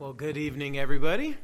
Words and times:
Well, 0.00 0.14
good 0.14 0.38
evening, 0.38 0.78
everybody. 0.78 1.36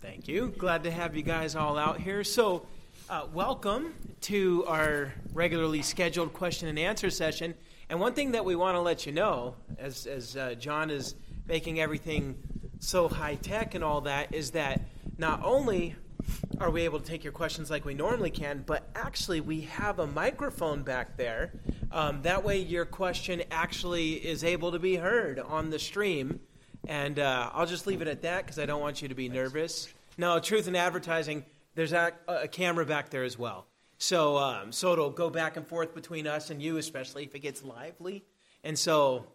Thank 0.00 0.28
you. 0.28 0.54
Glad 0.56 0.84
to 0.84 0.90
have 0.92 1.16
you 1.16 1.24
guys 1.24 1.56
all 1.56 1.76
out 1.76 2.00
here. 2.00 2.22
So, 2.22 2.64
uh, 3.10 3.26
welcome 3.34 3.92
to 4.20 4.64
our 4.68 5.12
regularly 5.32 5.82
scheduled 5.82 6.32
question 6.32 6.68
and 6.68 6.78
answer 6.78 7.10
session. 7.10 7.54
And 7.88 7.98
one 7.98 8.14
thing 8.14 8.30
that 8.30 8.44
we 8.44 8.54
want 8.54 8.76
to 8.76 8.80
let 8.80 9.04
you 9.04 9.10
know, 9.10 9.56
as, 9.80 10.06
as 10.06 10.36
uh, 10.36 10.54
John 10.54 10.90
is 10.90 11.16
making 11.48 11.80
everything 11.80 12.36
so 12.78 13.08
high 13.08 13.34
tech 13.34 13.74
and 13.74 13.82
all 13.82 14.02
that, 14.02 14.32
is 14.32 14.52
that 14.52 14.80
not 15.18 15.40
only 15.42 15.96
are 16.60 16.70
we 16.70 16.82
able 16.82 17.00
to 17.00 17.04
take 17.04 17.24
your 17.24 17.32
questions 17.32 17.68
like 17.68 17.84
we 17.84 17.94
normally 17.94 18.30
can, 18.30 18.62
but 18.64 18.88
actually 18.94 19.40
we 19.40 19.62
have 19.62 19.98
a 19.98 20.06
microphone 20.06 20.84
back 20.84 21.16
there. 21.16 21.52
Um, 21.92 22.22
that 22.22 22.42
way, 22.42 22.58
your 22.58 22.86
question 22.86 23.42
actually 23.50 24.12
is 24.14 24.44
able 24.44 24.72
to 24.72 24.78
be 24.78 24.96
heard 24.96 25.38
on 25.38 25.70
the 25.70 25.78
stream. 25.78 26.40
And 26.88 27.18
uh, 27.18 27.50
I'll 27.52 27.66
just 27.66 27.86
leave 27.86 28.02
it 28.02 28.08
at 28.08 28.22
that 28.22 28.44
because 28.44 28.58
I 28.58 28.66
don't 28.66 28.80
want 28.80 29.02
you 29.02 29.08
to 29.08 29.14
be 29.14 29.28
nervous. 29.28 29.88
No, 30.18 30.38
truth 30.40 30.66
in 30.68 30.74
advertising, 30.74 31.44
there's 31.74 31.92
a, 31.92 32.12
a 32.26 32.48
camera 32.48 32.84
back 32.84 33.10
there 33.10 33.24
as 33.24 33.38
well. 33.38 33.66
So, 33.98 34.36
um, 34.36 34.72
so 34.72 34.92
it'll 34.92 35.10
go 35.10 35.30
back 35.30 35.56
and 35.56 35.66
forth 35.66 35.94
between 35.94 36.26
us 36.26 36.50
and 36.50 36.60
you, 36.60 36.76
especially 36.78 37.24
if 37.24 37.34
it 37.34 37.38
gets 37.38 37.62
lively. 37.62 38.24
And 38.64 38.76
so 38.76 39.26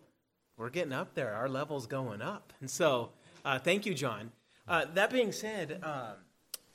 we're 0.58 0.70
getting 0.70 0.94
up 0.94 1.14
there. 1.14 1.34
Our 1.34 1.48
level's 1.48 1.88
going 1.88 2.22
up. 2.22 2.52
And 2.60 2.70
so, 2.70 3.12
uh, 3.46 3.60
thank 3.60 3.86
you, 3.86 3.94
John. 3.94 4.32
Uh, 4.68 4.86
that 4.96 5.12
being 5.12 5.32
said, 5.32 5.80
um, 5.84 6.16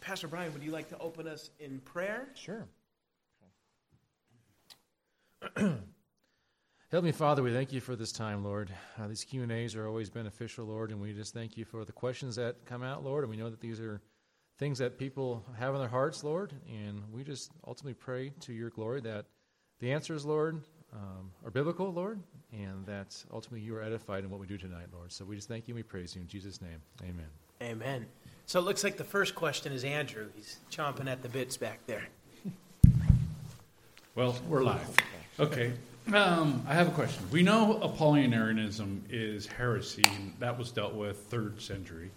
Pastor 0.00 0.27
Brian, 0.27 0.52
would 0.55 0.62
you 0.62 0.70
like 0.70 0.88
to 0.88 0.98
open 0.98 1.28
us 1.28 1.50
in 1.60 1.80
prayer? 1.80 2.28
Sure. 2.34 2.66
Heavenly 6.91 7.12
Father, 7.12 7.42
we 7.42 7.52
thank 7.52 7.73
you 7.73 7.80
for 7.80 7.96
this 7.96 8.12
time, 8.12 8.45
Lord. 8.45 8.70
Uh, 9.00 9.09
these 9.09 9.24
Q 9.24 9.42
and 9.42 9.50
A's 9.50 9.74
are 9.74 9.87
always 9.87 10.10
beneficial, 10.10 10.66
Lord, 10.66 10.91
and 10.91 11.00
we 11.00 11.12
just 11.12 11.34
thank 11.34 11.56
you 11.56 11.64
for 11.64 11.84
the 11.84 11.92
questions 11.92 12.37
that 12.37 12.64
come 12.66 12.83
out, 12.83 13.02
Lord. 13.02 13.24
And 13.24 13.30
we 13.30 13.37
know 13.37 13.50
that 13.50 13.60
these 13.60 13.80
are 13.80 14.00
things 14.58 14.78
that 14.78 14.98
people 14.98 15.44
have 15.58 15.75
in 15.75 15.81
their 15.81 15.89
hearts, 15.89 16.22
Lord. 16.22 16.53
And 16.69 17.03
we 17.12 17.25
just 17.25 17.50
ultimately 17.66 17.94
pray 17.94 18.33
to 18.41 18.53
your 18.53 18.70
glory 18.70 19.00
that 19.00 19.27
the 19.81 19.92
answers, 19.92 20.25
Lord, 20.25 20.62
um, 20.92 21.33
are 21.44 21.50
biblical, 21.50 21.92
Lord, 21.92 22.20
and 22.53 22.84
that 22.86 23.16
ultimately 23.33 23.61
you 23.61 23.75
are 23.75 23.83
edified 23.83 24.25
in 24.25 24.31
what 24.31 24.38
we 24.38 24.47
do 24.47 24.59
tonight, 24.59 24.86
Lord. 24.92 25.11
So 25.11 25.25
we 25.25 25.34
just 25.34 25.48
thank 25.48 25.66
you 25.66 25.72
and 25.72 25.77
we 25.77 25.83
praise 25.83 26.14
you 26.14 26.20
in 26.20 26.28
Jesus' 26.28 26.61
name. 26.61 26.83
Amen. 27.03 27.28
Amen. 27.62 28.06
So 28.47 28.61
it 28.61 28.62
looks 28.62 28.84
like 28.84 28.97
the 28.97 29.05
first 29.05 29.34
question 29.34 29.72
is 29.72 29.84
Andrew. 29.84 30.28
He's 30.36 30.59
chomping 30.70 31.11
at 31.11 31.22
the 31.22 31.28
bits 31.28 31.56
back 31.56 31.81
there. 31.86 32.09
Well, 34.14 34.36
we're 34.46 34.62
live. 34.62 34.94
Okay. 35.41 35.72
Um, 36.12 36.62
I 36.68 36.74
have 36.74 36.86
a 36.86 36.91
question. 36.91 37.24
We 37.30 37.42
know 37.42 37.80
Apollinarianism 37.82 39.04
is 39.08 39.46
heresy, 39.46 40.04
and 40.04 40.34
that 40.38 40.58
was 40.58 40.70
dealt 40.70 40.92
with 40.92 41.16
third 41.30 41.62
century. 41.62 42.10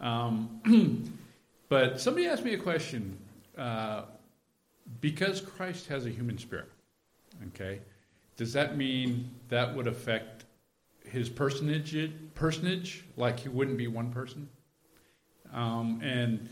Um, 0.00 1.12
but 1.68 2.00
somebody 2.00 2.28
asked 2.28 2.44
me 2.44 2.54
a 2.54 2.58
question. 2.58 3.18
Uh, 3.58 4.04
because 5.02 5.42
Christ 5.42 5.86
has 5.88 6.06
a 6.06 6.08
human 6.08 6.38
spirit, 6.38 6.70
okay, 7.48 7.80
does 8.38 8.54
that 8.54 8.78
mean 8.78 9.28
that 9.50 9.76
would 9.76 9.86
affect 9.86 10.46
his 11.04 11.28
personage, 11.28 12.10
personage 12.34 13.04
like 13.18 13.40
he 13.40 13.50
wouldn't 13.50 13.76
be 13.76 13.86
one 13.86 14.10
person? 14.10 14.48
Um, 15.52 16.00
and 16.02 16.48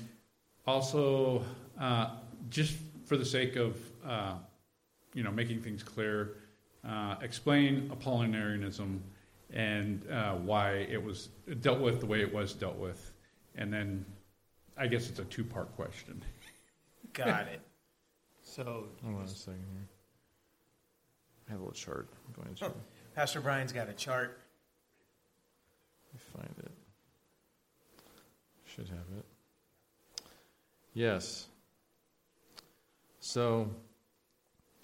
also, 0.66 1.46
uh, 1.80 2.10
just 2.50 2.74
for 3.06 3.16
the 3.16 3.24
sake 3.24 3.56
of 3.56 3.78
uh, 4.06 4.34
you 5.14 5.22
know 5.22 5.30
making 5.30 5.60
things 5.62 5.82
clear, 5.82 6.36
uh, 6.88 7.16
explain 7.22 7.90
Apollinarianism 7.90 9.00
and 9.52 10.10
uh, 10.10 10.34
why 10.34 10.86
it 10.90 11.02
was 11.02 11.28
dealt 11.60 11.80
with 11.80 12.00
the 12.00 12.06
way 12.06 12.20
it 12.20 12.32
was 12.32 12.52
dealt 12.54 12.76
with, 12.76 13.12
and 13.54 13.72
then 13.72 14.04
I 14.76 14.86
guess 14.86 15.08
it's 15.08 15.18
a 15.18 15.24
two-part 15.24 15.74
question. 15.76 16.22
Got 17.12 17.46
it. 17.48 17.60
So, 18.42 18.88
Hold 19.02 19.16
on 19.16 19.22
a 19.24 19.28
second 19.28 19.64
here. 19.72 19.88
I 21.48 21.52
have 21.52 21.60
a 21.60 21.64
little 21.64 21.74
chart. 21.74 22.08
I'm 22.26 22.42
going 22.42 22.54
to 22.54 22.66
Oh. 22.66 22.74
Pastor 23.14 23.40
Brian's 23.40 23.72
got 23.72 23.88
a 23.88 23.92
chart. 23.92 24.40
find 26.34 26.54
it. 26.58 26.70
Should 28.64 28.88
have 28.88 29.18
it. 29.18 29.24
Yes. 30.94 31.46
So, 33.20 33.68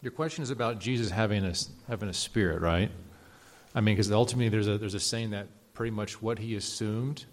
your 0.00 0.12
question 0.12 0.42
is 0.42 0.50
about 0.50 0.78
Jesus 0.78 1.10
having 1.10 1.44
a 1.44 1.54
having 1.88 2.08
a 2.08 2.14
spirit, 2.14 2.60
right? 2.60 2.90
I 3.74 3.80
mean, 3.80 3.96
because 3.96 4.10
ultimately 4.12 4.48
there's 4.48 4.68
a 4.68 4.78
there's 4.78 4.94
a 4.94 5.00
saying 5.00 5.30
that 5.30 5.48
pretty 5.74 5.90
much 5.90 6.22
what 6.22 6.38
he 6.38 6.54
assumed 6.56 7.24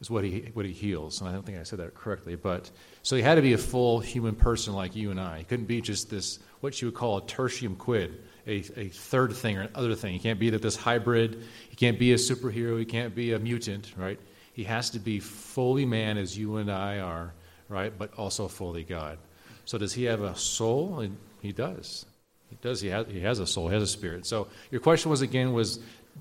is 0.00 0.10
what 0.10 0.24
he 0.24 0.50
what 0.52 0.64
he 0.64 0.72
heals, 0.72 1.20
and 1.20 1.28
I 1.28 1.32
don't 1.32 1.44
think 1.44 1.58
I 1.58 1.62
said 1.62 1.78
that 1.78 1.94
correctly. 1.94 2.34
But 2.34 2.70
so 3.02 3.14
he 3.16 3.22
had 3.22 3.36
to 3.36 3.42
be 3.42 3.52
a 3.52 3.58
full 3.58 4.00
human 4.00 4.34
person 4.34 4.74
like 4.74 4.96
you 4.96 5.10
and 5.10 5.20
I. 5.20 5.38
He 5.38 5.44
couldn't 5.44 5.66
be 5.66 5.80
just 5.80 6.10
this 6.10 6.40
what 6.60 6.80
you 6.82 6.88
would 6.88 6.94
call 6.94 7.18
a 7.18 7.22
tertium 7.22 7.78
quid, 7.78 8.20
a, 8.46 8.64
a 8.76 8.88
third 8.88 9.32
thing 9.32 9.56
or 9.56 9.62
another 9.62 9.94
thing. 9.94 10.12
He 10.12 10.18
can't 10.18 10.40
be 10.40 10.50
that 10.50 10.62
this 10.62 10.76
hybrid. 10.76 11.44
He 11.68 11.76
can't 11.76 11.98
be 11.98 12.12
a 12.12 12.16
superhero. 12.16 12.78
He 12.78 12.84
can't 12.84 13.14
be 13.14 13.32
a 13.32 13.38
mutant, 13.38 13.94
right? 13.96 14.18
He 14.52 14.64
has 14.64 14.90
to 14.90 14.98
be 14.98 15.20
fully 15.20 15.86
man 15.86 16.18
as 16.18 16.36
you 16.36 16.56
and 16.56 16.68
I 16.68 16.98
are, 16.98 17.32
right? 17.68 17.96
But 17.96 18.12
also 18.14 18.48
fully 18.48 18.82
God. 18.82 19.18
So 19.66 19.78
does 19.78 19.92
he 19.92 20.04
have 20.04 20.22
a 20.22 20.34
soul? 20.34 21.00
And 21.00 21.16
he 21.40 21.52
does. 21.52 22.06
He 22.50 22.56
does. 22.60 22.80
He 22.80 22.88
has, 22.88 23.06
he 23.08 23.20
has 23.20 23.38
a 23.38 23.46
soul. 23.46 23.68
He 23.68 23.74
has 23.74 23.82
a 23.82 23.86
spirit. 23.86 24.26
So 24.26 24.48
your 24.70 24.80
question 24.80 25.10
was 25.10 25.22
again 25.22 25.52
was, 25.52 25.80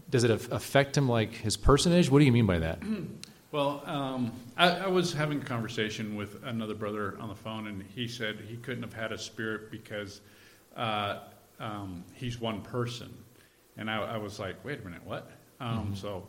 does 0.09 0.23
it 0.23 0.31
affect 0.31 0.97
him 0.97 1.09
like 1.09 1.33
his 1.33 1.57
personage? 1.57 2.09
What 2.09 2.19
do 2.19 2.25
you 2.25 2.31
mean 2.31 2.45
by 2.45 2.59
that? 2.59 2.79
Well, 3.49 3.81
um, 3.85 4.33
I, 4.57 4.71
I 4.71 4.88
was 4.88 5.13
having 5.13 5.41
a 5.41 5.43
conversation 5.45 6.17
with 6.17 6.43
another 6.43 6.75
brother 6.75 7.17
on 7.21 7.29
the 7.29 7.35
phone, 7.35 7.67
and 7.67 7.81
he 7.95 8.05
said 8.05 8.41
he 8.45 8.57
couldn't 8.57 8.83
have 8.83 8.93
had 8.93 9.13
a 9.13 9.17
spirit 9.17 9.71
because 9.71 10.19
uh, 10.75 11.19
um, 11.57 12.03
he's 12.13 12.41
one 12.41 12.61
person. 12.61 13.09
And 13.77 13.89
I, 13.89 14.03
I 14.03 14.17
was 14.17 14.38
like, 14.38 14.63
wait 14.65 14.81
a 14.81 14.83
minute, 14.83 15.01
what? 15.05 15.31
Um, 15.61 15.95
So, 15.95 16.27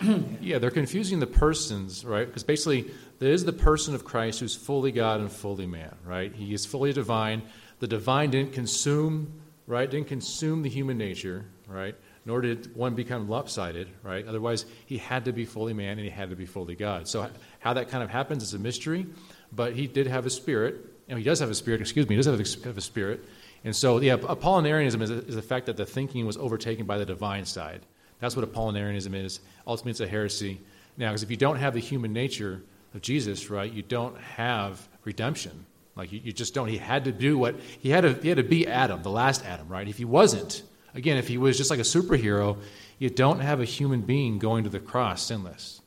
Yeah, 0.40 0.58
they're 0.58 0.72
confusing 0.72 1.20
the 1.20 1.26
persons, 1.26 2.04
right? 2.04 2.26
Because 2.26 2.42
basically, 2.42 2.90
there 3.20 3.32
is 3.32 3.44
the 3.44 3.52
person 3.52 3.94
of 3.94 4.04
Christ 4.04 4.40
who's 4.40 4.56
fully 4.56 4.90
God 4.90 5.20
and 5.20 5.30
fully 5.30 5.66
man, 5.66 5.94
right? 6.04 6.34
He 6.34 6.52
is 6.52 6.66
fully 6.66 6.92
divine. 6.92 7.42
The 7.78 7.86
divine 7.86 8.30
didn't 8.30 8.52
consume, 8.52 9.40
right? 9.66 9.90
Didn't 9.90 10.08
consume 10.08 10.62
the 10.62 10.70
human 10.70 10.96
nature, 10.96 11.44
right? 11.68 11.94
Nor 12.24 12.40
did 12.40 12.74
one 12.74 12.94
become 12.94 13.28
lopsided, 13.28 13.88
right? 14.02 14.26
Otherwise, 14.26 14.66
he 14.86 14.98
had 14.98 15.24
to 15.26 15.32
be 15.32 15.44
fully 15.44 15.72
man 15.72 15.92
and 15.92 16.00
he 16.00 16.10
had 16.10 16.30
to 16.30 16.36
be 16.36 16.46
fully 16.46 16.74
God. 16.74 17.06
So, 17.06 17.28
how 17.60 17.74
that 17.74 17.88
kind 17.88 18.02
of 18.02 18.10
happens 18.10 18.42
is 18.42 18.54
a 18.54 18.58
mystery, 18.58 19.06
but 19.52 19.74
he 19.74 19.86
did 19.86 20.06
have 20.06 20.26
a 20.26 20.30
spirit, 20.30 20.76
and 21.08 21.18
he 21.18 21.24
does 21.24 21.40
have 21.40 21.50
a 21.50 21.54
spirit, 21.54 21.80
excuse 21.80 22.08
me, 22.08 22.16
he 22.16 22.22
does 22.22 22.26
have 22.26 22.76
a, 22.76 22.80
spirit. 22.80 23.24
And 23.64 23.74
so, 23.74 24.00
yeah, 24.00 24.16
Apollinarianism 24.16 25.02
is, 25.02 25.10
is 25.10 25.34
the 25.34 25.42
fact 25.42 25.66
that 25.66 25.76
the 25.76 25.86
thinking 25.86 26.26
was 26.26 26.36
overtaken 26.36 26.86
by 26.86 26.98
the 26.98 27.06
divine 27.06 27.44
side. 27.44 27.82
That's 28.18 28.34
what 28.34 28.50
Apollinarianism 28.50 29.14
is. 29.14 29.40
Ultimately, 29.66 29.90
it's 29.90 30.00
a 30.00 30.08
heresy. 30.08 30.60
Now, 30.96 31.10
because 31.10 31.22
if 31.22 31.30
you 31.30 31.36
don't 31.36 31.56
have 31.56 31.74
the 31.74 31.80
human 31.80 32.12
nature 32.12 32.62
of 32.94 33.02
Jesus, 33.02 33.50
right, 33.50 33.70
you 33.70 33.82
don't 33.82 34.18
have 34.18 34.88
redemption. 35.04 35.66
Like 35.96 36.12
you, 36.12 36.20
you 36.22 36.32
just 36.32 36.54
don't. 36.54 36.68
He 36.68 36.76
had 36.76 37.04
to 37.04 37.12
do 37.12 37.38
what 37.38 37.56
he 37.80 37.90
had 37.90 38.02
to. 38.02 38.12
He 38.12 38.28
had 38.28 38.36
to 38.36 38.44
be 38.44 38.66
Adam, 38.66 39.02
the 39.02 39.10
last 39.10 39.44
Adam, 39.44 39.68
right? 39.68 39.88
If 39.88 39.96
he 39.96 40.04
wasn't, 40.04 40.62
again, 40.94 41.16
if 41.16 41.26
he 41.26 41.38
was 41.38 41.56
just 41.56 41.70
like 41.70 41.80
a 41.80 41.82
superhero, 41.82 42.58
you 42.98 43.10
don't 43.10 43.40
have 43.40 43.60
a 43.60 43.64
human 43.64 44.02
being 44.02 44.38
going 44.38 44.64
to 44.64 44.70
the 44.70 44.80
cross 44.80 45.22
sinless, 45.22 45.80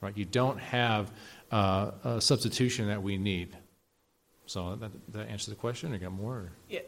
right? 0.00 0.16
You 0.16 0.24
don't 0.24 0.58
have 0.58 1.12
uh, 1.50 1.90
a 2.04 2.20
substitution 2.20 2.88
that 2.88 3.02
we 3.02 3.18
need. 3.18 3.56
So 4.46 4.76
that, 4.76 4.90
that 5.12 5.28
answers 5.28 5.46
the 5.46 5.54
question. 5.54 5.92
You 5.92 5.98
got 5.98 6.12
more? 6.12 6.50
Yeah, 6.68 6.80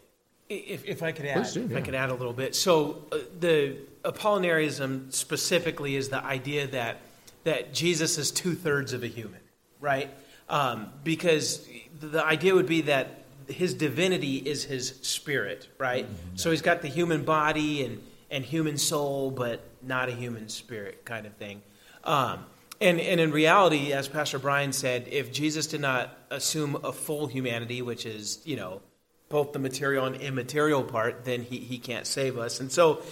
if, 0.48 0.84
if 0.84 1.02
I 1.02 1.12
could 1.12 1.26
add, 1.26 1.46
do, 1.52 1.64
if 1.64 1.76
I 1.76 1.80
could 1.80 1.94
add 1.94 2.10
a 2.10 2.14
little 2.14 2.32
bit. 2.32 2.54
So 2.54 3.04
uh, 3.12 3.18
the 3.38 3.76
Apollinarianism 4.02 5.12
specifically 5.12 5.94
is 5.96 6.08
the 6.08 6.24
idea 6.24 6.66
that 6.68 7.00
that 7.44 7.74
Jesus 7.74 8.18
is 8.18 8.30
two 8.30 8.54
thirds 8.54 8.92
of 8.92 9.02
a 9.02 9.08
human, 9.08 9.40
right? 9.80 10.10
Um, 10.52 10.92
because 11.02 11.66
the 11.98 12.24
idea 12.24 12.54
would 12.54 12.66
be 12.66 12.82
that 12.82 13.24
his 13.48 13.74
divinity 13.74 14.36
is 14.36 14.62
his 14.62 14.94
spirit, 15.02 15.66
right? 15.78 16.04
Mm-hmm. 16.04 16.36
So 16.36 16.50
he's 16.50 16.62
got 16.62 16.82
the 16.82 16.88
human 16.88 17.24
body 17.24 17.84
and 17.84 18.00
and 18.32 18.44
human 18.44 18.78
soul, 18.78 19.30
but 19.30 19.62
not 19.82 20.08
a 20.08 20.12
human 20.12 20.48
spirit, 20.48 21.04
kind 21.04 21.26
of 21.26 21.34
thing. 21.34 21.62
Um, 22.02 22.46
and, 22.80 22.98
and 22.98 23.20
in 23.20 23.30
reality, 23.30 23.92
as 23.92 24.08
Pastor 24.08 24.38
Brian 24.38 24.72
said, 24.72 25.06
if 25.10 25.30
Jesus 25.30 25.66
did 25.66 25.82
not 25.82 26.16
assume 26.30 26.78
a 26.82 26.92
full 26.92 27.26
humanity, 27.26 27.82
which 27.82 28.06
is, 28.06 28.40
you 28.44 28.56
know, 28.56 28.80
both 29.28 29.52
the 29.52 29.58
material 29.58 30.06
and 30.06 30.16
immaterial 30.16 30.82
part, 30.82 31.24
then 31.24 31.42
he, 31.42 31.58
he 31.58 31.78
can't 31.78 32.06
save 32.06 32.38
us. 32.38 32.58
And 32.58 32.72
so, 32.72 33.02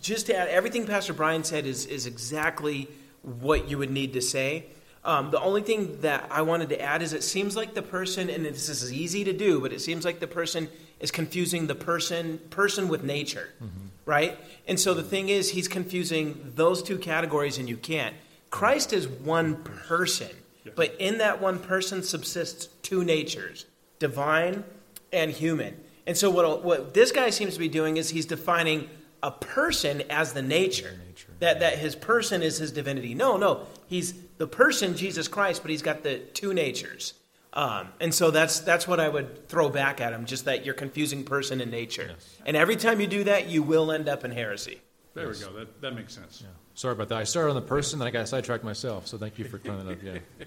just 0.00 0.26
to 0.26 0.36
add, 0.36 0.48
everything 0.48 0.86
Pastor 0.86 1.12
Brian 1.12 1.44
said 1.44 1.66
is, 1.66 1.86
is 1.86 2.06
exactly 2.06 2.88
what 3.22 3.68
you 3.68 3.78
would 3.78 3.90
need 3.90 4.14
to 4.14 4.22
say. 4.22 4.66
Um, 5.04 5.30
the 5.30 5.40
only 5.40 5.60
thing 5.60 6.00
that 6.00 6.26
I 6.30 6.42
wanted 6.42 6.70
to 6.70 6.80
add 6.80 7.02
is 7.02 7.12
it 7.12 7.22
seems 7.22 7.56
like 7.56 7.74
the 7.74 7.82
person, 7.82 8.30
and 8.30 8.44
this 8.46 8.70
is 8.70 8.90
easy 8.92 9.22
to 9.24 9.34
do, 9.34 9.60
but 9.60 9.72
it 9.72 9.80
seems 9.80 10.04
like 10.04 10.18
the 10.18 10.26
person 10.26 10.68
is 10.98 11.10
confusing 11.10 11.66
the 11.66 11.74
person 11.74 12.38
person 12.48 12.88
with 12.88 13.04
nature, 13.04 13.50
mm-hmm. 13.62 13.88
right? 14.06 14.38
And 14.66 14.80
so 14.80 14.94
the 14.94 15.02
thing 15.02 15.28
is, 15.28 15.50
he's 15.50 15.68
confusing 15.68 16.52
those 16.54 16.82
two 16.82 16.96
categories, 16.96 17.58
and 17.58 17.68
you 17.68 17.76
can't. 17.76 18.14
Christ 18.48 18.94
is 18.94 19.06
one 19.06 19.56
person, 19.56 20.30
but 20.74 20.94
in 20.98 21.18
that 21.18 21.42
one 21.42 21.58
person 21.58 22.02
subsists 22.02 22.66
two 22.82 23.04
natures, 23.04 23.66
divine 23.98 24.64
and 25.12 25.30
human. 25.30 25.78
And 26.06 26.16
so 26.16 26.30
what 26.30 26.64
what 26.64 26.94
this 26.94 27.12
guy 27.12 27.28
seems 27.28 27.52
to 27.54 27.58
be 27.58 27.68
doing 27.68 27.98
is 27.98 28.08
he's 28.08 28.26
defining 28.26 28.88
a 29.22 29.30
person 29.30 30.02
as 30.08 30.32
the 30.32 30.42
nature. 30.42 30.98
Nature. 31.40 31.54
That 31.54 31.60
that 31.60 31.78
his 31.78 31.94
person 31.94 32.42
is 32.42 32.58
his 32.58 32.72
divinity. 32.72 33.14
No, 33.14 33.36
no, 33.36 33.66
he's 33.86 34.14
the 34.38 34.46
person 34.46 34.96
Jesus 34.96 35.28
Christ, 35.28 35.62
but 35.62 35.70
he's 35.70 35.82
got 35.82 36.02
the 36.02 36.18
two 36.18 36.54
natures. 36.54 37.14
Um, 37.52 37.88
and 38.00 38.12
so 38.12 38.30
that's 38.30 38.60
that's 38.60 38.88
what 38.88 38.98
I 38.98 39.08
would 39.08 39.48
throw 39.48 39.68
back 39.68 40.00
at 40.00 40.12
him, 40.12 40.26
just 40.26 40.46
that 40.46 40.64
you're 40.64 40.74
confusing 40.74 41.24
person 41.24 41.60
and 41.60 41.70
nature. 41.70 42.08
Yes. 42.10 42.36
And 42.44 42.56
every 42.56 42.76
time 42.76 43.00
you 43.00 43.06
do 43.06 43.24
that, 43.24 43.48
you 43.48 43.62
will 43.62 43.92
end 43.92 44.08
up 44.08 44.24
in 44.24 44.32
heresy. 44.32 44.80
There 45.14 45.28
yes. 45.28 45.40
we 45.40 45.46
go. 45.46 45.58
That, 45.60 45.80
that 45.80 45.94
makes 45.94 46.14
sense. 46.14 46.40
Yeah. 46.42 46.48
Sorry 46.74 46.92
about 46.92 47.08
that. 47.10 47.18
I 47.18 47.24
started 47.24 47.50
on 47.50 47.54
the 47.54 47.62
person, 47.62 48.00
then 48.00 48.08
I 48.08 48.10
got 48.10 48.28
sidetracked 48.28 48.64
myself. 48.64 49.06
So 49.06 49.16
thank 49.16 49.38
you 49.38 49.44
for 49.44 49.58
clearing 49.58 49.86
that 49.86 49.92
up. 49.92 50.02
Yeah. 50.02 50.18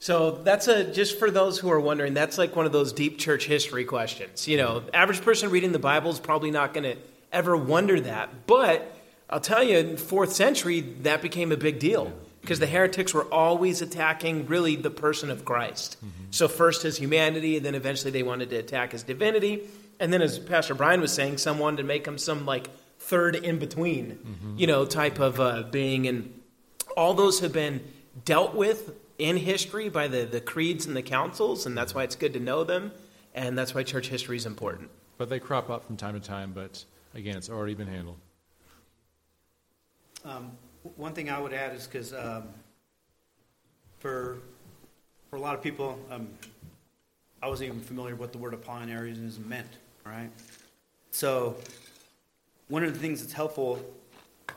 So 0.00 0.30
that's 0.30 0.66
a 0.66 0.90
just 0.90 1.18
for 1.18 1.30
those 1.30 1.58
who 1.58 1.70
are 1.70 1.78
wondering. 1.78 2.14
That's 2.14 2.38
like 2.38 2.56
one 2.56 2.64
of 2.64 2.72
those 2.72 2.94
deep 2.94 3.18
church 3.18 3.44
history 3.44 3.84
questions. 3.84 4.48
You 4.48 4.56
know, 4.56 4.82
average 4.94 5.20
person 5.20 5.50
reading 5.50 5.72
the 5.72 5.78
Bible 5.78 6.10
is 6.10 6.18
probably 6.18 6.50
not 6.50 6.72
going 6.72 6.84
to 6.84 6.96
ever 7.32 7.56
wonder 7.56 8.00
that, 8.00 8.46
but 8.46 8.96
I'll 9.28 9.40
tell 9.40 9.62
you, 9.62 9.78
in 9.78 9.96
fourth 9.96 10.32
century, 10.32 10.80
that 11.02 11.22
became 11.22 11.52
a 11.52 11.56
big 11.56 11.78
deal 11.78 12.12
because 12.40 12.58
the 12.58 12.66
heretics 12.66 13.14
were 13.14 13.24
always 13.32 13.82
attacking 13.82 14.46
really 14.46 14.76
the 14.76 14.90
person 14.90 15.30
of 15.30 15.44
Christ. 15.44 15.96
Mm-hmm. 15.98 16.24
So 16.30 16.48
first 16.48 16.82
his 16.82 16.96
humanity, 16.96 17.56
and 17.56 17.66
then 17.66 17.74
eventually 17.74 18.10
they 18.10 18.22
wanted 18.22 18.50
to 18.50 18.56
attack 18.56 18.92
his 18.92 19.02
divinity, 19.02 19.68
and 20.00 20.12
then 20.12 20.22
as 20.22 20.38
Pastor 20.38 20.74
Brian 20.74 21.00
was 21.00 21.12
saying, 21.12 21.38
some 21.38 21.58
wanted 21.58 21.78
to 21.78 21.84
make 21.84 22.06
him 22.06 22.18
some 22.18 22.46
like 22.46 22.68
third 22.98 23.36
in 23.36 23.58
between, 23.58 24.18
mm-hmm. 24.18 24.58
you 24.58 24.66
know, 24.66 24.84
type 24.84 25.20
of 25.20 25.38
uh, 25.38 25.62
being, 25.70 26.08
and 26.08 26.40
all 26.96 27.14
those 27.14 27.40
have 27.40 27.52
been 27.52 27.82
dealt 28.24 28.54
with 28.54 28.94
in 29.18 29.36
history 29.36 29.88
by 29.88 30.08
the 30.08 30.24
the 30.24 30.40
creeds 30.40 30.86
and 30.86 30.96
the 30.96 31.02
councils, 31.02 31.66
and 31.66 31.76
that's 31.76 31.94
why 31.94 32.02
it's 32.02 32.16
good 32.16 32.32
to 32.32 32.40
know 32.40 32.64
them, 32.64 32.90
and 33.34 33.56
that's 33.56 33.74
why 33.74 33.82
church 33.82 34.08
history 34.08 34.36
is 34.36 34.46
important. 34.46 34.90
But 35.18 35.28
they 35.28 35.38
crop 35.38 35.68
up 35.68 35.84
from 35.84 35.98
time 35.98 36.18
to 36.18 36.26
time. 36.26 36.52
But 36.54 36.84
again, 37.14 37.36
it's 37.36 37.50
already 37.50 37.74
been 37.74 37.88
handled. 37.88 38.18
Um, 40.24 40.52
one 40.96 41.12
thing 41.12 41.30
I 41.30 41.38
would 41.38 41.52
add 41.52 41.74
is 41.74 41.86
because 41.86 42.12
um, 42.12 42.44
for 43.98 44.38
for 45.30 45.36
a 45.36 45.40
lot 45.40 45.54
of 45.54 45.62
people, 45.62 45.98
um, 46.10 46.28
I 47.42 47.48
wasn't 47.48 47.68
even 47.68 47.80
familiar 47.80 48.12
with 48.12 48.20
what 48.20 48.32
the 48.32 48.38
word 48.38 48.52
Apollinarianism 48.54 49.46
meant. 49.46 49.68
Right, 50.04 50.30
so 51.10 51.56
one 52.68 52.84
of 52.84 52.92
the 52.92 52.98
things 52.98 53.20
that's 53.20 53.32
helpful 53.32 53.80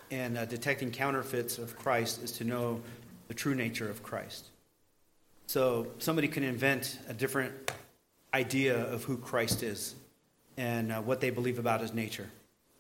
in 0.10 0.38
uh, 0.38 0.46
detecting 0.46 0.92
counterfeits 0.92 1.58
of 1.58 1.76
Christ 1.78 2.24
is 2.24 2.32
to 2.34 2.44
know 2.44 2.82
the 3.28 3.34
true 3.34 3.56
nature 3.56 3.90
of 3.90 4.04
Christ. 4.04 4.46
So 5.48 5.88
somebody 6.00 6.28
can 6.28 6.44
invent 6.44 7.00
a 7.10 7.14
different 7.14 7.54
idea 8.34 8.86
of 8.86 9.04
who 9.04 9.18
Christ 9.18 9.64
is 9.64 9.96
and 10.58 10.92
uh, 10.92 11.02
what 11.02 11.22
they 11.22 11.30
believe 11.30 11.60
about 11.60 11.82
his 11.82 11.94
nature. 11.94 12.30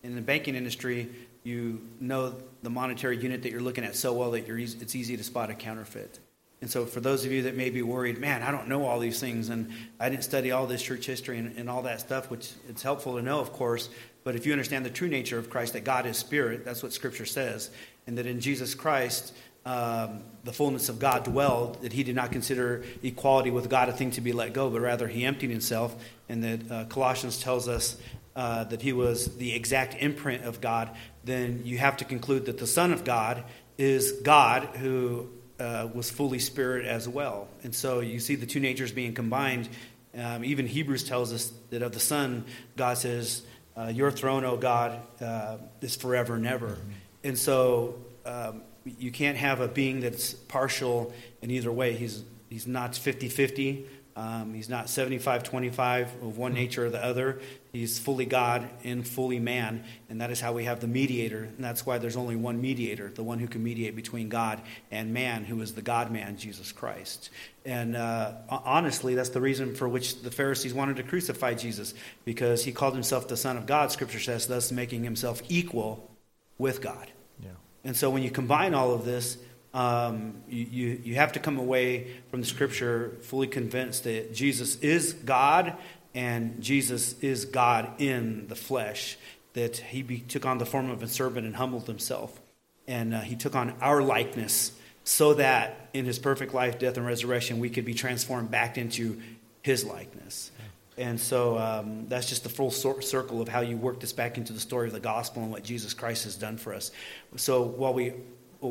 In 0.04 0.16
the 0.16 0.22
banking 0.22 0.56
industry, 0.56 1.10
you 1.44 1.82
know 2.00 2.36
the 2.62 2.70
monetary 2.70 3.18
unit 3.18 3.44
that 3.44 3.52
you're 3.52 3.62
looking 3.62 3.84
at 3.84 3.96
so 3.96 4.14
well 4.14 4.32
that 4.32 4.48
easy, 4.50 4.78
it's 4.82 4.96
easy 4.96 5.18
to 5.18 5.24
spot 5.24 5.50
a 5.50 5.54
counterfeit. 5.54 6.20
And 6.62 6.72
so, 6.72 6.86
for 6.86 7.02
those 7.02 7.26
of 7.26 7.32
you 7.34 7.42
that 7.44 7.58
may 7.58 7.70
be 7.70 7.82
worried, 7.82 8.20
man, 8.20 8.42
I 8.42 8.50
don't 8.50 8.70
know 8.70 8.86
all 8.86 8.98
these 8.98 9.20
things, 9.20 9.50
and 9.50 9.70
I 10.00 10.08
didn't 10.08 10.24
study 10.24 10.52
all 10.52 10.66
this 10.66 10.82
church 10.82 11.06
history 11.06 11.38
and, 11.38 11.58
and 11.58 11.70
all 11.70 11.82
that 11.82 12.00
stuff, 12.00 12.32
which 12.32 12.52
it's 12.70 12.82
helpful 12.82 13.18
to 13.18 13.22
know, 13.22 13.42
of 13.42 13.52
course. 13.52 13.90
But 14.24 14.38
if 14.38 14.46
you 14.46 14.54
understand 14.54 14.86
the 14.86 14.90
true 14.90 15.10
nature 15.10 15.38
of 15.38 15.50
Christ, 15.50 15.74
that 15.74 15.84
God 15.84 16.06
is 16.06 16.16
spirit, 16.16 16.64
that's 16.64 16.82
what 16.82 16.94
Scripture 16.94 17.26
says, 17.26 17.70
and 18.08 18.18
that 18.18 18.26
in 18.26 18.40
Jesus 18.40 18.76
Christ, 18.76 19.34
um, 19.66 20.24
the 20.46 20.54
fullness 20.54 20.88
of 20.88 21.00
God 21.00 21.26
dwelled, 21.26 21.82
that 21.82 21.92
he 21.92 22.04
did 22.04 22.16
not 22.16 22.32
consider 22.32 22.84
equality 23.02 23.52
with 23.52 23.70
God 23.70 23.90
a 23.90 23.92
thing 23.92 24.12
to 24.12 24.22
be 24.22 24.32
let 24.32 24.54
go, 24.54 24.70
but 24.70 24.80
rather 24.80 25.10
he 25.10 25.26
emptied 25.26 25.50
himself, 25.50 25.96
and 26.30 26.44
that 26.46 26.72
uh, 26.72 26.86
Colossians 26.86 27.42
tells 27.42 27.68
us 27.68 27.98
uh, 28.36 28.64
that 28.66 28.82
he 28.82 28.94
was 28.94 29.38
the 29.38 29.54
exact 29.54 29.96
imprint 30.02 30.44
of 30.44 30.62
God, 30.62 30.90
then 31.24 31.62
you 31.66 31.78
have 31.78 31.98
to 31.98 32.06
conclude 32.06 32.46
that 32.46 32.58
the 32.58 32.68
Son 32.68 32.92
of 32.92 33.04
God 33.04 33.44
is 33.78 34.12
God 34.24 34.64
who 34.78 35.30
uh, 35.60 35.88
was 35.94 36.10
fully 36.10 36.40
spirit 36.40 36.86
as 36.86 37.08
well. 37.08 37.48
And 37.64 37.74
so 37.74 38.00
you 38.00 38.20
see 38.20 38.36
the 38.36 38.46
two 38.46 38.60
natures 38.60 38.92
being 38.92 39.14
combined. 39.14 39.70
Um, 40.18 40.44
even 40.44 40.68
Hebrews 40.68 41.04
tells 41.04 41.34
us 41.34 41.52
that 41.70 41.82
of 41.82 41.92
the 41.92 42.00
Son, 42.00 42.46
God 42.76 42.98
says, 42.98 43.44
uh, 43.78 43.92
Your 43.94 44.12
throne, 44.12 44.46
O 44.46 44.58
God, 44.58 45.00
uh, 45.22 45.58
is 45.82 45.96
forever 45.96 46.36
and 46.36 46.48
ever. 46.48 46.70
Mm-hmm. 46.70 46.92
And 47.24 47.38
so 47.38 47.96
um, 48.26 48.64
you 48.86 49.12
can't 49.12 49.38
have 49.38 49.62
a 49.62 49.68
being 49.68 50.02
that's 50.02 50.34
partial 50.34 51.14
in 51.42 51.52
either 51.52 51.72
way. 51.72 51.94
He's, 51.94 52.24
he's 52.50 52.68
not 52.68 52.96
50 52.96 53.30
50. 53.30 53.86
Um, 54.15 54.54
he's 54.54 54.69
not 54.69 54.89
75 54.89 55.44
25 55.44 56.21
of 56.21 56.38
one 56.38 56.54
nature 56.54 56.86
or 56.86 56.89
the 56.92 57.04
other. 57.04 57.39
He's 57.71 57.98
fully 57.98 58.27
God 58.27 58.69
and 58.83 59.07
fully 59.07 59.39
man, 59.39 59.83
and 60.07 60.21
that 60.21 60.30
is 60.30 60.39
how 60.39 60.54
we 60.54 60.65
have 60.65 60.80
the 60.80 60.88
mediator. 60.88 61.45
And 61.45 61.63
that's 61.63 61.83
why 61.83 61.98
there's 61.98 62.15
only 62.15 62.36
one 62.36 62.62
mediator, 62.62 63.10
the 63.10 63.24
one 63.24 63.39
who 63.39 63.48
can 63.48 63.63
mediate 63.63 63.95
between 63.95 64.30
God 64.30 64.62
and 64.92 65.13
man, 65.13 65.44
who 65.44 65.60
is 65.62 65.74
the 65.74 65.81
God 65.81 66.12
man, 66.12 66.38
Jesus 66.38 66.71
Christ. 66.71 67.31
And 67.65 67.95
uh, 67.95 68.33
honestly, 68.50 69.15
that's 69.15 69.30
the 69.30 69.42
reason 69.42 69.74
for 69.74 69.89
which 69.89 70.21
the 70.21 70.30
Pharisees 70.30 70.75
wanted 70.75 70.98
to 70.98 71.04
crucify 71.04 71.56
Jesus, 71.56 71.95
because 72.25 72.63
he 72.63 72.71
called 72.71 72.94
himself 72.94 73.27
the 73.27 73.38
Son 73.38 73.57
of 73.57 73.65
God, 73.65 73.92
Scripture 73.92 74.19
says, 74.19 74.45
thus 74.45 74.71
making 74.71 75.04
himself 75.04 75.42
equal 75.50 76.12
with 76.60 76.81
God. 76.81 77.10
Yeah. 77.42 77.50
And 77.83 77.98
so 77.98 78.12
when 78.12 78.21
you 78.21 78.30
combine 78.30 78.75
all 78.75 78.94
of 78.94 79.06
this, 79.06 79.38
um, 79.74 80.36
you, 80.48 81.00
you 81.04 81.16
have 81.16 81.34
to 81.34 81.40
come 81.40 81.58
away 81.58 82.12
from 82.30 82.42
the 82.42 82.46
scripture 82.46 83.18
fully 83.22 83.48
convinced 83.48 84.04
that 84.04 84.34
Jesus 84.34 84.75
is 84.78 85.14
God 85.14 85.75
and 86.14 86.62
Jesus 86.62 87.20
is 87.22 87.46
God 87.46 87.90
in 88.00 88.48
the 88.48 88.56
flesh, 88.56 89.18
that 89.54 89.78
he 89.78 90.04
be, 90.04 90.20
took 90.20 90.46
on 90.46 90.60
the 90.60 90.66
form 90.66 90.92
of 90.92 91.02
a 91.02 91.08
servant 91.08 91.48
and 91.48 91.56
humbled 91.56 91.88
himself. 91.88 92.40
And 92.88 93.16
uh, 93.16 93.22
he 93.22 93.36
took 93.36 93.56
on 93.56 93.75
our 93.81 94.04
likeness 94.04 94.74
so 95.04 95.34
that 95.36 95.90
in 95.94 96.06
his 96.06 96.20
perfect 96.20 96.54
life, 96.54 96.78
death, 96.78 96.98
and 96.98 97.06
resurrection, 97.06 97.60
we 97.60 97.70
could 97.70 97.86
be 97.86 97.94
transformed 97.94 98.52
back 98.52 98.78
into 98.78 99.22
his 99.64 99.84
likeness. 99.84 100.52
And 100.98 101.20
so 101.20 101.58
um, 101.58 102.08
that's 102.08 102.30
just 102.30 102.44
the 102.44 102.50
full 102.50 102.70
circle 102.70 103.42
of 103.42 103.48
how 103.48 103.62
you 103.62 103.78
work 103.78 104.00
this 104.00 104.14
back 104.14 104.38
into 104.38 104.54
the 104.54 104.60
story 104.60 104.88
of 104.88 104.94
the 104.94 105.00
gospel 105.00 105.42
and 105.42 105.52
what 105.52 105.64
Jesus 105.64 105.94
Christ 105.94 106.25
has 106.25 106.36
done 106.36 106.58
for 106.58 106.74
us. 106.74 106.92
So 107.36 107.64
while 107.64 107.94
we 107.94 108.14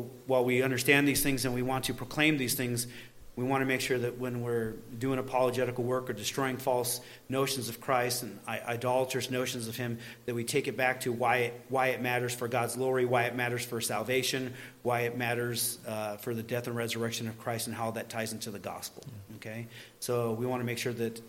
while 0.01 0.43
we 0.43 0.61
understand 0.61 1.07
these 1.07 1.23
things 1.23 1.45
and 1.45 1.53
we 1.53 1.61
want 1.61 1.85
to 1.85 1.93
proclaim 1.93 2.37
these 2.37 2.55
things, 2.55 2.87
we 3.35 3.43
want 3.43 3.61
to 3.61 3.65
make 3.65 3.81
sure 3.81 3.97
that 3.97 4.19
when 4.19 4.41
we're 4.41 4.73
doing 4.99 5.17
apologetical 5.17 5.83
work 5.83 6.07
or 6.07 6.13
destroying 6.13 6.57
false 6.57 7.01
notions 7.29 7.67
of 7.67 7.81
Christ 7.81 8.21
and 8.21 8.39
idolatrous 8.47 9.31
notions 9.31 9.67
of 9.67 9.75
Him, 9.75 9.97
that 10.27 10.35
we 10.35 10.43
take 10.43 10.67
it 10.67 10.77
back 10.77 11.01
to 11.01 11.11
why 11.11 11.37
it, 11.37 11.61
why 11.69 11.87
it 11.87 12.01
matters 12.01 12.35
for 12.35 12.47
God's 12.47 12.75
glory, 12.75 13.05
why 13.05 13.23
it 13.23 13.35
matters 13.35 13.65
for 13.65 13.81
salvation, 13.81 14.53
why 14.83 15.01
it 15.01 15.17
matters 15.17 15.79
uh, 15.87 16.17
for 16.17 16.35
the 16.35 16.43
death 16.43 16.67
and 16.67 16.75
resurrection 16.75 17.27
of 17.27 17.39
Christ, 17.39 17.65
and 17.65 17.75
how 17.75 17.89
that 17.91 18.07
ties 18.07 18.33
into 18.33 18.51
the 18.51 18.59
gospel. 18.59 19.03
Okay? 19.37 19.67
So 19.99 20.33
we 20.33 20.45
want 20.45 20.61
to 20.61 20.65
make 20.65 20.77
sure 20.77 20.93
that 20.93 21.21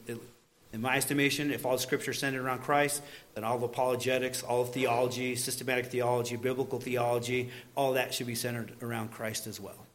in 0.75 0.81
my 0.81 0.97
estimation, 0.97 1.52
if 1.52 1.64
all 1.64 1.78
Scripture 1.78 2.11
is 2.11 2.19
centered 2.19 2.45
around 2.45 2.59
Christ, 2.62 3.00
then 3.35 3.45
all 3.45 3.54
of 3.54 3.62
apologetics, 3.62 4.43
all 4.43 4.62
of 4.62 4.73
theology, 4.73 5.37
systematic 5.37 5.87
theology, 5.87 6.35
biblical 6.35 6.81
theology, 6.81 7.50
all 7.76 7.93
that 7.93 8.12
should 8.12 8.26
be 8.26 8.35
centered 8.35 8.73
around 8.83 9.12
Christ 9.12 9.47
as 9.47 9.61
well. 9.61 9.87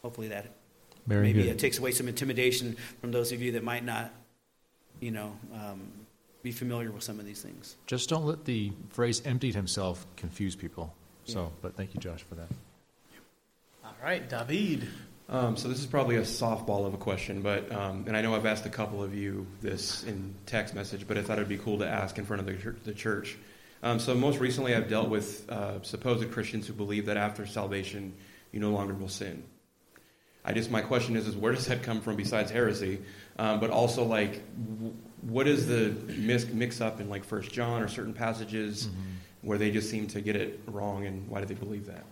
Hopefully 0.00 0.28
that 0.28 0.46
Very 1.06 1.26
maybe 1.26 1.42
good. 1.42 1.50
it 1.50 1.58
takes 1.58 1.78
away 1.78 1.92
some 1.92 2.08
intimidation 2.08 2.78
from 3.02 3.12
those 3.12 3.32
of 3.32 3.42
you 3.42 3.52
that 3.52 3.62
might 3.62 3.84
not, 3.84 4.10
you 4.98 5.10
know, 5.10 5.36
um, 5.52 5.82
be 6.42 6.52
familiar 6.52 6.90
with 6.90 7.02
some 7.02 7.20
of 7.20 7.26
these 7.26 7.42
things. 7.42 7.76
Just 7.86 8.08
don't 8.08 8.24
let 8.24 8.46
the 8.46 8.72
phrase 8.88 9.20
emptied 9.26 9.54
himself 9.54 10.06
confuse 10.16 10.56
people. 10.56 10.94
So, 11.26 11.42
yeah. 11.42 11.48
but 11.60 11.76
thank 11.76 11.92
you, 11.92 12.00
Josh, 12.00 12.22
for 12.22 12.34
that. 12.36 12.48
All 13.84 13.94
right, 14.02 14.26
David. 14.26 14.88
Um, 15.30 15.56
so 15.56 15.68
this 15.68 15.78
is 15.78 15.86
probably 15.86 16.16
a 16.16 16.22
softball 16.22 16.86
of 16.86 16.92
a 16.92 16.96
question, 16.96 17.40
but 17.40 17.70
um, 17.70 18.02
and 18.08 18.16
I 18.16 18.20
know 18.20 18.34
I've 18.34 18.46
asked 18.46 18.66
a 18.66 18.70
couple 18.70 19.00
of 19.00 19.14
you 19.14 19.46
this 19.60 20.02
in 20.02 20.34
text 20.44 20.74
message, 20.74 21.06
but 21.06 21.16
I 21.16 21.22
thought 21.22 21.38
it'd 21.38 21.48
be 21.48 21.56
cool 21.56 21.78
to 21.78 21.88
ask 21.88 22.18
in 22.18 22.24
front 22.24 22.40
of 22.40 22.46
the, 22.46 22.74
the 22.82 22.92
church. 22.92 23.38
Um, 23.84 24.00
so 24.00 24.12
most 24.16 24.40
recently, 24.40 24.74
I've 24.74 24.88
dealt 24.88 25.08
with 25.08 25.48
uh, 25.48 25.80
supposed 25.82 26.28
Christians 26.32 26.66
who 26.66 26.72
believe 26.72 27.06
that 27.06 27.16
after 27.16 27.46
salvation, 27.46 28.12
you 28.50 28.58
no 28.58 28.70
longer 28.70 28.92
will 28.92 29.08
sin. 29.08 29.44
I 30.44 30.52
just 30.52 30.68
my 30.68 30.80
question 30.80 31.14
is, 31.14 31.28
is 31.28 31.36
where 31.36 31.52
does 31.52 31.66
that 31.66 31.84
come 31.84 32.00
from 32.00 32.16
besides 32.16 32.50
heresy? 32.50 32.98
Um, 33.38 33.60
but 33.60 33.70
also 33.70 34.02
like, 34.02 34.42
w- 34.78 34.96
what 35.20 35.46
is 35.46 35.68
the 35.68 35.94
mix, 36.12 36.46
mix 36.46 36.80
up 36.80 37.00
in 37.00 37.08
like 37.08 37.22
First 37.22 37.52
John 37.52 37.82
or 37.82 37.88
certain 37.88 38.14
passages 38.14 38.88
mm-hmm. 38.88 39.00
where 39.42 39.58
they 39.58 39.70
just 39.70 39.90
seem 39.90 40.08
to 40.08 40.20
get 40.20 40.34
it 40.34 40.60
wrong, 40.66 41.06
and 41.06 41.28
why 41.28 41.38
do 41.38 41.46
they 41.46 41.54
believe 41.54 41.86
that? 41.86 42.04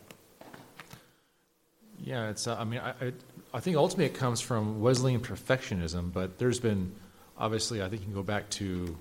Yeah, 2.09 2.31
it's. 2.31 2.47
Uh, 2.47 2.57
I 2.59 2.65
mean, 2.65 2.81
I, 2.81 2.91
I, 2.93 3.13
I 3.53 3.61
think 3.61 3.77
ultimately 3.77 4.07
it 4.07 4.15
comes 4.15 4.41
from 4.41 4.81
Wesleyan 4.81 5.21
perfectionism, 5.21 6.11
but 6.11 6.39
there's 6.39 6.59
been 6.59 6.91
obviously 7.37 7.83
I 7.83 7.91
think 7.91 8.01
you 8.01 8.07
can 8.07 8.15
go 8.15 8.23
back 8.23 8.49
to 8.51 8.97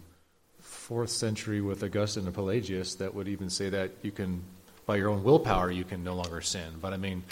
fourth 0.59 1.09
century 1.09 1.61
with 1.61 1.81
Augustine 1.83 2.25
and 2.25 2.33
Pelagius 2.33 2.95
that 2.95 3.15
would 3.15 3.29
even 3.29 3.49
say 3.49 3.69
that 3.69 3.91
you 4.01 4.11
can 4.11 4.43
by 4.85 4.97
your 4.97 5.07
own 5.07 5.23
willpower 5.23 5.71
you 5.71 5.85
can 5.85 6.03
no 6.03 6.15
longer 6.15 6.41
sin. 6.41 6.67
But 6.81 6.91
I 6.91 6.97
mean, 6.97 7.23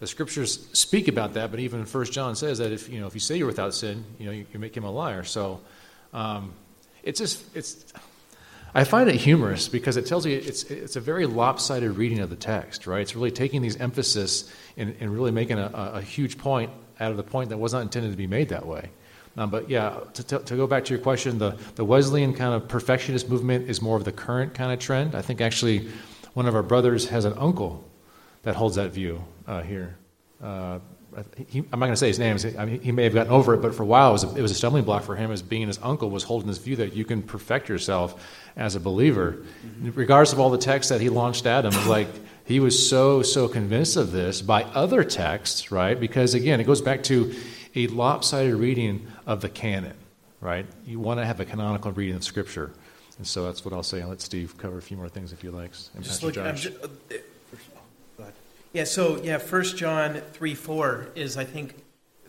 the 0.00 0.08
scriptures 0.08 0.66
speak 0.72 1.06
about 1.06 1.34
that. 1.34 1.52
But 1.52 1.60
even 1.60 1.84
First 1.84 2.12
John 2.12 2.34
says 2.34 2.58
that 2.58 2.72
if 2.72 2.88
you 2.88 2.98
know 2.98 3.06
if 3.06 3.14
you 3.14 3.20
say 3.20 3.36
you're 3.36 3.46
without 3.46 3.74
sin, 3.74 4.04
you 4.18 4.26
know 4.26 4.32
you, 4.32 4.44
you 4.52 4.58
make 4.58 4.76
him 4.76 4.82
a 4.82 4.90
liar. 4.90 5.22
So 5.22 5.60
um, 6.12 6.52
it's 7.04 7.20
just 7.20 7.44
it's. 7.54 7.84
I 8.74 8.84
find 8.84 9.08
it 9.08 9.16
humorous 9.16 9.68
because 9.68 9.96
it 9.96 10.06
tells 10.06 10.24
you 10.24 10.36
it's 10.36 10.64
it's 10.64 10.96
a 10.96 11.00
very 11.00 11.26
lopsided 11.26 11.96
reading 11.96 12.20
of 12.20 12.30
the 12.30 12.36
text, 12.36 12.86
right? 12.86 13.02
It's 13.02 13.14
really 13.14 13.30
taking 13.30 13.60
these 13.60 13.76
emphasis 13.76 14.50
and, 14.76 14.96
and 14.98 15.12
really 15.12 15.30
making 15.30 15.58
a, 15.58 15.70
a, 15.94 16.00
huge 16.00 16.38
point 16.38 16.70
out 16.98 17.10
of 17.10 17.18
the 17.18 17.22
point 17.22 17.50
that 17.50 17.58
was 17.58 17.74
not 17.74 17.82
intended 17.82 18.12
to 18.12 18.16
be 18.16 18.26
made 18.26 18.48
that 18.48 18.64
way. 18.64 18.88
Um, 19.36 19.50
but 19.50 19.68
yeah, 19.68 20.00
to, 20.14 20.24
to, 20.24 20.38
to, 20.38 20.56
go 20.56 20.66
back 20.66 20.84
to 20.86 20.94
your 20.94 21.02
question, 21.02 21.38
the, 21.38 21.58
the 21.74 21.84
Wesleyan 21.84 22.34
kind 22.34 22.54
of 22.54 22.68
perfectionist 22.68 23.28
movement 23.28 23.68
is 23.68 23.80
more 23.80 23.96
of 23.96 24.04
the 24.04 24.12
current 24.12 24.54
kind 24.54 24.72
of 24.72 24.78
trend. 24.78 25.14
I 25.14 25.22
think 25.22 25.40
actually 25.40 25.88
one 26.34 26.46
of 26.46 26.54
our 26.54 26.62
brothers 26.62 27.08
has 27.08 27.24
an 27.24 27.34
uncle 27.38 27.84
that 28.42 28.56
holds 28.56 28.76
that 28.76 28.90
view 28.90 29.24
uh, 29.46 29.62
here. 29.62 29.96
Uh, 30.42 30.80
he, 31.48 31.58
I'm 31.72 31.78
not 31.78 31.86
going 31.86 31.92
to 31.92 31.96
say 31.96 32.08
his 32.08 32.18
name. 32.18 32.36
I 32.58 32.64
mean, 32.64 32.80
he 32.80 32.92
may 32.92 33.04
have 33.04 33.14
gotten 33.14 33.32
over 33.32 33.54
it, 33.54 33.62
but 33.62 33.74
for 33.74 33.82
a 33.82 33.86
while 33.86 34.10
it 34.10 34.12
was, 34.12 34.24
a, 34.24 34.34
it 34.36 34.42
was 34.42 34.50
a 34.50 34.54
stumbling 34.54 34.84
block 34.84 35.02
for 35.02 35.14
him 35.14 35.30
as 35.30 35.42
being 35.42 35.66
his 35.66 35.78
uncle 35.82 36.10
was 36.10 36.22
holding 36.22 36.48
this 36.48 36.58
view 36.58 36.76
that 36.76 36.94
you 36.94 37.04
can 37.04 37.22
perfect 37.22 37.68
yourself 37.68 38.22
as 38.56 38.76
a 38.76 38.80
believer. 38.80 39.44
Mm-hmm. 39.66 39.90
Regardless 39.94 40.32
of 40.32 40.40
all 40.40 40.50
the 40.50 40.58
texts 40.58 40.90
that 40.90 41.00
he 41.00 41.08
launched 41.08 41.46
at 41.46 41.64
him, 41.64 41.88
like 41.88 42.08
he 42.44 42.60
was 42.60 42.88
so, 42.88 43.22
so 43.22 43.48
convinced 43.48 43.96
of 43.96 44.12
this 44.12 44.42
by 44.42 44.64
other 44.64 45.04
texts, 45.04 45.70
right? 45.70 45.98
Because 45.98 46.34
again, 46.34 46.60
it 46.60 46.64
goes 46.64 46.80
back 46.80 47.02
to 47.04 47.34
a 47.74 47.86
lopsided 47.88 48.54
reading 48.54 49.06
of 49.26 49.40
the 49.40 49.48
canon, 49.48 49.96
right? 50.40 50.66
You 50.86 51.00
want 51.00 51.20
to 51.20 51.26
have 51.26 51.40
a 51.40 51.44
canonical 51.44 51.92
reading 51.92 52.16
of 52.16 52.24
Scripture. 52.24 52.72
And 53.18 53.26
so 53.26 53.44
that's 53.44 53.64
what 53.64 53.72
I'll 53.74 53.82
say. 53.82 54.02
I'll 54.02 54.08
let 54.08 54.20
Steve 54.20 54.56
cover 54.58 54.78
a 54.78 54.82
few 54.82 54.96
more 54.96 55.08
things 55.08 55.32
if 55.32 55.42
he 55.42 55.48
likes. 55.48 55.90
And 55.94 56.02
just 56.02 56.22
Pastor 56.22 56.40
look, 56.40 56.54
Josh. 56.54 56.62
Just, 56.62 56.84
uh, 56.84 57.16
yeah, 58.72 58.84
so 58.84 59.22
yeah, 59.22 59.38
First 59.38 59.76
John 59.76 60.22
three 60.32 60.54
four 60.54 61.08
is 61.14 61.36
I 61.36 61.44
think 61.44 61.74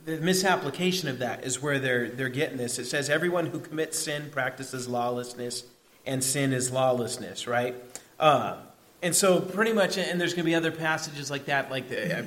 the 0.05 0.17
misapplication 0.17 1.07
of 1.07 1.19
that 1.19 1.45
is 1.45 1.61
where 1.61 1.79
they're 1.79 2.09
they're 2.09 2.29
getting 2.29 2.57
this. 2.57 2.79
It 2.79 2.85
says 2.85 3.09
everyone 3.09 3.47
who 3.47 3.59
commits 3.59 3.97
sin 3.97 4.29
practices 4.31 4.87
lawlessness, 4.87 5.63
and 6.05 6.23
sin 6.23 6.51
is 6.51 6.71
lawlessness, 6.71 7.47
right? 7.47 7.75
Uh, 8.19 8.57
and 9.01 9.15
so 9.15 9.39
pretty 9.39 9.73
much, 9.73 9.97
and 9.97 10.19
there's 10.19 10.33
going 10.33 10.43
to 10.43 10.49
be 10.49 10.55
other 10.55 10.71
passages 10.71 11.31
like 11.31 11.45
that. 11.45 11.71
Like 11.71 11.89
the, 11.89 12.17
I, 12.17 12.25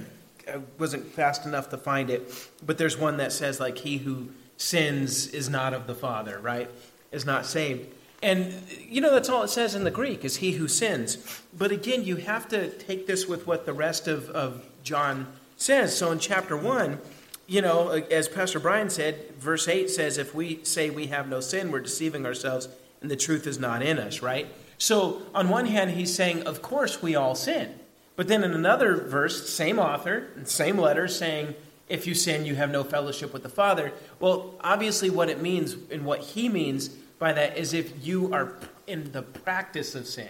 I 0.50 0.60
wasn't 0.78 1.06
fast 1.06 1.44
enough 1.44 1.68
to 1.70 1.76
find 1.76 2.10
it, 2.10 2.50
but 2.64 2.78
there's 2.78 2.96
one 2.96 3.18
that 3.18 3.32
says 3.32 3.60
like 3.60 3.78
he 3.78 3.98
who 3.98 4.28
sins 4.56 5.26
is 5.28 5.50
not 5.50 5.74
of 5.74 5.86
the 5.86 5.94
Father, 5.94 6.38
right? 6.38 6.70
Is 7.12 7.26
not 7.26 7.44
saved. 7.46 7.94
And, 8.22 8.54
you 8.88 9.00
know, 9.00 9.12
that's 9.12 9.28
all 9.28 9.42
it 9.42 9.48
says 9.48 9.74
in 9.74 9.84
the 9.84 9.90
Greek 9.90 10.24
is 10.24 10.36
he 10.36 10.52
who 10.52 10.68
sins. 10.68 11.18
But 11.56 11.70
again, 11.70 12.04
you 12.04 12.16
have 12.16 12.48
to 12.48 12.70
take 12.70 13.06
this 13.06 13.26
with 13.26 13.46
what 13.46 13.66
the 13.66 13.72
rest 13.72 14.08
of, 14.08 14.30
of 14.30 14.64
John 14.82 15.26
says. 15.56 15.96
So 15.96 16.10
in 16.12 16.18
chapter 16.18 16.56
1, 16.56 16.98
you 17.46 17.62
know, 17.62 17.90
as 17.90 18.28
Pastor 18.28 18.58
Brian 18.58 18.90
said, 18.90 19.32
verse 19.38 19.68
8 19.68 19.90
says, 19.90 20.18
if 20.18 20.34
we 20.34 20.64
say 20.64 20.90
we 20.90 21.08
have 21.08 21.28
no 21.28 21.40
sin, 21.40 21.70
we're 21.70 21.80
deceiving 21.80 22.26
ourselves 22.26 22.68
and 23.00 23.10
the 23.10 23.16
truth 23.16 23.46
is 23.46 23.58
not 23.58 23.82
in 23.82 23.98
us, 23.98 24.22
right? 24.22 24.46
So 24.78 25.22
on 25.34 25.48
one 25.48 25.66
hand, 25.66 25.92
he's 25.92 26.14
saying, 26.14 26.42
of 26.42 26.62
course 26.62 27.02
we 27.02 27.14
all 27.14 27.34
sin. 27.34 27.78
But 28.16 28.28
then 28.28 28.42
in 28.42 28.52
another 28.52 28.96
verse, 28.96 29.48
same 29.52 29.78
author, 29.78 30.28
same 30.44 30.78
letter, 30.78 31.06
saying, 31.06 31.54
if 31.88 32.06
you 32.06 32.14
sin, 32.14 32.44
you 32.44 32.56
have 32.56 32.70
no 32.70 32.82
fellowship 32.82 33.32
with 33.32 33.42
the 33.42 33.48
Father. 33.48 33.92
Well, 34.18 34.54
obviously, 34.60 35.08
what 35.10 35.28
it 35.28 35.40
means 35.40 35.76
and 35.90 36.04
what 36.04 36.20
he 36.20 36.48
means 36.48 36.90
by 37.18 37.32
that 37.32 37.56
is 37.56 37.72
if 37.72 38.06
you 38.06 38.32
are 38.32 38.52
in 38.86 39.12
the 39.12 39.22
practice 39.22 39.94
of 39.94 40.06
sin. 40.06 40.28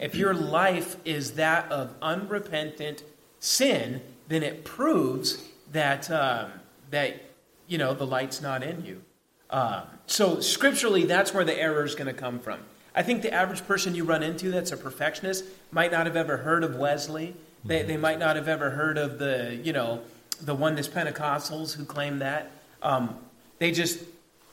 If 0.00 0.14
your 0.14 0.34
life 0.34 0.96
is 1.04 1.32
that 1.32 1.70
of 1.70 1.94
unrepentant 2.00 3.02
sin, 3.40 4.00
then 4.28 4.42
it 4.42 4.64
proves 4.64 5.42
that 5.72 6.10
um, 6.10 6.52
that 6.90 7.20
you 7.66 7.78
know 7.78 7.94
the 7.94 8.06
light's 8.06 8.40
not 8.40 8.62
in 8.62 8.84
you. 8.84 9.02
Uh, 9.50 9.84
so 10.06 10.40
scripturally, 10.40 11.04
that's 11.04 11.34
where 11.34 11.44
the 11.44 11.58
error 11.58 11.84
is 11.84 11.94
going 11.94 12.12
to 12.12 12.18
come 12.20 12.38
from. 12.38 12.60
I 12.94 13.02
think 13.02 13.22
the 13.22 13.32
average 13.32 13.66
person 13.66 13.94
you 13.94 14.04
run 14.04 14.22
into 14.22 14.50
that's 14.50 14.72
a 14.72 14.76
perfectionist 14.76 15.44
might 15.70 15.92
not 15.92 16.06
have 16.06 16.16
ever 16.16 16.38
heard 16.38 16.64
of 16.64 16.76
Wesley. 16.76 17.34
They, 17.64 17.82
they 17.82 17.96
might 17.96 18.18
not 18.18 18.36
have 18.36 18.48
ever 18.48 18.70
heard 18.70 18.96
of 18.96 19.18
the 19.18 19.60
you 19.62 19.72
know 19.72 20.02
the 20.40 20.54
oneness 20.54 20.88
Pentecostals 20.88 21.74
who 21.74 21.84
claim 21.84 22.20
that. 22.20 22.50
Um, 22.82 23.16
they 23.58 23.72
just 23.72 24.00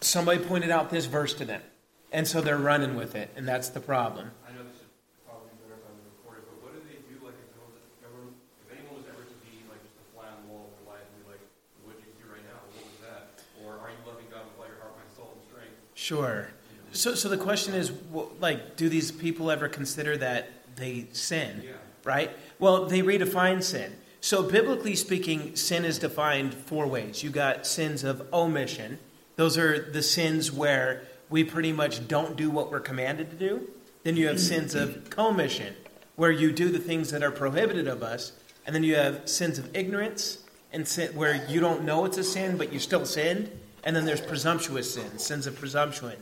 somebody 0.02 0.44
pointed 0.44 0.72
out 0.72 0.90
this 0.90 1.06
verse 1.06 1.34
to 1.36 1.46
them 1.46 1.62
and 2.13 2.27
so 2.27 2.39
they're 2.39 2.58
running 2.58 2.96
with 2.96 3.15
it, 3.15 3.32
and 3.36 3.48
that's 3.48 3.70
the 3.70 3.79
problem. 3.82 4.29
I 4.48 4.53
know 4.53 4.63
this 4.63 4.77
is 4.77 4.88
probably 5.25 5.50
better 5.60 5.75
if 5.75 5.84
I'm 5.89 5.98
recorded, 6.05 6.46
but 6.48 6.58
what 6.63 6.72
do 6.77 6.79
they 6.86 7.01
do? 7.10 7.17
Like, 7.25 7.34
if, 7.41 8.05
ever, 8.05 8.29
if 8.63 8.70
anyone 8.70 9.01
was 9.01 9.10
ever 9.10 9.25
to 9.25 9.38
be 9.41 9.65
like 9.67 9.82
just 9.82 9.98
a 9.98 10.05
fly 10.13 10.29
on 10.29 10.38
the 10.46 10.53
wall 10.53 10.70
of 10.70 10.77
their 10.77 10.93
life 10.93 11.03
and 11.03 11.17
be 11.25 11.34
like, 11.34 11.43
"What 11.84 11.98
do 11.98 12.05
you 12.05 12.13
do 12.22 12.29
right 12.29 12.46
now? 12.46 12.62
What 12.77 12.86
was 12.86 13.01
that?" 13.01 13.41
Or 13.65 13.82
are 13.82 13.89
you 13.89 14.00
loving 14.05 14.29
God 14.29 14.46
with 14.46 14.62
all 14.62 14.70
your 14.70 14.77
heart, 14.77 14.93
mind, 14.93 15.10
soul, 15.17 15.34
and 15.34 15.43
strength? 15.50 15.75
Sure. 15.98 16.53
So, 16.93 17.17
so 17.17 17.27
the 17.27 17.41
question 17.41 17.74
is, 17.74 17.91
like, 18.39 18.77
do 18.77 18.88
these 18.88 19.12
people 19.12 19.50
ever 19.50 19.67
consider 19.67 20.15
that 20.22 20.53
they 20.77 21.10
sin? 21.12 21.65
Yeah. 21.65 21.82
Right. 22.05 22.29
Well, 22.60 22.86
they 22.86 23.01
redefine 23.01 23.63
sin. 23.63 23.98
So, 24.22 24.43
biblically 24.43 24.96
speaking, 24.96 25.55
sin 25.55 25.84
is 25.84 25.98
defined 25.98 26.53
four 26.53 26.86
ways. 26.86 27.24
You 27.24 27.29
got 27.32 27.65
sins 27.65 28.03
of 28.03 28.22
omission. 28.32 29.00
Those 29.36 29.58
are 29.58 29.91
the 29.91 30.03
sins 30.03 30.51
where 30.51 31.03
we 31.30 31.44
pretty 31.44 31.72
much 31.72 32.08
don't 32.08 32.36
do 32.36 32.50
what 32.50 32.72
we're 32.72 32.80
commanded 32.80 33.30
to 33.32 33.36
do. 33.36 33.68
Then 34.03 34.18
you 34.18 34.27
have 34.27 34.39
sins 34.39 34.75
of 34.75 35.10
commission, 35.10 35.75
where 36.15 36.32
you 36.32 36.51
do 36.51 36.70
the 36.70 36.80
things 36.80 37.12
that 37.12 37.24
are 37.24 37.32
prohibited 37.32 37.88
of 37.88 38.03
us. 38.03 38.34
And 38.65 38.75
then 38.75 38.84
you 38.84 38.96
have 38.96 39.27
sins 39.27 39.58
of 39.58 39.75
ignorance, 39.75 40.39
and 40.72 40.88
sin, 40.88 41.15
where 41.15 41.46
you 41.48 41.60
don't 41.60 41.84
know 41.84 42.06
it's 42.06 42.18
a 42.18 42.24
sin, 42.24 42.58
but 42.58 42.74
you 42.74 42.80
still 42.80 43.06
sinned. 43.06 43.51
And 43.84 43.96
then 43.96 44.06
there's 44.06 44.22
presumptuous 44.22 44.94
sins, 44.94 45.24
sins 45.24 45.48
of 45.48 45.58
presumption. 45.58 46.13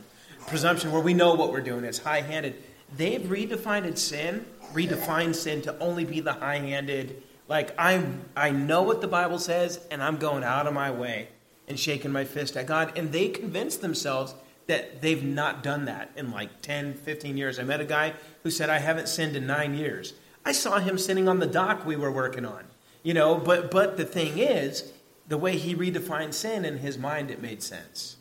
Presumption, 0.46 0.90
where 0.92 1.02
we 1.02 1.14
know 1.14 1.34
what 1.34 1.52
we're 1.52 1.60
doing, 1.60 1.84
it's 1.84 1.98
high 1.98 2.20
handed. 2.20 2.62
They've 2.96 3.20
redefined 3.20 3.96
sin, 3.96 4.44
redefined 4.72 5.34
sin 5.34 5.62
to 5.62 5.78
only 5.78 6.04
be 6.04 6.20
the 6.20 6.32
high 6.32 6.58
handed, 6.58 7.22
like 7.48 7.74
I, 7.78 8.04
I 8.36 8.50
know 8.50 8.82
what 8.82 9.00
the 9.00 9.08
Bible 9.08 9.38
says, 9.38 9.80
and 9.90 10.02
I'm 10.02 10.16
going 10.16 10.42
out 10.42 10.66
of 10.66 10.74
my 10.74 10.90
way 10.90 11.28
and 11.68 11.78
shaking 11.78 12.10
my 12.10 12.24
fist 12.24 12.56
at 12.56 12.66
God. 12.66 12.96
And 12.96 13.12
they 13.12 13.28
convince 13.28 13.76
themselves 13.76 14.34
that 14.66 15.00
they've 15.02 15.22
not 15.22 15.62
done 15.62 15.86
that 15.86 16.10
in 16.16 16.30
like 16.30 16.62
10, 16.62 16.94
15 16.94 17.36
years. 17.36 17.58
I 17.58 17.62
met 17.62 17.80
a 17.80 17.84
guy 17.84 18.14
who 18.42 18.50
said, 18.50 18.70
I 18.70 18.78
haven't 18.78 19.08
sinned 19.08 19.36
in 19.36 19.46
nine 19.46 19.74
years. 19.74 20.14
I 20.44 20.52
saw 20.52 20.78
him 20.78 20.98
sitting 20.98 21.28
on 21.28 21.38
the 21.38 21.46
dock 21.46 21.86
we 21.86 21.96
were 21.96 22.10
working 22.10 22.44
on. 22.44 22.64
You 23.02 23.14
know, 23.14 23.36
but 23.36 23.70
but 23.70 23.96
the 23.96 24.04
thing 24.04 24.38
is, 24.38 24.92
the 25.26 25.38
way 25.38 25.56
he 25.56 25.74
redefined 25.74 26.34
sin 26.34 26.64
in 26.64 26.78
his 26.78 26.98
mind, 26.98 27.30
it 27.30 27.42
made 27.42 27.62
sense. 27.62 28.16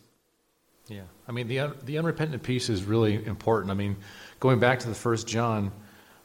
Yeah, 0.87 1.03
I 1.27 1.31
mean 1.31 1.47
the 1.47 1.75
the 1.83 1.97
unrepentant 1.99 2.41
piece 2.41 2.67
is 2.67 2.83
really 2.83 3.23
important. 3.25 3.71
I 3.71 3.75
mean, 3.75 3.97
going 4.39 4.59
back 4.59 4.79
to 4.79 4.89
the 4.89 4.95
first 4.95 5.27
John 5.27 5.71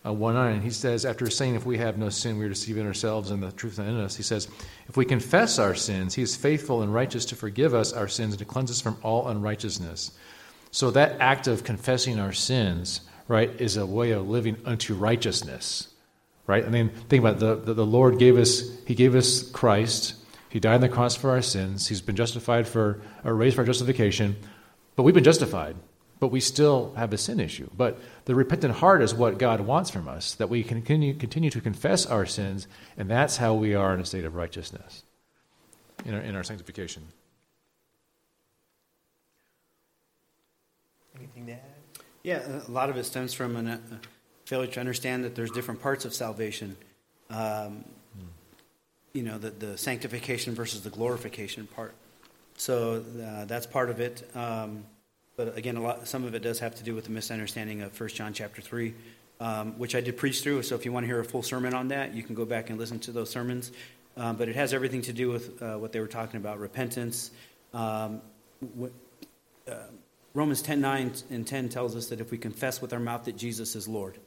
uh, 0.06 0.12
one 0.12 0.34
nine, 0.34 0.60
he 0.60 0.70
says 0.70 1.04
after 1.04 1.28
saying, 1.28 1.54
"If 1.54 1.66
we 1.66 1.78
have 1.78 1.98
no 1.98 2.08
sin, 2.08 2.38
we 2.38 2.44
are 2.44 2.48
deceiving 2.50 2.86
ourselves, 2.86 3.30
and 3.30 3.42
the 3.42 3.52
truth 3.52 3.74
is 3.74 3.78
not 3.78 3.88
in 3.88 3.96
us." 3.96 4.14
He 4.14 4.22
says, 4.22 4.48
"If 4.88 4.96
we 4.96 5.04
confess 5.04 5.58
our 5.58 5.74
sins, 5.74 6.14
He 6.14 6.22
is 6.22 6.36
faithful 6.36 6.82
and 6.82 6.94
righteous 6.94 7.24
to 7.26 7.36
forgive 7.36 7.74
us 7.74 7.92
our 7.92 8.08
sins 8.08 8.32
and 8.32 8.38
to 8.38 8.44
cleanse 8.44 8.70
us 8.70 8.80
from 8.80 8.96
all 9.02 9.28
unrighteousness." 9.28 10.12
So 10.70 10.90
that 10.90 11.16
act 11.20 11.48
of 11.48 11.64
confessing 11.64 12.20
our 12.20 12.32
sins, 12.32 13.00
right, 13.28 13.50
is 13.60 13.76
a 13.76 13.86
way 13.86 14.10
of 14.10 14.28
living 14.28 14.56
unto 14.64 14.94
righteousness, 14.94 15.88
right? 16.46 16.64
I 16.64 16.68
mean, 16.68 16.90
think 17.08 17.20
about 17.20 17.36
it. 17.36 17.40
The, 17.40 17.56
the, 17.56 17.74
the 17.74 17.86
Lord 17.86 18.18
gave 18.18 18.36
us, 18.36 18.62
He 18.84 18.94
gave 18.94 19.14
us 19.14 19.42
Christ. 19.42 20.14
He 20.48 20.60
died 20.60 20.76
on 20.76 20.80
the 20.82 20.88
cross 20.88 21.16
for 21.16 21.30
our 21.30 21.42
sins. 21.42 21.88
He's 21.88 22.00
been 22.00 22.16
justified 22.16 22.68
for, 22.68 23.00
or 23.24 23.34
raised 23.34 23.56
for 23.56 23.62
our 23.62 23.66
justification. 23.66 24.36
But 24.94 25.02
we've 25.02 25.14
been 25.14 25.24
justified, 25.24 25.76
but 26.18 26.28
we 26.28 26.40
still 26.40 26.92
have 26.96 27.12
a 27.12 27.18
sin 27.18 27.40
issue. 27.40 27.68
But 27.76 27.98
the 28.24 28.34
repentant 28.34 28.74
heart 28.74 29.02
is 29.02 29.14
what 29.14 29.38
God 29.38 29.60
wants 29.60 29.90
from 29.90 30.08
us, 30.08 30.34
that 30.34 30.48
we 30.48 30.62
continue, 30.62 31.14
continue 31.14 31.50
to 31.50 31.60
confess 31.60 32.06
our 32.06 32.26
sins, 32.26 32.66
and 32.96 33.10
that's 33.10 33.36
how 33.36 33.54
we 33.54 33.74
are 33.74 33.94
in 33.94 34.00
a 34.00 34.04
state 34.04 34.24
of 34.24 34.34
righteousness 34.34 35.02
in 36.04 36.14
our, 36.14 36.20
in 36.20 36.34
our 36.36 36.44
sanctification. 36.44 37.02
Anything 41.16 41.46
to 41.46 41.52
add? 41.52 41.60
Yeah, 42.22 42.42
a 42.66 42.70
lot 42.70 42.90
of 42.90 42.96
it 42.96 43.04
stems 43.04 43.34
from 43.34 43.56
a 43.56 43.72
uh, 43.74 43.76
failure 44.44 44.70
to 44.72 44.80
understand 44.80 45.24
that 45.24 45.34
there's 45.34 45.50
different 45.50 45.80
parts 45.80 46.04
of 46.04 46.14
salvation. 46.14 46.76
Um, 47.30 47.84
You 49.12 49.22
know, 49.22 49.38
the, 49.38 49.48
the 49.48 49.78
sanctification 49.78 50.54
versus 50.54 50.82
the 50.82 50.90
glorification 50.90 51.66
part. 51.66 51.94
So 52.58 53.02
uh, 53.02 53.46
that's 53.46 53.66
part 53.66 53.88
of 53.88 53.98
it. 53.98 54.28
Um, 54.34 54.84
but 55.36 55.56
again, 55.56 55.76
a 55.76 55.82
lot, 55.82 56.08
some 56.08 56.24
of 56.24 56.34
it 56.34 56.40
does 56.42 56.58
have 56.60 56.74
to 56.76 56.82
do 56.82 56.94
with 56.94 57.04
the 57.04 57.10
misunderstanding 57.10 57.82
of 57.82 57.98
1 57.98 58.08
John 58.10 58.32
chapter 58.32 58.62
3, 58.62 58.94
um, 59.40 59.78
which 59.78 59.94
I 59.94 60.00
did 60.00 60.16
preach 60.16 60.42
through. 60.42 60.62
So 60.62 60.74
if 60.74 60.84
you 60.84 60.92
want 60.92 61.04
to 61.04 61.08
hear 61.08 61.20
a 61.20 61.24
full 61.24 61.42
sermon 61.42 61.74
on 61.74 61.88
that, 61.88 62.14
you 62.14 62.22
can 62.22 62.34
go 62.34 62.46
back 62.46 62.70
and 62.70 62.78
listen 62.78 62.98
to 63.00 63.12
those 63.12 63.30
sermons. 63.30 63.70
um, 64.16 64.36
but 64.36 64.48
it 64.48 64.56
has 64.56 64.72
everything 64.72 65.02
to 65.02 65.12
do 65.12 65.28
with 65.28 65.62
uh, 65.62 65.76
what 65.76 65.92
they 65.92 66.00
were 66.00 66.06
talking 66.06 66.38
about 66.38 66.58
repentance. 66.58 67.30
Um, 67.74 68.22
what, 68.74 68.92
uh, 69.70 69.74
Romans 70.32 70.62
10 70.62 70.80
9 70.80 71.12
and 71.30 71.46
10 71.46 71.68
tells 71.68 71.96
us 71.96 72.08
that 72.08 72.20
if 72.20 72.30
we 72.30 72.38
confess 72.38 72.80
with 72.80 72.92
our 72.92 73.00
mouth 73.00 73.24
that 73.24 73.36
Jesus 73.36 73.76
is 73.76 73.86
Lord, 73.88 74.18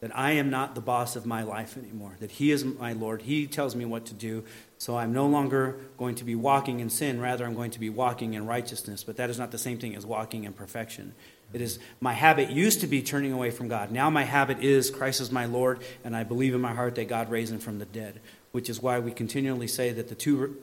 that 0.00 0.16
I 0.16 0.32
am 0.32 0.50
not 0.50 0.74
the 0.74 0.80
boss 0.80 1.16
of 1.16 1.26
my 1.26 1.42
life 1.42 1.76
anymore, 1.76 2.16
that 2.20 2.32
He 2.32 2.50
is 2.50 2.64
my 2.64 2.92
Lord. 2.92 3.22
He 3.22 3.46
tells 3.46 3.74
me 3.74 3.84
what 3.84 4.06
to 4.06 4.14
do. 4.14 4.44
So 4.82 4.96
I'm 4.96 5.12
no 5.12 5.28
longer 5.28 5.76
going 5.96 6.16
to 6.16 6.24
be 6.24 6.34
walking 6.34 6.80
in 6.80 6.90
sin, 6.90 7.20
rather, 7.20 7.44
I'm 7.44 7.54
going 7.54 7.70
to 7.70 7.78
be 7.78 7.88
walking 7.88 8.34
in 8.34 8.46
righteousness. 8.46 9.04
But 9.04 9.16
that 9.18 9.30
is 9.30 9.38
not 9.38 9.52
the 9.52 9.58
same 9.58 9.78
thing 9.78 9.94
as 9.94 10.04
walking 10.04 10.42
in 10.42 10.52
perfection. 10.52 11.14
It 11.52 11.60
is 11.60 11.78
my 12.00 12.14
habit 12.14 12.50
used 12.50 12.80
to 12.80 12.88
be 12.88 13.00
turning 13.00 13.32
away 13.32 13.52
from 13.52 13.68
God. 13.68 13.92
Now 13.92 14.10
my 14.10 14.24
habit 14.24 14.58
is 14.58 14.90
Christ 14.90 15.20
is 15.20 15.30
my 15.30 15.44
Lord, 15.44 15.84
and 16.02 16.16
I 16.16 16.24
believe 16.24 16.52
in 16.52 16.60
my 16.60 16.74
heart 16.74 16.96
that 16.96 17.06
God 17.06 17.30
raised 17.30 17.52
him 17.52 17.60
from 17.60 17.78
the 17.78 17.84
dead, 17.84 18.20
which 18.50 18.68
is 18.68 18.82
why 18.82 18.98
we 18.98 19.12
continually 19.12 19.68
say 19.68 19.92
that 19.92 20.08
the 20.08 20.16
two 20.16 20.56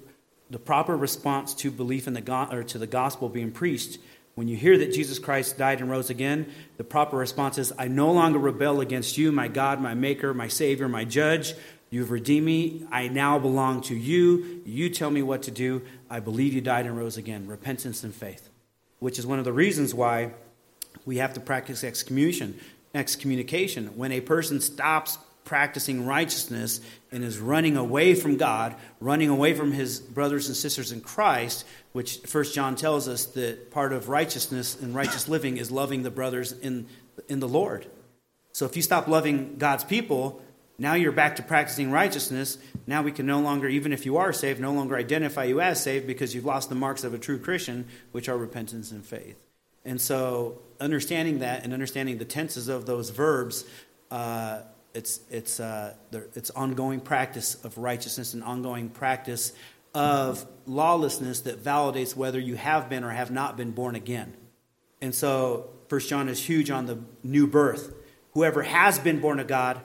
the 0.50 0.60
proper 0.60 0.98
response 0.98 1.54
to 1.54 1.72
belief 1.72 2.06
in 2.06 2.14
the 2.14 2.48
or 2.52 2.64
to 2.64 2.78
the 2.78 2.88
gospel 2.88 3.30
being 3.30 3.52
preached 3.52 4.00
when 4.40 4.48
you 4.48 4.56
hear 4.56 4.78
that 4.78 4.94
Jesus 4.94 5.20
Christ 5.20 5.58
died 5.58 5.82
and 5.82 5.90
rose 5.90 6.10
again, 6.10 6.50
the 6.78 6.84
proper 6.86 7.18
response 7.18 7.58
is 7.58 7.74
I 7.78 7.90
no 7.90 8.14
longer 8.14 8.40
rebel 8.40 8.80
against 8.80 9.18
you, 9.18 9.34
my 9.34 9.50
God, 9.50 9.82
my 9.82 9.96
Maker, 9.96 10.34
my 10.34 10.48
Savior, 10.48 10.88
my 10.88 11.04
Judge. 11.04 11.56
You've 11.90 12.12
redeemed 12.12 12.46
me. 12.46 12.86
I 12.92 13.08
now 13.08 13.40
belong 13.40 13.82
to 13.84 13.96
you. 13.96 14.62
You 14.66 14.90
tell 14.90 15.10
me 15.10 15.24
what 15.24 15.44
to 15.44 15.52
do. 15.52 15.82
I 16.10 16.20
believe 16.20 16.54
you 16.54 16.62
died 16.62 16.86
and 16.86 16.98
rose 16.98 17.18
again. 17.18 17.48
Repentance 17.48 18.04
and 18.04 18.14
faith, 18.14 18.50
which 19.00 19.18
is 19.18 19.26
one 19.26 19.40
of 19.40 19.46
the 19.46 19.54
reasons 19.54 19.94
why 19.94 20.34
we 21.06 21.18
have 21.18 21.34
to 21.34 21.40
practice 21.40 21.84
excommunication. 21.84 22.60
Excommunication. 22.94 23.88
When 23.96 24.12
a 24.12 24.22
person 24.22 24.62
stops 24.62 25.18
practicing 25.50 26.06
righteousness 26.06 26.80
and 27.12 27.24
is 27.24 27.40
running 27.40 27.76
away 27.76 28.14
from 28.14 28.38
God, 28.38 28.76
running 29.00 29.30
away 29.30 29.56
from 29.56 29.72
his 29.72 30.00
brothers 30.00 30.48
and 30.48 30.56
sisters 30.56 30.92
in 30.92 31.02
Christ, 31.02 31.66
which 31.92 32.18
First 32.20 32.54
John 32.54 32.76
tells 32.76 33.08
us 33.08 33.26
that 33.26 33.72
part 33.72 33.92
of 33.92 34.10
righteousness 34.10 34.80
and 34.80 34.94
righteous 34.94 35.28
living 35.28 35.58
is 35.58 35.72
loving 35.72 36.04
the 36.04 36.12
brothers 36.12 36.52
in, 36.52 36.86
in 37.28 37.40
the 37.40 37.48
Lord. 37.48 37.88
So 38.52 38.66
if 38.66 38.76
you 38.76 38.84
stop 38.84 39.08
loving 39.08 39.56
God's 39.58 39.84
people, 39.84 40.40
now 40.80 40.96
you're 40.96 41.12
back 41.12 41.36
to 41.36 41.44
practicing 41.44 41.92
righteousness. 41.92 42.58
Now 42.88 43.02
we 43.04 43.12
can 43.12 43.26
no 43.26 43.40
longer, 43.40 43.68
even 43.68 43.94
if 43.94 44.06
you 44.06 44.18
are 44.18 44.34
saved, 44.34 44.60
no 44.60 44.74
longer 44.74 44.96
identify 44.96 45.44
you 45.44 45.62
as 45.62 45.84
saved 45.84 46.08
because 46.08 46.34
you've 46.34 46.46
lost 46.46 46.70
the 46.70 46.76
marks 46.76 47.04
of 47.04 47.14
a 47.14 47.18
true 47.18 47.38
Christian, 47.38 47.88
which 48.12 48.30
are 48.30 48.38
repentance 48.38 48.92
and 48.92 49.06
faith. 49.06 49.38
And 49.86 50.00
so 50.00 50.62
understanding 50.80 51.40
that 51.40 51.64
and 51.64 51.74
understanding 51.74 52.18
the 52.18 52.26
tenses 52.26 52.68
of 52.68 52.86
those 52.86 53.10
verbs 53.10 53.66
uh, 54.12 54.62
it's, 54.94 55.20
it's, 55.30 55.60
uh, 55.60 55.94
it's 56.12 56.50
ongoing 56.52 57.00
practice 57.00 57.64
of 57.64 57.78
righteousness 57.78 58.34
and 58.34 58.44
ongoing 58.44 58.90
practice 58.90 59.54
of 59.94 60.46
lawlessness 60.66 61.42
that 61.42 61.64
validates 61.64 62.16
whether 62.16 62.40
you 62.40 62.56
have 62.56 62.90
been 62.90 63.04
or 63.04 63.12
have 63.12 63.32
not 63.32 63.58
been 63.58 63.72
born 63.72 63.96
again. 63.96 64.34
And 65.02 65.14
so, 65.14 65.70
First 65.88 66.10
John 66.10 66.28
is 66.28 66.44
huge 66.44 66.70
on 66.70 66.86
the 66.86 67.00
new 67.24 67.48
birth. 67.48 67.94
Whoever 68.34 68.62
has 68.62 69.00
been 69.00 69.20
born 69.20 69.40
of 69.40 69.48
God 69.48 69.82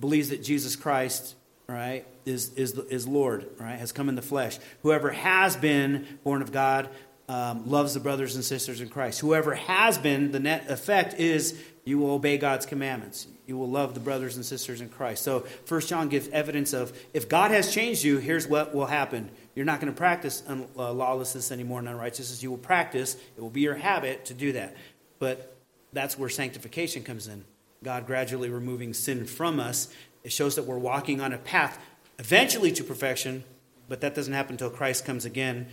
believes 0.00 0.30
that 0.30 0.42
Jesus 0.42 0.76
Christ, 0.76 1.34
right, 1.66 2.06
is, 2.24 2.54
is, 2.54 2.78
is 2.78 3.06
Lord, 3.06 3.46
right, 3.58 3.78
has 3.78 3.92
come 3.92 4.08
in 4.08 4.14
the 4.14 4.22
flesh. 4.22 4.58
Whoever 4.82 5.10
has 5.10 5.56
been 5.56 6.18
born 6.24 6.42
of 6.42 6.52
God 6.52 6.88
um, 7.28 7.70
loves 7.70 7.94
the 7.94 8.00
brothers 8.00 8.34
and 8.34 8.44
sisters 8.44 8.80
in 8.80 8.88
Christ. 8.88 9.20
Whoever 9.20 9.54
has 9.54 9.98
been, 9.98 10.32
the 10.32 10.40
net 10.40 10.68
effect 10.68 11.14
is 11.14 11.60
you 11.84 11.98
will 11.98 12.10
obey 12.10 12.38
God's 12.38 12.66
commandments. 12.66 13.26
You 13.46 13.56
will 13.56 13.68
love 13.68 13.94
the 13.94 14.00
brothers 14.00 14.36
and 14.36 14.44
sisters 14.44 14.80
in 14.80 14.88
Christ. 14.88 15.22
So, 15.22 15.40
First 15.64 15.88
John 15.88 16.08
gives 16.08 16.28
evidence 16.28 16.72
of 16.72 16.92
if 17.14 17.28
God 17.28 17.50
has 17.50 17.72
changed 17.72 18.04
you, 18.04 18.18
here's 18.18 18.46
what 18.46 18.74
will 18.74 18.86
happen. 18.86 19.30
You're 19.54 19.64
not 19.64 19.80
going 19.80 19.92
to 19.92 19.96
practice 19.96 20.42
un- 20.46 20.68
uh, 20.76 20.92
lawlessness 20.92 21.50
anymore 21.50 21.80
and 21.80 21.88
unrighteousness. 21.88 22.42
You 22.42 22.50
will 22.50 22.58
practice, 22.58 23.14
it 23.14 23.40
will 23.40 23.50
be 23.50 23.62
your 23.62 23.74
habit 23.74 24.26
to 24.26 24.34
do 24.34 24.52
that. 24.52 24.76
But 25.18 25.56
that's 25.92 26.18
where 26.18 26.28
sanctification 26.28 27.02
comes 27.02 27.28
in. 27.28 27.44
God 27.82 28.06
gradually 28.06 28.50
removing 28.50 28.92
sin 28.94 29.26
from 29.26 29.58
us. 29.58 29.88
It 30.24 30.32
shows 30.32 30.56
that 30.56 30.64
we're 30.64 30.78
walking 30.78 31.20
on 31.20 31.32
a 31.32 31.38
path 31.38 31.78
eventually 32.18 32.72
to 32.72 32.84
perfection, 32.84 33.44
but 33.88 34.00
that 34.02 34.14
doesn't 34.14 34.34
happen 34.34 34.52
until 34.52 34.70
Christ 34.70 35.04
comes 35.04 35.24
again 35.24 35.66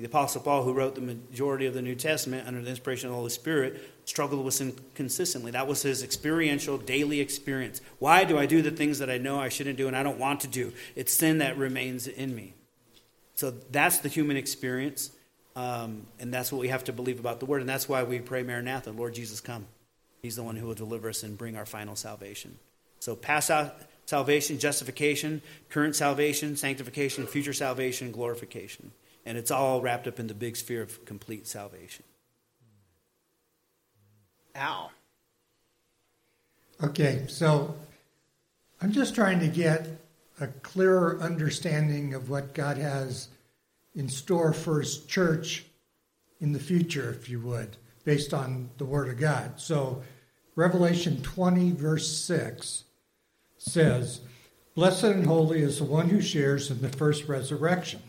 the 0.00 0.06
Apostle 0.06 0.40
Paul, 0.40 0.62
who 0.62 0.72
wrote 0.72 0.94
the 0.94 1.00
majority 1.00 1.66
of 1.66 1.74
the 1.74 1.82
New 1.82 1.94
Testament 1.94 2.46
under 2.46 2.62
the 2.62 2.70
inspiration 2.70 3.08
of 3.08 3.12
the 3.12 3.16
Holy 3.16 3.30
Spirit, 3.30 3.82
struggled 4.04 4.44
with 4.44 4.54
sin 4.54 4.74
consistently. 4.94 5.50
That 5.50 5.66
was 5.66 5.82
his 5.82 6.02
experiential, 6.02 6.78
daily 6.78 7.20
experience. 7.20 7.80
Why 7.98 8.24
do 8.24 8.38
I 8.38 8.46
do 8.46 8.62
the 8.62 8.70
things 8.70 8.98
that 9.00 9.10
I 9.10 9.18
know 9.18 9.40
I 9.40 9.48
shouldn't 9.48 9.76
do 9.76 9.88
and 9.88 9.96
I 9.96 10.02
don't 10.02 10.18
want 10.18 10.40
to 10.40 10.48
do? 10.48 10.72
It's 10.94 11.12
sin 11.12 11.38
that 11.38 11.58
remains 11.58 12.06
in 12.06 12.34
me. 12.34 12.54
So 13.34 13.52
that's 13.70 13.98
the 13.98 14.08
human 14.08 14.36
experience, 14.36 15.12
um, 15.54 16.06
and 16.18 16.32
that's 16.32 16.50
what 16.50 16.60
we 16.60 16.68
have 16.68 16.84
to 16.84 16.92
believe 16.92 17.20
about 17.20 17.40
the 17.40 17.46
Word. 17.46 17.60
And 17.60 17.68
that's 17.68 17.88
why 17.88 18.02
we 18.02 18.18
pray, 18.18 18.42
Maranatha, 18.42 18.90
Lord 18.90 19.14
Jesus, 19.14 19.40
come. 19.40 19.66
He's 20.22 20.36
the 20.36 20.42
one 20.42 20.56
who 20.56 20.66
will 20.66 20.74
deliver 20.74 21.08
us 21.08 21.22
and 21.22 21.38
bring 21.38 21.56
our 21.56 21.66
final 21.66 21.96
salvation. 21.96 22.58
So 23.00 23.14
pass 23.14 23.50
out 23.50 23.76
salvation, 24.06 24.58
justification, 24.58 25.42
current 25.68 25.94
salvation, 25.94 26.56
sanctification, 26.56 27.26
future 27.26 27.52
salvation, 27.52 28.10
glorification. 28.10 28.92
And 29.24 29.36
it's 29.36 29.50
all 29.50 29.80
wrapped 29.80 30.06
up 30.06 30.18
in 30.18 30.26
the 30.26 30.34
big 30.34 30.56
sphere 30.56 30.82
of 30.82 31.04
complete 31.04 31.46
salvation. 31.46 32.04
Al. 34.54 34.90
Okay, 36.82 37.24
so 37.28 37.76
I'm 38.80 38.92
just 38.92 39.14
trying 39.14 39.40
to 39.40 39.48
get 39.48 39.88
a 40.40 40.46
clearer 40.46 41.18
understanding 41.20 42.14
of 42.14 42.30
what 42.30 42.54
God 42.54 42.76
has 42.78 43.28
in 43.94 44.08
store 44.08 44.52
for 44.52 44.80
His 44.80 45.04
church 45.04 45.64
in 46.40 46.52
the 46.52 46.60
future, 46.60 47.10
if 47.10 47.28
you 47.28 47.40
would, 47.40 47.76
based 48.08 48.32
on 48.32 48.70
the 48.78 48.86
Word 48.86 49.10
of 49.10 49.18
God. 49.18 49.60
So, 49.60 50.02
Revelation 50.56 51.20
20, 51.20 51.72
verse 51.72 52.10
6 52.16 52.84
says, 53.58 54.22
Blessed 54.74 55.04
and 55.04 55.26
holy 55.26 55.60
is 55.60 55.76
the 55.76 55.84
one 55.84 56.08
who 56.08 56.22
shares 56.22 56.70
in 56.70 56.80
the 56.80 56.88
first 56.88 57.28
resurrection. 57.28 58.00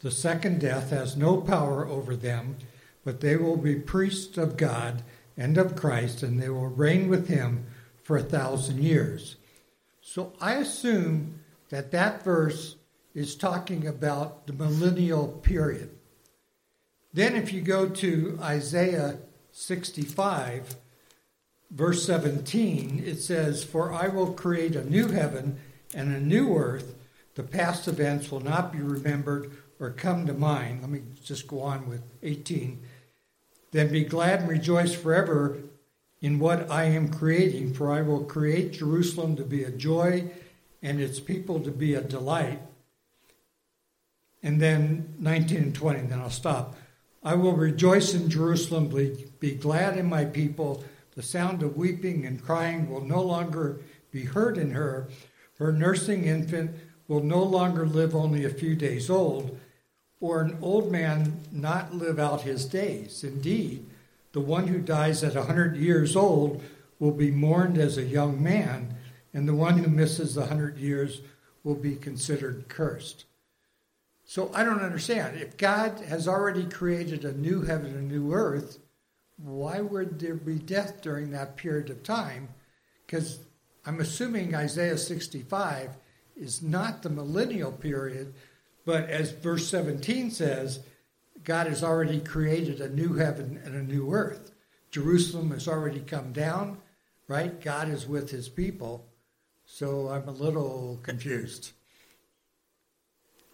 The 0.00 0.10
second 0.10 0.60
death 0.60 0.90
has 0.90 1.16
no 1.16 1.36
power 1.36 1.86
over 1.86 2.16
them, 2.16 2.56
but 3.04 3.20
they 3.20 3.36
will 3.36 3.56
be 3.56 3.76
priests 3.76 4.36
of 4.36 4.56
God 4.56 5.04
and 5.36 5.56
of 5.56 5.76
Christ, 5.76 6.24
and 6.24 6.42
they 6.42 6.48
will 6.48 6.66
reign 6.66 7.08
with 7.08 7.28
him 7.28 7.64
for 8.02 8.16
a 8.16 8.24
thousand 8.24 8.82
years. 8.82 9.36
So 10.00 10.32
I 10.40 10.54
assume 10.54 11.44
that 11.68 11.92
that 11.92 12.24
verse 12.24 12.74
is 13.14 13.36
talking 13.36 13.86
about 13.86 14.48
the 14.48 14.52
millennial 14.52 15.28
period. 15.28 15.90
Then, 17.12 17.36
if 17.36 17.52
you 17.52 17.60
go 17.60 17.88
to 17.88 18.36
Isaiah 18.42 19.18
65, 19.58 20.76
verse 21.72 22.06
17, 22.06 23.02
it 23.04 23.16
says, 23.16 23.64
For 23.64 23.92
I 23.92 24.06
will 24.06 24.32
create 24.32 24.76
a 24.76 24.88
new 24.88 25.08
heaven 25.08 25.58
and 25.92 26.14
a 26.14 26.20
new 26.20 26.56
earth. 26.56 26.94
The 27.34 27.42
past 27.42 27.88
events 27.88 28.30
will 28.30 28.38
not 28.38 28.72
be 28.72 28.78
remembered 28.78 29.50
or 29.80 29.90
come 29.90 30.26
to 30.26 30.32
mind. 30.32 30.82
Let 30.82 30.90
me 30.90 31.02
just 31.24 31.48
go 31.48 31.60
on 31.62 31.88
with 31.88 32.02
18. 32.22 32.80
Then 33.72 33.90
be 33.90 34.04
glad 34.04 34.40
and 34.40 34.48
rejoice 34.48 34.94
forever 34.94 35.58
in 36.20 36.38
what 36.38 36.70
I 36.70 36.84
am 36.84 37.12
creating, 37.12 37.74
for 37.74 37.92
I 37.92 38.02
will 38.02 38.24
create 38.24 38.74
Jerusalem 38.74 39.34
to 39.36 39.44
be 39.44 39.64
a 39.64 39.72
joy 39.72 40.30
and 40.82 41.00
its 41.00 41.18
people 41.18 41.58
to 41.60 41.72
be 41.72 41.94
a 41.94 42.00
delight. 42.00 42.60
And 44.40 44.62
then 44.62 45.16
19 45.18 45.56
and 45.58 45.74
20, 45.74 45.98
and 45.98 46.10
then 46.10 46.20
I'll 46.20 46.30
stop. 46.30 46.76
I 47.22 47.34
will 47.34 47.54
rejoice 47.54 48.14
in 48.14 48.30
Jerusalem, 48.30 48.88
be 49.40 49.54
glad 49.54 49.96
in 49.96 50.06
my 50.06 50.24
people. 50.24 50.84
The 51.14 51.22
sound 51.22 51.62
of 51.62 51.76
weeping 51.76 52.24
and 52.24 52.42
crying 52.42 52.88
will 52.88 53.04
no 53.04 53.20
longer 53.20 53.80
be 54.10 54.24
heard 54.24 54.56
in 54.56 54.70
her. 54.70 55.08
Her 55.58 55.72
nursing 55.72 56.24
infant 56.24 56.72
will 57.08 57.22
no 57.22 57.42
longer 57.42 57.86
live 57.86 58.14
only 58.14 58.44
a 58.44 58.50
few 58.50 58.76
days 58.76 59.10
old 59.10 59.58
or 60.20 60.40
an 60.40 60.58
old 60.60 60.90
man 60.90 61.40
not 61.52 61.94
live 61.94 62.18
out 62.18 62.42
his 62.42 62.66
days. 62.66 63.22
Indeed, 63.22 63.86
the 64.32 64.40
one 64.40 64.66
who 64.66 64.78
dies 64.78 65.22
at 65.22 65.36
a 65.36 65.40
100 65.40 65.76
years 65.76 66.16
old 66.16 66.62
will 66.98 67.12
be 67.12 67.30
mourned 67.30 67.78
as 67.78 67.96
a 67.96 68.02
young 68.02 68.42
man, 68.42 68.96
and 69.32 69.48
the 69.48 69.54
one 69.54 69.78
who 69.78 69.88
misses 69.88 70.34
the 70.34 70.40
100 70.40 70.78
years 70.78 71.20
will 71.62 71.76
be 71.76 71.94
considered 71.94 72.68
cursed. 72.68 73.24
So 74.30 74.50
I 74.52 74.62
don't 74.62 74.82
understand. 74.82 75.40
If 75.40 75.56
God 75.56 76.00
has 76.00 76.28
already 76.28 76.66
created 76.66 77.24
a 77.24 77.32
new 77.32 77.62
heaven 77.62 77.94
and 77.94 78.10
a 78.10 78.14
new 78.14 78.34
earth, 78.34 78.78
why 79.38 79.80
would 79.80 80.18
there 80.18 80.34
be 80.34 80.56
death 80.56 81.00
during 81.00 81.30
that 81.30 81.56
period 81.56 81.88
of 81.88 82.02
time? 82.02 82.50
Because 83.06 83.38
I'm 83.86 84.00
assuming 84.00 84.54
Isaiah 84.54 84.98
65 84.98 85.96
is 86.36 86.62
not 86.62 87.02
the 87.02 87.08
millennial 87.08 87.72
period, 87.72 88.34
but 88.84 89.08
as 89.08 89.30
verse 89.30 89.66
17 89.68 90.30
says, 90.30 90.80
God 91.42 91.66
has 91.66 91.82
already 91.82 92.20
created 92.20 92.82
a 92.82 92.90
new 92.90 93.14
heaven 93.14 93.58
and 93.64 93.74
a 93.74 93.82
new 93.82 94.12
earth. 94.12 94.50
Jerusalem 94.90 95.52
has 95.52 95.66
already 95.66 96.00
come 96.00 96.34
down, 96.34 96.76
right? 97.28 97.58
God 97.62 97.88
is 97.88 98.06
with 98.06 98.28
his 98.30 98.50
people. 98.50 99.06
So 99.64 100.10
I'm 100.10 100.28
a 100.28 100.32
little 100.32 101.00
confused. 101.02 101.72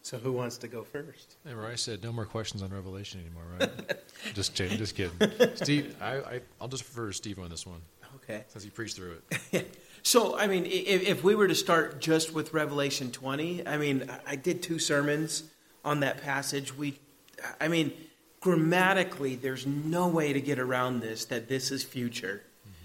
So 0.04 0.18
who 0.18 0.32
wants 0.32 0.58
to 0.58 0.68
go 0.68 0.84
first? 0.84 1.36
Remember, 1.44 1.66
I 1.66 1.76
said 1.76 2.02
no 2.02 2.12
more 2.12 2.26
questions 2.26 2.62
on 2.62 2.68
Revelation 2.70 3.20
anymore, 3.22 3.44
right? 3.58 3.98
just 4.34 4.54
kidding, 4.54 4.76
just 4.76 4.94
kidding. 4.94 5.16
Steve, 5.56 5.96
I, 5.98 6.16
I, 6.16 6.40
I'll 6.60 6.68
just 6.68 6.84
refer 6.84 7.06
to 7.06 7.14
Steve 7.14 7.38
on 7.38 7.48
this 7.48 7.66
one 7.66 7.80
Okay. 8.16 8.44
since 8.48 8.62
he 8.62 8.68
preached 8.70 8.96
through 8.96 9.16
it. 9.52 9.76
So, 10.06 10.36
I 10.36 10.48
mean, 10.48 10.66
if, 10.66 11.02
if 11.08 11.24
we 11.24 11.34
were 11.34 11.48
to 11.48 11.54
start 11.54 11.98
just 11.98 12.34
with 12.34 12.52
Revelation 12.52 13.10
20, 13.10 13.66
I 13.66 13.78
mean, 13.78 14.10
I- 14.26 14.36
did 14.36 14.62
two 14.62 14.78
sermons 14.78 15.44
on 15.82 16.00
that 16.00 16.22
passage. 16.22 16.76
We, 16.76 16.98
I 17.58 17.68
mean, 17.68 17.90
grammatically, 18.42 19.34
there's 19.34 19.66
no 19.66 20.06
way 20.08 20.34
to 20.34 20.42
get 20.42 20.58
around 20.58 21.00
this 21.00 21.24
that 21.24 21.48
this 21.48 21.70
is 21.70 21.82
future, 21.84 22.42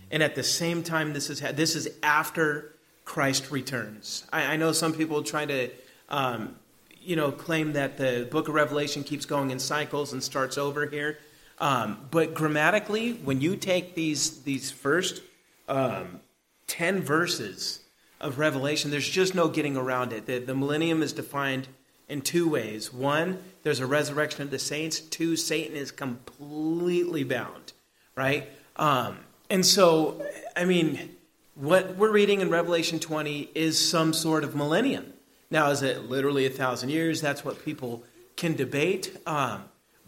and 0.09 0.23
at 0.23 0.35
the 0.35 0.43
same 0.43 0.81
time, 0.81 1.11
this 1.11 1.29
is 1.29 1.41
this 1.41 1.75
is 1.75 1.89
after 2.01 2.73
Christ 3.03 3.51
returns. 3.51 4.25
I, 4.31 4.53
I 4.53 4.55
know 4.55 4.71
some 4.71 4.93
people 4.93 5.21
try 5.21 5.45
to, 5.45 5.69
um, 6.07 6.55
you 7.01 7.15
know, 7.15 7.31
claim 7.31 7.73
that 7.73 7.97
the 7.97 8.27
Book 8.29 8.47
of 8.47 8.53
Revelation 8.53 9.03
keeps 9.03 9.25
going 9.25 9.51
in 9.51 9.59
cycles 9.59 10.13
and 10.13 10.23
starts 10.23 10.57
over 10.57 10.85
here. 10.87 11.17
Um, 11.59 12.07
but 12.11 12.33
grammatically, 12.33 13.13
when 13.13 13.41
you 13.41 13.55
take 13.55 13.95
these 13.95 14.43
these 14.43 14.71
first 14.71 15.21
um, 15.67 16.21
10 16.67 17.01
verses 17.01 17.81
of 18.21 18.39
Revelation, 18.39 18.91
there's 18.91 19.09
just 19.09 19.35
no 19.35 19.49
getting 19.49 19.75
around 19.75 20.13
it. 20.13 20.25
The, 20.25 20.39
the 20.39 20.55
millennium 20.55 21.01
is 21.01 21.13
defined 21.13 21.67
in 22.07 22.21
two 22.21 22.49
ways. 22.49 22.93
One, 22.93 23.39
there's 23.63 23.79
a 23.79 23.85
resurrection 23.85 24.41
of 24.41 24.51
the 24.51 24.59
saints. 24.59 24.99
Two, 24.99 25.35
Satan 25.35 25.75
is 25.75 25.91
completely 25.91 27.23
bound, 27.23 27.73
right? 28.15 28.49
Um, 28.75 29.19
and 29.49 29.65
so, 29.65 30.25
I 30.55 30.65
mean, 30.65 31.17
what 31.55 31.95
we're 31.95 32.11
reading 32.11 32.41
in 32.41 32.49
Revelation 32.49 32.99
20 32.99 33.49
is 33.55 33.77
some 33.77 34.13
sort 34.13 34.43
of 34.43 34.55
millennium. 34.55 35.13
Now, 35.51 35.71
is 35.71 35.81
it 35.81 36.09
literally 36.09 36.45
a 36.45 36.49
thousand 36.49 36.89
years? 36.89 37.21
That's 37.21 37.43
what 37.43 37.65
people 37.65 38.03
can 38.35 38.55
debate. 38.55 39.17
Um, 39.25 39.63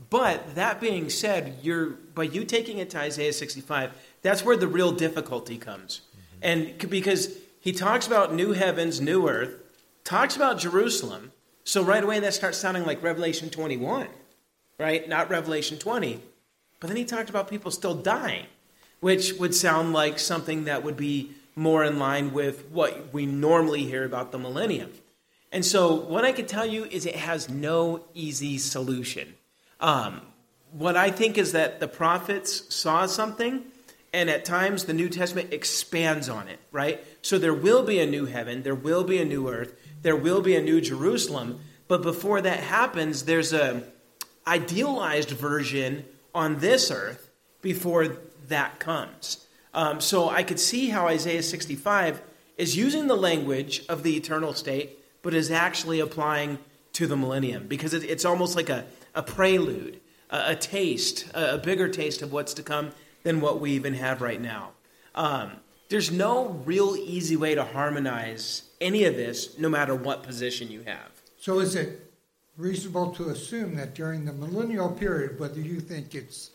but 0.09 0.55
that 0.55 0.79
being 0.79 1.09
said, 1.09 1.59
you're 1.61 1.87
by 2.15 2.23
you 2.23 2.43
taking 2.45 2.77
it 2.77 2.89
to 2.91 2.99
Isaiah 2.99 3.33
65, 3.33 3.91
that's 4.21 4.43
where 4.43 4.57
the 4.57 4.67
real 4.67 4.91
difficulty 4.91 5.57
comes. 5.57 6.01
And 6.41 6.73
c- 6.81 6.87
because 6.87 7.37
he 7.59 7.71
talks 7.71 8.07
about 8.07 8.33
new 8.33 8.53
heavens, 8.53 8.99
new 8.99 9.27
earth, 9.27 9.55
talks 10.03 10.35
about 10.35 10.59
Jerusalem, 10.59 11.31
so 11.63 11.83
right 11.83 12.03
away 12.03 12.19
that 12.19 12.33
starts 12.33 12.57
sounding 12.57 12.85
like 12.85 13.03
Revelation 13.03 13.49
21, 13.49 14.07
right? 14.79 15.07
Not 15.07 15.29
Revelation 15.29 15.77
20. 15.77 16.21
But 16.79 16.87
then 16.87 16.97
he 16.97 17.05
talked 17.05 17.29
about 17.29 17.47
people 17.47 17.69
still 17.69 17.93
dying, 17.93 18.47
which 18.99 19.33
would 19.33 19.53
sound 19.53 19.93
like 19.93 20.17
something 20.17 20.65
that 20.65 20.83
would 20.83 20.97
be 20.97 21.31
more 21.55 21.83
in 21.83 21.99
line 21.99 22.33
with 22.33 22.65
what 22.71 23.13
we 23.13 23.27
normally 23.27 23.83
hear 23.83 24.03
about 24.03 24.31
the 24.31 24.39
millennium. 24.39 24.91
And 25.51 25.65
so, 25.65 25.93
what 25.95 26.23
I 26.23 26.31
can 26.31 26.45
tell 26.45 26.65
you 26.65 26.85
is 26.85 27.05
it 27.05 27.15
has 27.15 27.49
no 27.49 28.05
easy 28.13 28.57
solution. 28.57 29.35
Um, 29.79 30.21
what 30.71 30.95
I 30.95 31.11
think 31.11 31.37
is 31.37 31.51
that 31.51 31.79
the 31.79 31.87
prophets 31.87 32.73
saw 32.73 33.05
something, 33.05 33.63
and 34.13 34.29
at 34.29 34.45
times 34.45 34.85
the 34.85 34.93
New 34.93 35.09
Testament 35.09 35.53
expands 35.53 36.29
on 36.29 36.47
it, 36.47 36.59
right? 36.71 37.03
So 37.21 37.37
there 37.37 37.53
will 37.53 37.83
be 37.83 37.99
a 37.99 38.05
new 38.05 38.25
heaven, 38.25 38.63
there 38.63 38.75
will 38.75 39.03
be 39.03 39.19
a 39.19 39.25
new 39.25 39.49
earth, 39.49 39.73
there 40.01 40.15
will 40.15 40.41
be 40.41 40.55
a 40.55 40.61
new 40.61 40.81
Jerusalem, 40.81 41.59
but 41.87 42.01
before 42.01 42.41
that 42.41 42.59
happens, 42.61 43.23
there's 43.23 43.53
a 43.53 43.83
idealized 44.47 45.31
version 45.31 46.05
on 46.33 46.59
this 46.59 46.89
earth 46.89 47.29
before 47.61 48.17
that 48.47 48.79
comes. 48.79 49.45
Um, 49.73 50.01
so 50.01 50.29
I 50.29 50.43
could 50.43 50.59
see 50.59 50.89
how 50.89 51.07
Isaiah 51.07 51.43
65 51.43 52.21
is 52.57 52.75
using 52.75 53.07
the 53.07 53.15
language 53.15 53.85
of 53.87 54.03
the 54.03 54.17
eternal 54.17 54.53
state, 54.53 54.99
but 55.21 55.33
is 55.33 55.51
actually 55.51 55.99
applying 55.99 56.57
to 56.93 57.07
the 57.07 57.15
millennium 57.15 57.67
because 57.67 57.93
it, 57.93 58.03
it's 58.03 58.25
almost 58.25 58.55
like 58.55 58.69
a, 58.69 58.85
a 59.15 59.23
prelude, 59.23 59.99
a, 60.29 60.51
a 60.51 60.55
taste, 60.55 61.27
a, 61.33 61.55
a 61.55 61.57
bigger 61.57 61.87
taste 61.87 62.21
of 62.21 62.31
what's 62.31 62.53
to 62.55 62.63
come 62.63 62.91
than 63.23 63.39
what 63.39 63.59
we 63.59 63.71
even 63.71 63.93
have 63.93 64.21
right 64.21 64.41
now. 64.41 64.71
Um, 65.15 65.51
there's 65.89 66.11
no 66.11 66.49
real 66.65 66.95
easy 66.95 67.35
way 67.35 67.55
to 67.55 67.63
harmonize 67.63 68.63
any 68.79 69.03
of 69.03 69.15
this, 69.15 69.57
no 69.57 69.69
matter 69.69 69.93
what 69.93 70.23
position 70.23 70.71
you 70.71 70.81
have. 70.83 71.11
So 71.37 71.59
is 71.59 71.75
it 71.75 72.11
reasonable 72.57 73.11
to 73.11 73.29
assume 73.29 73.75
that 73.75 73.93
during 73.93 74.25
the 74.25 74.33
millennial 74.33 74.89
period, 74.89 75.39
whether 75.39 75.59
you 75.59 75.79
think 75.79 76.15
it's 76.15 76.51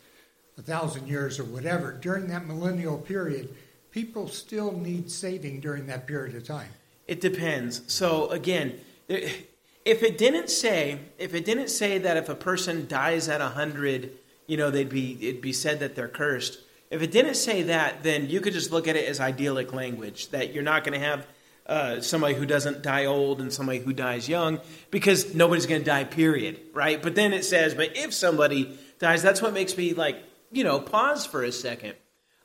a 0.57 0.61
thousand 0.61 1.07
years 1.07 1.39
or 1.39 1.43
whatever, 1.43 1.91
during 1.91 2.27
that 2.27 2.47
millennial 2.47 2.97
period, 2.97 3.53
people 3.91 4.27
still 4.27 4.71
need 4.71 5.11
saving 5.11 5.59
during 5.59 5.85
that 5.87 6.07
period 6.07 6.35
of 6.35 6.43
time? 6.43 6.71
It 7.07 7.21
depends. 7.21 7.81
So 7.91 8.27
again, 8.29 8.79
if 9.07 10.03
it 10.03 10.17
didn't 10.17 10.49
say, 10.49 10.99
if 11.17 11.33
it 11.33 11.45
didn't 11.45 11.69
say 11.69 11.97
that 11.99 12.17
if 12.17 12.27
a 12.27 12.35
person 12.35 12.87
dies 12.87 13.29
at 13.29 13.39
hundred, 13.39 14.11
you 14.45 14.57
know, 14.57 14.69
they'd 14.69 14.89
be 14.89 15.17
it'd 15.29 15.41
be 15.41 15.53
said 15.53 15.79
that 15.79 15.95
they're 15.95 16.09
cursed. 16.09 16.59
If 16.89 17.01
it 17.01 17.11
didn't 17.11 17.35
say 17.35 17.63
that, 17.63 18.03
then 18.03 18.29
you 18.29 18.41
could 18.41 18.53
just 18.53 18.71
look 18.71 18.87
at 18.87 18.95
it 18.95 19.07
as 19.07 19.19
idyllic 19.19 19.73
language 19.73 20.29
that 20.29 20.53
you're 20.53 20.63
not 20.63 20.83
going 20.83 20.99
to 20.99 21.05
have 21.05 21.27
uh, 21.65 22.01
somebody 22.01 22.33
who 22.33 22.45
doesn't 22.45 22.81
die 22.81 23.05
old 23.05 23.41
and 23.41 23.51
somebody 23.51 23.79
who 23.79 23.91
dies 23.91 24.29
young 24.29 24.59
because 24.89 25.35
nobody's 25.35 25.65
going 25.65 25.81
to 25.81 25.85
die. 25.85 26.03
Period. 26.03 26.59
Right? 26.73 27.01
But 27.01 27.15
then 27.15 27.33
it 27.33 27.45
says, 27.45 27.73
but 27.73 27.95
if 27.95 28.13
somebody 28.13 28.77
dies, 28.99 29.21
that's 29.21 29.41
what 29.41 29.53
makes 29.53 29.77
me 29.77 29.93
like 29.93 30.17
you 30.51 30.65
know 30.65 30.81
pause 30.81 31.25
for 31.25 31.43
a 31.43 31.53
second. 31.53 31.93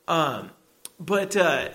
Um, 0.06 0.50
but. 1.00 1.36
Uh, 1.36 1.70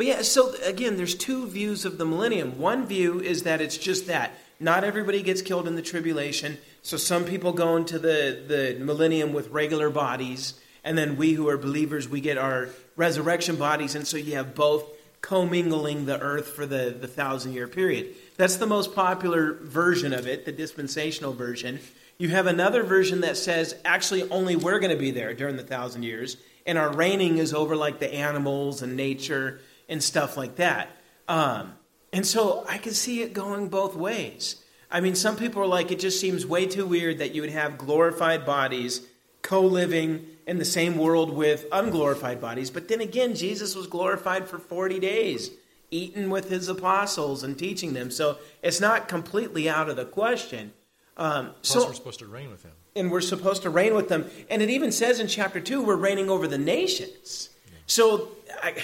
but 0.00 0.06
yeah, 0.06 0.22
so 0.22 0.54
again, 0.64 0.96
there's 0.96 1.14
two 1.14 1.46
views 1.46 1.84
of 1.84 1.98
the 1.98 2.06
millennium. 2.06 2.58
One 2.58 2.86
view 2.86 3.20
is 3.20 3.42
that 3.42 3.60
it's 3.60 3.76
just 3.76 4.06
that. 4.06 4.32
Not 4.58 4.82
everybody 4.82 5.22
gets 5.22 5.42
killed 5.42 5.68
in 5.68 5.76
the 5.76 5.82
tribulation. 5.82 6.56
So 6.80 6.96
some 6.96 7.26
people 7.26 7.52
go 7.52 7.76
into 7.76 7.98
the, 7.98 8.42
the 8.48 8.82
millennium 8.82 9.34
with 9.34 9.50
regular 9.50 9.90
bodies, 9.90 10.54
and 10.84 10.96
then 10.96 11.18
we 11.18 11.34
who 11.34 11.50
are 11.50 11.58
believers, 11.58 12.08
we 12.08 12.22
get 12.22 12.38
our 12.38 12.70
resurrection 12.96 13.56
bodies, 13.56 13.94
and 13.94 14.06
so 14.06 14.16
you 14.16 14.36
have 14.36 14.54
both 14.54 14.84
commingling 15.20 16.06
the 16.06 16.18
earth 16.18 16.48
for 16.48 16.64
the, 16.64 16.96
the 16.98 17.06
thousand 17.06 17.52
year 17.52 17.68
period. 17.68 18.14
That's 18.38 18.56
the 18.56 18.66
most 18.66 18.94
popular 18.94 19.52
version 19.52 20.14
of 20.14 20.26
it, 20.26 20.46
the 20.46 20.52
dispensational 20.52 21.34
version. 21.34 21.78
You 22.16 22.30
have 22.30 22.46
another 22.46 22.84
version 22.84 23.20
that 23.20 23.36
says 23.36 23.74
actually 23.84 24.22
only 24.30 24.56
we're 24.56 24.78
going 24.78 24.96
to 24.96 24.98
be 24.98 25.10
there 25.10 25.34
during 25.34 25.56
the 25.56 25.62
thousand 25.62 26.04
years, 26.04 26.38
and 26.64 26.78
our 26.78 26.90
reigning 26.90 27.36
is 27.36 27.52
over 27.52 27.76
like 27.76 27.98
the 27.98 28.14
animals 28.14 28.80
and 28.80 28.96
nature 28.96 29.60
and 29.90 30.02
stuff 30.02 30.38
like 30.38 30.56
that. 30.56 30.88
Um, 31.28 31.74
and 32.12 32.26
so 32.26 32.64
I 32.68 32.78
can 32.78 32.92
see 32.92 33.20
it 33.20 33.34
going 33.34 33.68
both 33.68 33.94
ways. 33.94 34.64
I 34.90 35.00
mean, 35.00 35.14
some 35.14 35.36
people 35.36 35.62
are 35.62 35.66
like, 35.66 35.92
it 35.92 36.00
just 36.00 36.18
seems 36.18 36.46
way 36.46 36.66
too 36.66 36.86
weird 36.86 37.18
that 37.18 37.34
you 37.34 37.42
would 37.42 37.50
have 37.50 37.76
glorified 37.76 38.46
bodies 38.46 39.06
co 39.42 39.60
living 39.60 40.26
in 40.46 40.58
the 40.58 40.64
same 40.64 40.96
world 40.98 41.30
with 41.32 41.66
unglorified 41.72 42.40
bodies. 42.40 42.70
But 42.70 42.88
then 42.88 43.00
again, 43.00 43.34
Jesus 43.34 43.74
was 43.74 43.86
glorified 43.86 44.48
for 44.48 44.58
40 44.58 44.98
days, 44.98 45.50
eating 45.90 46.28
with 46.30 46.48
his 46.50 46.68
apostles 46.68 47.42
and 47.42 47.56
teaching 47.58 47.92
them. 47.94 48.10
So 48.10 48.38
it's 48.62 48.80
not 48.80 49.08
completely 49.08 49.68
out 49.68 49.88
of 49.88 49.96
the 49.96 50.04
question. 50.04 50.72
Um, 51.16 51.52
Plus, 51.62 51.68
so, 51.68 51.86
we're 51.86 51.94
supposed 51.94 52.18
to 52.20 52.26
reign 52.26 52.50
with 52.50 52.62
him. 52.62 52.72
and 52.96 53.10
we're 53.10 53.20
supposed 53.20 53.62
to 53.62 53.70
reign 53.70 53.94
with 53.94 54.08
them. 54.08 54.28
And 54.48 54.62
it 54.62 54.70
even 54.70 54.90
says 54.90 55.20
in 55.20 55.28
chapter 55.28 55.60
2, 55.60 55.82
we're 55.82 55.96
reigning 55.96 56.30
over 56.30 56.48
the 56.48 56.58
nations. 56.58 57.50
So, 57.86 58.28
I, 58.62 58.74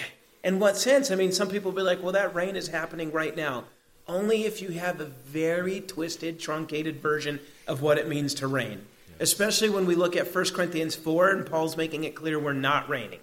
in 0.47 0.61
what 0.61 0.77
sense? 0.77 1.11
I 1.11 1.17
mean, 1.17 1.33
some 1.33 1.49
people 1.49 1.73
will 1.73 1.77
be 1.77 1.83
like, 1.83 2.01
well, 2.01 2.13
that 2.13 2.33
reign 2.33 2.55
is 2.55 2.69
happening 2.69 3.11
right 3.11 3.37
now. 3.37 3.65
Only 4.07 4.45
if 4.45 4.63
you 4.63 4.69
have 4.71 5.01
a 5.01 5.07
very 5.07 5.81
twisted, 5.81 6.39
truncated 6.39 7.03
version 7.03 7.41
of 7.67 7.83
what 7.83 7.99
it 7.99 8.07
means 8.07 8.33
to 8.35 8.47
reign. 8.47 8.83
Especially 9.19 9.69
when 9.69 9.87
we 9.87 9.97
look 9.97 10.15
at 10.15 10.33
1 10.33 10.45
Corinthians 10.55 10.95
4 10.95 11.31
and 11.31 11.47
Paul's 11.47 11.77
making 11.77 12.05
it 12.05 12.15
clear 12.15 12.39
we're 12.39 12.53
not 12.53 12.89
reigning, 12.89 13.19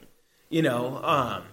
you 0.49 0.61
know, 0.61 1.01
um, 1.01 1.43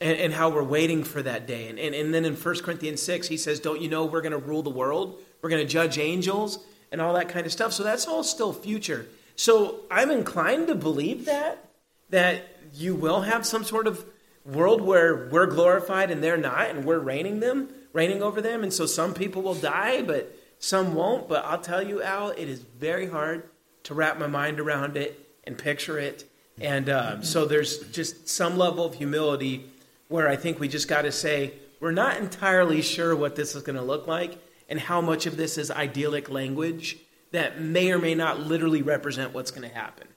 and, 0.00 0.16
and 0.16 0.32
how 0.32 0.48
we're 0.48 0.62
waiting 0.62 1.02
for 1.02 1.20
that 1.22 1.48
day. 1.48 1.66
And, 1.66 1.78
and, 1.80 1.92
and 1.92 2.14
then 2.14 2.24
in 2.24 2.36
1 2.36 2.54
Corinthians 2.60 3.02
6, 3.02 3.26
he 3.26 3.36
says, 3.36 3.58
Don't 3.58 3.80
you 3.80 3.88
know 3.88 4.04
we're 4.04 4.22
going 4.22 4.30
to 4.30 4.38
rule 4.38 4.62
the 4.62 4.70
world? 4.70 5.18
We're 5.42 5.50
going 5.50 5.66
to 5.66 5.68
judge 5.68 5.98
angels 5.98 6.60
and 6.92 7.00
all 7.00 7.14
that 7.14 7.28
kind 7.28 7.46
of 7.46 7.50
stuff. 7.50 7.72
So 7.72 7.82
that's 7.82 8.06
all 8.06 8.22
still 8.22 8.52
future. 8.52 9.06
So 9.34 9.80
I'm 9.90 10.12
inclined 10.12 10.68
to 10.68 10.76
believe 10.76 11.24
that, 11.24 11.68
that 12.10 12.44
you 12.72 12.94
will 12.94 13.22
have 13.22 13.44
some 13.44 13.64
sort 13.64 13.88
of 13.88 14.04
world 14.46 14.80
where 14.80 15.28
we're 15.30 15.46
glorified 15.46 16.10
and 16.10 16.22
they're 16.22 16.36
not, 16.36 16.70
and 16.70 16.84
we're 16.84 16.98
reigning 16.98 17.40
them, 17.40 17.68
reigning 17.92 18.22
over 18.22 18.40
them. 18.40 18.62
And 18.62 18.72
so 18.72 18.86
some 18.86 19.14
people 19.14 19.42
will 19.42 19.54
die, 19.54 20.02
but 20.02 20.36
some 20.58 20.94
won't. 20.94 21.28
But 21.28 21.44
I'll 21.44 21.60
tell 21.60 21.82
you, 21.82 22.02
Al, 22.02 22.30
it 22.30 22.48
is 22.48 22.60
very 22.60 23.08
hard 23.08 23.48
to 23.84 23.94
wrap 23.94 24.18
my 24.18 24.26
mind 24.26 24.60
around 24.60 24.96
it 24.96 25.28
and 25.44 25.56
picture 25.56 25.98
it. 25.98 26.30
And 26.60 26.88
um, 26.88 27.22
so 27.22 27.44
there's 27.44 27.78
just 27.90 28.28
some 28.28 28.56
level 28.56 28.84
of 28.84 28.94
humility 28.94 29.66
where 30.08 30.28
I 30.28 30.36
think 30.36 30.58
we 30.58 30.68
just 30.68 30.88
got 30.88 31.02
to 31.02 31.12
say, 31.12 31.54
we're 31.80 31.92
not 31.92 32.16
entirely 32.16 32.80
sure 32.80 33.14
what 33.14 33.36
this 33.36 33.54
is 33.54 33.62
going 33.62 33.76
to 33.76 33.82
look 33.82 34.06
like 34.06 34.38
and 34.68 34.80
how 34.80 35.00
much 35.00 35.26
of 35.26 35.36
this 35.36 35.58
is 35.58 35.70
idyllic 35.70 36.30
language 36.30 36.96
that 37.32 37.60
may 37.60 37.90
or 37.90 37.98
may 37.98 38.14
not 38.14 38.40
literally 38.40 38.82
represent 38.82 39.34
what's 39.34 39.50
going 39.50 39.68
to 39.68 39.74
happen. 39.74 40.08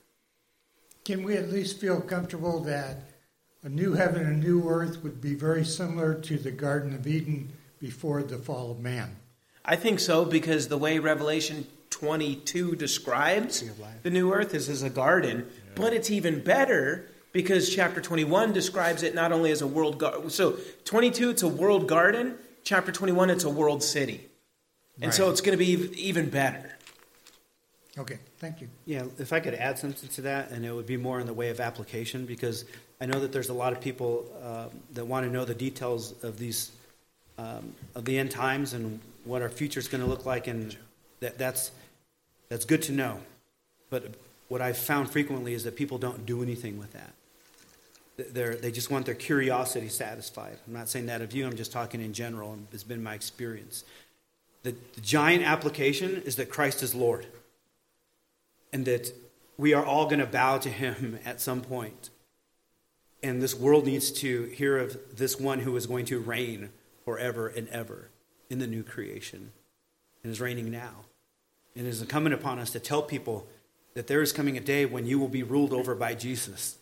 Can 1.04 1.24
we 1.24 1.36
at 1.36 1.50
least 1.50 1.80
feel 1.80 2.00
comfortable 2.00 2.60
that 2.62 2.98
a 3.64 3.70
new 3.70 3.94
heaven 3.94 4.26
and 4.26 4.44
a 4.44 4.48
new 4.48 4.68
earth 4.70 5.04
would 5.04 5.22
be 5.22 5.34
very 5.36 5.66
similar 5.66 6.14
to 6.14 6.38
the 6.38 6.52
Garden 6.52 6.94
of 6.94 7.06
Eden 7.08 7.52
before 7.80 8.24
the 8.24 8.38
fall 8.38 8.72
of 8.72 8.80
man? 8.80 9.18
I 9.66 9.76
think 9.76 10.00
so 10.00 10.26
because 10.26 10.68
the 10.68 10.78
way 10.78 11.00
Revelation 11.00 11.68
22 11.90 12.76
describes 12.76 13.64
the 14.04 14.10
new 14.10 14.32
earth 14.34 14.54
is 14.54 14.70
as 14.70 14.84
a 14.84 14.90
garden, 14.90 15.46
but 15.76 15.94
it's 15.94 16.10
even 16.10 16.42
better 16.42 17.10
because 17.34 17.74
chapter 17.74 18.02
21 18.02 18.54
describes 18.54 19.04
it 19.04 19.14
not 19.14 19.32
only 19.32 19.52
as 19.52 19.62
a 19.62 19.68
world 19.68 19.98
garden. 19.98 20.30
So 20.30 20.58
22 20.86 21.32
it's 21.32 21.44
a 21.44 21.48
world 21.48 21.88
garden, 21.88 22.36
chapter 22.64 22.92
21 22.92 23.30
it's 23.30 23.44
a 23.44 23.50
world 23.50 23.84
city. 23.84 24.26
And 24.96 25.06
Right. 25.06 25.14
so 25.14 25.30
it's 25.30 25.42
going 25.42 25.58
to 25.58 25.64
be 25.64 25.72
even 26.02 26.30
better. 26.30 26.78
Okay, 27.98 28.20
thank 28.38 28.62
you. 28.62 28.70
Yeah, 28.86 29.06
if 29.18 29.34
I 29.34 29.40
could 29.40 29.54
add 29.54 29.78
something 29.78 30.10
to 30.10 30.22
that, 30.22 30.52
and 30.52 30.66
it 30.66 30.74
would 30.74 30.86
be 30.86 30.98
more 30.98 31.20
in 31.20 31.28
the 31.28 31.34
way 31.34 31.50
of 31.50 31.60
application, 31.60 32.26
because 32.26 32.66
I 33.02 33.06
know 33.06 33.20
that 33.20 33.32
there's 33.32 33.50
a 33.50 33.54
lot 33.54 33.74
of 33.74 33.80
people 33.80 34.26
um, 34.44 34.80
that 34.94 35.06
want 35.06 35.26
to 35.26 35.32
know 35.32 35.46
the 35.46 35.56
details 35.56 36.22
of 36.24 36.38
these, 36.38 36.72
um, 37.38 37.74
of 37.96 38.06
the 38.06 38.18
end 38.18 38.32
times 38.32 38.74
and 38.74 39.00
what 39.24 39.42
our 39.42 39.50
future 39.50 39.80
is 39.80 39.88
going 39.88 40.04
to 40.04 40.10
look 40.10 40.26
like, 40.26 40.48
and 40.48 40.76
that, 41.22 41.38
that's 41.38 41.72
that's 42.50 42.66
good 42.66 42.82
to 42.84 42.92
know. 42.92 43.20
But 43.90 44.16
what 44.50 44.62
I've 44.62 44.78
found 44.78 45.10
frequently 45.10 45.54
is 45.54 45.64
that 45.64 45.76
people 45.76 45.98
don't 45.98 46.26
do 46.26 46.42
anything 46.44 46.78
with 46.80 46.92
that. 46.94 47.14
They're, 48.34 48.56
they 48.56 48.72
just 48.72 48.92
want 48.92 49.06
their 49.06 49.16
curiosity 49.16 49.88
satisfied. 49.88 50.58
I'm 50.68 50.74
not 50.74 50.90
saying 50.90 51.06
that 51.06 51.22
of 51.22 51.32
you. 51.32 51.46
I'm 51.46 51.56
just 51.56 51.72
talking 51.72 52.02
in 52.02 52.12
general. 52.12 52.52
and 52.54 52.68
It's 52.74 52.84
been 52.84 53.02
my 53.02 53.14
experience. 53.14 53.86
The, 54.64 54.76
the 54.96 55.02
giant 55.02 55.46
application 55.46 56.24
is 56.26 56.36
that 56.36 56.50
Christ 56.50 56.84
is 56.84 56.94
Lord 56.94 57.28
and 58.74 58.84
that 58.86 59.14
we 59.58 59.74
are 59.74 59.86
all 59.86 60.06
going 60.06 60.20
to 60.20 60.26
bow 60.26 60.58
to 60.58 60.70
him 60.70 61.20
at 61.26 61.40
some 61.40 61.62
point. 61.62 62.10
And 63.22 63.42
this 63.42 63.56
world 63.56 63.86
needs 63.86 64.12
to 64.14 64.46
hear 64.46 64.78
of 64.78 64.98
this 65.18 65.40
one 65.40 65.60
who 65.60 65.76
is 65.76 65.88
going 65.88 66.06
to 66.06 66.20
reign 66.20 66.70
forever 67.04 67.48
and 67.48 67.68
ever 67.70 68.10
in 68.50 68.60
the 68.60 68.68
new 68.68 68.84
creation 68.84 69.52
and 70.24 70.32
is 70.32 70.40
reigning 70.40 70.72
now. 70.72 71.06
And 71.76 71.86
it 71.86 71.90
is 71.90 72.02
incumbent 72.02 72.36
upon 72.36 72.60
us 72.60 72.72
to 72.72 72.80
tell 72.80 73.02
people 73.02 73.48
that 73.94 74.08
there 74.08 74.22
is 74.22 74.32
coming 74.32 74.58
a 74.58 74.62
day 74.62 74.86
when 74.86 75.06
you 75.06 75.20
will 75.20 75.28
be 75.28 75.44
ruled 75.44 75.74
over 75.74 75.96
by 75.96 76.14
Jesus. 76.16 76.78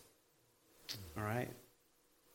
All 1.16 1.24
right? 1.24 1.48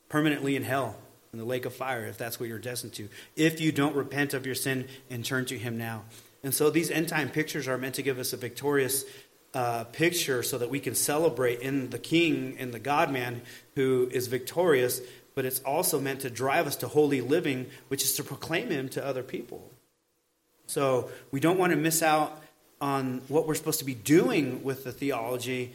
Permanently 0.10 0.56
in 0.56 0.64
hell, 0.64 0.96
in 1.32 1.40
the 1.40 1.46
lake 1.46 1.66
of 1.66 1.74
fire, 1.74 2.06
if 2.06 2.18
that's 2.18 2.40
what 2.40 2.50
you're 2.50 2.60
destined 2.60 2.94
to, 2.94 3.10
if 3.36 3.60
you 3.60 3.72
don't 3.72 3.96
repent 3.96 4.34
of 4.34 4.46
your 4.46 4.56
sin 4.56 4.88
and 5.10 5.26
turn 5.26 5.46
to 5.46 5.58
him 5.58 5.78
now. 5.78 6.04
And 6.44 6.54
so 6.54 6.70
these 6.70 6.92
end 6.92 7.08
time 7.08 7.30
pictures 7.30 7.68
are 7.68 7.78
meant 7.78 7.96
to 7.96 8.02
give 8.02 8.20
us 8.20 8.34
a 8.34 8.38
victorious 8.38 9.06
uh, 9.54 9.84
picture 9.86 10.44
so 10.44 10.58
that 10.58 10.70
we 10.70 10.80
can 10.80 10.96
celebrate 10.96 11.60
in 11.60 11.90
the 11.90 12.00
King 12.00 12.56
and 12.60 12.74
the 12.74 12.80
God 12.80 13.12
man 13.12 13.42
who 13.76 14.10
is 14.12 14.28
victorious, 14.28 15.02
but 15.36 15.46
it's 15.46 15.60
also 15.62 16.00
meant 16.00 16.22
to 16.22 16.30
drive 16.30 16.68
us 16.68 16.76
to 16.78 16.88
holy 16.88 17.22
living, 17.22 17.68
which 17.88 18.04
is 18.04 18.16
to 18.16 18.24
proclaim 18.24 18.70
him 18.70 18.90
to 18.90 19.06
other 19.06 19.24
people. 19.24 19.70
So 20.66 21.10
we 21.32 21.40
don't 21.40 21.60
want 21.60 21.72
to 21.72 21.78
miss 21.78 22.02
out 22.02 22.42
on 22.82 23.22
what 23.28 23.48
we're 23.48 23.56
supposed 23.56 23.80
to 23.80 23.86
be 23.86 23.96
doing 23.96 24.64
with 24.64 24.84
the 24.84 24.92
theology 24.92 25.72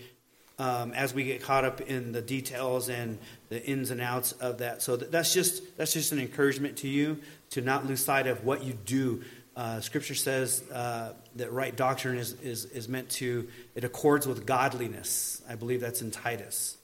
um, 0.59 0.93
as 0.93 1.15
we 1.15 1.25
get 1.25 1.43
caught 1.43 1.65
up 1.65 1.81
in 1.81 2.13
the 2.13 2.21
details 2.21 2.89
and 2.89 3.19
the 3.49 3.65
ins 3.65 3.91
and 3.91 4.01
outs 4.01 4.33
of 4.33 4.59
that. 4.59 4.83
So 4.83 4.97
that's 4.97 5.33
just 5.33 5.77
that's 5.77 5.93
just 5.93 6.13
an 6.13 6.19
encouragement 6.19 6.79
to 6.79 6.89
you 6.89 7.21
to 7.51 7.61
not 7.61 7.87
lose 7.87 8.05
sight 8.05 8.27
of 8.27 8.45
what 8.45 8.65
you 8.65 8.73
do. 8.73 9.23
Uh, 9.59 9.81
scripture 9.81 10.15
says 10.15 10.63
uh, 10.71 11.13
that 11.35 11.51
right 11.51 11.75
doctrine 11.77 12.17
is, 12.17 12.35
is, 12.43 12.65
is 12.67 12.89
meant 12.89 13.09
to 13.11 13.49
it 13.75 13.83
accords 13.83 14.25
with 14.25 14.47
godliness. 14.47 15.43
I 15.51 15.57
believe 15.57 15.81
that's 15.81 16.01
in 16.01 16.13
Titus. 16.13 16.77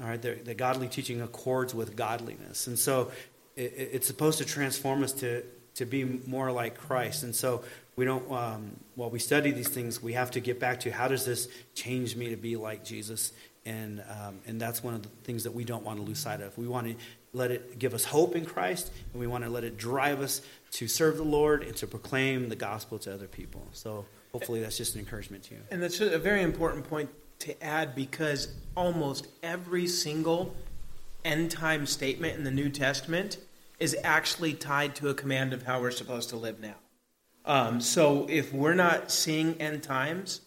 All 0.00 0.06
right, 0.06 0.22
the, 0.22 0.34
the 0.34 0.54
godly 0.54 0.86
teaching 0.86 1.20
accords 1.20 1.74
with 1.74 1.96
godliness, 1.96 2.68
and 2.68 2.78
so 2.78 3.10
it, 3.56 3.72
it- 3.76 3.90
it's 3.94 4.06
supposed 4.06 4.38
to 4.38 4.44
transform 4.44 5.02
us 5.02 5.12
to 5.14 5.42
to 5.74 5.84
be 5.84 6.04
more 6.04 6.50
like 6.52 6.78
Christ. 6.78 7.22
And 7.24 7.34
so 7.34 7.64
we 7.96 8.04
don't. 8.04 8.30
Um, 8.30 8.76
while 8.94 9.10
we 9.10 9.18
study 9.18 9.50
these 9.50 9.68
things, 9.68 10.00
we 10.00 10.12
have 10.12 10.30
to 10.32 10.40
get 10.40 10.60
back 10.60 10.80
to 10.80 10.92
how 10.92 11.08
does 11.08 11.24
this 11.24 11.48
change 11.74 12.14
me 12.14 12.30
to 12.30 12.36
be 12.36 12.56
like 12.56 12.84
Jesus, 12.84 13.32
and 13.64 14.00
um, 14.08 14.38
and 14.46 14.60
that's 14.60 14.84
one 14.84 14.94
of 14.94 15.02
the 15.02 15.08
things 15.24 15.42
that 15.42 15.54
we 15.54 15.64
don't 15.64 15.82
want 15.82 15.98
to 15.98 16.04
lose 16.04 16.20
sight 16.20 16.40
of. 16.40 16.56
We 16.56 16.68
want 16.68 16.86
to 16.86 16.94
let 17.32 17.50
it 17.50 17.78
give 17.78 17.92
us 17.94 18.04
hope 18.04 18.36
in 18.36 18.44
Christ, 18.46 18.92
and 19.12 19.20
we 19.20 19.26
want 19.26 19.44
to 19.44 19.50
let 19.50 19.64
it 19.64 19.76
drive 19.76 20.20
us 20.20 20.40
to 20.76 20.86
serve 20.86 21.16
the 21.16 21.24
Lord 21.24 21.62
and 21.62 21.74
to 21.76 21.86
proclaim 21.86 22.50
the 22.50 22.56
gospel 22.56 22.98
to 22.98 23.14
other 23.14 23.26
people. 23.26 23.66
So 23.72 24.04
hopefully 24.32 24.60
that's 24.60 24.76
just 24.76 24.94
an 24.94 25.00
encouragement 25.00 25.44
to 25.44 25.54
you. 25.54 25.60
And 25.70 25.82
that's 25.82 26.00
a 26.00 26.18
very 26.18 26.42
important 26.42 26.86
point 26.86 27.08
to 27.38 27.64
add 27.64 27.94
because 27.94 28.48
almost 28.76 29.26
every 29.42 29.86
single 29.86 30.54
end 31.24 31.50
time 31.50 31.86
statement 31.86 32.36
in 32.36 32.44
the 32.44 32.50
New 32.50 32.68
Testament 32.68 33.38
is 33.80 33.96
actually 34.04 34.52
tied 34.52 34.94
to 34.96 35.08
a 35.08 35.14
command 35.14 35.54
of 35.54 35.62
how 35.62 35.80
we're 35.80 35.90
supposed 35.90 36.28
to 36.30 36.36
live 36.36 36.60
now. 36.60 36.74
Um, 37.46 37.80
so 37.80 38.26
if 38.28 38.52
we're 38.52 38.74
not 38.74 39.10
seeing 39.10 39.58
end 39.58 39.82
times 39.82 40.42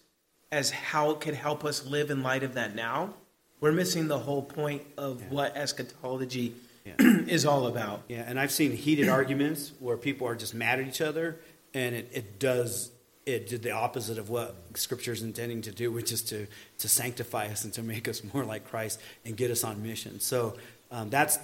as 0.52 0.70
how 0.70 1.10
it 1.10 1.20
could 1.20 1.34
help 1.34 1.64
us 1.64 1.84
live 1.84 2.08
in 2.08 2.22
light 2.22 2.44
of 2.44 2.54
that 2.54 2.76
now, 2.76 3.14
we're 3.60 3.72
missing 3.72 4.06
the 4.06 4.18
whole 4.20 4.42
point 4.42 4.82
of 4.96 5.32
what 5.32 5.56
eschatology 5.56 6.54
Yeah. 6.84 6.94
is 6.98 7.44
all 7.44 7.66
about. 7.66 8.02
Yeah, 8.08 8.24
and 8.26 8.40
I've 8.40 8.52
seen 8.52 8.72
heated 8.72 9.08
arguments 9.08 9.72
where 9.80 9.96
people 9.96 10.26
are 10.26 10.34
just 10.34 10.54
mad 10.54 10.80
at 10.80 10.88
each 10.88 11.00
other, 11.00 11.38
and 11.74 11.94
it, 11.94 12.08
it 12.12 12.38
does 12.38 12.90
it 13.26 13.48
did 13.48 13.62
the 13.62 13.72
opposite 13.72 14.18
of 14.18 14.30
what 14.30 14.56
Scripture 14.74 15.12
is 15.12 15.22
intending 15.22 15.62
to 15.62 15.72
do, 15.72 15.92
which 15.92 16.12
is 16.12 16.22
to 16.22 16.46
to 16.78 16.88
sanctify 16.88 17.46
us 17.46 17.64
and 17.64 17.72
to 17.74 17.82
make 17.82 18.08
us 18.08 18.22
more 18.34 18.44
like 18.44 18.68
Christ 18.68 19.00
and 19.24 19.36
get 19.36 19.50
us 19.50 19.64
on 19.64 19.82
mission. 19.82 20.20
So 20.20 20.56
um, 20.90 21.10
that's 21.10 21.38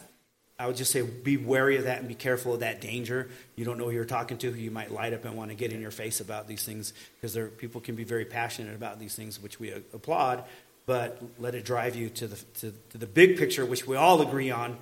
I 0.58 0.66
would 0.66 0.76
just 0.76 0.90
say 0.90 1.02
be 1.02 1.36
wary 1.36 1.76
of 1.76 1.84
that 1.84 1.98
and 1.98 2.08
be 2.08 2.14
careful 2.14 2.54
of 2.54 2.60
that 2.60 2.80
danger. 2.80 3.28
You 3.56 3.64
don't 3.64 3.76
know 3.76 3.84
who 3.84 3.90
you're 3.90 4.06
talking 4.06 4.38
to, 4.38 4.50
who 4.50 4.58
you 4.58 4.70
might 4.70 4.90
light 4.90 5.12
up 5.12 5.24
and 5.24 5.36
want 5.36 5.50
to 5.50 5.54
get 5.56 5.72
in 5.72 5.80
your 5.80 5.90
face 5.90 6.20
about 6.20 6.48
these 6.48 6.64
things 6.64 6.94
because 7.16 7.34
there 7.34 7.48
people 7.48 7.80
can 7.80 7.94
be 7.94 8.04
very 8.04 8.24
passionate 8.24 8.74
about 8.74 8.98
these 8.98 9.14
things, 9.14 9.40
which 9.40 9.60
we 9.60 9.70
applaud. 9.70 10.44
But 10.86 11.20
let 11.38 11.54
it 11.54 11.64
drive 11.64 11.96
you 11.96 12.08
to 12.10 12.28
the 12.28 12.36
to, 12.60 12.72
to 12.90 12.98
the 12.98 13.06
big 13.06 13.36
picture, 13.36 13.66
which 13.66 13.86
we 13.86 13.96
all 13.96 14.22
agree 14.22 14.50
on, 14.50 14.78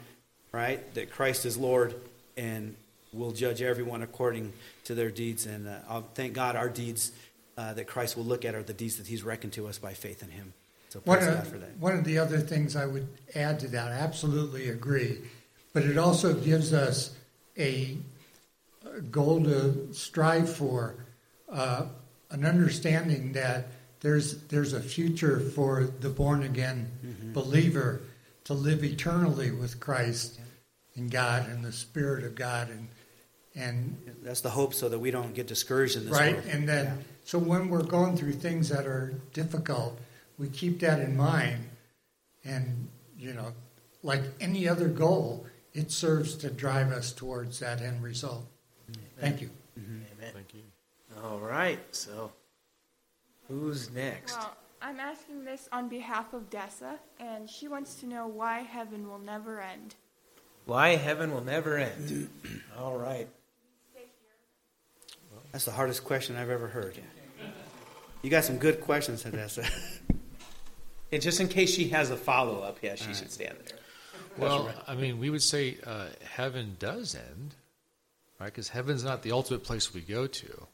right? 0.54 0.94
That 0.94 1.10
Christ 1.10 1.44
is 1.44 1.58
Lord 1.58 1.94
and 2.36 2.76
will 3.12 3.32
judge 3.32 3.60
everyone 3.60 4.02
according 4.02 4.52
to 4.84 4.94
their 4.94 5.10
deeds. 5.10 5.46
And 5.46 5.68
uh, 5.68 5.78
I'll 5.88 6.06
thank 6.14 6.32
God 6.32 6.56
our 6.56 6.68
deeds 6.68 7.12
uh, 7.58 7.74
that 7.74 7.86
Christ 7.86 8.16
will 8.16 8.24
look 8.24 8.44
at 8.44 8.54
are 8.54 8.62
the 8.62 8.72
deeds 8.72 8.96
that 8.96 9.06
He's 9.06 9.22
reckoned 9.22 9.52
to 9.54 9.66
us 9.66 9.78
by 9.78 9.94
faith 9.94 10.22
in 10.22 10.30
Him. 10.30 10.52
So 10.90 11.00
One 11.04 11.18
praise 11.18 11.30
God 11.30 11.42
of, 11.42 11.48
for 11.48 11.58
that. 11.58 11.76
one 11.78 11.96
of 11.96 12.04
the 12.04 12.18
other 12.18 12.38
things 12.38 12.76
I 12.76 12.86
would 12.86 13.08
add 13.34 13.58
to 13.60 13.68
that, 13.68 13.90
I 13.90 13.96
absolutely 13.96 14.68
agree, 14.68 15.18
but 15.72 15.82
it 15.82 15.98
also 15.98 16.34
gives 16.34 16.72
us 16.72 17.16
a, 17.58 17.96
a 18.86 19.00
goal 19.00 19.42
to 19.44 19.92
strive 19.92 20.54
for, 20.54 20.94
uh, 21.50 21.86
an 22.30 22.44
understanding 22.44 23.32
that 23.32 23.66
there's 24.00 24.38
there's 24.44 24.72
a 24.72 24.80
future 24.80 25.40
for 25.40 25.84
the 26.00 26.10
born 26.10 26.42
again 26.42 26.90
believer 27.32 28.00
to 28.44 28.52
live 28.54 28.84
eternally 28.84 29.50
with 29.50 29.80
Christ 29.80 30.40
and 30.96 31.10
God 31.10 31.48
and 31.48 31.64
the 31.64 31.72
Spirit 31.72 32.24
of 32.24 32.34
God 32.34 32.70
and 32.70 32.88
and 33.56 33.96
That's 34.24 34.40
the 34.40 34.50
hope, 34.50 34.74
so 34.74 34.88
that 34.88 34.98
we 34.98 35.12
don't 35.12 35.32
get 35.32 35.46
discouraged 35.46 35.96
in 35.96 36.06
this 36.06 36.12
right? 36.12 36.34
world. 36.34 36.46
And 36.48 36.68
then, 36.68 36.86
Yeah. 36.86 37.02
so 37.24 37.38
when 37.38 37.68
we're 37.68 37.84
going 37.84 38.16
through 38.16 38.32
things 38.32 38.68
that 38.70 38.84
are 38.84 39.14
difficult, 39.32 39.96
we 40.38 40.48
keep 40.48 40.80
that 40.80 40.98
in 40.98 41.16
mind. 41.16 41.70
And, 42.44 42.88
you 43.16 43.32
know, 43.32 43.52
like 44.02 44.22
any 44.40 44.66
other 44.68 44.88
goal, 44.88 45.46
it 45.72 45.92
serves 45.92 46.34
to 46.38 46.50
drive 46.50 46.90
us 46.90 47.12
towards 47.12 47.60
that 47.60 47.80
end 47.80 48.02
result. 48.02 48.44
Thank 49.20 49.40
you. 49.40 49.50
Mm-hmm. 49.78 50.00
Amen. 50.18 50.32
Thank 50.34 50.54
you. 50.54 50.62
All 51.22 51.38
right, 51.38 51.78
so 51.94 52.32
who's 53.46 53.88
next? 53.92 54.36
Well, 54.36 54.56
I'm 54.82 54.98
asking 54.98 55.44
this 55.44 55.68
on 55.70 55.88
behalf 55.88 56.32
of 56.32 56.50
Dessa, 56.50 56.98
and 57.20 57.48
she 57.48 57.68
wants 57.68 57.94
to 58.00 58.06
know 58.06 58.26
why 58.26 58.60
heaven 58.62 59.08
will 59.08 59.20
never 59.20 59.60
end. 59.60 59.94
Why 60.66 60.96
heaven 60.96 61.32
will 61.32 61.44
never 61.44 61.76
end. 61.76 62.28
All 62.78 62.96
right. 62.96 63.28
That's 65.52 65.64
the 65.64 65.70
hardest 65.70 66.04
question 66.04 66.36
I've 66.36 66.50
ever 66.50 66.66
heard. 66.66 66.98
You 68.22 68.30
got 68.30 68.44
some 68.44 68.58
good 68.58 68.80
questions, 68.80 69.22
Hadassah. 69.22 69.66
And 71.12 71.22
just 71.22 71.38
in 71.38 71.46
case 71.46 71.72
she 71.72 71.90
has 71.90 72.10
a 72.10 72.16
follow 72.16 72.60
up, 72.62 72.78
yeah, 72.82 72.96
she 72.96 73.14
should 73.14 73.30
stand 73.30 73.56
there. 73.66 73.78
Well, 74.36 74.68
I 74.88 74.96
mean, 74.96 75.20
we 75.20 75.30
would 75.30 75.44
say 75.44 75.76
uh, 75.86 76.06
heaven 76.28 76.76
does 76.80 77.14
end, 77.14 77.54
right? 78.40 78.46
Because 78.46 78.68
heaven's 78.70 79.04
not 79.04 79.22
the 79.22 79.30
ultimate 79.30 79.62
place 79.62 79.94
we 79.94 80.00
go 80.00 80.26
to, 80.26 80.66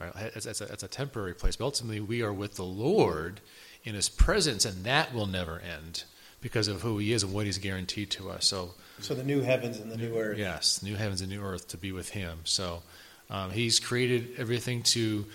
right? 0.00 0.12
It's, 0.34 0.46
it's, 0.46 0.60
a, 0.60 0.64
it's 0.64 0.82
a 0.82 0.88
temporary 0.88 1.32
place, 1.32 1.54
but 1.54 1.66
ultimately 1.66 2.00
we 2.00 2.22
are 2.22 2.32
with 2.32 2.56
the 2.56 2.64
Lord 2.64 3.40
in 3.84 3.94
His 3.94 4.08
presence, 4.08 4.64
and 4.64 4.82
that 4.82 5.14
will 5.14 5.26
never 5.26 5.60
end 5.60 6.02
because 6.40 6.68
of 6.68 6.82
who 6.82 6.98
He 6.98 7.12
is 7.12 7.22
and 7.22 7.32
what 7.32 7.46
He's 7.46 7.58
guaranteed 7.58 8.10
to 8.12 8.30
us. 8.30 8.46
So, 8.46 8.74
So 9.00 9.14
the 9.14 9.24
new 9.24 9.40
heavens 9.40 9.78
and 9.78 9.90
the 9.90 9.96
new 9.96 10.16
earth. 10.16 10.38
yes, 10.38 10.82
new 10.82 10.96
heavens 10.96 11.20
and 11.20 11.30
new 11.30 11.42
earth 11.42 11.68
to 11.68 11.76
be 11.76 11.92
with 11.92 12.10
Him. 12.10 12.40
So, 12.44 12.82
um, 13.30 13.50
He's 13.50 13.78
created 13.80 14.34
everything 14.38 14.82
to 14.84 15.26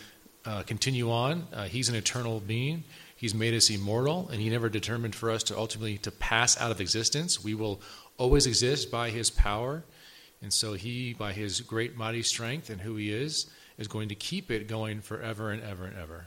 uh, 0.45 0.63
continue 0.63 1.09
on. 1.11 1.47
Uh, 1.53 1.63
he's 1.65 1.89
an 1.89 1.95
eternal 1.95 2.39
being. 2.39 2.83
He's 3.15 3.33
made 3.33 3.53
us 3.53 3.69
immortal, 3.69 4.27
and 4.29 4.41
He 4.41 4.49
never 4.49 4.67
determined 4.69 5.15
for 5.15 5.31
us 5.31 5.43
to 5.43 5.57
ultimately 5.57 5.97
to 5.99 6.11
pass 6.11 6.59
out 6.59 6.71
of 6.71 6.81
existence. 6.81 7.41
We 7.43 7.53
will 7.53 7.81
always 8.17 8.45
exist 8.45 8.91
by 8.91 9.09
His 9.11 9.29
power, 9.29 9.83
and 10.41 10.51
so 10.51 10.73
He, 10.73 11.13
by 11.13 11.31
His 11.31 11.61
great 11.61 11.95
mighty 11.95 12.23
strength 12.23 12.69
and 12.69 12.81
who 12.81 12.95
He 12.97 13.13
is, 13.13 13.49
is 13.77 13.87
going 13.87 14.09
to 14.09 14.15
keep 14.15 14.51
it 14.51 14.67
going 14.67 15.01
forever 15.01 15.51
and 15.51 15.63
ever 15.63 15.85
and 15.85 15.97
ever. 15.97 16.25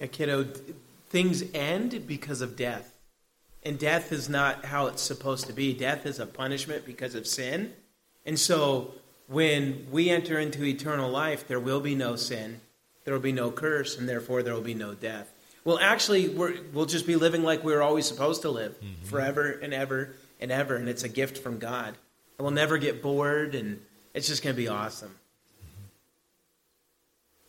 Yeah, 0.00 0.06
kiddo, 0.08 0.46
things 1.10 1.44
end 1.54 2.06
because 2.06 2.40
of 2.40 2.56
death. 2.56 2.95
And 3.66 3.80
death 3.80 4.12
is 4.12 4.28
not 4.28 4.64
how 4.66 4.86
it's 4.86 5.02
supposed 5.02 5.48
to 5.48 5.52
be. 5.52 5.74
Death 5.74 6.06
is 6.06 6.20
a 6.20 6.26
punishment 6.26 6.86
because 6.86 7.16
of 7.16 7.26
sin. 7.26 7.72
And 8.24 8.38
so 8.38 8.92
when 9.26 9.88
we 9.90 10.08
enter 10.08 10.38
into 10.38 10.64
eternal 10.64 11.10
life, 11.10 11.48
there 11.48 11.58
will 11.58 11.80
be 11.80 11.96
no 11.96 12.14
sin, 12.14 12.60
there 13.04 13.12
will 13.12 13.20
be 13.20 13.32
no 13.32 13.50
curse, 13.50 13.98
and 13.98 14.08
therefore 14.08 14.44
there 14.44 14.54
will 14.54 14.60
be 14.60 14.72
no 14.72 14.94
death. 14.94 15.32
Well, 15.64 15.80
actually, 15.80 16.28
we 16.28 16.60
will 16.72 16.86
just 16.86 17.08
be 17.08 17.16
living 17.16 17.42
like 17.42 17.64
we 17.64 17.72
were 17.72 17.82
always 17.82 18.06
supposed 18.06 18.42
to 18.42 18.50
live, 18.50 18.80
mm-hmm. 18.80 19.04
forever 19.06 19.50
and 19.50 19.74
ever 19.74 20.14
and 20.40 20.52
ever. 20.52 20.76
And 20.76 20.88
it's 20.88 21.02
a 21.02 21.08
gift 21.08 21.38
from 21.38 21.58
God. 21.58 21.88
And 22.38 22.44
we'll 22.44 22.52
never 22.52 22.78
get 22.78 23.02
bored, 23.02 23.56
and 23.56 23.80
it's 24.14 24.28
just 24.28 24.44
going 24.44 24.54
to 24.54 24.62
be 24.62 24.68
awesome. 24.68 25.08
Mm-hmm. 25.08 25.82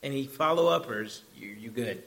Any 0.01 0.25
follow 0.25 0.69
uppers? 0.69 1.21
You, 1.35 1.49
you 1.49 1.69
good? 1.69 2.01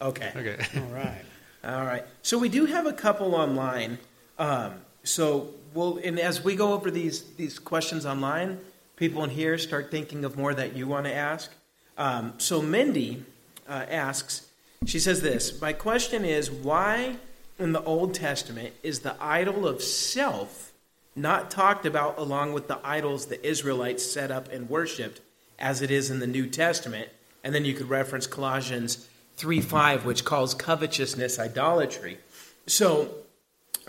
Okay. 0.00 0.32
Okay. 0.34 0.64
All 0.80 0.94
right. 0.94 1.24
All 1.62 1.84
right. 1.84 2.04
So 2.22 2.38
we 2.38 2.48
do 2.48 2.64
have 2.66 2.86
a 2.86 2.92
couple 2.92 3.34
online. 3.34 3.98
Um, 4.38 4.74
so 5.04 5.50
we'll, 5.74 5.98
and 5.98 6.18
as 6.18 6.42
we 6.42 6.56
go 6.56 6.72
over 6.72 6.90
these 6.90 7.22
these 7.34 7.58
questions 7.58 8.06
online, 8.06 8.58
people 8.96 9.22
in 9.24 9.30
here 9.30 9.58
start 9.58 9.90
thinking 9.90 10.24
of 10.24 10.36
more 10.36 10.54
that 10.54 10.74
you 10.74 10.86
want 10.86 11.06
to 11.06 11.14
ask. 11.14 11.52
Um, 11.98 12.34
so 12.38 12.62
Mindy 12.62 13.24
uh, 13.68 13.84
asks, 13.90 14.46
she 14.86 14.98
says 14.98 15.20
this: 15.20 15.60
My 15.60 15.74
question 15.74 16.24
is, 16.24 16.50
why 16.50 17.16
in 17.58 17.72
the 17.72 17.82
Old 17.82 18.14
Testament 18.14 18.72
is 18.82 19.00
the 19.00 19.16
idol 19.20 19.66
of 19.66 19.82
self 19.82 20.72
not 21.14 21.50
talked 21.50 21.84
about 21.84 22.16
along 22.18 22.54
with 22.54 22.68
the 22.68 22.78
idols 22.82 23.26
the 23.26 23.46
Israelites 23.46 24.10
set 24.10 24.30
up 24.30 24.50
and 24.50 24.70
worshipped, 24.70 25.20
as 25.58 25.82
it 25.82 25.90
is 25.90 26.10
in 26.10 26.20
the 26.20 26.26
New 26.26 26.46
Testament? 26.46 27.10
And 27.44 27.54
then 27.54 27.66
you 27.66 27.74
could 27.74 27.90
reference 27.90 28.26
Colossians 28.26 29.08
3 29.40 29.62
5, 29.62 30.04
which 30.04 30.22
calls 30.22 30.52
covetousness 30.52 31.38
idolatry. 31.38 32.18
So, 32.66 33.08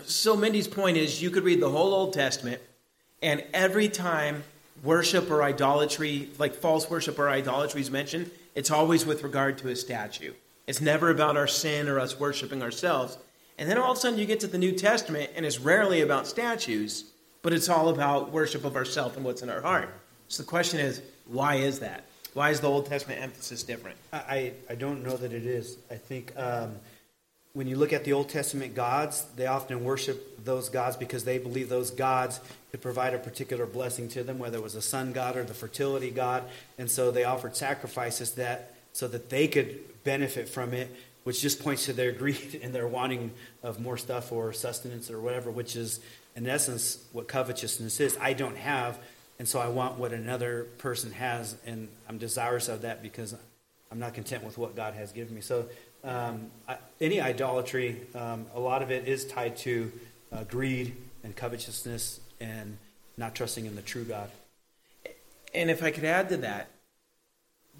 so 0.02 0.34
Mindy's 0.34 0.66
point 0.66 0.96
is 0.96 1.20
you 1.20 1.30
could 1.30 1.44
read 1.44 1.60
the 1.60 1.68
whole 1.68 1.92
Old 1.92 2.14
Testament, 2.14 2.62
and 3.22 3.44
every 3.52 3.90
time 3.90 4.44
worship 4.82 5.30
or 5.30 5.42
idolatry, 5.42 6.30
like 6.38 6.54
false 6.54 6.88
worship 6.88 7.18
or 7.18 7.28
idolatry, 7.28 7.82
is 7.82 7.90
mentioned, 7.90 8.30
it's 8.54 8.70
always 8.70 9.04
with 9.04 9.22
regard 9.22 9.58
to 9.58 9.68
a 9.68 9.76
statue. 9.76 10.32
It's 10.66 10.80
never 10.80 11.10
about 11.10 11.36
our 11.36 11.46
sin 11.46 11.86
or 11.86 12.00
us 12.00 12.18
worshiping 12.18 12.62
ourselves. 12.62 13.18
And 13.58 13.70
then 13.70 13.76
all 13.76 13.92
of 13.92 13.98
a 13.98 14.00
sudden 14.00 14.18
you 14.18 14.24
get 14.24 14.40
to 14.40 14.46
the 14.46 14.56
New 14.56 14.72
Testament, 14.72 15.30
and 15.36 15.44
it's 15.44 15.60
rarely 15.60 16.00
about 16.00 16.26
statues, 16.26 17.04
but 17.42 17.52
it's 17.52 17.68
all 17.68 17.90
about 17.90 18.32
worship 18.32 18.64
of 18.64 18.74
ourself 18.74 19.16
and 19.16 19.24
what's 19.24 19.42
in 19.42 19.50
our 19.50 19.60
heart. 19.60 19.90
So 20.28 20.42
the 20.42 20.48
question 20.48 20.80
is, 20.80 21.02
why 21.26 21.56
is 21.56 21.80
that? 21.80 22.06
Why 22.34 22.50
is 22.50 22.60
the 22.60 22.68
Old 22.68 22.86
Testament 22.86 23.20
emphasis 23.20 23.62
different? 23.62 23.96
I, 24.12 24.52
I 24.70 24.74
don't 24.74 25.04
know 25.04 25.16
that 25.16 25.32
it 25.32 25.44
is. 25.44 25.76
I 25.90 25.96
think 25.96 26.32
um, 26.36 26.76
when 27.52 27.66
you 27.66 27.76
look 27.76 27.92
at 27.92 28.04
the 28.04 28.14
Old 28.14 28.30
Testament 28.30 28.74
gods, 28.74 29.26
they 29.36 29.46
often 29.46 29.84
worship 29.84 30.42
those 30.44 30.70
gods 30.70 30.96
because 30.96 31.24
they 31.24 31.38
believe 31.38 31.68
those 31.68 31.90
gods 31.90 32.40
could 32.70 32.80
provide 32.80 33.12
a 33.12 33.18
particular 33.18 33.66
blessing 33.66 34.08
to 34.10 34.22
them, 34.22 34.38
whether 34.38 34.56
it 34.56 34.62
was 34.62 34.74
a 34.74 34.82
sun 34.82 35.12
god 35.12 35.36
or 35.36 35.44
the 35.44 35.52
fertility 35.52 36.10
god. 36.10 36.44
And 36.78 36.90
so 36.90 37.10
they 37.10 37.24
offered 37.24 37.54
sacrifices 37.54 38.32
that 38.32 38.74
so 38.94 39.08
that 39.08 39.28
they 39.28 39.48
could 39.48 39.80
benefit 40.04 40.48
from 40.48 40.72
it, 40.72 40.90
which 41.24 41.40
just 41.40 41.62
points 41.62 41.84
to 41.86 41.92
their 41.92 42.12
greed 42.22 42.60
and 42.62 42.74
their 42.74 42.88
wanting 42.88 43.32
of 43.62 43.78
more 43.78 43.98
stuff 43.98 44.32
or 44.32 44.54
sustenance 44.54 45.10
or 45.10 45.20
whatever, 45.20 45.50
which 45.50 45.76
is 45.76 46.00
in 46.34 46.46
essence 46.46 47.04
what 47.12 47.28
covetousness 47.28 48.00
is. 48.00 48.16
I 48.18 48.32
don't 48.32 48.56
have, 48.56 48.98
and 49.42 49.48
so 49.48 49.58
I 49.58 49.66
want 49.66 49.98
what 49.98 50.12
another 50.12 50.68
person 50.78 51.10
has, 51.10 51.56
and 51.66 51.88
I'm 52.08 52.16
desirous 52.16 52.68
of 52.68 52.82
that 52.82 53.02
because 53.02 53.34
I'm 53.90 53.98
not 53.98 54.14
content 54.14 54.44
with 54.44 54.56
what 54.56 54.76
God 54.76 54.94
has 54.94 55.10
given 55.10 55.34
me. 55.34 55.40
So, 55.40 55.66
um, 56.04 56.52
I, 56.68 56.76
any 57.00 57.20
idolatry, 57.20 58.02
um, 58.14 58.46
a 58.54 58.60
lot 58.60 58.82
of 58.82 58.92
it 58.92 59.08
is 59.08 59.26
tied 59.26 59.56
to 59.56 59.90
uh, 60.30 60.44
greed 60.44 60.94
and 61.24 61.34
covetousness 61.34 62.20
and 62.40 62.78
not 63.16 63.34
trusting 63.34 63.66
in 63.66 63.74
the 63.74 63.82
true 63.82 64.04
God. 64.04 64.30
And 65.52 65.72
if 65.72 65.82
I 65.82 65.90
could 65.90 66.04
add 66.04 66.28
to 66.28 66.36
that, 66.36 66.68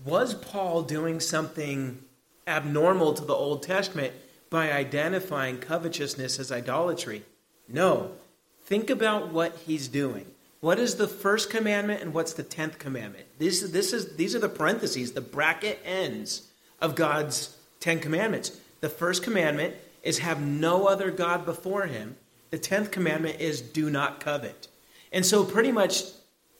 was 0.05 0.35
Paul 0.35 0.83
doing 0.83 1.21
something 1.21 2.03
abnormal 2.45 3.15
to 3.15 3.25
the 3.25 3.35
Old 3.35 3.63
Testament 3.63 4.13
by 4.51 4.73
identifying 4.73 5.59
covetousness 5.59 6.41
as 6.41 6.51
idolatry? 6.51 7.23
No. 7.69 8.11
Think 8.65 8.91
about 8.91 9.33
what 9.33 9.59
he's 9.59 9.87
doing. 9.87 10.27
What 10.63 10.79
is 10.79 10.95
the 10.95 11.09
first 11.09 11.51
commandment 11.51 12.03
and 12.03 12.15
what's 12.15 12.35
the 12.35 12.45
tenth 12.45 12.79
commandment? 12.79 13.27
This, 13.41 13.63
this 13.73 13.93
is, 13.93 14.15
these 14.15 14.37
are 14.37 14.39
the 14.39 14.49
parentheses, 14.49 15.11
the 15.11 15.21
bracket 15.21 15.81
ends 15.85 16.53
of 16.81 16.95
God's 16.95 17.57
Ten 17.81 17.99
Commandments. 17.99 18.61
The 18.81 18.89
first 18.89 19.25
commandment 19.25 19.75
is 20.05 20.21
have 20.21 20.41
no 20.41 20.87
other 20.87 21.11
God 21.11 21.45
before 21.45 21.87
him. 21.87 22.15
The 22.51 22.61
tenth 22.61 22.93
commandment 22.93 23.41
is 23.41 23.61
do 23.61 23.91
not 23.91 24.21
covet. 24.21 24.69
And 25.11 25.27
so, 25.27 25.43
pretty 25.43 25.73
much 25.73 26.05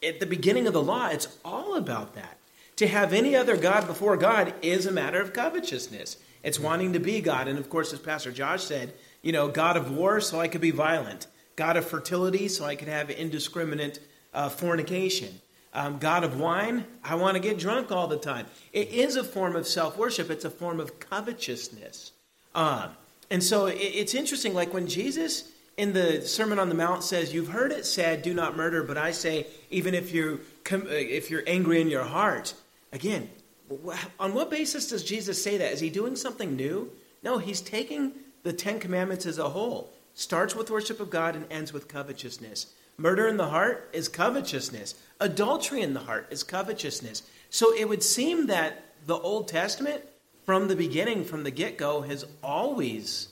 at 0.03 0.19
the 0.19 0.27
beginning 0.27 0.67
of 0.67 0.73
the 0.73 0.83
law, 0.83 1.07
it's 1.07 1.39
all 1.45 1.77
about 1.77 2.17
that. 2.17 2.39
To 2.77 2.89
have 2.89 3.13
any 3.13 3.37
other 3.37 3.57
God 3.57 3.87
before 3.87 4.17
God 4.17 4.53
is 4.63 4.85
a 4.85 4.91
matter 4.91 5.21
of 5.21 5.33
covetousness. 5.33 6.17
It's 6.43 6.59
wanting 6.59 6.93
to 6.95 6.99
be 6.99 7.21
God. 7.21 7.47
And 7.47 7.57
of 7.57 7.71
course, 7.71 7.93
as 7.93 8.01
Pastor 8.01 8.33
Josh 8.33 8.65
said, 8.65 8.95
you 9.23 9.31
know, 9.31 9.47
God 9.47 9.77
of 9.77 9.93
war, 9.93 10.21
so 10.21 10.41
I 10.41 10.49
could 10.49 10.61
be 10.61 10.73
violent. 10.73 11.29
God 11.57 11.77
of 11.77 11.87
fertility, 11.87 12.49
so 12.49 12.65
I 12.65 12.77
could 12.77 12.89
have 12.89 13.11
indiscriminate 13.11 14.01
uh, 14.35 14.49
fornication. 14.49 15.41
Um, 15.75 15.99
God 15.99 16.23
of 16.23 16.39
wine, 16.39 16.85
I 17.03 17.15
want 17.15 17.35
to 17.35 17.41
get 17.41 17.59
drunk 17.59 17.91
all 17.91 18.07
the 18.07 18.19
time. 18.19 18.47
It 18.73 18.89
is 18.89 19.17
a 19.17 19.25
form 19.25 19.57
of 19.57 19.67
self 19.67 19.97
worship, 19.97 20.31
it's 20.31 20.45
a 20.45 20.51
form 20.51 20.81
of 20.81 21.01
covetousness. 21.01 22.13
Um, 22.55 22.91
and 23.31 23.43
so 23.43 23.67
it, 23.67 23.77
it's 23.77 24.15
interesting, 24.15 24.53
like 24.53 24.75
when 24.75 24.87
Jesus 24.87 25.51
in 25.77 25.93
the 25.93 26.23
Sermon 26.23 26.59
on 26.59 26.69
the 26.69 26.75
Mount 26.75 27.03
says, 27.03 27.33
You've 27.33 27.49
heard 27.49 27.73
it 27.73 27.87
said, 27.87 28.23
do 28.23 28.35
not 28.35 28.57
murder, 28.57 28.83
but 28.83 28.99
I 28.99 29.13
say, 29.13 29.47
even 29.71 29.95
if, 29.95 30.13
you 30.13 30.41
uh, 30.71 30.79
if 30.89 31.31
you're 31.31 31.43
angry 31.47 31.81
in 31.81 31.89
your 31.89 32.05
heart, 32.05 32.55
again, 32.93 33.31
on 34.21 34.35
what 34.35 34.51
basis 34.51 34.89
does 34.89 35.03
Jesus 35.03 35.43
say 35.43 35.57
that? 35.57 35.73
Is 35.73 35.81
he 35.81 35.89
doing 35.89 36.17
something 36.17 36.57
new? 36.57 36.91
No, 37.23 37.39
he's 37.39 37.61
taking 37.61 38.13
the 38.43 38.53
Ten 38.53 38.79
Commandments 38.79 39.25
as 39.25 39.39
a 39.39 39.49
whole 39.49 39.91
starts 40.15 40.55
with 40.55 40.71
worship 40.71 41.01
of 41.01 41.11
God 41.11 41.35
and 41.35 41.47
ends 41.51 41.73
with 41.73 41.89
covetousness. 41.89 42.73
Murder 42.97 43.27
in 43.27 43.37
the 43.37 43.49
heart 43.49 43.89
is 43.93 44.09
covetousness. 44.09 44.95
Adultery 45.21 45.81
in 45.81 45.95
the 45.95 46.01
heart 46.01 46.27
is 46.31 46.43
covetousness. 46.43 47.23
So 47.51 47.75
it 47.75 47.89
would 47.89 48.03
seem 48.03 48.47
that 48.47 48.85
the 49.07 49.19
Old 49.19 49.49
Testament, 49.49 50.03
from 50.45 50.69
the 50.69 50.77
beginning, 50.77 51.25
from 51.25 51.45
the 51.45 51.51
get 51.51 51.79
go, 51.79 52.03
has 52.03 52.25
always 52.43 53.29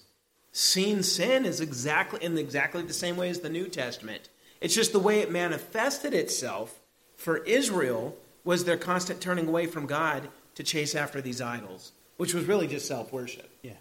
seen 0.52 1.02
sin 1.02 1.44
as 1.44 1.60
exactly 1.60 2.22
in 2.22 2.36
exactly 2.36 2.82
the 2.82 2.92
same 2.92 3.16
way 3.16 3.30
as 3.30 3.40
the 3.40 3.48
New 3.48 3.68
Testament. 3.68 4.28
It's 4.60 4.74
just 4.74 4.92
the 4.92 4.98
way 4.98 5.20
it 5.20 5.30
manifested 5.30 6.12
itself 6.12 6.80
for 7.16 7.38
Israel 7.44 8.16
was 8.44 8.64
their 8.64 8.76
constant 8.76 9.20
turning 9.20 9.46
away 9.46 9.66
from 9.66 9.86
God 9.86 10.28
to 10.54 10.62
chase 10.62 10.94
after 10.94 11.20
these 11.20 11.40
idols, 11.40 11.92
which 12.16 12.34
was 12.34 12.46
really 12.46 12.66
just 12.66 12.86
self 12.86 13.12
worship. 13.12 13.50
Yeah. 13.62 13.72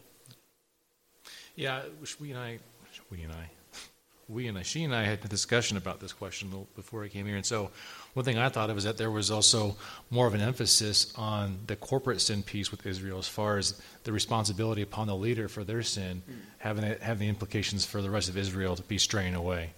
Yeah, 1.56 1.82
we 2.20 2.32
and 2.32 2.40
I 2.40 2.60
we 3.10 3.24
and 3.24 3.34
I, 3.34 3.50
we 4.28 4.48
and 4.48 4.58
I, 4.58 4.62
she 4.62 4.84
and 4.84 4.94
I 4.94 5.04
had 5.04 5.26
a 5.26 5.28
discussion 5.28 5.76
about 5.78 6.00
this 6.00 6.14
question 6.14 6.52
before 6.76 7.04
I 7.04 7.08
came 7.08 7.26
here. 7.26 7.36
And 7.36 7.46
so, 7.46 7.72
one 8.14 8.26
thing 8.26 8.38
I 8.38 8.50
thought 8.50 8.70
of 8.70 8.78
is 8.78 8.84
that 8.84 8.98
there 8.98 9.10
was 9.10 9.32
also 9.32 9.76
more 10.12 10.28
of 10.28 10.34
an 10.34 10.42
emphasis 10.42 11.12
on 11.16 11.58
the 11.68 11.76
corporate 11.76 12.22
sin 12.22 12.44
piece 12.44 12.72
with 12.72 12.86
Israel, 12.86 13.18
as 13.18 13.28
far 13.28 13.58
as 13.58 13.80
the 14.04 14.12
responsibility 14.12 14.82
upon 14.82 15.08
the 15.08 15.16
leader 15.16 15.48
for 15.48 15.64
their 15.64 15.82
sin, 15.82 16.22
mm. 16.30 16.36
having 16.60 16.84
it, 16.84 17.02
having 17.02 17.22
the 17.22 17.30
implications 17.30 17.86
for 17.86 18.02
the 18.02 18.10
rest 18.10 18.30
of 18.30 18.38
Israel 18.38 18.76
to 18.76 18.84
be 18.84 18.98
straying 18.98 19.36
away. 19.36 19.72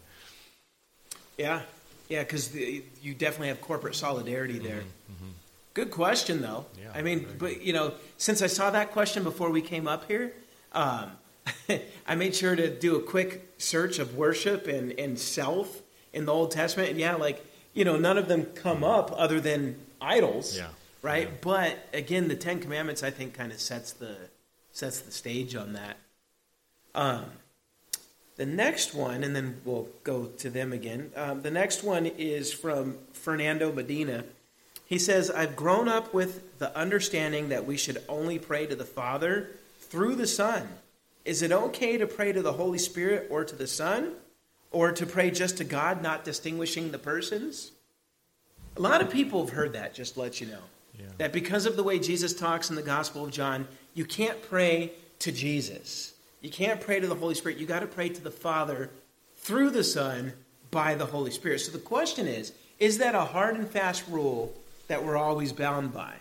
Yeah, 1.38 1.62
yeah, 2.10 2.24
because 2.24 2.54
you 2.56 3.14
definitely 3.14 3.48
have 3.48 3.62
corporate 3.62 3.96
solidarity 3.96 4.60
there. 4.60 4.82
Mm-hmm, 4.82 5.14
mm-hmm. 5.14 5.32
Good 5.74 5.92
question, 5.92 6.42
though. 6.42 6.66
Yeah, 6.78 6.92
I 6.94 7.02
mean, 7.02 7.26
but 7.38 7.62
you 7.62 7.72
know, 7.72 7.94
since 8.18 8.42
I 8.42 8.48
saw 8.48 8.72
that 8.72 8.92
question 8.92 9.24
before 9.24 9.50
we 9.50 9.62
came 9.62 9.88
up 9.88 10.08
here, 10.10 10.34
um, 10.74 11.12
I 12.08 12.16
made 12.16 12.36
sure 12.36 12.56
to 12.56 12.70
do 12.70 12.96
a 12.96 13.02
quick 13.02 13.54
search 13.58 14.00
of 14.00 14.16
worship 14.16 14.68
and, 14.68 14.92
and 15.00 15.20
self 15.20 15.82
in 16.14 16.26
the 16.26 16.34
Old 16.34 16.52
Testament. 16.52 16.90
And 16.90 17.00
yeah, 17.00 17.16
like, 17.16 17.46
you 17.74 17.86
know, 17.86 17.98
none 17.98 18.18
of 18.18 18.28
them 18.28 18.46
come 18.46 18.84
up 18.84 19.14
other 19.16 19.40
than 19.40 19.80
idols. 20.00 20.58
Yeah. 20.58 20.68
Right? 21.02 21.28
Yeah. 21.28 21.38
But 21.42 21.90
again, 21.94 22.28
the 22.28 22.36
Ten 22.36 22.60
Commandments 22.60 23.04
I 23.04 23.10
think 23.10 23.34
kind 23.34 23.52
of 23.52 23.60
sets 23.60 23.94
the 23.94 24.16
sets 24.72 25.02
the 25.02 25.12
stage 25.12 25.56
on 25.56 25.74
that. 25.74 25.98
Um, 26.94 27.26
the 28.38 28.46
next 28.46 28.94
one, 28.94 29.24
and 29.24 29.36
then 29.36 29.62
we'll 29.66 29.90
go 30.04 30.26
to 30.26 30.50
them 30.50 30.74
again. 30.74 31.12
Um, 31.16 31.42
the 31.42 31.52
next 31.52 31.84
one 31.84 32.06
is 32.06 32.54
from 32.54 32.98
Fernando 33.14 33.72
Medina. 33.72 34.24
He 34.86 34.98
says, 34.98 35.30
I've 35.30 35.56
grown 35.56 35.88
up 35.88 36.14
with 36.14 36.58
the 36.58 36.76
understanding 36.78 37.50
that 37.50 37.66
we 37.66 37.78
should 37.78 38.02
only 38.10 38.40
pray 38.40 38.66
to 38.66 38.76
the 38.76 38.86
Father 38.86 39.52
through 39.80 40.16
the 40.16 40.28
Son 40.28 40.68
is 41.26 41.42
it 41.42 41.52
okay 41.52 41.98
to 41.98 42.08
pray 42.08 42.32
to 42.32 42.42
the 42.42 42.54
Holy 42.54 42.78
Spirit 42.78 43.28
or 43.30 43.44
to 43.46 43.56
the 43.56 43.68
Son? 43.68 44.14
or 44.72 44.92
to 44.94 45.06
pray 45.06 45.32
just 45.32 45.58
to 45.58 45.64
God, 45.64 46.02
not 46.02 46.24
distinguishing 46.24 46.92
the 46.92 46.98
persons? 46.98 47.72
A 48.78 48.82
lot 48.82 49.02
of 49.02 49.10
people 49.10 49.46
have 49.46 49.54
heard 49.54 49.74
that, 49.74 49.94
just 49.94 50.14
to 50.14 50.22
let 50.22 50.40
you 50.40 50.48
know. 50.48 50.64
Yeah. 50.98 51.06
That 51.18 51.34
because 51.34 51.66
of 51.66 51.76
the 51.76 51.84
way 51.84 52.00
Jesus 52.00 52.34
talks 52.34 52.70
in 52.70 52.76
the 52.76 52.82
Gospel 52.82 53.26
of 53.26 53.32
John, 53.32 53.68
you 53.94 54.06
can't 54.06 54.42
pray 54.42 54.94
to 55.20 55.32
Jesus. 55.32 56.14
You 56.42 56.50
can't 56.50 56.80
pray 56.80 57.00
to 57.00 57.08
the 57.08 57.16
Holy 57.16 57.36
Spirit. 57.36 57.58
You 57.58 57.66
got 57.66 57.82
to 57.82 57.88
pray 57.88 58.10
to 58.10 58.22
the 58.22 58.32
Father 58.32 58.90
through 59.36 59.72
the 59.72 59.84
Son 59.84 60.34
by 60.70 60.96
the 60.96 61.06
Holy 61.06 61.32
Spirit. 61.32 61.60
So 61.60 61.72
the 61.72 61.80
question 61.80 62.28
is 62.28 62.54
is 62.80 62.98
that 62.98 63.14
a 63.14 63.22
hard 63.22 63.56
and 63.56 63.70
fast 63.70 64.04
rule 64.10 64.54
that 64.88 65.04
we're 65.04 65.18
always 65.18 65.54
bound 65.54 65.94
by? 65.94 66.16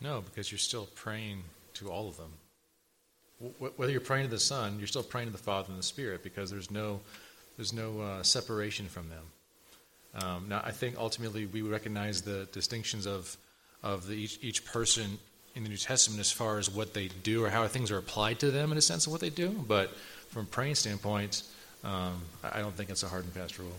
No, 0.00 0.20
because 0.20 0.50
you're 0.50 0.58
still 0.58 0.88
praying 0.94 1.44
to 1.74 1.90
all 1.90 2.08
of 2.08 2.18
them. 2.18 2.32
Wh- 3.60 3.78
Whether 3.78 3.92
you're 3.92 4.00
praying 4.00 4.24
to 4.26 4.30
the 4.30 4.40
Son, 4.40 4.78
you're 4.78 4.86
still 4.88 5.02
praying 5.02 5.28
to 5.28 5.32
the 5.32 5.42
Father 5.42 5.68
and 5.70 5.78
the 5.78 5.82
Spirit 5.82 6.22
because 6.22 6.50
there's 6.50 6.70
no, 6.70 7.00
there's 7.56 7.72
no 7.72 8.00
uh, 8.00 8.22
separation 8.22 8.86
from 8.86 9.08
them. 9.08 9.24
Um, 10.14 10.46
now, 10.48 10.60
I 10.64 10.72
think 10.72 10.96
ultimately 10.98 11.46
we 11.46 11.62
recognize 11.62 12.22
the 12.22 12.46
distinctions 12.52 13.06
of, 13.06 13.36
of 13.82 14.06
the, 14.06 14.14
each, 14.14 14.38
each 14.42 14.64
person 14.64 15.18
in 15.54 15.62
the 15.62 15.68
New 15.68 15.76
Testament 15.76 16.20
as 16.20 16.30
far 16.30 16.58
as 16.58 16.70
what 16.70 16.94
they 16.94 17.08
do 17.22 17.44
or 17.44 17.50
how 17.50 17.66
things 17.66 17.90
are 17.90 17.98
applied 17.98 18.38
to 18.40 18.50
them 18.50 18.72
in 18.72 18.78
a 18.78 18.82
sense 18.82 19.06
of 19.06 19.12
what 19.12 19.20
they 19.20 19.30
do. 19.30 19.48
But 19.50 19.90
from 20.28 20.42
a 20.42 20.46
praying 20.46 20.76
standpoint, 20.76 21.42
um, 21.84 22.22
I 22.42 22.60
don't 22.60 22.74
think 22.74 22.90
it's 22.90 23.02
a 23.02 23.08
hard 23.08 23.24
and 23.24 23.32
fast 23.32 23.58
rule. 23.58 23.72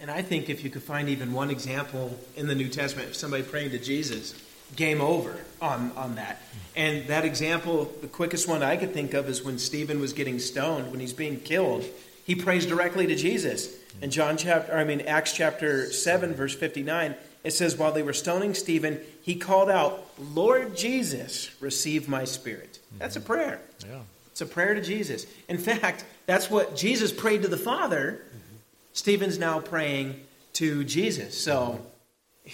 And 0.00 0.10
I 0.10 0.22
think 0.22 0.48
if 0.48 0.62
you 0.62 0.70
could 0.70 0.82
find 0.84 1.08
even 1.08 1.32
one 1.32 1.50
example 1.50 2.16
in 2.36 2.46
the 2.46 2.54
New 2.54 2.68
Testament 2.68 3.08
of 3.08 3.16
somebody 3.16 3.42
praying 3.42 3.70
to 3.70 3.78
Jesus, 3.78 4.34
game 4.76 5.00
over 5.00 5.38
on, 5.60 5.92
on 5.96 6.14
that. 6.16 6.40
And 6.76 7.08
that 7.08 7.24
example, 7.24 7.92
the 8.00 8.06
quickest 8.06 8.46
one 8.46 8.62
I 8.62 8.76
could 8.76 8.92
think 8.92 9.14
of 9.14 9.28
is 9.28 9.42
when 9.42 9.58
Stephen 9.58 10.00
was 10.00 10.12
getting 10.12 10.38
stoned, 10.38 10.90
when 10.90 11.00
he's 11.00 11.12
being 11.12 11.40
killed, 11.40 11.84
he 12.24 12.34
prays 12.34 12.66
directly 12.66 13.06
to 13.06 13.16
Jesus. 13.16 13.74
In 14.00 14.10
John 14.10 14.36
chapter, 14.36 14.76
I 14.76 14.84
mean 14.84 15.00
Acts 15.00 15.32
chapter 15.32 15.90
seven, 15.90 16.34
verse 16.34 16.54
fifty-nine, 16.54 17.16
it 17.42 17.52
says, 17.52 17.76
"While 17.76 17.90
they 17.90 18.02
were 18.02 18.12
stoning 18.12 18.54
Stephen, 18.54 19.00
he 19.22 19.34
called 19.34 19.70
out, 19.70 20.06
Lord 20.18 20.76
Jesus, 20.76 21.50
receive 21.60 22.08
my 22.08 22.24
spirit." 22.24 22.78
That's 22.98 23.16
a 23.16 23.18
mm-hmm. 23.18 23.26
prayer. 23.26 23.60
Yeah. 23.84 24.00
It's 24.30 24.40
a 24.40 24.46
prayer 24.46 24.74
to 24.74 24.82
Jesus. 24.82 25.26
In 25.48 25.58
fact, 25.58 26.04
that's 26.26 26.48
what 26.48 26.76
Jesus 26.76 27.12
prayed 27.12 27.42
to 27.42 27.48
the 27.48 27.56
Father. 27.56 28.20
Mm-hmm. 28.22 28.56
Stephen's 28.92 29.38
now 29.38 29.58
praying 29.58 30.20
to 30.52 30.84
Jesus. 30.84 31.36
So 31.36 31.80
i- 31.80 31.97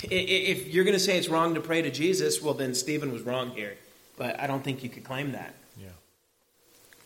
if 0.02 0.68
you're 0.68 0.84
going 0.84 0.96
to 0.96 1.00
say 1.00 1.16
it's 1.16 1.28
wrong 1.28 1.54
to 1.54 1.60
pray 1.60 1.82
to 1.82 1.90
Jesus, 1.90 2.42
well, 2.42 2.54
then 2.54 2.74
Stephen 2.74 3.12
was 3.12 3.22
wrong 3.22 3.50
here. 3.50 3.76
But 4.16 4.40
I 4.40 4.46
don't 4.46 4.62
think 4.62 4.82
you 4.82 4.88
could 4.90 5.04
claim 5.04 5.32
that. 5.32 5.54
Yeah. 5.78 5.88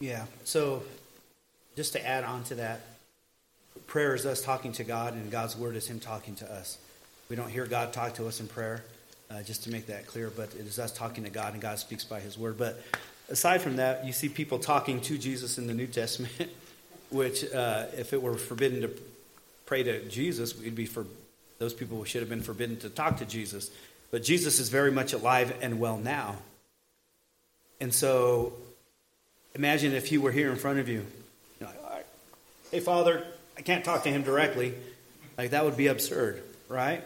Yeah. 0.01 0.25
So, 0.45 0.83
just 1.77 1.93
to 1.93 2.07
add 2.07 2.25
on 2.25 2.45
to 2.45 2.57
that, 2.57 2.81
prayer 3.87 4.15
is 4.15 4.27
us 4.27 4.43
talking 4.43 4.73
to 4.73 4.85
God, 4.85 5.15
and 5.15 5.31
God's 5.31 5.57
word 5.57 5.77
is 5.77 5.87
Him 5.87 6.01
talking 6.01 6.35
to 6.37 6.53
us. 6.53 6.79
We 7.29 7.37
don't 7.37 7.51
hear 7.51 7.67
God 7.67 7.93
talk 7.93 8.15
to 8.15 8.27
us 8.27 8.41
in 8.41 8.49
prayer, 8.49 8.85
uh, 9.31 9.43
just 9.43 9.65
to 9.65 9.71
make 9.71 9.87
that 9.87 10.07
clear, 10.07 10.31
but 10.31 10.55
it 10.55 10.67
is 10.67 10.79
us 10.79 10.93
talking 10.93 11.25
to 11.25 11.31
God, 11.31 11.53
and 11.53 11.63
God 11.63 11.79
speaks 11.79 12.05
by 12.05 12.21
His 12.21 12.39
word. 12.39 12.59
But 12.59 12.83
aside 13.29 13.63
from 13.63 13.77
that, 13.77 14.05
you 14.05 14.13
see 14.13 14.29
people 14.29 14.59
talking 14.59 15.01
to 15.03 15.19
Jesus 15.19 15.59
in 15.59 15.67
the 15.67 15.75
New 15.75 15.87
Testament, 15.87 16.51
which, 17.11 17.51
uh, 17.53 17.87
if 17.97 18.13
it 18.13 18.23
were 18.23 18.35
forbidden 18.35 18.83
to 18.83 18.91
pray 19.67 19.83
to 19.83 20.07
Jesus, 20.09 20.59
we'd 20.59 20.75
be 20.75 20.87
for 20.87 21.07
those 21.59 21.75
people 21.75 22.03
should 22.05 22.21
have 22.21 22.29
been 22.29 22.43
forbidden 22.43 22.77
to 22.79 22.89
talk 22.89 23.19
to 23.19 23.25
Jesus. 23.25 23.71
But 24.11 24.23
Jesus 24.23 24.59
is 24.59 24.69
very 24.69 24.91
much 24.91 25.13
alive 25.13 25.55
and 25.61 25.79
well 25.79 25.99
now. 25.99 26.37
And 27.81 27.93
so 27.93 28.55
imagine 29.55 29.93
if 29.93 30.07
he 30.07 30.19
were 30.19 30.33
here 30.33 30.51
in 30.51 30.57
front 30.57 30.79
of 30.79 30.89
you. 30.89 31.05
you 31.61 31.67
know, 31.67 31.73
"All 31.85 31.91
right, 31.91 32.07
hey, 32.71 32.81
Father, 32.81 33.25
I 33.57 33.63
can't 33.63 33.85
talk 33.85 34.05
to 34.05 34.09
him 34.09 34.23
directly. 34.23 34.75
Like, 35.37 35.51
that 35.51 35.65
would 35.65 35.77
be 35.77 35.89
absurd, 35.89 36.43
right? 36.69 37.03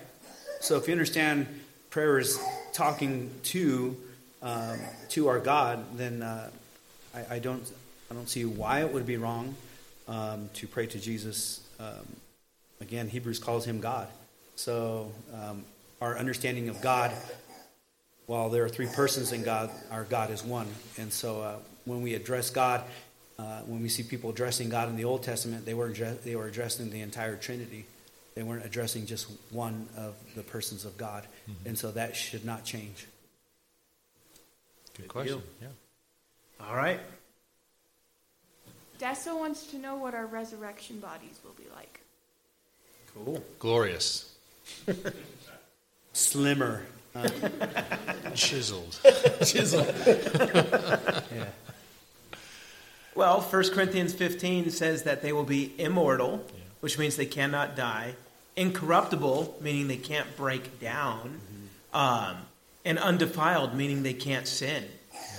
So, 0.60 0.76
if 0.76 0.86
you 0.86 0.92
understand 0.92 1.46
prayer 1.90 2.18
is 2.18 2.38
talking 2.72 3.30
to, 3.44 3.96
um, 4.42 4.78
to 5.10 5.28
our 5.28 5.38
God, 5.38 5.84
then 5.96 6.22
uh, 6.22 6.50
I, 7.14 7.36
I, 7.36 7.38
don't, 7.38 7.70
I 8.10 8.14
don't 8.14 8.28
see 8.28 8.44
why 8.44 8.80
it 8.80 8.92
would 8.92 9.06
be 9.06 9.16
wrong 9.16 9.54
um, 10.08 10.48
to 10.54 10.66
pray 10.66 10.86
to 10.86 10.98
Jesus. 10.98 11.60
Um, 11.80 12.16
again, 12.80 13.08
Hebrews 13.08 13.38
calls 13.38 13.66
him 13.66 13.80
God. 13.80 14.08
So, 14.62 15.10
um, 15.34 15.64
our 16.00 16.16
understanding 16.16 16.68
of 16.68 16.80
God 16.80 17.12
while 18.26 18.48
there 18.48 18.64
are 18.64 18.68
three 18.68 18.86
persons 18.86 19.32
in 19.32 19.42
God, 19.42 19.70
our 19.90 20.04
God 20.04 20.30
is 20.30 20.44
one. 20.44 20.68
And 20.98 21.12
so 21.12 21.42
uh, 21.42 21.56
when 21.84 22.00
we 22.00 22.14
address 22.14 22.48
God, 22.50 22.84
uh, 23.40 23.62
when 23.62 23.82
we 23.82 23.88
see 23.88 24.04
people 24.04 24.30
addressing 24.30 24.68
God 24.68 24.88
in 24.88 24.94
the 24.94 25.02
Old 25.02 25.24
Testament, 25.24 25.66
they 25.66 25.74
were, 25.74 25.88
address- 25.88 26.18
they 26.18 26.36
were 26.36 26.46
addressing 26.46 26.90
the 26.90 27.00
entire 27.00 27.34
Trinity. 27.34 27.86
They 28.36 28.44
weren't 28.44 28.64
addressing 28.64 29.06
just 29.06 29.26
one 29.50 29.88
of 29.96 30.14
the 30.36 30.44
persons 30.44 30.84
of 30.84 30.96
God. 30.96 31.26
And 31.66 31.76
so 31.76 31.90
that 31.90 32.14
should 32.14 32.44
not 32.44 32.64
change. 32.64 33.08
Good 34.96 35.08
question. 35.08 35.42
Yeah. 35.60 35.66
All 36.60 36.76
right. 36.76 37.00
Dessa 39.00 39.36
wants 39.36 39.66
to 39.72 39.78
know 39.78 39.96
what 39.96 40.14
our 40.14 40.26
resurrection 40.26 41.00
bodies 41.00 41.40
will 41.42 41.54
be 41.58 41.68
like. 41.74 41.98
Cool. 43.12 43.42
Glorious. 43.58 44.31
Slimmer. 46.12 46.84
Uh, 47.14 47.28
Chiseled. 48.34 48.98
Chisel. 49.44 49.84
yeah. 50.06 51.46
Well, 53.14 53.42
1 53.42 53.70
Corinthians 53.70 54.14
15 54.14 54.70
says 54.70 55.02
that 55.02 55.20
they 55.20 55.32
will 55.32 55.44
be 55.44 55.74
immortal, 55.78 56.46
which 56.80 56.98
means 56.98 57.16
they 57.16 57.26
cannot 57.26 57.76
die, 57.76 58.14
incorruptible, 58.56 59.58
meaning 59.60 59.88
they 59.88 59.98
can't 59.98 60.34
break 60.36 60.80
down, 60.80 61.40
um, 61.92 62.36
and 62.86 62.98
undefiled, 62.98 63.74
meaning 63.74 64.02
they 64.02 64.14
can't 64.14 64.48
sin. 64.48 64.84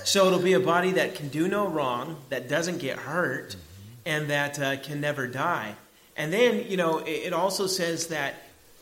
So 0.04 0.28
it'll 0.28 0.40
be 0.40 0.54
a 0.54 0.60
body 0.60 0.92
that 0.92 1.16
can 1.16 1.30
do 1.30 1.48
no 1.48 1.68
wrong, 1.68 2.18
that 2.30 2.48
doesn't 2.48 2.78
get 2.78 3.00
hurt, 3.00 3.56
and 4.06 4.30
that 4.30 4.60
uh, 4.60 4.78
can 4.78 5.02
never 5.02 5.26
die. 5.26 5.76
And 6.16 6.32
then, 6.32 6.66
you 6.68 6.78
know, 6.78 7.00
it, 7.00 7.10
it 7.10 7.34
also 7.34 7.66
says 7.66 8.08
that 8.08 8.36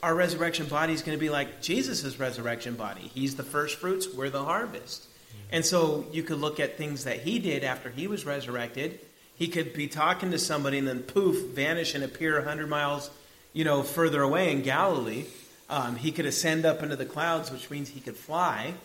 our 0.04 0.16
resurrection 0.16 0.66
body 0.66 0.93
is 0.93 1.02
going 1.02 1.18
to 1.18 1.20
be 1.20 1.30
like 1.30 1.62
Jesus' 1.62 2.20
resurrection 2.20 2.76
body. 2.76 3.12
He's 3.14 3.36
the 3.36 3.43
first 3.43 3.78
fruits, 3.78 4.08
we're 4.12 4.30
the 4.30 4.43
harvest. 4.43 5.08
And 5.52 5.66
so 5.66 6.06
you 6.12 6.24
could 6.24 6.39
look 6.39 6.60
at 6.60 6.78
things 6.78 7.04
that 7.04 7.22
he 7.22 7.39
did 7.39 7.64
after 7.64 7.89
he 7.89 8.08
was 8.08 8.26
resurrected. 8.26 8.99
He 9.36 9.47
could 9.47 9.74
be 9.74 9.88
talking 9.88 10.32
to 10.32 10.39
somebody 10.39 10.78
and 10.78 10.88
then 10.88 11.02
poof, 11.02 11.54
vanish 11.54 11.93
and 11.93 12.04
appear 12.04 12.36
100 12.36 12.70
miles, 12.70 13.12
you 13.54 13.64
know, 13.64 13.84
further 13.84 14.22
away 14.22 14.52
in 14.52 14.62
Galilee. 14.62 15.26
Um, 15.70 15.97
he 15.97 16.12
could 16.12 16.26
ascend 16.26 16.66
up 16.66 16.82
into 16.82 16.95
the 16.95 17.06
clouds, 17.06 17.52
which 17.52 17.70
means 17.70 17.89
he 17.89 17.99
could 17.99 18.16
fly. 18.16 18.76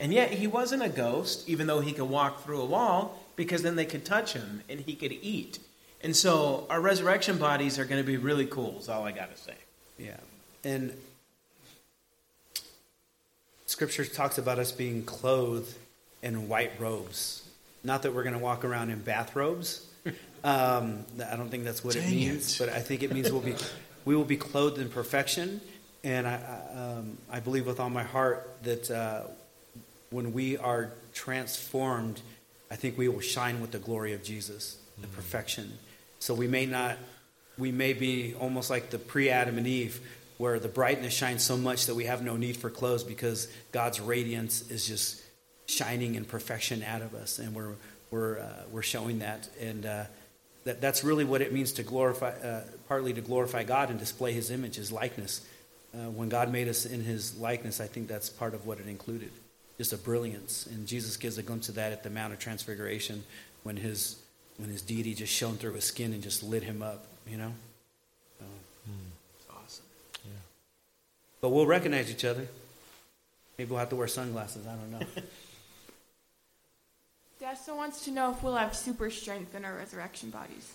And 0.00 0.12
yet 0.12 0.32
he 0.32 0.46
wasn't 0.46 0.82
a 0.82 0.88
ghost, 0.88 1.48
even 1.48 1.66
though 1.66 1.80
he 1.80 1.92
could 1.92 2.08
walk 2.08 2.42
through 2.42 2.60
a 2.60 2.66
wall, 2.66 3.22
because 3.36 3.62
then 3.62 3.76
they 3.76 3.86
could 3.86 4.04
touch 4.04 4.32
him 4.32 4.62
and 4.68 4.80
he 4.80 4.94
could 4.94 5.12
eat. 5.12 5.58
And 6.02 6.14
so 6.16 6.66
our 6.68 6.80
resurrection 6.80 7.38
bodies 7.38 7.78
are 7.78 7.84
going 7.84 8.02
to 8.02 8.06
be 8.06 8.16
really 8.16 8.46
cool, 8.46 8.78
is 8.78 8.88
all 8.88 9.04
I 9.04 9.12
got 9.12 9.34
to 9.34 9.40
say. 9.40 9.54
Yeah. 9.98 10.16
And 10.64 10.96
scripture 13.66 14.04
talks 14.04 14.38
about 14.38 14.58
us 14.58 14.72
being 14.72 15.04
clothed 15.04 15.76
in 16.22 16.48
white 16.48 16.72
robes. 16.80 17.46
Not 17.82 18.02
that 18.02 18.14
we're 18.14 18.22
going 18.22 18.34
to 18.34 18.40
walk 18.40 18.64
around 18.64 18.90
in 18.90 19.00
bathrobes. 19.00 19.86
Um, 20.44 21.06
I 21.26 21.36
don't 21.36 21.48
think 21.48 21.64
that's 21.64 21.82
what 21.82 21.96
it 21.96 22.06
means, 22.06 22.60
it. 22.60 22.66
but 22.66 22.74
I 22.74 22.80
think 22.80 23.02
it 23.02 23.10
means 23.10 23.32
we'll 23.32 23.40
be, 23.40 23.54
we 24.04 24.14
will 24.14 24.26
be 24.26 24.36
clothed 24.36 24.78
in 24.78 24.90
perfection. 24.90 25.62
And 26.02 26.26
I, 26.26 26.34
I, 26.34 26.78
um, 26.78 27.16
I 27.30 27.40
believe 27.40 27.66
with 27.66 27.80
all 27.80 27.88
my 27.88 28.02
heart 28.02 28.46
that 28.62 28.90
uh, 28.90 29.22
when 30.10 30.34
we 30.34 30.58
are 30.58 30.90
transformed, 31.14 32.20
I 32.70 32.76
think 32.76 32.98
we 32.98 33.08
will 33.08 33.20
shine 33.20 33.62
with 33.62 33.70
the 33.70 33.78
glory 33.78 34.12
of 34.12 34.22
Jesus, 34.22 34.76
the 35.00 35.06
perfection. 35.06 35.78
So 36.18 36.34
we 36.34 36.46
may 36.46 36.66
not, 36.66 36.98
we 37.56 37.72
may 37.72 37.94
be 37.94 38.34
almost 38.34 38.68
like 38.68 38.90
the 38.90 38.98
pre 38.98 39.30
Adam 39.30 39.56
and 39.56 39.66
Eve, 39.66 39.98
where 40.38 40.58
the 40.58 40.68
brightness 40.68 41.14
shines 41.14 41.42
so 41.42 41.56
much 41.56 41.86
that 41.86 41.94
we 41.94 42.04
have 42.04 42.24
no 42.24 42.36
need 42.36 42.56
for 42.56 42.70
clothes 42.70 43.04
because 43.04 43.48
God's 43.72 44.00
radiance 44.00 44.70
is 44.70 44.86
just 44.86 45.22
shining 45.66 46.14
in 46.14 46.24
perfection 46.24 46.82
out 46.82 47.02
of 47.02 47.14
us, 47.14 47.38
and 47.38 47.54
we're 47.54 47.74
we're 48.10 48.38
uh, 48.38 48.62
we're 48.70 48.82
showing 48.82 49.20
that, 49.20 49.48
and 49.60 49.86
uh, 49.86 50.04
that 50.64 50.80
that's 50.80 51.04
really 51.04 51.24
what 51.24 51.40
it 51.40 51.52
means 51.52 51.72
to 51.72 51.82
glorify, 51.82 52.30
uh, 52.30 52.62
partly 52.88 53.12
to 53.12 53.20
glorify 53.20 53.64
God 53.64 53.90
and 53.90 53.98
display 53.98 54.32
His 54.32 54.50
image, 54.50 54.76
His 54.76 54.92
likeness. 54.92 55.40
Uh, 55.94 56.10
when 56.10 56.28
God 56.28 56.50
made 56.50 56.68
us 56.68 56.86
in 56.86 57.02
His 57.02 57.36
likeness, 57.38 57.80
I 57.80 57.86
think 57.86 58.08
that's 58.08 58.28
part 58.28 58.54
of 58.54 58.66
what 58.66 58.80
it 58.80 58.88
included, 58.88 59.30
just 59.78 59.92
a 59.92 59.96
brilliance, 59.96 60.66
and 60.66 60.86
Jesus 60.86 61.16
gives 61.16 61.38
a 61.38 61.42
glimpse 61.42 61.68
of 61.68 61.76
that 61.76 61.92
at 61.92 62.02
the 62.02 62.10
Mount 62.10 62.32
of 62.32 62.38
Transfiguration 62.38 63.24
when 63.62 63.76
His 63.76 64.16
when 64.56 64.70
His 64.70 64.82
deity 64.82 65.14
just 65.14 65.32
shone 65.32 65.56
through 65.56 65.74
His 65.74 65.84
skin 65.84 66.12
and 66.12 66.22
just 66.22 66.42
lit 66.42 66.62
Him 66.62 66.82
up, 66.82 67.04
you 67.28 67.36
know. 67.36 67.52
So, 68.38 68.44
Awesome. 69.50 69.84
But 71.44 71.50
we'll 71.50 71.66
recognize 71.66 72.10
each 72.10 72.24
other. 72.24 72.48
Maybe 73.58 73.68
we'll 73.68 73.78
have 73.78 73.90
to 73.90 73.96
wear 73.96 74.08
sunglasses. 74.08 74.66
I 74.66 74.76
don't 74.76 74.92
know. 74.92 75.06
Dessa 77.42 77.76
wants 77.76 78.02
to 78.06 78.10
know 78.10 78.30
if 78.30 78.42
we'll 78.42 78.56
have 78.56 78.74
super 78.74 79.10
strength 79.10 79.54
in 79.54 79.62
our 79.62 79.74
resurrection 79.74 80.30
bodies. 80.30 80.72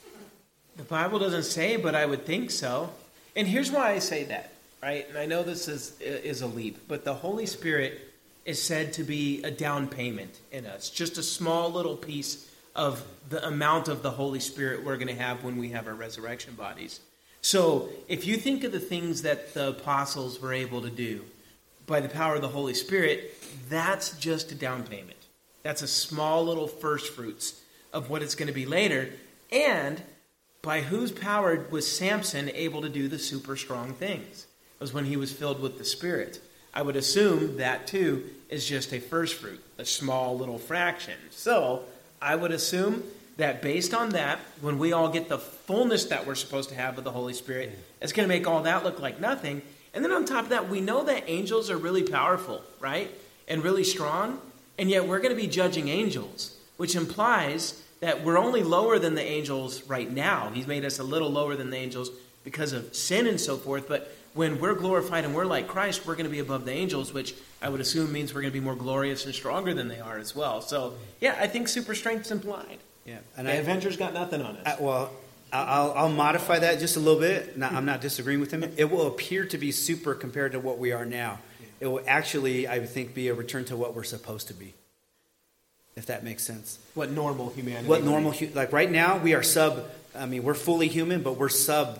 The 0.77 0.83
Bible 0.83 1.17
doesn't 1.17 1.45
say, 1.45 1.77
but 1.77 1.95
I 1.95 2.05
would 2.05 2.23
think 2.23 2.51
so. 2.51 2.91
And 3.35 3.47
here's 3.47 3.71
why 3.71 3.93
I 3.93 3.97
say 3.97 4.25
that, 4.25 4.53
right? 4.83 5.09
And 5.09 5.17
I 5.17 5.25
know 5.25 5.41
this 5.41 5.67
is 5.67 5.99
is 6.01 6.43
a 6.43 6.47
leap, 6.47 6.87
but 6.87 7.03
the 7.03 7.15
Holy 7.15 7.47
Spirit 7.47 8.13
is 8.45 8.61
said 8.61 8.93
to 8.93 9.03
be 9.03 9.41
a 9.41 9.49
down 9.49 9.87
payment 9.87 10.39
in 10.51 10.67
us, 10.67 10.91
just 10.91 11.17
a 11.17 11.23
small 11.23 11.71
little 11.71 11.97
piece 11.97 12.47
of 12.75 13.03
the 13.29 13.43
amount 13.43 13.87
of 13.87 14.03
the 14.03 14.11
Holy 14.11 14.39
Spirit 14.39 14.85
we're 14.85 14.97
going 14.97 15.07
to 15.07 15.19
have 15.19 15.43
when 15.43 15.57
we 15.57 15.69
have 15.69 15.87
our 15.87 15.95
resurrection 15.95 16.53
bodies. 16.53 16.99
So, 17.41 17.89
if 18.07 18.27
you 18.27 18.35
think 18.37 18.63
of 18.63 18.71
the 18.71 18.79
things 18.79 19.21
that 19.21 19.53
the 19.53 19.69
apostles 19.69 20.41
were 20.41 20.53
able 20.53 20.81
to 20.81 20.89
do 20.89 21.23
by 21.87 22.01
the 22.01 22.09
power 22.09 22.35
of 22.35 22.41
the 22.41 22.49
Holy 22.49 22.73
Spirit, 22.73 23.33
that's 23.69 24.11
just 24.17 24.51
a 24.51 24.55
down 24.55 24.83
payment. 24.83 25.17
That's 25.63 25.81
a 25.81 25.87
small 25.87 26.45
little 26.45 26.67
first 26.67 27.13
fruits 27.13 27.61
of 27.93 28.09
what 28.09 28.21
it's 28.21 28.35
going 28.35 28.47
to 28.47 28.53
be 28.53 28.65
later. 28.65 29.09
And 29.51 30.01
by 30.61 30.81
whose 30.81 31.11
power 31.11 31.65
was 31.69 31.89
Samson 31.89 32.49
able 32.49 32.81
to 32.81 32.89
do 32.89 33.07
the 33.07 33.19
super 33.19 33.55
strong 33.55 33.93
things? 33.93 34.45
It 34.79 34.81
was 34.81 34.93
when 34.93 35.05
he 35.05 35.17
was 35.17 35.31
filled 35.31 35.61
with 35.61 35.77
the 35.77 35.85
Spirit. 35.85 36.41
I 36.73 36.81
would 36.81 36.95
assume 36.95 37.57
that 37.57 37.87
too 37.87 38.29
is 38.49 38.67
just 38.67 38.93
a 38.93 38.99
first 38.99 39.35
fruit, 39.35 39.63
a 39.77 39.85
small 39.85 40.37
little 40.37 40.59
fraction. 40.59 41.15
So 41.31 41.83
I 42.21 42.35
would 42.35 42.51
assume 42.51 43.03
that 43.39 43.61
based 43.61 43.93
on 43.93 44.09
that, 44.11 44.39
when 44.61 44.79
we 44.79 44.93
all 44.93 45.09
get 45.09 45.27
the 45.27 45.39
fullness 45.39 46.05
that 46.05 46.25
we're 46.25 46.35
supposed 46.35 46.69
to 46.69 46.75
have 46.75 46.97
of 46.97 47.03
the 47.03 47.11
Holy 47.11 47.33
Spirit, 47.33 47.71
mm. 47.71 47.79
it's 48.01 48.13
going 48.13 48.27
to 48.27 48.33
make 48.33 48.47
all 48.47 48.63
that 48.63 48.83
look 48.83 48.99
like 48.99 49.19
nothing. 49.19 49.61
And 49.93 50.03
then 50.03 50.11
on 50.11 50.25
top 50.25 50.45
of 50.45 50.49
that, 50.49 50.69
we 50.69 50.81
know 50.81 51.03
that 51.03 51.23
angels 51.27 51.69
are 51.69 51.77
really 51.77 52.03
powerful, 52.03 52.61
right? 52.79 53.09
And 53.47 53.63
really 53.63 53.83
strong. 53.83 54.39
And 54.77 54.89
yet 54.89 55.07
we're 55.07 55.19
going 55.19 55.35
to 55.35 55.41
be 55.41 55.47
judging 55.47 55.89
angels, 55.89 56.55
which 56.77 56.95
implies 56.95 57.83
that 57.99 58.23
we're 58.23 58.37
only 58.37 58.63
lower 58.63 58.99
than 58.99 59.15
the 59.15 59.23
angels 59.23 59.83
right 59.83 60.09
now. 60.09 60.51
He's 60.53 60.67
made 60.67 60.85
us 60.85 60.99
a 60.99 61.03
little 61.03 61.29
lower 61.29 61.55
than 61.55 61.69
the 61.69 61.77
angels 61.77 62.11
because 62.43 62.71
of 62.71 62.95
sin 62.95 63.27
and 63.27 63.39
so 63.39 63.57
forth. 63.57 63.87
But 63.87 64.15
when 64.33 64.59
we're 64.59 64.75
glorified 64.75 65.25
and 65.25 65.35
we're 65.35 65.45
like 65.45 65.67
Christ, 65.67 66.05
we're 66.05 66.15
going 66.15 66.25
to 66.25 66.31
be 66.31 66.39
above 66.39 66.65
the 66.65 66.71
angels, 66.71 67.13
which 67.13 67.33
I 67.61 67.69
would 67.69 67.81
assume 67.81 68.11
means 68.11 68.33
we're 68.33 68.41
going 68.41 68.53
to 68.53 68.59
be 68.59 68.63
more 68.63 68.75
glorious 68.75 69.25
and 69.25 69.33
stronger 69.33 69.73
than 69.73 69.87
they 69.87 69.99
are 69.99 70.17
as 70.17 70.35
well. 70.35 70.61
So, 70.61 70.93
yeah, 71.19 71.35
I 71.39 71.47
think 71.47 71.67
super 71.67 71.95
strength's 71.95 72.31
implied. 72.31 72.79
Yeah, 73.09 73.17
and 73.37 73.47
the 73.47 73.53
I, 73.53 73.55
Avengers 73.55 73.97
got 73.97 74.13
nothing 74.13 74.41
on 74.41 74.55
it. 74.55 74.61
I, 74.65 74.77
well, 74.79 75.11
I'll, 75.51 75.93
I'll, 75.93 76.09
modify 76.09 76.59
that 76.59 76.79
just 76.79 76.95
a 76.95 76.99
little 76.99 77.19
bit. 77.19 77.57
Not, 77.57 77.73
I'm 77.73 77.85
not 77.85 78.01
disagreeing 78.01 78.39
with 78.39 78.51
him. 78.51 78.63
It 78.77 78.91
will 78.91 79.07
appear 79.07 79.45
to 79.45 79.57
be 79.57 79.71
super 79.71 80.13
compared 80.13 80.51
to 80.51 80.59
what 80.59 80.77
we 80.77 80.91
are 80.91 81.05
now. 81.05 81.39
It 81.79 81.87
will 81.87 82.03
actually, 82.07 82.67
I 82.67 82.85
think, 82.85 83.15
be 83.15 83.29
a 83.29 83.33
return 83.33 83.65
to 83.65 83.75
what 83.75 83.95
we're 83.95 84.03
supposed 84.03 84.47
to 84.49 84.53
be 84.53 84.75
if 85.99 86.05
that 86.05 86.23
makes 86.23 86.43
sense. 86.43 86.79
What 86.95 87.11
normal 87.11 87.49
humanity? 87.49 87.87
What 87.87 88.03
normal, 88.03 88.33
like 88.53 88.71
right 88.71 88.89
now, 88.89 89.17
we 89.17 89.33
are 89.33 89.43
sub, 89.43 89.85
I 90.15 90.25
mean, 90.25 90.43
we're 90.43 90.53
fully 90.53 90.87
human, 90.87 91.21
but 91.21 91.33
we're 91.33 91.49
sub 91.49 91.99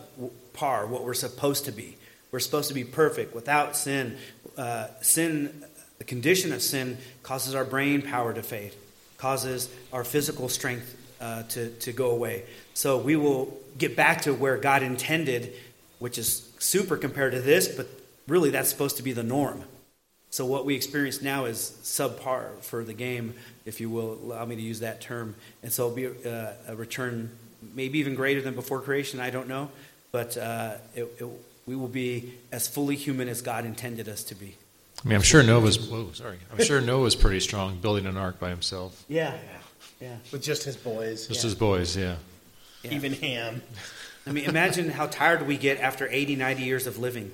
par, 0.54 0.88
what 0.88 1.04
we're 1.04 1.14
supposed 1.14 1.66
to 1.66 1.72
be. 1.72 1.98
We're 2.32 2.40
supposed 2.40 2.70
to 2.70 2.74
be 2.74 2.86
perfect 2.86 3.36
without 3.36 3.76
sin. 3.76 4.18
Uh, 4.58 4.88
sin, 5.02 5.66
the 5.98 6.06
condition 6.06 6.54
of 6.54 6.62
sin 6.62 6.98
causes 7.24 7.54
our 7.56 7.66
brain 7.66 8.02
power 8.02 8.34
to 8.34 8.42
fade, 8.42 8.74
causes 9.18 9.70
our 9.92 10.06
physical 10.06 10.48
strength 10.48 10.96
uh, 11.20 11.44
to, 11.44 11.70
to 11.70 11.92
go 11.92 12.12
away. 12.12 12.44
So 12.74 12.98
we 12.98 13.16
will 13.16 13.58
get 13.78 13.96
back 13.96 14.22
to 14.22 14.34
where 14.34 14.58
God 14.58 14.84
intended, 14.84 15.54
which 16.00 16.18
is 16.18 16.50
super 16.60 16.98
compared 16.98 17.34
to 17.34 17.42
this, 17.42 17.68
but 17.68 17.88
really 18.28 18.50
that's 18.50 18.70
supposed 18.70 18.98
to 18.98 19.04
be 19.04 19.12
the 19.12 19.24
norm. 19.24 19.64
So 20.32 20.46
what 20.46 20.66
we 20.66 20.76
experience 20.76 21.22
now 21.22 21.46
is 21.46 21.78
subpar 21.82 22.60
for 22.62 22.84
the 22.84 22.94
game, 22.94 23.34
if 23.66 23.82
you 23.82 23.90
will 23.90 24.14
allow 24.14 24.46
me 24.46 24.56
to 24.56 24.62
use 24.62 24.80
that 24.82 25.02
term. 25.02 25.36
And 25.64 25.74
so 25.74 25.86
it'll 25.86 25.96
be 25.96 26.06
a, 26.06 26.32
uh, 26.32 26.54
a 26.68 26.76
return, 26.76 27.32
maybe 27.74 28.00
even 28.00 28.14
greater 28.14 28.42
than 28.42 28.54
before 28.54 28.80
creation. 28.80 29.20
I 29.20 29.32
don't 29.32 29.48
know, 29.48 29.72
but 30.12 30.38
uh, 30.38 30.76
it, 30.96 31.04
it, 31.20 31.28
we 31.66 31.76
will 31.76 31.88
be 31.88 32.36
as 32.52 32.68
fully 32.68 32.96
human 32.96 33.28
as 33.28 33.42
God 33.42 33.66
intended 33.66 34.08
us 34.08 34.24
to 34.26 34.36
be. 34.36 34.56
I 35.04 35.08
mean, 35.08 35.16
I'm 35.16 35.22
sure 35.22 35.42
Noah's. 35.42 35.80
Whoa, 35.80 36.12
sorry. 36.14 36.40
I'm 36.52 36.64
sure 36.64 36.82
Noah's 36.82 37.16
pretty 37.16 37.40
strong, 37.40 37.78
building 37.78 38.06
an 38.06 38.18
ark 38.18 38.40
by 38.40 38.50
himself. 38.50 39.06
Yeah, 39.08 39.34
yeah, 40.02 40.18
with 40.32 40.44
just 40.44 40.64
his 40.64 40.78
boys. 40.78 41.28
Just 41.28 41.44
yeah. 41.44 41.48
his 41.48 41.56
boys, 41.56 41.98
yeah. 41.98 42.16
yeah. 42.84 42.94
Even 42.94 43.14
Ham. 43.14 43.62
I 44.28 44.32
mean, 44.32 44.46
imagine 44.46 44.90
how 44.90 45.08
tired 45.08 45.48
we 45.48 45.58
get 45.58 45.80
after 45.80 46.08
80, 46.08 46.36
90 46.36 46.64
years 46.64 46.88
of 46.88 47.00
living. 47.00 47.32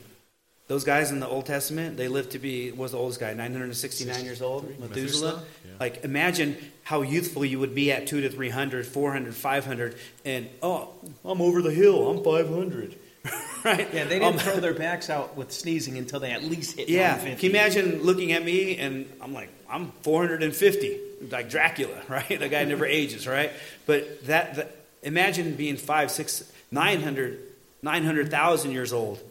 Those 0.68 0.84
guys 0.84 1.12
in 1.12 1.20
the 1.20 1.28
Old 1.28 1.46
Testament, 1.46 1.98
they 1.98 2.08
lived 2.08 2.32
to 2.32 2.40
be, 2.40 2.72
was 2.72 2.94
the 2.94 2.98
oldest 2.98 3.20
guy, 3.20 3.34
969 3.34 4.24
years 4.24 4.42
old, 4.42 4.64
Methuselah. 4.64 4.88
Methuselah. 4.90 5.44
Yeah. 5.64 5.72
Like, 5.80 6.04
imagine 6.04 6.58
how 6.84 7.02
youthful 7.02 7.46
you 7.46 7.60
would 7.60 7.76
be 7.76 7.92
at 7.92 8.08
2 8.08 8.22
to 8.22 8.30
300, 8.30 8.88
400, 8.88 9.36
500, 9.36 9.96
and, 10.24 10.50
oh, 10.64 10.90
I'm 11.24 11.42
over 11.42 11.62
the 11.62 11.72
hill, 11.72 12.10
I'm 12.10 12.24
500. 12.24 12.96
right? 13.66 13.94
Yeah, 13.94 14.06
they 14.06 14.20
didn't 14.20 14.36
um, 14.36 14.38
throw 14.40 14.60
their 14.60 14.74
backs 14.74 15.10
out 15.10 15.36
with 15.36 15.52
sneezing 15.52 15.98
until 15.98 16.20
they 16.20 16.32
at 16.32 16.44
least 16.44 16.78
hit 16.78 16.90
Yeah, 16.90 17.18
can 17.18 17.38
you 17.40 17.50
imagine 17.50 18.04
looking 18.04 18.32
at 18.32 18.44
me 18.44 18.78
and 18.78 19.12
I'm 19.22 19.34
like, 19.34 19.50
I'm 19.70 19.92
450, 20.02 21.00
like 21.32 21.50
Dracula, 21.50 22.02
right? 22.10 22.40
The 22.40 22.50
guy 22.50 22.64
never 22.66 22.86
ages, 22.86 23.28
right? 23.28 23.52
But 23.86 24.26
that, 24.26 24.56
that 24.56 24.76
imagine 25.04 25.56
being 25.56 25.78
five, 25.78 26.12
six, 26.12 26.52
900, 26.72 27.40
900,000 27.82 28.72
years 28.72 28.94
old 28.94 29.22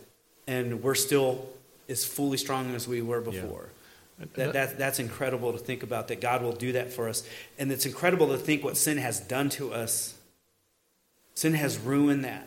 and 0.46 0.82
we're 0.82 0.94
still 0.94 1.46
as 1.88 2.04
fully 2.04 2.38
strong 2.38 2.74
as 2.74 2.88
we 2.88 3.02
were 3.02 3.20
before. 3.20 3.68
Yeah. 4.18 4.26
That, 4.34 4.52
that, 4.52 4.78
that's 4.78 4.98
incredible 4.98 5.52
to 5.52 5.58
think 5.58 5.82
about 5.82 6.08
that 6.08 6.20
God 6.20 6.42
will 6.42 6.52
do 6.52 6.72
that 6.72 6.92
for 6.92 7.08
us. 7.08 7.26
And 7.58 7.72
it's 7.72 7.84
incredible 7.84 8.28
to 8.28 8.38
think 8.38 8.62
what 8.62 8.76
sin 8.76 8.98
has 8.98 9.20
done 9.20 9.48
to 9.50 9.72
us. 9.72 10.16
Sin 11.34 11.54
has 11.54 11.78
ruined 11.78 12.24
that. 12.24 12.46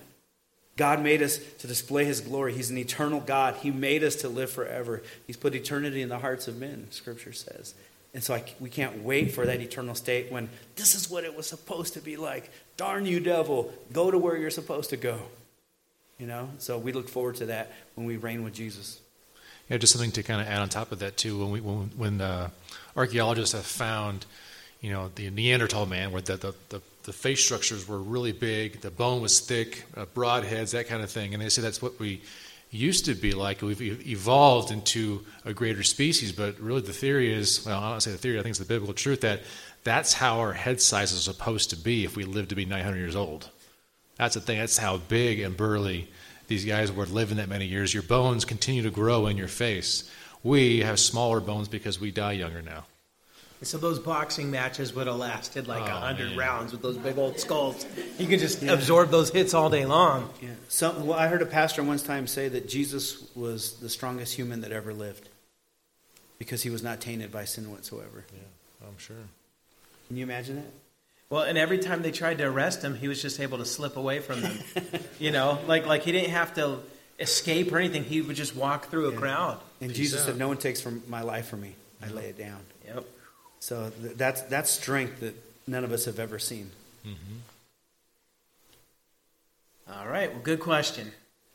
God 0.78 1.02
made 1.02 1.22
us 1.22 1.40
to 1.60 1.68
display 1.68 2.06
his 2.06 2.22
glory. 2.22 2.54
He's 2.54 2.70
an 2.70 2.78
eternal 2.78 3.20
God. 3.20 3.56
He 3.56 3.72
made 3.72 4.04
us 4.04 4.16
to 4.18 4.30
live 4.30 4.50
forever. 4.50 5.02
He's 5.26 5.36
put 5.36 5.56
eternity 5.56 6.02
in 6.02 6.10
the 6.10 6.20
hearts 6.20 6.48
of 6.48 6.58
men, 6.58 6.88
scripture 6.92 7.34
says. 7.34 7.74
And 8.18 8.24
so 8.24 8.34
I, 8.34 8.44
we 8.60 8.72
can't 8.72 9.04
wait 9.04 9.32
for 9.32 9.46
that 9.46 9.62
eternal 9.62 9.94
state 9.94 10.32
when 10.32 10.50
this 10.76 10.96
is 10.96 11.08
what 11.08 11.24
it 11.24 11.38
was 11.38 11.46
supposed 11.46 11.94
to 11.94 12.00
be 12.00 12.18
like. 12.18 12.50
Darn 12.76 13.06
you, 13.06 13.20
devil. 13.20 13.72
Go 13.94 14.10
to 14.10 14.18
where 14.18 14.36
you're 14.36 14.50
supposed 14.50 14.90
to 14.90 14.98
go. 14.98 15.20
You 16.18 16.26
know, 16.26 16.50
so 16.58 16.80
we 16.80 16.94
look 16.94 17.10
forward 17.10 17.36
to 17.36 17.46
that 17.46 17.72
when 17.94 18.08
we 18.08 18.18
reign 18.18 18.44
with 18.44 18.56
Jesus. 18.56 19.00
Yeah, 19.70 19.78
just 19.78 19.94
something 19.94 20.10
to 20.14 20.24
kind 20.24 20.42
of 20.42 20.48
add 20.48 20.58
on 20.62 20.70
top 20.70 20.92
of 20.92 20.98
that 20.98 21.16
too. 21.16 21.38
When 21.38 21.52
we 21.52 21.62
when 21.62 21.92
when 21.96 22.22
uh, 22.22 22.50
archaeologists 22.96 23.54
have 23.54 23.68
found, 23.68 24.26
you 24.82 24.92
know, 24.92 25.12
the 25.14 25.30
Neanderthal 25.30 25.86
man, 25.86 26.12
where 26.12 26.24
the, 26.24 26.38
the 26.38 26.56
the, 26.70 26.82
the 27.04 27.14
face 27.14 27.46
structures 27.46 27.88
were 27.88 28.00
really 28.00 28.32
big, 28.32 28.82
the 28.82 28.90
bone 28.90 29.22
was 29.22 29.42
thick, 29.42 29.84
uh, 29.96 30.06
broad 30.06 30.44
heads, 30.44 30.72
that 30.72 30.88
kind 30.88 31.04
of 31.04 31.12
thing, 31.12 31.36
and 31.36 31.44
they 31.44 31.50
say 31.50 31.62
that's 31.62 31.84
what 31.84 32.00
we 32.00 32.24
used 32.70 33.06
to 33.06 33.16
be 33.16 33.34
like. 33.34 33.62
We've 33.62 33.82
evolved 34.08 34.72
into 34.72 35.26
a 35.46 35.54
greater 35.54 35.84
species, 35.84 36.32
but 36.32 36.60
really 36.60 36.82
the 36.82 36.94
theory 36.94 37.34
is 37.34 37.66
well, 37.66 37.80
I 37.80 37.92
don't 37.92 38.02
say 38.02 38.12
the 38.12 38.18
theory. 38.18 38.40
I 38.40 38.44
think 38.44 38.52
it's 38.52 38.60
the 38.60 38.66
biblical 38.66 38.94
truth 38.94 39.22
that 39.22 39.42
that's 39.84 40.14
how 40.14 40.40
our 40.40 40.54
head 40.54 40.82
size 40.82 41.12
is 41.12 41.24
supposed 41.24 41.70
to 41.70 41.78
be 41.78 42.04
if 42.04 42.16
we 42.16 42.26
live 42.26 42.50
to 42.50 42.56
be 42.56 42.66
900 42.66 42.98
years 42.98 43.16
old. 43.16 43.50
That's 44.18 44.34
the 44.34 44.42
thing. 44.42 44.60
That's 44.60 44.78
how 44.78 44.98
big 44.98 45.40
and 45.40 45.56
burly 45.56 46.10
these 46.48 46.66
guys 46.66 46.92
were 46.92 47.06
living 47.06 47.38
that 47.38 47.50
many 47.50 47.66
years. 47.66 47.94
Your 47.94 48.04
bones 48.04 48.46
continue 48.46 48.82
to 48.84 48.90
grow 48.90 49.28
in 49.28 49.38
your 49.38 49.48
face. 49.48 50.10
We 50.44 50.80
have 50.80 51.00
smaller 51.00 51.40
bones 51.40 51.68
because 51.68 52.00
we 52.00 52.12
die 52.12 52.34
younger 52.34 52.62
now. 52.62 52.86
So 53.64 53.80
those 53.80 53.98
boxing 53.98 54.52
matches 54.52 54.94
would 54.94 55.08
have 55.08 55.16
lasted 55.16 55.68
like 55.68 55.82
oh, 55.82 55.86
a 55.86 55.98
oh, 55.98 56.00
hundred 56.00 56.38
rounds 56.38 56.72
with 56.72 56.84
those 56.84 56.98
big 56.98 57.18
old 57.18 57.40
skulls. 57.40 57.88
You 58.20 58.28
could 58.28 58.40
just 58.40 58.62
yeah. 58.62 58.74
absorb 58.74 59.10
those 59.10 59.32
hits 59.32 59.56
all 59.56 59.70
day 59.70 59.86
long. 59.86 60.30
Yeah. 60.42 60.50
Some, 60.68 61.08
well, 61.08 61.18
I 61.18 61.28
heard 61.28 61.42
a 61.42 61.46
pastor 61.48 61.82
once 61.82 62.04
time 62.04 62.28
say 62.28 62.50
that 62.50 62.70
Jesus 62.70 63.24
was 63.36 63.74
the 63.80 63.90
strongest 63.90 64.36
human 64.36 64.62
that 64.62 64.72
ever 64.72 64.94
lived 64.94 65.28
because 66.38 66.62
he 66.62 66.70
was 66.70 66.84
not 66.84 67.02
tainted 67.02 67.32
by 67.32 67.46
sin 67.46 67.72
whatsoever. 67.72 68.26
Yeah, 68.32 68.88
I'm 68.88 68.98
sure. 69.00 69.16
Can 70.08 70.18
you 70.18 70.24
imagine 70.24 70.58
that? 70.58 70.72
Well, 71.30 71.42
and 71.42 71.58
every 71.58 71.80
time 71.80 72.04
they 72.04 72.12
tried 72.12 72.38
to 72.38 72.46
arrest 72.46 72.82
him, 72.82 72.96
he 72.96 73.08
was 73.08 73.22
just 73.22 73.40
able 73.40 73.58
to 73.58 73.66
slip 73.66 73.98
away 73.98 74.20
from 74.20 74.42
them. 74.42 74.58
you 75.20 75.32
know, 75.32 75.60
like 75.68 75.86
like 75.86 76.04
he 76.04 76.12
didn't 76.12 76.30
have 76.30 76.54
to 76.56 76.80
escape 77.20 77.72
or 77.72 77.80
anything. 77.80 78.04
He 78.04 78.22
would 78.22 78.36
just 78.36 78.56
walk 78.56 78.90
through 78.90 79.10
a 79.10 79.14
yeah. 79.14 79.20
crowd. 79.20 79.60
And 79.82 79.90
Peace 79.90 79.98
Jesus 79.98 80.22
out. 80.22 80.28
said, 80.28 80.38
"No 80.38 80.48
one 80.48 80.58
takes 80.58 80.80
from 80.80 81.04
my 81.08 81.22
life 81.22 81.48
from 81.48 81.62
me. 81.62 81.76
I 82.02 82.10
lay 82.10 82.26
it 82.26 82.38
down." 82.38 82.60
Yep. 83.58 83.64
So 83.64 83.92
th- 84.02 84.16
that's 84.16 84.42
that's 84.44 84.70
strength 84.70 85.20
that 85.22 85.36
none 85.68 85.84
of 85.84 85.92
us 85.92 86.06
have 86.06 86.20
ever 86.20 86.40
seen. 86.40 86.72
Mm-hmm. 87.06 87.38
All 89.94 90.08
right. 90.08 90.32
Well, 90.32 90.42
good 90.42 90.60
question, 90.60 91.12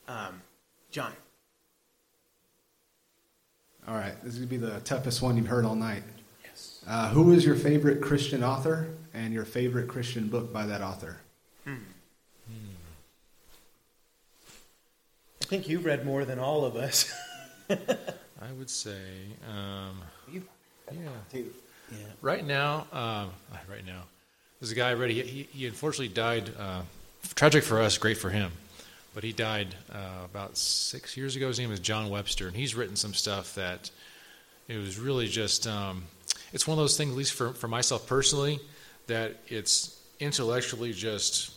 um, 0.07 0.41
John. 0.91 1.13
All 3.87 3.95
right. 3.95 4.15
This 4.23 4.33
is 4.33 4.39
gonna 4.39 4.47
be 4.47 4.57
the 4.57 4.79
toughest 4.81 5.21
one 5.21 5.37
you've 5.37 5.47
heard 5.47 5.65
all 5.65 5.75
night. 5.75 6.03
Yes. 6.43 6.83
Uh, 6.87 7.09
who 7.09 7.31
is 7.33 7.45
your 7.45 7.55
favorite 7.55 8.01
Christian 8.01 8.43
author? 8.43 8.89
and 9.13 9.33
your 9.33 9.45
favorite 9.45 9.87
Christian 9.87 10.27
book 10.27 10.51
by 10.51 10.65
that 10.65 10.81
author. 10.81 11.17
Hmm. 11.65 11.75
I 15.41 15.45
think 15.45 15.69
you've 15.69 15.85
read 15.85 16.05
more 16.05 16.25
than 16.25 16.39
all 16.39 16.65
of 16.65 16.75
us. 16.75 17.13
I 17.69 18.51
would 18.57 18.69
say, 18.69 18.97
um, 19.47 20.01
yeah. 20.31 20.41
Yeah. 21.91 21.97
Right 22.21 22.45
now, 22.45 22.87
um, 22.91 23.29
right 23.69 23.85
now, 23.85 24.03
there's 24.59 24.71
a 24.71 24.75
guy. 24.75 24.95
He, 25.07 25.21
he, 25.21 25.43
he 25.51 25.67
unfortunately 25.67 26.13
died 26.13 26.49
uh, 26.57 26.81
tragic 27.35 27.63
for 27.63 27.81
us, 27.81 27.97
great 27.97 28.17
for 28.17 28.29
him. 28.29 28.51
But 29.13 29.23
he 29.23 29.31
died 29.31 29.75
uh, 29.91 30.25
about 30.25 30.57
six 30.57 31.15
years 31.15 31.35
ago. 31.35 31.47
His 31.47 31.59
name 31.59 31.71
is 31.71 31.79
John 31.79 32.09
Webster, 32.09 32.47
and 32.47 32.55
he's 32.55 32.73
written 32.73 32.95
some 32.95 33.13
stuff 33.13 33.55
that 33.55 33.91
it 34.67 34.77
was 34.77 34.97
really 34.97 35.27
just. 35.27 35.67
Um, 35.67 36.05
it's 36.51 36.67
one 36.67 36.77
of 36.77 36.83
those 36.83 36.97
things, 36.97 37.11
at 37.11 37.17
least 37.17 37.33
for, 37.33 37.53
for 37.53 37.67
myself 37.67 38.07
personally, 38.07 38.59
that 39.07 39.37
it's 39.47 39.99
intellectually 40.19 40.93
just 40.93 41.53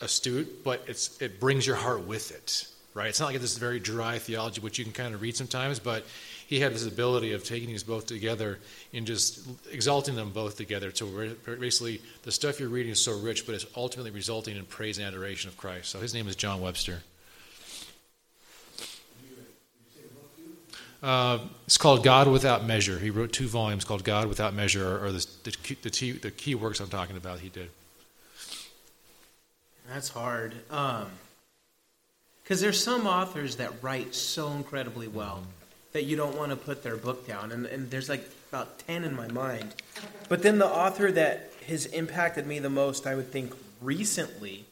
astute, 0.00 0.64
but 0.64 0.82
it's 0.86 1.20
it 1.20 1.40
brings 1.40 1.66
your 1.66 1.76
heart 1.76 2.06
with 2.06 2.30
it, 2.30 2.66
right? 2.94 3.08
It's 3.08 3.20
not 3.20 3.26
like 3.32 3.40
this 3.40 3.58
very 3.58 3.80
dry 3.80 4.18
theology, 4.18 4.60
which 4.60 4.78
you 4.78 4.84
can 4.84 4.92
kind 4.92 5.14
of 5.14 5.22
read 5.22 5.36
sometimes, 5.36 5.78
but 5.78 6.04
he 6.48 6.60
had 6.60 6.72
this 6.72 6.86
ability 6.86 7.34
of 7.34 7.44
taking 7.44 7.68
these 7.68 7.82
both 7.82 8.06
together 8.06 8.58
and 8.94 9.06
just 9.06 9.46
exalting 9.70 10.16
them 10.16 10.30
both 10.30 10.56
together. 10.56 10.90
So 10.94 11.06
basically, 11.44 12.00
the 12.22 12.32
stuff 12.32 12.58
you're 12.58 12.70
reading 12.70 12.90
is 12.90 13.04
so 13.04 13.18
rich, 13.18 13.44
but 13.44 13.54
it's 13.54 13.66
ultimately 13.76 14.10
resulting 14.10 14.56
in 14.56 14.64
praise 14.64 14.96
and 14.96 15.06
adoration 15.06 15.50
of 15.50 15.58
Christ. 15.58 15.90
So 15.90 16.00
his 16.00 16.14
name 16.14 16.26
is 16.26 16.36
John 16.36 16.62
Webster. 16.62 17.02
Uh, 21.02 21.40
it's 21.66 21.76
called 21.76 22.02
God 22.02 22.28
Without 22.28 22.64
Measure. 22.64 22.98
He 22.98 23.10
wrote 23.10 23.30
two 23.30 23.46
volumes 23.46 23.84
called 23.84 24.02
God 24.02 24.26
Without 24.26 24.54
Measure, 24.54 25.04
or 25.04 25.12
the, 25.12 25.26
the, 25.44 25.76
the, 25.82 25.90
key, 25.90 26.12
the 26.12 26.30
key 26.30 26.54
works 26.54 26.80
I'm 26.80 26.88
talking 26.88 27.18
about, 27.18 27.40
he 27.40 27.50
did. 27.50 27.68
That's 29.86 30.08
hard. 30.08 30.54
Because 30.70 31.02
um, 31.02 31.10
there's 32.42 32.82
some 32.82 33.06
authors 33.06 33.56
that 33.56 33.70
write 33.82 34.14
so 34.14 34.50
incredibly 34.52 35.08
well. 35.08 35.42
That 35.92 36.04
you 36.04 36.16
don't 36.16 36.36
want 36.36 36.50
to 36.50 36.56
put 36.56 36.82
their 36.82 36.96
book 36.96 37.26
down. 37.26 37.52
And, 37.52 37.66
and 37.66 37.90
there's 37.90 38.08
like 38.08 38.28
about 38.50 38.78
10 38.80 39.04
in 39.04 39.14
my 39.16 39.28
mind. 39.28 39.74
But 40.28 40.42
then 40.42 40.58
the 40.58 40.66
author 40.66 41.10
that 41.12 41.52
has 41.66 41.86
impacted 41.86 42.46
me 42.46 42.58
the 42.58 42.70
most, 42.70 43.06
I 43.06 43.14
would 43.14 43.30
think, 43.30 43.54
recently 43.80 44.64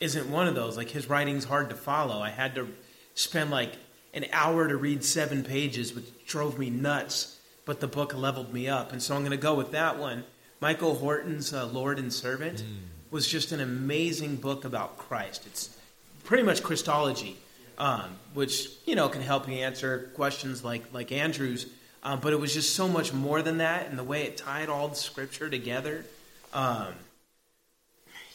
isn't 0.00 0.30
one 0.30 0.46
of 0.46 0.54
those. 0.54 0.76
Like 0.76 0.90
his 0.90 1.08
writing's 1.08 1.44
hard 1.44 1.70
to 1.70 1.76
follow. 1.76 2.20
I 2.20 2.30
had 2.30 2.54
to 2.56 2.68
spend 3.14 3.50
like 3.50 3.72
an 4.12 4.26
hour 4.32 4.68
to 4.68 4.76
read 4.76 5.04
seven 5.04 5.44
pages, 5.44 5.94
which 5.94 6.04
drove 6.26 6.58
me 6.58 6.70
nuts. 6.70 7.38
But 7.64 7.80
the 7.80 7.88
book 7.88 8.14
leveled 8.14 8.52
me 8.52 8.68
up, 8.68 8.92
and 8.92 9.02
so 9.02 9.14
I'm 9.14 9.22
going 9.22 9.30
to 9.30 9.38
go 9.38 9.54
with 9.54 9.72
that 9.72 9.98
one. 9.98 10.24
Michael 10.60 10.96
Horton's 10.96 11.52
uh, 11.52 11.66
Lord 11.66 11.98
and 11.98 12.12
Servant 12.12 12.62
mm. 12.62 12.76
was 13.10 13.26
just 13.26 13.52
an 13.52 13.60
amazing 13.60 14.36
book 14.36 14.66
about 14.66 14.98
Christ. 14.98 15.46
It's 15.46 15.78
pretty 16.24 16.42
much 16.42 16.62
Christology, 16.62 17.38
um, 17.78 18.16
which 18.34 18.68
you 18.86 18.94
know 18.94 19.08
can 19.08 19.22
help 19.22 19.48
you 19.48 19.54
answer 19.54 20.10
questions 20.14 20.64
like 20.64 20.92
like 20.92 21.12
Andrew's. 21.12 21.66
Um, 22.02 22.20
but 22.20 22.34
it 22.34 22.40
was 22.40 22.52
just 22.52 22.74
so 22.74 22.86
much 22.86 23.14
more 23.14 23.40
than 23.40 23.58
that, 23.58 23.88
and 23.88 23.98
the 23.98 24.04
way 24.04 24.24
it 24.24 24.36
tied 24.36 24.68
all 24.68 24.88
the 24.88 24.94
Scripture 24.94 25.48
together. 25.48 26.04
Um, 26.52 26.92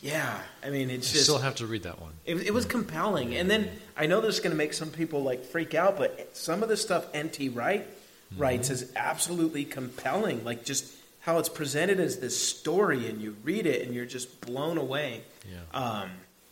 yeah, 0.02 0.40
I 0.64 0.70
mean, 0.70 0.90
it's 0.90 1.12
just. 1.12 1.26
Still 1.26 1.40
have 1.40 1.56
to 1.56 1.68
read 1.68 1.84
that 1.84 2.00
one. 2.00 2.14
It, 2.26 2.36
it 2.48 2.54
was 2.54 2.66
compelling, 2.66 3.36
and 3.36 3.50
then 3.50 3.70
I 3.98 4.06
know 4.06 4.22
this 4.22 4.36
is 4.36 4.40
going 4.40 4.52
to 4.52 4.58
make 4.58 4.74
some 4.74 4.90
people 4.90 5.24
like 5.24 5.44
freak 5.44 5.76
out, 5.76 5.98
but 5.98 6.36
some 6.36 6.64
of 6.64 6.70
the 6.70 6.78
stuff 6.78 7.06
N.T. 7.14 7.50
Wright 7.50 7.86
mm-hmm. 7.86 8.42
writes 8.42 8.70
is 8.70 8.92
absolutely 8.96 9.66
compelling. 9.66 10.44
Like 10.46 10.64
just 10.64 10.92
how 11.22 11.38
it's 11.38 11.50
presented 11.50 12.00
as 12.00 12.20
this 12.20 12.36
story, 12.36 13.08
and 13.08 13.22
you 13.22 13.36
read 13.44 13.66
it, 13.66 13.86
and 13.86 13.94
you're 13.94 14.06
just 14.06 14.40
blown 14.42 14.78
away. 14.78 15.22
Yeah. 15.46 15.80
Um, 15.80 16.10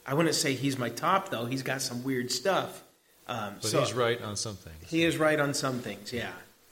I 0.07 0.13
wouldn't 0.13 0.35
say 0.35 0.53
he's 0.53 0.77
my 0.77 0.89
top 0.89 1.29
though. 1.29 1.45
He's 1.45 1.63
got 1.63 1.81
some 1.81 2.03
weird 2.03 2.31
stuff. 2.31 2.83
Um, 3.27 3.55
but 3.61 3.69
so 3.69 3.81
he's 3.81 3.93
right 3.93 4.21
on 4.21 4.37
some 4.37 4.55
things. 4.55 4.89
He 4.89 5.03
is 5.03 5.17
right 5.17 5.39
on 5.39 5.53
some 5.53 5.79
things. 5.79 6.13
Yeah. 6.13 6.31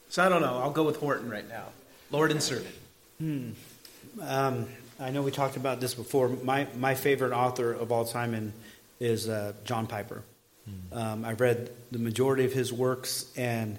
So 0.09 0.25
I 0.25 0.29
don't 0.29 0.41
know. 0.41 0.57
I'll 0.57 0.71
go 0.71 0.83
with 0.83 0.97
Horton 0.97 1.29
right 1.29 1.47
now. 1.47 1.65
Lord 2.11 2.31
and 2.31 2.41
servant. 2.41 2.75
Hmm. 3.19 3.49
Um, 4.21 4.67
I 4.99 5.11
know 5.11 5.21
we 5.21 5.31
talked 5.31 5.57
about 5.57 5.81
this 5.81 5.93
before. 5.93 6.29
My 6.29 6.67
my 6.77 6.95
favorite 6.95 7.33
author 7.33 7.73
of 7.73 7.91
all 7.91 8.05
time 8.05 8.33
in, 8.33 8.53
is 8.99 9.27
uh, 9.27 9.53
John 9.65 9.87
Piper. 9.87 10.23
Mm. 10.69 10.97
Um, 10.97 11.25
I've 11.25 11.41
read 11.41 11.69
the 11.91 11.99
majority 11.99 12.45
of 12.45 12.53
his 12.53 12.71
works, 12.71 13.31
and 13.35 13.77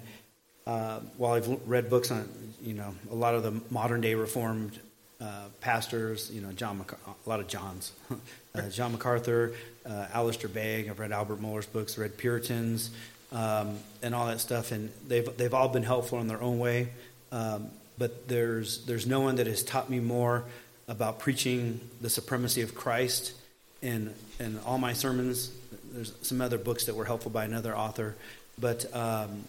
uh, 0.67 0.99
while 1.17 1.33
I've 1.33 1.47
read 1.67 1.89
books 1.89 2.11
on 2.11 2.29
you 2.61 2.73
know 2.73 2.93
a 3.11 3.15
lot 3.15 3.33
of 3.33 3.43
the 3.43 3.59
modern 3.71 4.01
day 4.01 4.13
Reformed 4.13 4.79
uh, 5.19 5.45
pastors, 5.59 6.29
you 6.31 6.41
know 6.41 6.51
John 6.51 6.85
a 7.07 7.29
lot 7.29 7.39
of 7.39 7.47
Johns, 7.47 7.93
uh, 8.57 8.69
John 8.69 8.91
MacArthur, 8.91 9.53
uh, 9.85 10.07
Alistair 10.13 10.49
Begg. 10.49 10.89
I've 10.89 10.99
read 10.99 11.11
Albert 11.11 11.41
Mohler's 11.41 11.65
books, 11.65 11.97
read 11.97 12.17
Puritans, 12.17 12.91
um, 13.31 13.79
and 14.01 14.15
all 14.15 14.27
that 14.27 14.39
stuff, 14.39 14.71
and 14.71 14.91
they've 15.07 15.35
they've 15.37 15.53
all 15.53 15.69
been 15.69 15.83
helpful 15.83 16.19
in 16.19 16.27
their 16.27 16.41
own 16.41 16.59
way. 16.59 16.89
Um, 17.31 17.69
but 17.97 18.27
there's 18.27 18.85
there's 18.85 19.05
no 19.05 19.21
one 19.21 19.37
that 19.37 19.47
has 19.47 19.63
taught 19.63 19.89
me 19.89 19.99
more 19.99 20.45
about 20.87 21.19
preaching 21.19 21.81
the 22.01 22.09
supremacy 22.09 22.61
of 22.61 22.73
Christ 22.73 23.33
in, 23.81 24.13
in 24.39 24.59
all 24.65 24.77
my 24.77 24.93
sermons. 24.93 25.51
There's 25.91 26.13
some 26.21 26.41
other 26.41 26.57
books 26.57 26.85
that 26.85 26.95
were 26.95 27.05
helpful 27.05 27.31
by 27.31 27.45
another 27.45 27.75
author, 27.75 28.15
but 28.59 28.85
um, 28.95 29.43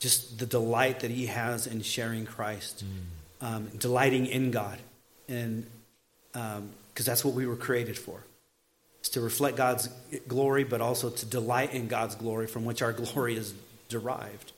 just 0.00 0.38
the 0.38 0.46
delight 0.46 1.00
that 1.00 1.10
he 1.10 1.26
has 1.26 1.66
in 1.66 1.82
sharing 1.82 2.26
Christ, 2.26 2.84
mm. 2.84 3.46
um, 3.46 3.66
delighting 3.78 4.26
in 4.26 4.50
God, 4.50 4.78
and 5.28 5.66
because 6.32 6.58
um, 6.58 6.70
that's 6.96 7.24
what 7.24 7.34
we 7.34 7.46
were 7.46 7.56
created 7.56 7.98
for. 7.98 8.20
It's 9.00 9.10
to 9.10 9.20
reflect 9.20 9.56
God's 9.56 9.88
glory, 10.28 10.64
but 10.64 10.80
also 10.80 11.10
to 11.10 11.26
delight 11.26 11.74
in 11.74 11.88
God's 11.88 12.14
glory, 12.14 12.46
from 12.46 12.64
which 12.64 12.82
our 12.82 12.92
glory 13.04 13.36
is 13.36 13.52
derived. 13.88 14.52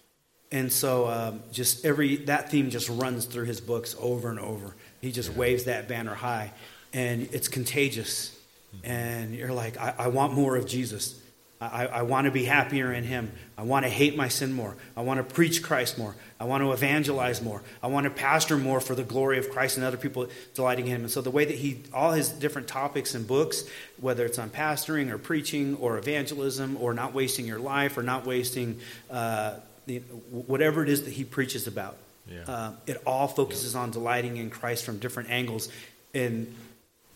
And 0.51 0.71
so, 0.71 1.09
um, 1.09 1.43
just 1.51 1.85
every 1.85 2.17
that 2.27 2.51
theme 2.51 2.69
just 2.69 2.91
runs 2.91 3.25
through 3.25 3.47
his 3.47 3.61
books 3.61 3.97
over 3.99 4.29
and 4.29 4.39
over. 4.39 4.75
He 5.01 5.11
just 5.11 5.33
waves 5.35 5.65
that 5.65 5.89
banner 5.89 6.15
high, 6.15 6.53
and 6.93 7.29
it's 7.33 7.49
contagious. 7.49 8.39
And 8.85 9.35
you're 9.35 9.53
like, 9.53 9.79
I, 9.79 9.95
I 9.99 10.09
want 10.09 10.33
more 10.33 10.57
of 10.57 10.67
Jesus. 10.67 11.22
I, 11.71 11.87
I 11.87 12.03
want 12.03 12.25
to 12.25 12.31
be 12.31 12.45
happier 12.45 12.93
in 12.93 13.05
Him. 13.05 13.31
I 13.57 13.63
want 13.63 13.85
to 13.85 13.91
hate 13.91 14.17
my 14.17 14.29
sin 14.29 14.53
more. 14.53 14.77
I 14.97 15.03
want 15.03 15.19
to 15.19 15.35
preach 15.35 15.63
Christ 15.63 15.97
more. 15.97 16.15
I 16.41 16.45
want 16.45 16.63
to 16.63 16.73
evangelize 16.73 17.41
more. 17.41 17.63
I 17.83 17.87
want 17.87 18.05
to 18.05 18.11
pastor 18.11 18.59
more 18.59 18.81
for 18.81 18.95
the 18.95 19.05
glory 19.05 19.39
of 19.39 19.51
Christ 19.51 19.77
and 19.77 19.87
other 19.87 19.97
people 19.97 20.29
delighting 20.55 20.87
in 20.87 20.93
Him. 20.97 21.01
And 21.03 21.11
so, 21.11 21.21
the 21.21 21.31
way 21.31 21.45
that 21.45 21.57
He, 21.57 21.83
all 21.93 22.13
His 22.13 22.31
different 22.31 22.69
topics 22.69 23.15
and 23.15 23.27
books, 23.27 23.65
whether 24.01 24.27
it's 24.27 24.39
on 24.39 24.51
pastoring 24.51 25.11
or 25.11 25.19
preaching 25.19 25.77
or 25.77 25.99
evangelism 25.99 26.77
or 26.81 26.95
not 26.95 27.15
wasting 27.15 27.47
your 27.47 27.61
life 27.61 27.97
or 27.97 28.03
not 28.03 28.27
wasting 28.27 28.81
uh, 29.11 29.55
the, 29.87 29.99
whatever 30.31 30.83
it 30.83 30.89
is 30.89 31.05
that 31.05 31.13
He 31.13 31.25
preaches 31.25 31.67
about, 31.67 31.97
yeah. 32.27 32.45
Uh, 32.47 32.73
it 32.87 33.03
all 33.07 33.29
focuses 33.29 33.75
yeah. 33.75 33.81
on 33.81 33.91
delighting 33.91 34.37
in 34.37 34.51
Christ 34.51 34.85
from 34.85 34.99
different 34.99 35.31
angles. 35.31 35.69
And 36.15 36.55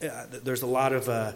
uh, 0.03 0.27
there's 0.45 0.63
a 0.63 0.67
lot 0.67 0.93
of 0.93 1.09
uh, 1.09 1.33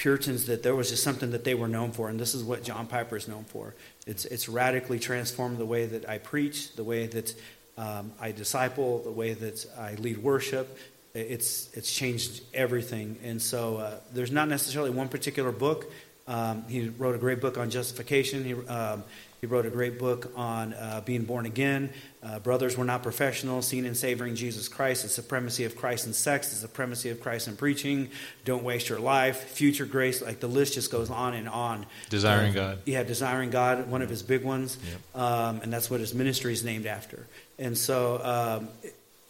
Puritans 0.00 0.46
that 0.46 0.62
there 0.62 0.74
was 0.74 0.88
just 0.88 1.02
something 1.02 1.30
that 1.32 1.44
they 1.44 1.52
were 1.52 1.68
known 1.68 1.92
for, 1.92 2.08
and 2.08 2.18
this 2.18 2.34
is 2.34 2.42
what 2.42 2.64
John 2.64 2.86
Piper 2.86 3.18
is 3.18 3.28
known 3.28 3.44
for. 3.44 3.74
It's, 4.06 4.24
it's 4.24 4.48
radically 4.48 4.98
transformed 4.98 5.58
the 5.58 5.66
way 5.66 5.84
that 5.84 6.08
I 6.08 6.16
preach, 6.16 6.74
the 6.74 6.84
way 6.84 7.06
that 7.06 7.34
um, 7.76 8.10
I 8.18 8.32
disciple, 8.32 9.00
the 9.02 9.10
way 9.10 9.34
that 9.34 9.66
I 9.78 9.96
lead 9.96 10.16
worship. 10.22 10.78
It's, 11.12 11.68
it's 11.74 11.92
changed 11.92 12.42
everything. 12.54 13.18
And 13.22 13.42
so 13.42 13.76
uh, 13.76 13.94
there's 14.14 14.32
not 14.32 14.48
necessarily 14.48 14.88
one 14.88 15.08
particular 15.08 15.52
book. 15.52 15.92
Um, 16.26 16.64
he 16.66 16.88
wrote 16.88 17.14
a 17.14 17.18
great 17.18 17.42
book 17.42 17.58
on 17.58 17.68
justification. 17.68 18.42
He, 18.42 18.54
um, 18.54 19.04
he 19.40 19.46
wrote 19.46 19.64
a 19.64 19.70
great 19.70 19.98
book 19.98 20.32
on 20.36 20.74
uh, 20.74 21.00
being 21.04 21.24
born 21.24 21.46
again. 21.46 21.90
Uh, 22.22 22.38
Brothers, 22.38 22.76
we're 22.76 22.84
not 22.84 23.02
professionals. 23.02 23.66
Seeing 23.66 23.86
and 23.86 23.96
savoring 23.96 24.34
Jesus 24.34 24.68
Christ, 24.68 25.02
the 25.02 25.08
supremacy 25.08 25.64
of 25.64 25.76
Christ 25.76 26.06
in 26.06 26.12
sex, 26.12 26.50
the 26.50 26.56
supremacy 26.56 27.08
of 27.08 27.20
Christ 27.20 27.48
in 27.48 27.56
preaching. 27.56 28.10
Don't 28.44 28.62
waste 28.62 28.90
your 28.90 28.98
life. 29.00 29.44
Future 29.44 29.86
grace, 29.86 30.20
like 30.20 30.40
the 30.40 30.46
list 30.46 30.74
just 30.74 30.90
goes 30.90 31.10
on 31.10 31.32
and 31.32 31.48
on. 31.48 31.86
Desiring 32.10 32.50
uh, 32.50 32.54
God. 32.54 32.78
Yeah, 32.84 33.02
desiring 33.02 33.48
God, 33.48 33.90
one 33.90 34.02
of 34.02 34.10
his 34.10 34.22
big 34.22 34.44
ones, 34.44 34.76
yep. 34.84 35.22
um, 35.22 35.60
and 35.62 35.72
that's 35.72 35.90
what 35.90 36.00
his 36.00 36.12
ministry 36.12 36.52
is 36.52 36.62
named 36.62 36.84
after. 36.84 37.26
And 37.58 37.76
so, 37.78 38.20
um, 38.22 38.68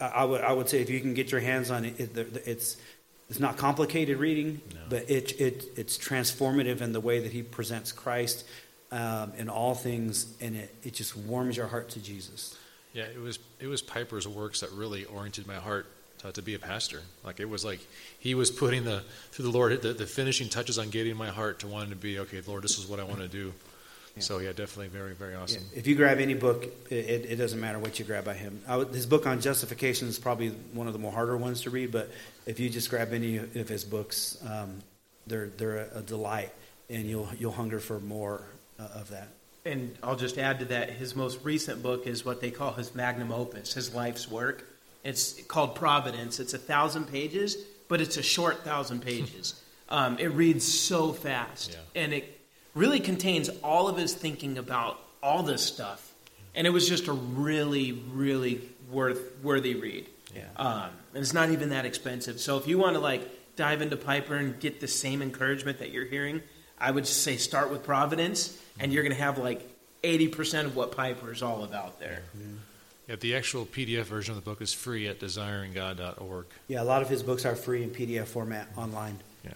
I 0.01 0.25
would 0.25 0.41
I 0.41 0.51
would 0.51 0.67
say 0.67 0.81
if 0.81 0.89
you 0.89 0.99
can 0.99 1.13
get 1.13 1.31
your 1.31 1.41
hands 1.41 1.71
on 1.71 1.85
it, 1.85 1.99
it 1.99 2.43
it's 2.45 2.75
it's 3.29 3.39
not 3.39 3.55
complicated 3.55 4.17
reading, 4.17 4.59
no. 4.73 4.79
but 4.89 5.09
it, 5.09 5.39
it 5.39 5.63
it's 5.77 5.97
transformative 5.97 6.81
in 6.81 6.91
the 6.91 6.99
way 6.99 7.19
that 7.19 7.31
he 7.31 7.43
presents 7.43 7.93
Christ 7.93 8.43
um, 8.91 9.33
in 9.37 9.49
all 9.49 9.73
things, 9.73 10.33
and 10.41 10.55
it, 10.55 10.75
it 10.83 10.93
just 10.93 11.15
warms 11.15 11.55
your 11.55 11.67
heart 11.67 11.89
to 11.89 11.99
Jesus. 11.99 12.57
Yeah, 12.93 13.03
it 13.03 13.19
was 13.19 13.39
it 13.59 13.67
was 13.67 13.81
Piper's 13.81 14.27
works 14.27 14.61
that 14.61 14.71
really 14.71 15.05
oriented 15.05 15.47
my 15.47 15.55
heart 15.55 15.87
to, 16.19 16.31
to 16.31 16.41
be 16.41 16.55
a 16.55 16.59
pastor. 16.59 17.01
Like 17.23 17.39
it 17.39 17.49
was 17.49 17.63
like 17.63 17.79
he 18.19 18.35
was 18.35 18.51
putting 18.51 18.83
the 18.83 19.01
through 19.31 19.45
the 19.45 19.51
Lord 19.51 19.81
the, 19.81 19.93
the 19.93 20.05
finishing 20.05 20.49
touches 20.49 20.77
on 20.77 20.89
getting 20.89 21.15
my 21.15 21.29
heart 21.29 21.59
to 21.59 21.67
wanting 21.67 21.91
to 21.91 21.95
be 21.95 22.19
okay, 22.19 22.41
Lord, 22.45 22.63
this 22.63 22.77
is 22.77 22.87
what 22.87 22.99
I 22.99 23.03
want 23.03 23.19
to 23.19 23.27
do. 23.27 23.53
Yeah. 24.15 24.23
So 24.23 24.39
yeah, 24.39 24.49
definitely 24.49 24.89
very 24.89 25.13
very 25.13 25.35
awesome. 25.35 25.63
Yeah. 25.71 25.79
If 25.79 25.87
you 25.87 25.95
grab 25.95 26.19
any 26.19 26.33
book, 26.33 26.65
it, 26.89 27.25
it, 27.29 27.35
doesn't 27.37 27.61
matter 27.61 27.79
what 27.79 27.97
you 27.97 28.03
grab 28.03 28.25
by 28.25 28.33
him. 28.33 28.61
his 28.91 29.05
book 29.05 29.25
on 29.25 29.39
justification 29.39 30.09
is 30.09 30.19
probably 30.19 30.49
one 30.73 30.87
of 30.87 30.93
the 30.93 30.99
more 30.99 31.13
harder 31.13 31.37
ones 31.37 31.61
to 31.61 31.69
read, 31.69 31.93
but 31.93 32.11
if 32.45 32.59
you 32.59 32.69
just 32.69 32.89
grab 32.89 33.13
any 33.13 33.37
of 33.37 33.69
his 33.69 33.85
books, 33.85 34.37
um, 34.45 34.79
they're 35.27 35.47
they're 35.47 35.87
a 35.95 36.01
delight, 36.01 36.51
and 36.89 37.05
you'll 37.05 37.29
you'll 37.39 37.53
hunger 37.53 37.79
for 37.79 38.01
more 38.01 38.43
uh, 38.81 38.99
of 38.99 39.09
that. 39.09 39.27
And 39.65 39.95
I'll 40.01 40.15
just 40.15 40.37
add 40.39 40.59
to 40.59 40.65
that, 40.65 40.89
his 40.89 41.15
most 41.15 41.39
recent 41.43 41.83
book 41.83 42.07
is 42.07 42.25
what 42.25 42.41
they 42.41 42.49
call 42.49 42.73
his 42.73 42.95
magnum 42.95 43.31
opus, 43.31 43.73
his 43.73 43.93
life's 43.93 44.29
work. 44.29 44.65
It's 45.03 45.41
called 45.43 45.75
Providence. 45.75 46.39
It's 46.39 46.53
a 46.53 46.57
thousand 46.57 47.05
pages, 47.05 47.57
but 47.87 48.01
it's 48.01 48.17
a 48.17 48.23
short 48.23 48.63
thousand 48.63 49.01
pages. 49.05 49.61
Um, 49.89 50.17
it 50.19 50.27
reads 50.27 50.65
so 50.67 51.11
fast, 51.13 51.71
Yeah. 51.95 52.03
and 52.03 52.13
it 52.13 52.39
really 52.73 52.99
contains 53.01 53.49
all 53.63 53.87
of 53.89 53.97
his 53.97 54.13
thinking 54.13 54.57
about 54.57 54.97
all 55.21 55.43
this 55.43 55.61
stuff. 55.63 56.11
And 56.55 56.65
it 56.65 56.69
was 56.71 56.87
just 56.87 57.07
a 57.07 57.13
really, 57.13 57.91
really 57.91 58.61
worth 58.89 59.19
worthy 59.43 59.75
read. 59.75 60.07
Yeah. 60.35 60.43
Um, 60.55 60.89
and 61.13 61.21
it's 61.21 61.33
not 61.33 61.49
even 61.49 61.69
that 61.69 61.85
expensive. 61.85 62.39
So 62.39 62.57
if 62.57 62.67
you 62.67 62.77
want 62.77 62.95
to 62.95 62.99
like 62.99 63.29
dive 63.57 63.81
into 63.81 63.97
Piper 63.97 64.35
and 64.35 64.57
get 64.59 64.79
the 64.79 64.87
same 64.87 65.21
encouragement 65.21 65.79
that 65.79 65.91
you're 65.91 66.05
hearing, 66.05 66.41
I 66.81 66.91
would 66.91 67.05
just 67.05 67.21
say 67.23 67.37
start 67.37 67.69
with 67.71 67.83
Providence, 67.83 68.57
and 68.79 68.91
you're 68.91 69.03
going 69.03 69.15
to 69.15 69.21
have 69.21 69.37
like 69.37 69.61
80% 70.03 70.65
of 70.65 70.75
what 70.75 70.91
Piper 70.95 71.31
is 71.31 71.43
all 71.43 71.63
about 71.63 71.99
there. 71.99 72.23
Yeah, 73.07 73.15
the 73.17 73.35
actual 73.35 73.65
PDF 73.65 74.03
version 74.05 74.35
of 74.35 74.43
the 74.43 74.49
book 74.49 74.61
is 74.61 74.73
free 74.73 75.07
at 75.07 75.19
desiringgod.org. 75.19 76.45
Yeah, 76.67 76.81
a 76.81 76.83
lot 76.85 77.01
of 77.01 77.09
his 77.09 77.21
books 77.23 77.45
are 77.45 77.55
free 77.55 77.83
in 77.83 77.91
PDF 77.91 78.25
format 78.25 78.67
online. 78.75 79.19
Yeah. 79.43 79.51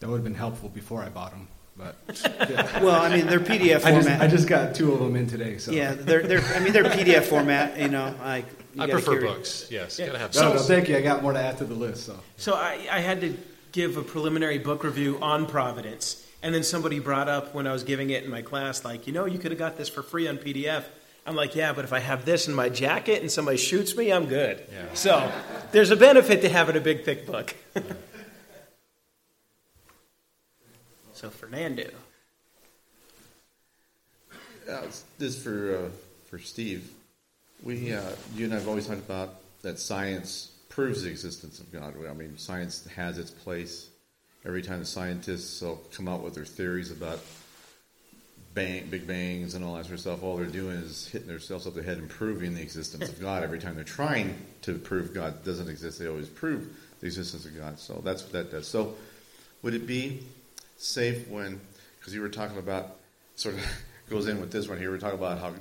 That 0.00 0.08
would 0.08 0.16
have 0.16 0.24
been 0.24 0.34
helpful 0.34 0.68
before 0.70 1.02
I 1.02 1.08
bought 1.10 1.32
them, 1.32 1.48
but 1.76 1.96
Well, 2.82 3.00
I 3.00 3.14
mean, 3.14 3.26
they're 3.26 3.40
PDF 3.40 3.84
I 3.84 3.90
just 3.92 4.06
format. 4.08 4.22
I 4.22 4.26
just 4.26 4.48
got 4.48 4.74
two 4.74 4.92
of 4.92 5.00
them 5.00 5.16
in 5.16 5.26
today. 5.26 5.58
So 5.58 5.72
yeah, 5.72 5.94
they're, 5.94 6.22
they're, 6.22 6.40
I 6.54 6.60
mean, 6.60 6.72
they're 6.72 6.84
PDF 6.84 7.24
format, 7.24 7.78
you 7.78 7.88
know, 7.88 8.14
like. 8.22 8.46
you 8.74 8.82
I 8.82 8.88
prefer 8.90 9.12
carry- 9.20 9.24
books. 9.24 9.66
Yes, 9.70 9.98
Yeah. 9.98 10.06
gotta 10.06 10.18
have 10.18 10.34
No, 10.34 10.54
no, 10.54 10.58
thank 10.60 10.88
you. 10.88 10.96
I 10.96 11.02
got 11.02 11.22
more 11.22 11.32
to 11.34 11.40
add 11.40 11.58
to 11.58 11.64
the 11.64 11.74
list. 11.74 12.06
So 12.06 12.18
So 12.36 12.54
I, 12.54 12.78
I 12.90 13.00
had 13.00 13.20
to 13.22 13.36
give 13.72 13.96
a 13.96 14.02
preliminary 14.02 14.58
book 14.58 14.84
review 14.84 15.18
on 15.20 15.46
Providence, 15.46 16.26
and 16.42 16.54
then 16.54 16.62
somebody 16.62 16.98
brought 16.98 17.28
up 17.28 17.54
when 17.54 17.66
I 17.66 17.72
was 17.72 17.82
giving 17.84 18.10
it 18.10 18.24
in 18.24 18.30
my 18.30 18.42
class, 18.42 18.84
like, 18.84 19.06
you 19.06 19.12
know, 19.12 19.26
you 19.26 19.38
could 19.38 19.50
have 19.52 19.58
got 19.58 19.76
this 19.76 19.88
for 19.88 20.02
free 20.02 20.26
on 20.28 20.38
PDF. 20.38 20.84
I'm 21.26 21.36
like, 21.36 21.54
yeah, 21.54 21.72
but 21.72 21.84
if 21.84 21.92
I 21.92 21.98
have 22.00 22.24
this 22.24 22.48
in 22.48 22.54
my 22.54 22.68
jacket 22.68 23.20
and 23.20 23.30
somebody 23.30 23.58
shoots 23.58 23.96
me, 23.96 24.12
I'm 24.12 24.26
good. 24.26 24.62
Yeah. 24.72 24.86
So 24.94 25.30
there's 25.70 25.90
a 25.90 25.96
benefit 25.96 26.40
to 26.42 26.48
having 26.48 26.76
a 26.76 26.80
big, 26.80 27.04
thick 27.04 27.26
book. 27.26 27.54
so 31.12 31.28
Fernando, 31.30 31.90
Uh, 34.68 34.82
this 35.18 35.36
is 35.36 35.42
for 35.42 35.74
uh, 35.74 35.88
for 36.28 36.38
Steve. 36.38 36.92
We, 37.64 37.92
uh, 37.92 38.02
you 38.36 38.44
and 38.44 38.54
I 38.54 38.58
have 38.58 38.68
always 38.68 38.86
talked 38.86 39.00
about 39.00 39.34
that 39.62 39.80
science 39.80 40.49
proves 40.70 41.02
the 41.02 41.10
existence 41.10 41.58
of 41.58 41.70
God. 41.70 41.94
I 42.08 42.14
mean, 42.14 42.38
science 42.38 42.86
has 42.96 43.18
its 43.18 43.30
place. 43.30 43.90
Every 44.46 44.62
time 44.62 44.78
the 44.78 44.86
scientists 44.86 45.60
will 45.60 45.82
come 45.92 46.08
out 46.08 46.22
with 46.22 46.34
their 46.34 46.46
theories 46.46 46.90
about 46.90 47.20
bang, 48.54 48.86
big 48.88 49.06
bangs 49.06 49.54
and 49.54 49.64
all 49.64 49.74
that 49.74 49.84
sort 49.84 49.94
of 49.94 50.00
stuff, 50.00 50.22
all 50.22 50.36
they're 50.36 50.46
doing 50.46 50.76
is 50.76 51.06
hitting 51.08 51.28
themselves 51.28 51.66
up 51.66 51.74
the 51.74 51.82
head 51.82 51.98
and 51.98 52.08
proving 52.08 52.54
the 52.54 52.62
existence 52.62 53.08
of 53.08 53.20
God. 53.20 53.42
Every 53.42 53.58
time 53.58 53.74
they're 53.74 53.84
trying 53.84 54.36
to 54.62 54.78
prove 54.78 55.12
God 55.12 55.44
doesn't 55.44 55.68
exist, 55.68 55.98
they 55.98 56.06
always 56.06 56.28
prove 56.28 56.74
the 57.00 57.06
existence 57.06 57.44
of 57.44 57.56
God. 57.56 57.78
So 57.78 58.00
that's 58.04 58.22
what 58.22 58.32
that 58.32 58.50
does. 58.50 58.66
So 58.66 58.94
would 59.62 59.74
it 59.74 59.86
be 59.86 60.22
safe 60.78 61.28
when, 61.28 61.60
because 61.98 62.14
you 62.14 62.20
were 62.20 62.28
talking 62.28 62.58
about, 62.58 62.96
sort 63.34 63.56
of 63.56 63.66
goes 64.08 64.28
in 64.28 64.40
with 64.40 64.50
this 64.52 64.68
one 64.68 64.78
here, 64.78 64.90
we're 64.90 64.98
talking 64.98 65.18
about 65.18 65.38
how 65.38 65.52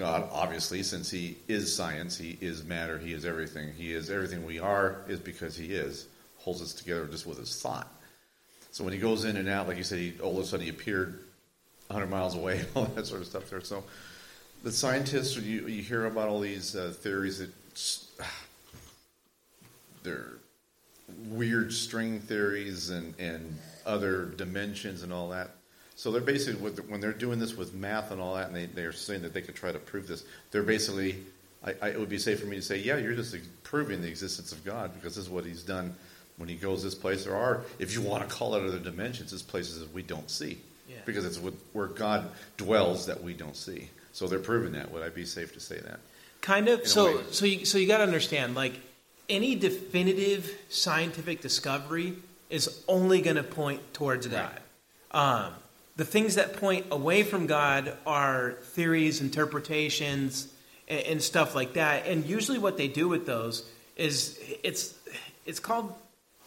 God, 0.00 0.30
obviously, 0.32 0.82
since 0.82 1.10
He 1.10 1.36
is 1.46 1.76
science, 1.76 2.16
He 2.16 2.38
is 2.40 2.64
matter, 2.64 2.98
He 2.98 3.12
is 3.12 3.26
everything, 3.26 3.74
He 3.74 3.92
is 3.92 4.10
everything 4.10 4.46
we 4.46 4.58
are, 4.58 5.02
is 5.08 5.20
because 5.20 5.54
He 5.54 5.74
is, 5.74 6.06
holds 6.38 6.62
us 6.62 6.72
together 6.72 7.06
just 7.06 7.26
with 7.26 7.36
His 7.36 7.60
thought. 7.60 7.86
So 8.70 8.82
when 8.82 8.94
He 8.94 8.98
goes 8.98 9.26
in 9.26 9.36
and 9.36 9.46
out, 9.46 9.68
like 9.68 9.76
you 9.76 9.82
said, 9.84 9.98
he, 9.98 10.14
all 10.22 10.38
of 10.38 10.44
a 10.44 10.46
sudden 10.46 10.64
He 10.64 10.70
appeared 10.70 11.20
100 11.88 12.06
miles 12.06 12.34
away, 12.34 12.64
all 12.74 12.86
that 12.86 13.06
sort 13.06 13.20
of 13.20 13.26
stuff 13.26 13.50
there. 13.50 13.60
So 13.60 13.84
the 14.62 14.72
scientists, 14.72 15.36
you, 15.36 15.66
you 15.68 15.82
hear 15.82 16.06
about 16.06 16.30
all 16.30 16.40
these 16.40 16.74
uh, 16.74 16.94
theories 16.96 17.40
that 17.40 17.50
they're 20.02 20.38
weird 21.26 21.74
string 21.74 22.20
theories 22.20 22.88
and, 22.88 23.14
and 23.18 23.58
other 23.84 24.24
dimensions 24.24 25.02
and 25.02 25.12
all 25.12 25.28
that. 25.28 25.50
So 26.00 26.10
they're 26.10 26.22
basically, 26.22 26.70
when 26.88 27.02
they're 27.02 27.12
doing 27.12 27.38
this 27.38 27.54
with 27.54 27.74
math 27.74 28.10
and 28.10 28.22
all 28.22 28.36
that, 28.36 28.46
and 28.46 28.56
they, 28.56 28.64
they're 28.64 28.90
saying 28.90 29.20
that 29.20 29.34
they 29.34 29.42
could 29.42 29.54
try 29.54 29.70
to 29.70 29.78
prove 29.78 30.08
this, 30.08 30.24
they're 30.50 30.62
basically, 30.62 31.16
I, 31.62 31.74
I, 31.82 31.88
it 31.88 32.00
would 32.00 32.08
be 32.08 32.16
safe 32.16 32.40
for 32.40 32.46
me 32.46 32.56
to 32.56 32.62
say, 32.62 32.78
yeah, 32.78 32.96
you're 32.96 33.12
just 33.12 33.36
proving 33.64 34.00
the 34.00 34.08
existence 34.08 34.50
of 34.50 34.64
God 34.64 34.94
because 34.94 35.16
this 35.16 35.24
is 35.24 35.30
what 35.30 35.44
he's 35.44 35.62
done 35.62 35.94
when 36.38 36.48
he 36.48 36.54
goes 36.54 36.82
this 36.82 36.94
place. 36.94 37.24
There 37.24 37.36
are, 37.36 37.64
if 37.78 37.92
you 37.92 38.00
want 38.00 38.26
to 38.26 38.34
call 38.34 38.54
it 38.54 38.66
other 38.66 38.78
dimensions, 38.78 39.34
it's 39.34 39.42
places 39.42 39.80
that 39.80 39.92
we 39.92 40.00
don't 40.00 40.30
see 40.30 40.56
Yeah. 40.88 40.96
because 41.04 41.26
it's 41.26 41.36
where 41.74 41.88
God 41.88 42.30
dwells 42.56 43.04
that 43.04 43.22
we 43.22 43.34
don't 43.34 43.54
see. 43.54 43.90
So 44.14 44.26
they're 44.26 44.38
proving 44.38 44.72
that. 44.72 44.90
Would 44.92 45.02
I 45.02 45.10
be 45.10 45.26
safe 45.26 45.52
to 45.52 45.60
say 45.60 45.80
that? 45.80 46.00
kind 46.40 46.68
of. 46.70 46.88
So 46.88 47.24
so 47.30 47.44
you, 47.44 47.66
so 47.66 47.76
you 47.76 47.86
got 47.86 47.98
to 47.98 48.04
understand, 48.04 48.54
like 48.54 48.72
any 49.28 49.54
definitive 49.54 50.50
scientific 50.70 51.42
discovery 51.42 52.14
is 52.48 52.82
only 52.88 53.20
going 53.20 53.36
to 53.36 53.42
point 53.42 53.92
towards 53.92 54.26
God. 54.28 54.58
Um, 55.10 55.52
the 56.00 56.06
things 56.06 56.36
that 56.36 56.54
point 56.56 56.86
away 56.90 57.22
from 57.22 57.46
God 57.46 57.94
are 58.06 58.52
theories, 58.62 59.20
interpretations, 59.20 60.50
and, 60.88 61.00
and 61.00 61.22
stuff 61.22 61.54
like 61.54 61.74
that. 61.74 62.06
And 62.06 62.24
usually, 62.24 62.56
what 62.56 62.78
they 62.78 62.88
do 62.88 63.06
with 63.06 63.26
those 63.26 63.68
is 63.96 64.40
it's 64.64 64.94
it's 65.44 65.60
called 65.60 65.92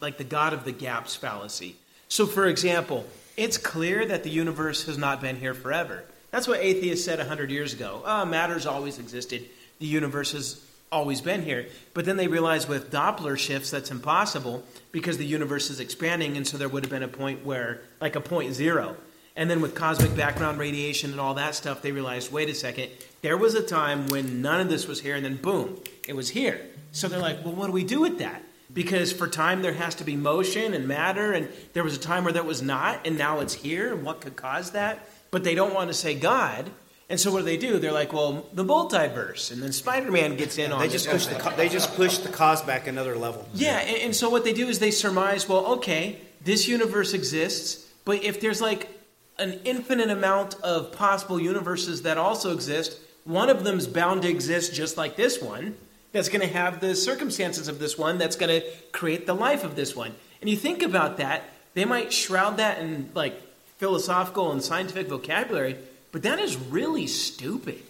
like 0.01 0.17
the 0.17 0.23
God 0.23 0.53
of 0.53 0.65
the 0.65 0.71
gaps 0.71 1.15
fallacy. 1.15 1.75
So, 2.07 2.25
for 2.25 2.47
example, 2.47 3.05
it's 3.37 3.59
clear 3.59 4.03
that 4.07 4.23
the 4.23 4.31
universe 4.31 4.87
has 4.87 4.97
not 4.97 5.21
been 5.21 5.35
here 5.35 5.53
forever. 5.53 6.03
That's 6.31 6.47
what 6.47 6.59
atheists 6.59 7.05
said 7.05 7.19
100 7.19 7.51
years 7.51 7.73
ago. 7.73 8.01
Oh, 8.03 8.25
matter's 8.25 8.65
always 8.65 8.97
existed. 8.97 9.45
The 9.77 9.85
universe 9.85 10.31
has 10.31 10.65
always 10.91 11.21
been 11.21 11.43
here. 11.43 11.67
But 11.93 12.05
then 12.05 12.17
they 12.17 12.27
realized 12.27 12.67
with 12.67 12.91
Doppler 12.91 13.37
shifts 13.37 13.69
that's 13.69 13.91
impossible 13.91 14.63
because 14.91 15.19
the 15.19 15.27
universe 15.27 15.69
is 15.69 15.79
expanding, 15.79 16.37
and 16.37 16.47
so 16.47 16.57
there 16.57 16.69
would 16.69 16.81
have 16.81 16.91
been 16.91 17.03
a 17.03 17.07
point 17.07 17.45
where, 17.45 17.81
like 18.01 18.15
a 18.15 18.21
point 18.21 18.55
zero. 18.55 18.97
And 19.35 19.49
then 19.49 19.61
with 19.61 19.73
cosmic 19.73 20.15
background 20.15 20.59
radiation 20.59 21.11
and 21.11 21.19
all 21.19 21.33
that 21.35 21.55
stuff, 21.55 21.81
they 21.81 21.91
realized 21.91 22.31
wait 22.31 22.49
a 22.49 22.53
second, 22.53 22.91
there 23.21 23.37
was 23.37 23.55
a 23.55 23.63
time 23.63 24.07
when 24.07 24.41
none 24.41 24.61
of 24.61 24.69
this 24.69 24.87
was 24.87 25.01
here, 25.01 25.15
and 25.15 25.25
then 25.25 25.37
boom, 25.37 25.79
it 26.07 26.15
was 26.15 26.29
here. 26.29 26.61
So 26.91 27.07
they're 27.07 27.19
like, 27.19 27.43
well, 27.43 27.53
what 27.55 27.67
do 27.67 27.71
we 27.71 27.83
do 27.83 28.01
with 28.01 28.19
that? 28.19 28.43
Because 28.71 29.11
for 29.11 29.27
time 29.27 29.61
there 29.61 29.73
has 29.73 29.95
to 29.95 30.03
be 30.03 30.15
motion 30.15 30.73
and 30.73 30.87
matter, 30.87 31.31
and 31.31 31.47
there 31.73 31.83
was 31.83 31.95
a 31.95 31.99
time 31.99 32.23
where 32.23 32.33
that 32.33 32.45
was 32.45 32.61
not, 32.61 33.05
and 33.07 33.17
now 33.17 33.39
it's 33.39 33.53
here, 33.53 33.93
and 33.93 34.03
what 34.03 34.21
could 34.21 34.35
cause 34.35 34.71
that? 34.71 35.07
But 35.31 35.43
they 35.43 35.55
don't 35.55 35.73
want 35.73 35.89
to 35.89 35.93
say 35.93 36.13
God. 36.13 36.69
And 37.09 37.19
so 37.19 37.31
what 37.31 37.39
do 37.39 37.45
they 37.45 37.57
do? 37.57 37.79
They're 37.79 37.91
like, 37.91 38.13
well, 38.13 38.47
the 38.53 38.63
multiverse, 38.63 39.51
and 39.51 39.61
then 39.61 39.71
Spider-Man 39.71 40.37
gets 40.37 40.57
in 40.57 40.71
on 40.71 40.79
They 40.79 40.87
just 40.87 41.09
push 41.09 41.25
the 41.25 41.35
co- 41.35 41.55
they 41.55 41.69
just 41.69 41.93
push 41.95 42.19
the 42.19 42.29
cause 42.29 42.61
back 42.61 42.87
another 42.87 43.15
level. 43.15 43.47
Yeah, 43.53 43.77
and, 43.79 43.97
and 43.97 44.15
so 44.15 44.29
what 44.29 44.43
they 44.43 44.53
do 44.53 44.67
is 44.67 44.79
they 44.79 44.91
surmise, 44.91 45.47
well, 45.47 45.65
okay, 45.73 46.19
this 46.43 46.67
universe 46.67 47.13
exists, 47.13 47.87
but 48.05 48.23
if 48.23 48.39
there's 48.41 48.61
like 48.61 48.89
an 49.37 49.59
infinite 49.65 50.09
amount 50.09 50.55
of 50.61 50.91
possible 50.91 51.39
universes 51.39 52.03
that 52.03 52.17
also 52.17 52.53
exist, 52.53 52.99
one 53.23 53.49
of 53.49 53.63
them's 53.63 53.87
bound 53.87 54.21
to 54.23 54.29
exist 54.29 54.73
just 54.73 54.97
like 54.97 55.15
this 55.15 55.41
one, 55.41 55.75
that's 56.11 56.29
going 56.29 56.41
to 56.41 56.53
have 56.53 56.79
the 56.79 56.95
circumstances 56.95 57.67
of 57.67 57.79
this 57.79 57.97
one, 57.97 58.17
that's 58.17 58.35
going 58.35 58.61
to 58.61 58.67
create 58.91 59.25
the 59.25 59.33
life 59.33 59.63
of 59.63 59.75
this 59.75 59.95
one. 59.95 60.13
And 60.41 60.49
you 60.49 60.55
think 60.55 60.83
about 60.83 61.17
that, 61.17 61.43
they 61.73 61.85
might 61.85 62.13
shroud 62.13 62.57
that 62.57 62.79
in 62.79 63.09
like 63.15 63.41
philosophical 63.77 64.51
and 64.51 64.63
scientific 64.63 65.07
vocabulary, 65.07 65.77
but 66.11 66.21
that 66.23 66.39
is 66.39 66.55
really 66.55 67.07
stupid 67.07 67.81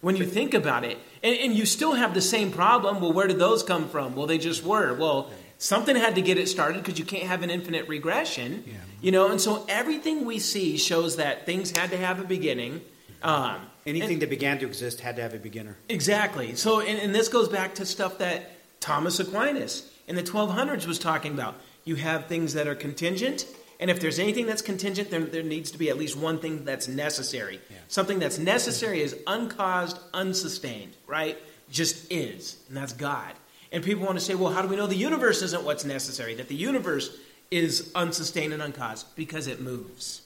when 0.00 0.16
you 0.16 0.24
think 0.24 0.54
about 0.54 0.84
it. 0.84 0.98
And, 1.22 1.36
and 1.36 1.52
you 1.52 1.66
still 1.66 1.94
have 1.94 2.14
the 2.14 2.20
same 2.22 2.50
problem. 2.50 3.00
Well, 3.00 3.12
where 3.12 3.26
did 3.26 3.38
those 3.38 3.62
come 3.62 3.88
from? 3.88 4.14
Well, 4.14 4.26
they 4.26 4.38
just 4.38 4.64
were. 4.64 4.94
Well, 4.94 5.30
something 5.58 5.96
had 5.96 6.14
to 6.16 6.22
get 6.22 6.38
it 6.38 6.48
started 6.48 6.82
because 6.82 6.98
you 6.98 7.04
can't 7.04 7.24
have 7.24 7.42
an 7.42 7.50
infinite 7.50 7.88
regression. 7.88 8.64
You 9.00 9.12
know, 9.12 9.30
and 9.30 9.40
so 9.40 9.64
everything 9.68 10.24
we 10.24 10.38
see 10.38 10.76
shows 10.76 11.16
that 11.16 11.46
things 11.46 11.70
had 11.76 11.90
to 11.90 11.96
have 11.96 12.20
a 12.20 12.24
beginning. 12.24 12.80
Um, 13.22 13.60
Anything 13.86 14.18
that 14.18 14.30
began 14.30 14.58
to 14.58 14.66
exist 14.66 15.00
had 15.00 15.16
to 15.16 15.22
have 15.22 15.32
a 15.32 15.38
beginner. 15.38 15.76
Exactly. 15.88 16.56
So, 16.56 16.80
and, 16.80 16.98
and 16.98 17.14
this 17.14 17.28
goes 17.28 17.48
back 17.48 17.76
to 17.76 17.86
stuff 17.86 18.18
that 18.18 18.50
Thomas 18.80 19.20
Aquinas 19.20 19.90
in 20.08 20.16
the 20.16 20.22
1200s 20.22 20.86
was 20.86 20.98
talking 20.98 21.32
about. 21.32 21.54
You 21.84 21.94
have 21.96 22.26
things 22.26 22.54
that 22.54 22.66
are 22.66 22.74
contingent, 22.74 23.46
and 23.78 23.88
if 23.88 24.00
there's 24.00 24.18
anything 24.18 24.46
that's 24.46 24.62
contingent, 24.62 25.10
then 25.10 25.30
there 25.30 25.44
needs 25.44 25.70
to 25.70 25.78
be 25.78 25.88
at 25.88 25.96
least 25.96 26.16
one 26.16 26.40
thing 26.40 26.64
that's 26.64 26.88
necessary. 26.88 27.60
Something 27.86 28.18
that's 28.18 28.38
necessary 28.38 29.02
is 29.02 29.14
uncaused, 29.28 29.98
unsustained, 30.12 30.96
right? 31.06 31.38
Just 31.70 32.10
is, 32.10 32.56
and 32.68 32.76
that's 32.76 32.92
God. 32.92 33.32
And 33.76 33.84
people 33.84 34.06
want 34.06 34.18
to 34.18 34.24
say, 34.24 34.34
well, 34.34 34.50
how 34.50 34.62
do 34.62 34.68
we 34.68 34.76
know 34.76 34.86
the 34.86 34.96
universe 34.96 35.42
isn't 35.42 35.62
what's 35.62 35.84
necessary? 35.84 36.34
That 36.34 36.48
the 36.48 36.54
universe 36.54 37.14
is 37.50 37.92
unsustained 37.94 38.54
and 38.54 38.62
uncaused 38.62 39.14
because 39.16 39.48
it 39.48 39.60
moves, 39.60 40.22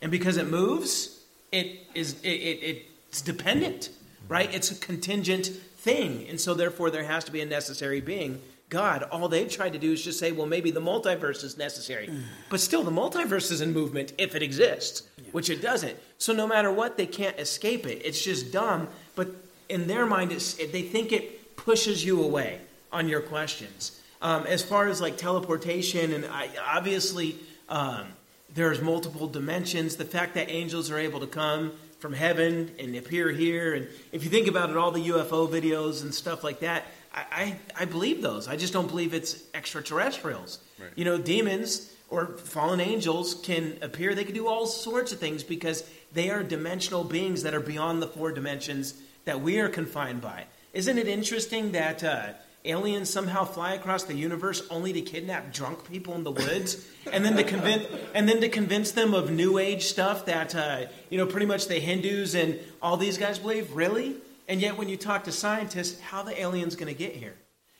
and 0.00 0.10
because 0.10 0.38
it 0.38 0.48
moves, 0.48 1.22
it 1.52 1.78
is 1.94 2.18
it, 2.22 2.28
it, 2.28 2.86
it's 3.10 3.20
dependent, 3.20 3.90
right? 4.30 4.48
It's 4.54 4.70
a 4.70 4.74
contingent 4.76 5.48
thing, 5.48 6.26
and 6.30 6.40
so 6.40 6.54
therefore 6.54 6.90
there 6.90 7.04
has 7.04 7.22
to 7.24 7.32
be 7.32 7.42
a 7.42 7.44
necessary 7.44 8.00
being. 8.00 8.40
God, 8.70 9.02
all 9.02 9.28
they've 9.28 9.50
tried 9.50 9.74
to 9.74 9.78
do 9.78 9.92
is 9.92 10.02
just 10.02 10.18
say, 10.18 10.32
well, 10.32 10.46
maybe 10.46 10.70
the 10.70 10.80
multiverse 10.80 11.44
is 11.44 11.58
necessary, 11.58 12.08
but 12.48 12.60
still, 12.60 12.82
the 12.82 12.90
multiverse 12.90 13.52
is 13.52 13.60
in 13.60 13.74
movement 13.74 14.14
if 14.16 14.34
it 14.34 14.42
exists, 14.42 15.02
which 15.32 15.50
it 15.50 15.60
doesn't. 15.60 15.98
So 16.16 16.32
no 16.32 16.46
matter 16.46 16.72
what, 16.72 16.96
they 16.96 17.06
can't 17.06 17.38
escape 17.38 17.86
it. 17.86 18.00
It's 18.06 18.24
just 18.24 18.52
dumb, 18.52 18.88
but 19.14 19.28
in 19.68 19.86
their 19.86 20.06
mind, 20.06 20.32
it's, 20.32 20.54
they 20.54 20.80
think 20.80 21.12
it 21.12 21.56
pushes 21.58 22.02
you 22.02 22.24
away 22.24 22.62
on 22.92 23.08
your 23.08 23.20
questions. 23.20 24.00
Um, 24.22 24.46
as 24.46 24.62
far 24.62 24.88
as 24.88 25.00
like 25.00 25.16
teleportation, 25.16 26.12
and 26.12 26.24
I, 26.26 26.48
obviously 26.74 27.36
um, 27.68 28.06
there's 28.54 28.80
multiple 28.80 29.26
dimensions. 29.26 29.96
The 29.96 30.04
fact 30.04 30.34
that 30.34 30.50
angels 30.50 30.90
are 30.90 30.98
able 30.98 31.20
to 31.20 31.26
come 31.26 31.72
from 31.98 32.12
heaven 32.12 32.70
and 32.78 32.96
appear 32.96 33.30
here, 33.30 33.74
and 33.74 33.88
if 34.12 34.24
you 34.24 34.30
think 34.30 34.48
about 34.48 34.70
it, 34.70 34.76
all 34.76 34.90
the 34.90 35.08
UFO 35.08 35.48
videos 35.48 36.02
and 36.02 36.14
stuff 36.14 36.42
like 36.42 36.60
that, 36.60 36.84
I, 37.14 37.24
I, 37.30 37.82
I 37.82 37.84
believe 37.84 38.22
those. 38.22 38.48
I 38.48 38.56
just 38.56 38.72
don't 38.72 38.88
believe 38.88 39.14
it's 39.14 39.42
extraterrestrials. 39.54 40.58
Right. 40.78 40.90
You 40.94 41.04
know, 41.04 41.18
demons 41.18 41.92
or 42.08 42.26
fallen 42.26 42.80
angels 42.80 43.34
can 43.34 43.78
appear. 43.82 44.14
They 44.14 44.24
can 44.24 44.34
do 44.34 44.46
all 44.46 44.66
sorts 44.66 45.12
of 45.12 45.18
things 45.18 45.42
because 45.42 45.88
they 46.12 46.30
are 46.30 46.42
dimensional 46.42 47.04
beings 47.04 47.42
that 47.42 47.54
are 47.54 47.60
beyond 47.60 48.00
the 48.00 48.06
four 48.06 48.32
dimensions 48.32 48.94
that 49.24 49.40
we 49.40 49.58
are 49.58 49.68
confined 49.68 50.20
by. 50.20 50.44
Isn't 50.72 50.98
it 50.98 51.08
interesting 51.08 51.72
that 51.72 52.04
uh, 52.04 52.28
aliens 52.68 53.10
somehow 53.10 53.44
fly 53.44 53.74
across 53.74 54.04
the 54.04 54.14
universe 54.14 54.62
only 54.70 54.92
to 54.92 55.00
kidnap 55.00 55.52
drunk 55.52 55.88
people 55.88 56.14
in 56.14 56.24
the 56.24 56.30
woods, 56.30 56.86
and 57.10 57.24
then 57.24 57.36
to 57.36 57.44
convince 57.44 57.86
and 58.14 58.28
then 58.28 58.40
to 58.40 58.48
convince 58.48 58.92
them 58.92 59.14
of 59.14 59.30
New 59.30 59.58
Age 59.58 59.84
stuff 59.84 60.26
that 60.26 60.54
uh, 60.54 60.86
you 61.10 61.18
know 61.18 61.26
pretty 61.26 61.46
much 61.46 61.68
the 61.68 61.78
Hindus 61.78 62.34
and 62.34 62.58
all 62.82 62.96
these 62.96 63.18
guys 63.18 63.38
believe? 63.38 63.72
Really? 63.72 64.16
And 64.48 64.60
yet, 64.60 64.76
when 64.78 64.88
you 64.88 64.96
talk 64.96 65.24
to 65.24 65.32
scientists, 65.32 66.00
how 66.00 66.22
the 66.22 66.40
aliens 66.40 66.76
going 66.76 66.92
to 66.92 66.98
get 66.98 67.16
here? 67.16 67.34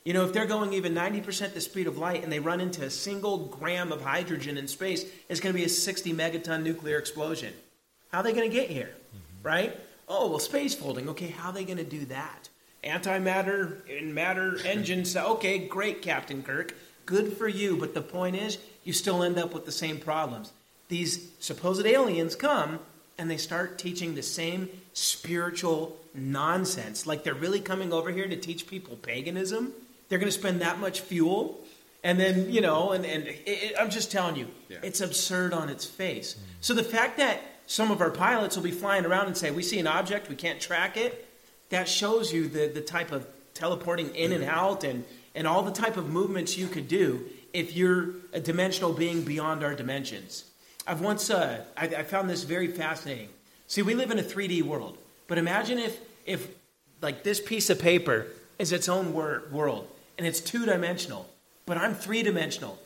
You 0.05 0.12
know, 0.12 0.24
if 0.24 0.32
they're 0.32 0.47
going 0.47 0.72
even 0.72 0.95
90% 0.95 1.53
the 1.53 1.61
speed 1.61 1.89
of 1.89 1.99
light 1.99 2.22
and 2.22 2.32
they 2.32 2.39
run 2.39 2.61
into 2.61 2.84
a 2.84 2.91
single 2.91 3.39
gram 3.39 3.91
of 3.91 4.03
hydrogen 4.03 4.57
in 4.57 4.68
space, 4.68 5.05
it's 5.28 5.41
going 5.41 5.53
to 5.53 5.59
be 5.59 5.64
a 5.64 5.68
60 5.68 6.12
megaton 6.12 6.62
nuclear 6.62 6.97
explosion. 6.97 7.53
How 8.12 8.20
are 8.20 8.22
they 8.22 8.32
going 8.32 8.49
to 8.49 8.55
get 8.55 8.70
here? 8.70 8.91
Mm-hmm. 8.91 9.47
Right? 9.47 9.80
Oh, 10.09 10.30
well, 10.30 10.39
space 10.39 10.74
folding. 10.74 11.09
Okay, 11.09 11.26
how 11.26 11.49
are 11.49 11.53
they 11.53 11.64
going 11.64 11.78
to 11.78 11.84
do 11.84 12.05
that? 12.07 12.49
Antimatter 12.87 13.80
and 13.99 14.14
matter 14.14 14.59
engines. 14.64 15.16
Okay, 15.16 15.59
great, 15.59 16.03
Captain 16.03 16.43
Kirk. 16.43 16.74
Good 17.05 17.37
for 17.37 17.49
you. 17.49 17.76
But 17.76 17.95
the 17.95 18.03
point 18.03 18.37
is, 18.37 18.59
you 18.84 18.93
still 18.93 19.22
end 19.22 19.39
up 19.39 19.53
with 19.53 19.64
the 19.64 19.72
same 19.72 19.99
problems. 19.99 20.53
These 20.89 21.30
supposed 21.41 21.84
aliens 21.84 22.37
come 22.37 22.78
and 23.18 23.30
they 23.30 23.37
start 23.37 23.78
teaching 23.78 24.14
the 24.14 24.22
same 24.22 24.68
spiritual 24.93 25.97
nonsense. 26.14 27.07
Like 27.07 27.24
they're 27.24 27.34
really 27.34 27.61
coming 27.61 27.93
over 27.93 28.11
here 28.11 28.28
to 28.28 28.37
teach 28.37 28.66
people 28.66 28.97
paganism. 28.97 29.72
They're 30.09 30.18
going 30.18 30.30
to 30.30 30.39
spend 30.39 30.61
that 30.61 30.78
much 30.78 31.01
fuel. 31.01 31.61
And 32.05 32.20
then, 32.20 32.53
you 32.53 32.61
know, 32.61 32.93
and, 32.93 33.05
and 33.05 33.26
it, 33.26 33.43
it, 33.47 33.74
I'm 33.80 33.91
just 33.91 34.12
telling 34.12 34.37
you, 34.37 34.49
yeah. 34.68 34.78
it's 34.82 35.01
absurd 35.01 35.53
on 35.53 35.68
its 35.68 35.84
face. 35.84 36.34
Mm. 36.34 36.39
So 36.61 36.74
the 36.74 36.84
fact 36.84 37.16
that 37.16 37.41
some 37.66 37.91
of 37.91 38.01
our 38.01 38.11
pilots 38.11 38.55
will 38.55 38.62
be 38.62 38.70
flying 38.70 39.05
around 39.05 39.26
and 39.26 39.37
say, 39.37 39.51
we 39.51 39.62
see 39.62 39.80
an 39.80 39.89
object, 39.89 40.28
we 40.28 40.37
can't 40.37 40.61
track 40.61 40.97
it, 40.97 41.26
that 41.71 41.89
shows 41.89 42.33
you 42.33 42.49
the, 42.49 42.69
the 42.69 42.81
type 42.81 43.12
of 43.12 43.27
teleporting 43.55 44.14
in 44.14 44.33
and 44.33 44.45
out 44.45 44.85
and, 44.85 45.05
and 45.35 45.47
all 45.47 45.62
the 45.62 45.73
type 45.73 45.97
of 45.97 46.09
movements 46.09 46.57
you 46.57 46.69
could 46.69 46.89
do 46.89 47.25
if 47.53 47.75
you're 47.75 48.11
a 48.33 48.41
dimensional 48.41 48.93
being 48.93 49.23
beyond 49.23 49.64
our 49.64 49.75
dimensions. 49.75 50.45
I've 50.87 51.01
once, 51.01 51.31
uh, 51.31 51.64
I, 51.77 51.87
I 51.87 52.03
found 52.03 52.31
this 52.31 52.45
very 52.45 52.69
fascinating. 52.69 53.29
See, 53.67 53.83
we 53.83 53.95
live 53.95 54.11
in 54.11 54.19
a 54.19 54.23
3D 54.23 54.62
world, 54.62 54.99
but 55.27 55.39
imagine 55.39 55.79
if, 55.79 55.99
if 56.25 56.49
like 57.01 57.25
this 57.25 57.41
piece 57.41 57.71
of 57.71 57.81
paper 57.81 58.27
is 58.59 58.73
its 58.73 58.89
own 58.89 59.12
wor- 59.12 59.45
world 59.51 59.89
and 60.19 60.27
it's 60.27 60.41
two 60.41 60.64
dimensional, 60.67 61.29
but 61.64 61.77
I'm 61.77 61.95
three 61.95 62.23
dimensional. 62.23 62.79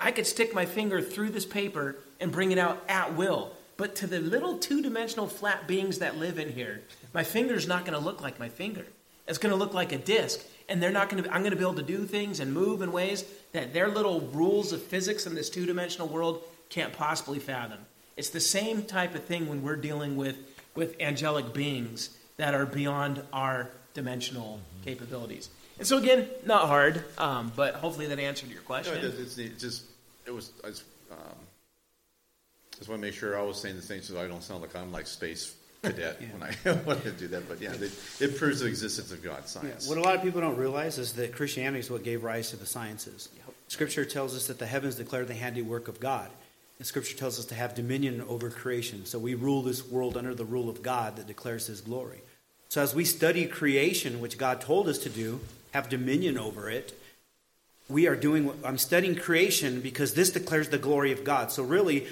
I 0.00 0.12
could 0.12 0.26
stick 0.26 0.54
my 0.54 0.66
finger 0.66 1.00
through 1.00 1.30
this 1.30 1.46
paper 1.46 1.96
and 2.20 2.30
bring 2.30 2.52
it 2.52 2.58
out 2.58 2.82
at 2.88 3.14
will. 3.14 3.52
But 3.76 3.96
to 3.96 4.06
the 4.06 4.20
little 4.20 4.58
two 4.58 4.82
dimensional 4.82 5.26
flat 5.26 5.66
beings 5.66 5.98
that 5.98 6.18
live 6.18 6.38
in 6.38 6.52
here, 6.52 6.82
my 7.12 7.24
finger's 7.24 7.68
not 7.68 7.84
going 7.84 7.98
to 7.98 8.04
look 8.04 8.20
like 8.20 8.38
my 8.38 8.48
finger. 8.48 8.86
It's 9.26 9.38
going 9.38 9.52
to 9.52 9.56
look 9.56 9.74
like 9.74 9.92
a 9.92 9.98
disc. 9.98 10.40
And 10.68 10.82
they're 10.82 10.90
not 10.90 11.08
going 11.08 11.22
to, 11.22 11.32
I'm 11.32 11.42
going 11.42 11.50
to 11.52 11.56
be 11.56 11.62
able 11.62 11.74
to 11.74 11.82
do 11.82 12.04
things 12.04 12.40
and 12.40 12.52
move 12.52 12.82
in 12.82 12.92
ways 12.92 13.24
that 13.52 13.72
their 13.72 13.88
little 13.88 14.20
rules 14.20 14.72
of 14.72 14.82
physics 14.82 15.26
in 15.26 15.34
this 15.34 15.50
two 15.50 15.66
dimensional 15.66 16.08
world 16.08 16.42
can't 16.68 16.92
possibly 16.92 17.38
fathom. 17.38 17.78
It's 18.16 18.30
the 18.30 18.40
same 18.40 18.84
type 18.84 19.14
of 19.14 19.24
thing 19.24 19.48
when 19.48 19.62
we're 19.62 19.76
dealing 19.76 20.16
with, 20.16 20.36
with 20.74 21.00
angelic 21.00 21.52
beings 21.52 22.16
that 22.36 22.54
are 22.54 22.66
beyond 22.66 23.22
our 23.32 23.70
dimensional 23.94 24.58
mm-hmm. 24.58 24.84
capabilities. 24.84 25.50
And 25.78 25.86
so, 25.86 25.98
again, 25.98 26.28
not 26.46 26.68
hard, 26.68 27.02
um, 27.18 27.52
but 27.56 27.74
hopefully 27.74 28.06
that 28.06 28.18
answered 28.18 28.50
your 28.50 28.62
question. 28.62 28.94
No, 28.94 29.00
it 29.00 29.16
does. 29.16 29.38
It's, 29.38 29.60
just, 29.60 29.84
it 30.26 30.30
was, 30.30 30.52
I 30.64 30.68
just, 30.68 30.84
um, 31.10 31.18
just 32.76 32.88
want 32.88 33.00
to 33.00 33.06
make 33.06 33.14
sure 33.14 33.38
I 33.38 33.42
was 33.42 33.60
saying 33.60 33.76
the 33.76 33.82
thing 33.82 34.00
so 34.02 34.20
I 34.20 34.26
don't 34.26 34.42
sound 34.42 34.62
like 34.62 34.74
I'm 34.76 34.92
like 34.92 35.06
space 35.06 35.54
cadet 35.82 36.18
yeah. 36.20 36.28
when 36.32 36.42
I 36.42 36.82
wanted 36.86 37.04
to 37.04 37.10
do 37.12 37.28
that. 37.28 37.48
But 37.48 37.60
yeah, 37.60 37.72
they, 37.72 37.90
it 38.24 38.36
proves 38.36 38.60
the 38.60 38.66
existence 38.66 39.12
of 39.12 39.22
God, 39.22 39.48
science. 39.48 39.84
Yeah. 39.84 39.90
What 39.90 39.98
a 39.98 40.02
lot 40.02 40.14
of 40.14 40.22
people 40.22 40.40
don't 40.40 40.56
realize 40.56 40.98
is 40.98 41.12
that 41.14 41.34
Christianity 41.34 41.80
is 41.80 41.90
what 41.90 42.04
gave 42.04 42.22
rise 42.22 42.50
to 42.50 42.56
the 42.56 42.66
sciences. 42.66 43.28
Yep. 43.36 43.54
Scripture 43.68 44.04
tells 44.04 44.36
us 44.36 44.46
that 44.46 44.58
the 44.58 44.66
heavens 44.66 44.96
declare 44.96 45.24
the 45.24 45.34
handiwork 45.34 45.88
of 45.88 46.00
God. 46.00 46.30
And 46.78 46.86
Scripture 46.86 47.16
tells 47.16 47.38
us 47.38 47.44
to 47.46 47.54
have 47.54 47.74
dominion 47.74 48.22
over 48.28 48.50
creation. 48.50 49.06
So 49.06 49.18
we 49.18 49.34
rule 49.34 49.62
this 49.62 49.86
world 49.86 50.16
under 50.16 50.34
the 50.34 50.44
rule 50.44 50.68
of 50.68 50.82
God 50.82 51.16
that 51.16 51.26
declares 51.26 51.66
His 51.66 51.80
glory. 51.80 52.22
So 52.68 52.80
as 52.82 52.94
we 52.94 53.04
study 53.04 53.46
creation, 53.46 54.20
which 54.20 54.38
God 54.38 54.60
told 54.60 54.88
us 54.88 54.98
to 54.98 55.08
do, 55.08 55.40
have 55.72 55.88
dominion 55.88 56.38
over 56.38 56.70
it, 56.70 56.98
we 57.88 58.06
are 58.06 58.16
doing 58.16 58.52
I'm 58.64 58.78
studying 58.78 59.14
creation 59.14 59.80
because 59.80 60.14
this 60.14 60.30
declares 60.30 60.70
the 60.70 60.78
glory 60.78 61.12
of 61.12 61.24
God. 61.24 61.52
So 61.52 61.62
really, 61.62 62.06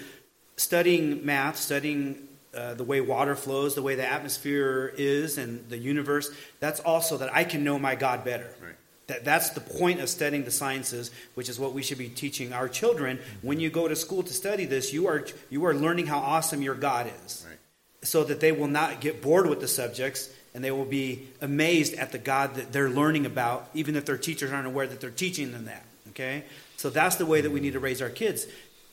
studying 0.56 1.24
math, 1.24 1.56
studying 1.56 2.28
uh, 2.54 2.74
the 2.74 2.84
way 2.84 3.00
water 3.00 3.36
flows, 3.36 3.74
the 3.74 3.82
way 3.82 3.94
the 3.94 4.06
atmosphere 4.06 4.92
is, 4.96 5.38
and 5.38 5.68
the 5.68 5.78
universe, 5.78 6.30
that's 6.58 6.80
also 6.80 7.16
that 7.18 7.34
I 7.34 7.44
can 7.44 7.62
know 7.64 7.78
my 7.78 7.94
God 7.94 8.24
better. 8.24 8.50
Right. 8.62 8.74
That, 9.06 9.24
that's 9.24 9.50
the 9.50 9.60
point 9.60 10.00
of 10.00 10.08
studying 10.08 10.44
the 10.44 10.50
sciences, 10.50 11.10
which 11.34 11.48
is 11.48 11.58
what 11.58 11.72
we 11.72 11.82
should 11.82 11.98
be 11.98 12.08
teaching 12.08 12.52
our 12.52 12.68
children. 12.68 13.18
When 13.42 13.58
you 13.60 13.70
go 13.70 13.88
to 13.88 13.96
school 13.96 14.22
to 14.22 14.32
study 14.32 14.66
this, 14.66 14.92
you 14.92 15.06
are, 15.08 15.26
you 15.48 15.64
are 15.66 15.74
learning 15.74 16.06
how 16.06 16.18
awesome 16.18 16.62
your 16.62 16.74
God 16.74 17.10
is. 17.24 17.44
Right. 17.48 17.58
So 18.02 18.24
that 18.24 18.40
they 18.40 18.52
will 18.52 18.68
not 18.68 19.00
get 19.00 19.20
bored 19.20 19.48
with 19.48 19.60
the 19.60 19.68
subjects 19.68 20.30
and 20.54 20.64
they 20.64 20.70
will 20.70 20.84
be 20.84 21.28
amazed 21.40 21.94
at 21.94 22.12
the 22.12 22.18
God 22.18 22.54
that 22.54 22.72
they're 22.72 22.90
learning 22.90 23.26
about, 23.26 23.68
even 23.74 23.94
if 23.94 24.04
their 24.06 24.16
teachers 24.16 24.52
aren't 24.52 24.66
aware 24.66 24.86
that 24.86 25.00
they're 25.00 25.10
teaching 25.10 25.52
them 25.52 25.66
that. 25.66 25.84
Okay? 26.10 26.44
So 26.76 26.90
that's 26.90 27.16
the 27.16 27.26
way 27.26 27.40
that 27.40 27.50
we 27.50 27.60
need 27.60 27.74
to 27.74 27.80
raise 27.80 28.00
our 28.00 28.10
kids. 28.10 28.46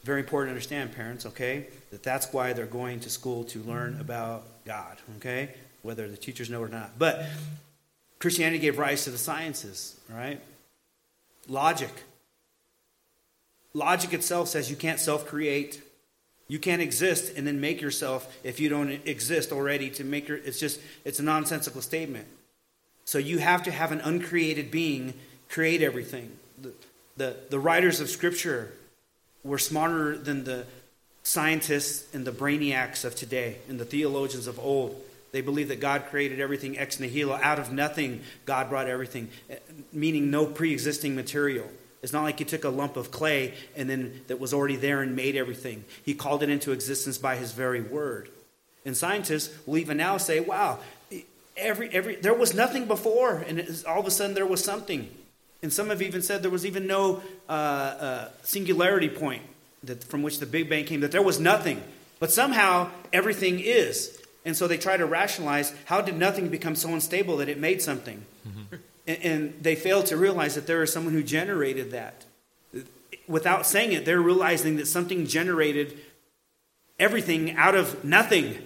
Very 0.08 0.22
important 0.22 0.48
to 0.48 0.52
understand, 0.52 0.96
parents, 0.96 1.26
okay? 1.26 1.68
That 1.92 2.02
that's 2.02 2.32
why 2.32 2.54
they're 2.54 2.66
going 2.66 3.02
to 3.02 3.10
school 3.10 3.44
to 3.44 3.60
learn 3.64 3.92
mm-hmm. 3.92 4.02
about 4.02 4.46
God, 4.64 4.96
okay? 5.18 5.50
Whether 5.82 6.08
the 6.08 6.16
teachers 6.16 6.50
know 6.50 6.62
or 6.62 6.70
not. 6.70 6.98
But 6.98 7.26
Christianity 8.18 8.60
gave 8.60 8.78
rise 8.78 9.04
to 9.04 9.10
the 9.10 9.18
sciences, 9.18 10.00
right? 10.10 10.40
Logic. 11.50 11.92
Logic 13.74 14.14
itself 14.14 14.48
says 14.48 14.70
you 14.70 14.78
can't 14.78 15.02
self 15.02 15.28
create. 15.28 15.82
You 16.48 16.58
can't 16.58 16.82
exist 16.82 17.34
and 17.36 17.46
then 17.46 17.60
make 17.60 17.82
yourself 17.82 18.34
if 18.46 18.62
you 18.62 18.70
don't 18.70 19.06
exist 19.06 19.52
already 19.52 19.90
to 19.90 20.06
make 20.06 20.30
your 20.30 20.38
it's 20.38 20.58
just 20.58 20.80
it's 21.04 21.20
a 21.20 21.24
nonsensical 21.24 21.82
statement. 21.82 22.28
So 23.04 23.18
you 23.18 23.40
have 23.40 23.62
to 23.64 23.72
have 23.72 23.92
an 23.92 24.00
uncreated 24.00 24.72
being 24.72 25.16
create 25.50 25.82
everything. 25.82 26.32
The, 26.62 26.72
the, 27.18 27.36
the 27.50 27.60
writers 27.60 28.00
of 28.00 28.10
scripture 28.10 28.72
were 29.48 29.58
smarter 29.58 30.18
than 30.18 30.44
the 30.44 30.66
scientists 31.24 32.14
and 32.14 32.26
the 32.26 32.32
brainiacs 32.32 33.04
of 33.04 33.16
today 33.16 33.58
and 33.68 33.80
the 33.80 33.86
theologians 33.86 34.48
of 34.48 34.60
old. 34.60 35.02
They 35.32 35.42
believe 35.42 35.68
that 35.68 35.80
God 35.80 36.06
created 36.10 36.40
everything 36.40 36.78
ex 36.78 37.00
nihilo. 37.00 37.36
Out 37.42 37.60
of 37.60 37.72
nothing, 37.72 38.22
God 38.46 38.70
brought 38.70 38.88
everything, 38.88 39.30
meaning 39.92 40.32
no 40.32 40.46
pre 40.46 40.72
existing 40.72 41.16
material. 41.16 41.68
It's 42.02 42.14
not 42.14 42.24
like 42.24 42.40
he 42.40 42.46
took 42.46 42.64
a 42.64 42.70
lump 42.70 42.96
of 42.96 43.12
clay 43.12 43.54
and 43.76 43.90
then 43.90 44.22
that 44.28 44.40
was 44.40 44.54
already 44.54 44.76
there 44.76 45.02
and 45.02 45.16
made 45.16 45.36
everything. 45.36 45.84
He 46.06 46.14
called 46.14 46.44
it 46.44 46.50
into 46.50 46.72
existence 46.72 47.18
by 47.18 47.36
his 47.36 47.52
very 47.52 47.82
word. 47.82 48.30
And 48.86 48.96
scientists 48.96 49.54
will 49.66 49.78
even 49.80 49.98
now 49.98 50.18
say, 50.18 50.40
wow, 50.40 50.80
every, 51.58 51.90
every, 51.90 52.16
there 52.16 52.34
was 52.34 52.54
nothing 52.54 52.86
before, 52.86 53.44
and 53.48 53.84
all 53.88 54.00
of 54.00 54.06
a 54.06 54.12
sudden 54.12 54.34
there 54.34 54.46
was 54.46 54.64
something. 54.64 55.10
And 55.62 55.74
some 55.74 55.90
have 55.90 56.02
even 56.02 56.22
said 56.22 56.44
there 56.44 56.52
was 56.52 56.66
even 56.66 56.86
no 56.88 57.22
uh, 57.50 57.52
uh, 57.52 58.30
singularity 58.44 59.10
point 59.10 59.42
that, 59.84 60.04
from 60.04 60.22
which 60.22 60.40
the 60.40 60.46
Big 60.46 60.70
Bang 60.70 60.86
came, 60.86 61.00
that 61.02 61.12
there 61.12 61.22
was 61.22 61.40
nothing. 61.40 61.82
But 62.20 62.32
somehow 62.32 62.90
everything 63.12 63.60
is. 63.60 64.22
And 64.46 64.56
so 64.56 64.68
they 64.68 64.78
try 64.78 64.98
to 64.98 65.06
rationalize 65.06 65.74
how 65.86 66.02
did 66.02 66.16
nothing 66.16 66.50
become 66.50 66.76
so 66.76 66.94
unstable 66.94 67.38
that 67.38 67.50
it 67.50 67.60
made 67.60 67.82
something? 67.82 68.26
Mm-hmm. 68.48 68.76
And, 69.08 69.18
and 69.24 69.64
they 69.64 69.76
fail 69.76 70.04
to 70.04 70.18
realize 70.18 70.56
that 70.56 70.68
there 70.68 70.84
is 70.84 70.94
someone 70.94 71.14
who 71.14 71.24
generated 71.24 71.92
that. 71.92 72.26
Without 73.28 73.66
saying 73.66 73.92
it, 73.92 74.06
they're 74.06 74.22
realizing 74.22 74.78
that 74.78 74.88
something 74.88 75.26
generated 75.28 75.98
everything 76.98 77.56
out 77.56 77.76
of 77.76 78.04
nothing. 78.06 78.58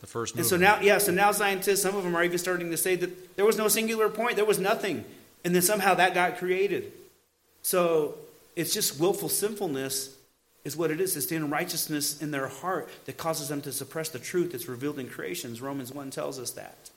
The 0.00 0.06
first 0.06 0.34
And 0.36 0.44
so 0.44 0.56
now, 0.56 0.80
yeah, 0.80 0.98
so 0.98 1.12
now 1.12 1.32
scientists, 1.32 1.82
some 1.82 1.96
of 1.96 2.04
them 2.04 2.16
are 2.16 2.24
even 2.24 2.38
starting 2.38 2.70
to 2.70 2.76
say 2.76 2.96
that 2.96 3.36
there 3.36 3.44
was 3.44 3.56
no 3.56 3.68
singular 3.68 4.08
point, 4.08 4.36
there 4.36 4.44
was 4.44 4.58
nothing. 4.58 5.04
And 5.44 5.54
then 5.54 5.62
somehow 5.62 5.94
that 5.94 6.14
got 6.14 6.38
created. 6.38 6.92
So 7.62 8.16
it's 8.56 8.74
just 8.74 8.98
willful 9.00 9.28
sinfulness 9.28 10.16
is 10.64 10.76
what 10.76 10.90
it 10.90 11.00
is. 11.00 11.16
It's 11.16 11.26
the 11.26 11.36
unrighteousness 11.36 12.20
in 12.20 12.30
their 12.30 12.48
heart 12.48 12.88
that 13.06 13.16
causes 13.16 13.48
them 13.48 13.60
to 13.62 13.72
suppress 13.72 14.08
the 14.08 14.18
truth 14.18 14.52
that's 14.52 14.68
revealed 14.68 14.98
in 14.98 15.08
creations. 15.08 15.60
Romans 15.60 15.92
1 15.92 16.10
tells 16.10 16.38
us 16.38 16.50
that. 16.52 16.90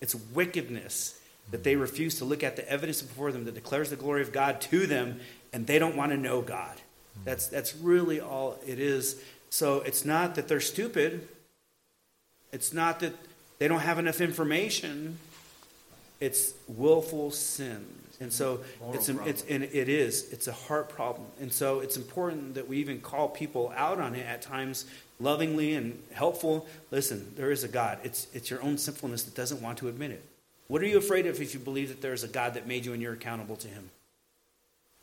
It's 0.00 0.14
wickedness 0.14 1.20
that 1.50 1.64
they 1.64 1.76
refuse 1.76 2.16
to 2.16 2.24
look 2.24 2.42
at 2.42 2.56
the 2.56 2.68
evidence 2.68 3.02
before 3.02 3.32
them 3.32 3.44
that 3.44 3.54
declares 3.54 3.90
the 3.90 3.96
glory 3.96 4.22
of 4.22 4.32
God 4.32 4.60
to 4.62 4.86
them, 4.86 5.20
and 5.52 5.66
they 5.66 5.78
don't 5.78 5.96
want 5.96 6.12
to 6.12 6.16
know 6.16 6.40
God. 6.40 6.80
That's, 7.24 7.48
that's 7.48 7.74
really 7.76 8.20
all 8.20 8.58
it 8.66 8.78
is. 8.78 9.20
So 9.50 9.80
it's 9.80 10.04
not 10.04 10.34
that 10.34 10.46
they're 10.46 10.60
stupid, 10.60 11.26
it's 12.52 12.72
not 12.72 13.00
that 13.00 13.14
they 13.58 13.66
don't 13.66 13.80
have 13.80 13.98
enough 13.98 14.20
information, 14.20 15.18
it's 16.20 16.52
willful 16.66 17.30
sin. 17.30 17.86
And 18.20 18.32
so 18.32 18.60
it's, 18.92 19.08
it's 19.08 19.44
and 19.48 19.62
it 19.62 19.88
is 19.88 20.32
it's 20.32 20.48
a 20.48 20.52
heart 20.52 20.88
problem. 20.88 21.28
And 21.40 21.52
so 21.52 21.80
it's 21.80 21.96
important 21.96 22.54
that 22.54 22.68
we 22.68 22.78
even 22.78 23.00
call 23.00 23.28
people 23.28 23.72
out 23.76 24.00
on 24.00 24.16
it 24.16 24.26
at 24.26 24.42
times 24.42 24.86
lovingly 25.20 25.74
and 25.74 26.02
helpful. 26.12 26.66
Listen, 26.90 27.32
there 27.36 27.52
is 27.52 27.62
a 27.62 27.68
God. 27.68 27.98
It's 28.02 28.26
it's 28.32 28.50
your 28.50 28.60
own 28.62 28.76
sinfulness 28.76 29.22
that 29.22 29.34
doesn't 29.36 29.62
want 29.62 29.78
to 29.78 29.88
admit 29.88 30.10
it. 30.10 30.24
What 30.66 30.82
are 30.82 30.86
you 30.86 30.98
afraid 30.98 31.26
of 31.26 31.40
if 31.40 31.54
you 31.54 31.60
believe 31.60 31.88
that 31.90 32.02
there 32.02 32.12
is 32.12 32.24
a 32.24 32.28
God 32.28 32.54
that 32.54 32.66
made 32.66 32.84
you 32.84 32.92
and 32.92 33.00
you're 33.00 33.14
accountable 33.14 33.56
to 33.56 33.68
him? 33.68 33.90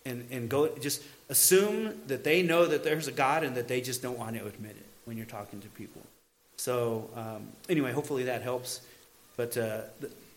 And 0.06 0.28
and 0.30 0.50
go 0.50 0.68
just 0.78 1.02
assume 1.30 1.94
that 2.08 2.26
they 2.26 2.44
know 2.44 2.66
that 2.66 2.84
there's 2.84 3.08
a 3.08 3.14
God 3.14 3.44
and 3.44 3.56
that 3.56 3.70
they 3.70 3.80
just 3.80 4.02
don't 4.02 4.18
want 4.18 4.36
to 4.36 4.46
admit 4.46 4.72
it 4.72 4.86
when 5.06 5.16
you're 5.16 5.26
talking 5.26 5.62
to 5.62 5.70
people. 5.70 6.02
So 6.58 7.10
um, 7.16 7.48
anyway, 7.70 7.94
hopefully 7.94 8.24
that 8.24 8.42
helps. 8.42 8.82
But 9.38 9.58
uh, 9.58 9.82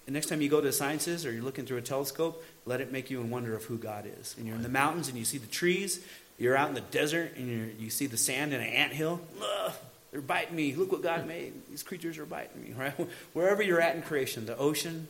the, 0.09 0.13
the 0.13 0.15
next 0.15 0.29
time 0.29 0.41
you 0.41 0.49
go 0.49 0.59
to 0.63 0.67
the 0.67 0.73
sciences 0.73 1.27
or 1.27 1.33
you're 1.33 1.43
looking 1.43 1.67
through 1.67 1.77
a 1.77 1.83
telescope, 1.83 2.43
let 2.65 2.81
it 2.81 2.91
make 2.91 3.11
you 3.11 3.21
in 3.21 3.29
wonder 3.29 3.55
of 3.55 3.65
who 3.65 3.77
God 3.77 4.09
is. 4.21 4.35
And 4.39 4.47
you're 4.47 4.57
in 4.57 4.63
the 4.63 4.69
mountains 4.71 5.09
and 5.09 5.19
you 5.19 5.25
see 5.27 5.37
the 5.37 5.47
trees. 5.47 6.01
You're 6.39 6.57
out 6.57 6.71
in 6.71 6.75
the 6.75 6.81
desert 6.81 7.33
and 7.37 7.47
you 7.47 7.75
you 7.79 7.91
see 7.91 8.07
the 8.07 8.17
sand 8.17 8.55
in 8.55 8.61
an 8.63 8.67
ant 8.67 8.95
hill. 8.95 9.21
Ugh, 9.43 9.73
they're 10.11 10.23
biting 10.23 10.57
me. 10.57 10.75
Look 10.75 10.93
what 10.93 11.03
God 11.03 11.27
made. 11.27 11.53
These 11.69 11.83
creatures 11.83 12.17
are 12.17 12.25
biting 12.25 12.63
me, 12.63 12.73
right? 12.79 12.95
Wherever 13.35 13.63
you're 13.63 13.83
at 13.83 13.97
in 13.97 14.03
creation, 14.03 14.47
the 14.47 14.57
ocean, 14.57 15.09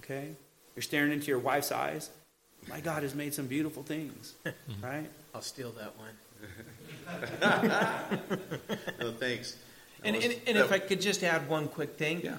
okay? 0.00 0.32
You're 0.76 0.82
staring 0.82 1.10
into 1.10 1.28
your 1.28 1.38
wife's 1.38 1.72
eyes. 1.72 2.10
My 2.68 2.80
God 2.80 3.02
has 3.02 3.14
made 3.14 3.32
some 3.32 3.46
beautiful 3.46 3.82
things, 3.82 4.34
mm-hmm. 4.44 4.84
right? 4.84 5.10
I'll 5.34 5.40
steal 5.40 5.72
that 5.72 5.94
one. 5.96 6.10
No, 9.00 9.12
thanks. 9.12 9.56
And, 10.02 10.16
and, 10.16 10.36
and 10.46 10.58
if 10.58 10.72
I 10.72 10.78
could 10.78 11.00
just 11.00 11.22
add 11.22 11.48
one 11.48 11.68
quick 11.68 11.96
thing. 11.96 12.20
Yeah. 12.22 12.36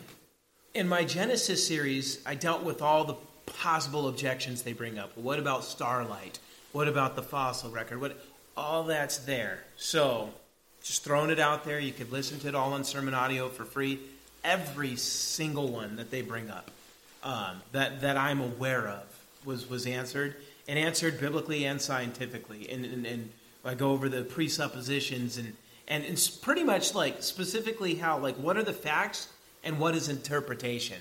In 0.75 0.89
my 0.89 1.05
Genesis 1.05 1.65
series, 1.65 2.19
I 2.25 2.35
dealt 2.35 2.63
with 2.63 2.81
all 2.81 3.05
the 3.05 3.15
possible 3.45 4.09
objections 4.09 4.63
they 4.63 4.73
bring 4.73 4.99
up. 4.99 5.17
What 5.17 5.39
about 5.39 5.63
starlight? 5.63 6.37
What 6.73 6.89
about 6.89 7.15
the 7.15 7.23
fossil 7.23 7.71
record? 7.71 8.01
What 8.01 8.21
all 8.57 8.83
that's 8.83 9.19
there. 9.19 9.63
So 9.77 10.31
just 10.83 11.05
throwing 11.05 11.29
it 11.29 11.39
out 11.39 11.63
there. 11.63 11.79
You 11.79 11.93
could 11.93 12.11
listen 12.11 12.39
to 12.41 12.49
it 12.49 12.55
all 12.55 12.73
on 12.73 12.81
SermonAudio 12.81 13.51
for 13.51 13.63
free. 13.63 14.01
Every 14.43 14.97
single 14.97 15.69
one 15.69 15.95
that 15.95 16.11
they 16.11 16.21
bring 16.21 16.49
up 16.49 16.69
um, 17.23 17.61
that 17.71 18.01
that 18.01 18.17
I'm 18.17 18.41
aware 18.41 18.85
of 18.89 19.05
was 19.45 19.69
was 19.69 19.87
answered 19.87 20.35
and 20.67 20.77
answered 20.77 21.21
biblically 21.21 21.63
and 21.63 21.81
scientifically. 21.81 22.69
And, 22.69 22.83
and, 22.83 23.05
and 23.05 23.31
I 23.63 23.75
go 23.75 23.91
over 23.91 24.09
the 24.09 24.23
presuppositions 24.23 25.37
and 25.37 25.53
and 25.87 26.03
it's 26.03 26.27
pretty 26.29 26.65
much 26.65 26.93
like 26.93 27.23
specifically 27.23 27.95
how 27.95 28.17
like 28.17 28.35
what 28.35 28.57
are 28.57 28.63
the 28.63 28.73
facts 28.73 29.29
and 29.65 29.79
what 29.79 29.95
is 29.95 30.07
interpretation 30.07 30.99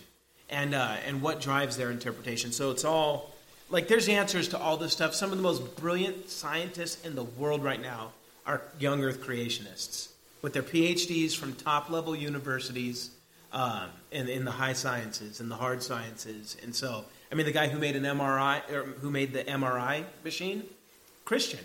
and 0.50 0.74
uh, 0.74 0.96
and 1.06 1.22
what 1.22 1.40
drives 1.40 1.76
their 1.76 1.90
interpretation. 1.90 2.50
So 2.50 2.70
it's 2.70 2.84
all 2.84 3.32
like 3.70 3.86
there's 3.88 4.08
answers 4.08 4.48
to 4.48 4.58
all 4.58 4.76
this 4.76 4.92
stuff. 4.92 5.14
Some 5.14 5.30
of 5.30 5.36
the 5.36 5.42
most 5.42 5.76
brilliant 5.76 6.30
scientists 6.30 7.04
in 7.04 7.14
the 7.14 7.24
world 7.24 7.62
right 7.62 7.80
now 7.80 8.12
are 8.46 8.62
young 8.78 9.02
Earth 9.04 9.20
creationists 9.20 10.08
with 10.42 10.52
their 10.52 10.62
PhDs 10.62 11.34
from 11.34 11.54
top 11.54 11.88
level 11.88 12.14
universities 12.14 13.10
um, 13.52 13.88
in, 14.10 14.28
in 14.28 14.44
the 14.44 14.50
high 14.50 14.74
sciences 14.74 15.40
and 15.40 15.50
the 15.50 15.54
hard 15.54 15.82
sciences. 15.82 16.56
And 16.62 16.74
so, 16.74 17.04
I 17.30 17.34
mean, 17.34 17.46
the 17.46 17.52
guy 17.52 17.68
who 17.68 17.78
made 17.78 17.96
an 17.96 18.02
MRI 18.02 18.68
or 18.70 18.82
who 18.84 19.10
made 19.10 19.32
the 19.32 19.44
MRI 19.44 20.04
machine, 20.22 20.64
Christian. 21.24 21.60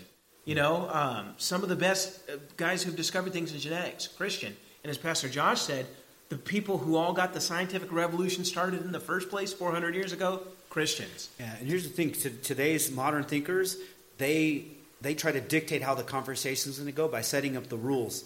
You 0.46 0.54
know, 0.54 0.88
um, 0.90 1.34
some 1.36 1.62
of 1.62 1.68
the 1.68 1.76
best 1.76 2.28
uh, 2.30 2.36
guys 2.56 2.82
who've 2.82 2.96
discovered 2.96 3.32
things 3.32 3.52
in 3.52 3.60
genetics, 3.60 4.08
Christian. 4.08 4.56
And 4.82 4.90
as 4.90 4.96
Pastor 4.96 5.28
Josh 5.28 5.60
said, 5.60 5.86
the 6.30 6.36
people 6.36 6.78
who 6.78 6.96
all 6.96 7.12
got 7.12 7.34
the 7.34 7.40
scientific 7.40 7.92
revolution 7.92 8.44
started 8.44 8.82
in 8.82 8.92
the 8.92 9.00
first 9.00 9.28
place 9.28 9.52
400 9.52 9.94
years 9.94 10.12
ago, 10.12 10.42
Christians. 10.70 11.28
Yeah, 11.38 11.54
and 11.58 11.68
here's 11.68 11.82
the 11.82 11.90
thing: 11.90 12.12
to 12.12 12.30
today's 12.30 12.90
modern 12.90 13.24
thinkers, 13.24 13.76
they 14.16 14.64
they 15.00 15.14
try 15.14 15.32
to 15.32 15.40
dictate 15.40 15.82
how 15.82 15.94
the 15.94 16.02
conversation 16.02 16.70
is 16.70 16.78
going 16.78 16.86
to 16.86 16.92
go 16.92 17.08
by 17.08 17.22
setting 17.22 17.56
up 17.56 17.68
the 17.68 17.76
rules. 17.76 18.24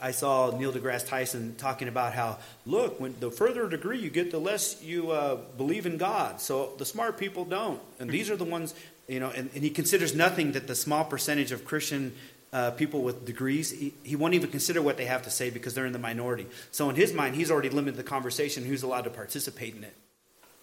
I 0.00 0.12
saw 0.12 0.56
Neil 0.56 0.72
deGrasse 0.72 1.08
Tyson 1.08 1.56
talking 1.56 1.88
about 1.88 2.14
how, 2.14 2.38
look, 2.64 3.00
when 3.00 3.16
the 3.18 3.30
further 3.30 3.68
degree 3.68 3.98
you 3.98 4.08
get, 4.08 4.30
the 4.30 4.38
less 4.38 4.80
you 4.82 5.10
uh, 5.10 5.36
believe 5.56 5.86
in 5.86 5.96
God. 5.96 6.40
So 6.40 6.74
the 6.78 6.84
smart 6.84 7.18
people 7.18 7.44
don't, 7.44 7.80
and 7.98 8.08
these 8.08 8.30
are 8.30 8.36
the 8.36 8.44
ones, 8.44 8.74
you 9.08 9.18
know. 9.18 9.30
And, 9.30 9.50
and 9.52 9.64
he 9.64 9.70
considers 9.70 10.14
nothing 10.14 10.52
that 10.52 10.68
the 10.68 10.76
small 10.76 11.04
percentage 11.04 11.50
of 11.50 11.64
Christian 11.64 12.14
uh, 12.52 12.70
people 12.72 13.02
with 13.02 13.24
degrees, 13.24 13.70
he, 13.70 13.94
he 14.02 14.16
won't 14.16 14.34
even 14.34 14.50
consider 14.50 14.82
what 14.82 14.96
they 14.96 15.04
have 15.06 15.22
to 15.22 15.30
say 15.30 15.50
because 15.50 15.74
they're 15.74 15.86
in 15.86 15.92
the 15.92 15.98
minority. 15.98 16.46
So 16.72 16.90
in 16.90 16.96
his 16.96 17.12
mind, 17.12 17.36
he's 17.36 17.50
already 17.50 17.70
limited 17.70 17.96
the 17.96 18.02
conversation. 18.02 18.64
Who's 18.64 18.82
allowed 18.82 19.02
to 19.04 19.10
participate 19.10 19.76
in 19.76 19.84
it? 19.84 19.94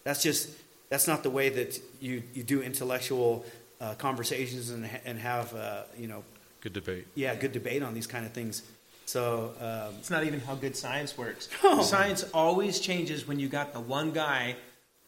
That's 0.04 0.22
just 0.22 0.50
that's 0.90 1.08
not 1.08 1.24
the 1.24 1.30
way 1.30 1.50
that 1.50 1.80
you, 2.00 2.24
you 2.34 2.44
do 2.44 2.62
intellectual 2.62 3.46
uh, 3.80 3.94
conversations 3.96 4.70
and, 4.70 4.90
and 5.06 5.18
have 5.20 5.54
uh, 5.56 5.84
you 5.98 6.08
know 6.08 6.24
Good 6.62 6.74
debate. 6.74 7.08
yeah 7.16 7.36
good 7.36 7.52
debate 7.52 7.84
on 7.84 7.94
these 7.94 8.08
kind 8.08 8.26
of 8.26 8.32
things. 8.34 8.64
So 9.06 9.54
um, 9.62 9.96
It's 10.00 10.10
not 10.10 10.26
even 10.26 10.42
how 10.42 10.56
good 10.56 10.76
science 10.76 11.18
works. 11.18 11.48
No. 11.64 11.82
Science 11.82 12.24
always 12.34 12.80
changes 12.82 13.26
when 13.28 13.40
you 13.40 13.48
got 13.48 13.72
the 13.72 13.80
one 13.80 14.12
guy 14.12 14.56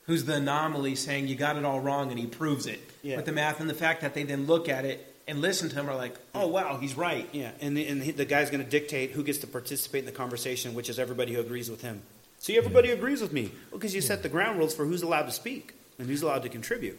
who's 0.06 0.24
the 0.26 0.36
anomaly 0.36 0.96
saying 0.96 1.28
you 1.28 1.36
got 1.36 1.58
it 1.58 1.66
all 1.66 1.80
wrong 1.82 2.10
and 2.10 2.18
he 2.20 2.26
proves 2.26 2.66
it. 2.68 2.80
Yeah. 3.02 3.18
With 3.18 3.26
the 3.26 3.32
math 3.34 3.60
and 3.60 3.70
the 3.70 3.74
fact 3.74 4.02
that 4.02 4.14
they 4.14 4.24
then 4.24 4.48
look 4.48 4.70
at 4.70 4.86
it 4.86 5.09
and 5.30 5.42
listen 5.42 5.70
to 5.70 5.76
him 5.76 5.90
are 5.90 5.96
like, 5.96 6.16
oh, 6.34 6.48
wow, 6.48 6.78
he's 6.78 6.98
right. 6.98 7.30
yeah, 7.32 7.52
and 7.62 7.78
the, 7.78 7.88
and 7.88 8.02
the 8.02 8.26
guy's 8.26 8.50
going 8.50 8.64
to 8.64 8.70
dictate 8.70 9.12
who 9.12 9.24
gets 9.24 9.40
to 9.40 9.48
participate 9.48 10.00
in 10.00 10.06
the 10.06 10.12
conversation, 10.12 10.74
which 10.74 10.90
is 10.90 11.00
everybody 11.00 11.34
who 11.34 11.40
agrees 11.40 11.70
with 11.70 11.82
him. 11.82 12.02
See, 12.40 12.58
everybody 12.58 12.90
agrees 12.90 13.22
with 13.22 13.32
me 13.32 13.52
because 13.72 13.94
you 13.94 14.02
set 14.02 14.24
the 14.24 14.30
ground 14.30 14.58
rules 14.58 14.74
for 14.74 14.86
who's 14.86 15.04
allowed 15.04 15.24
to 15.24 15.32
speak 15.32 15.74
and 15.98 16.08
who's 16.08 16.22
allowed 16.22 16.44
to 16.44 16.50
contribute. 16.50 16.98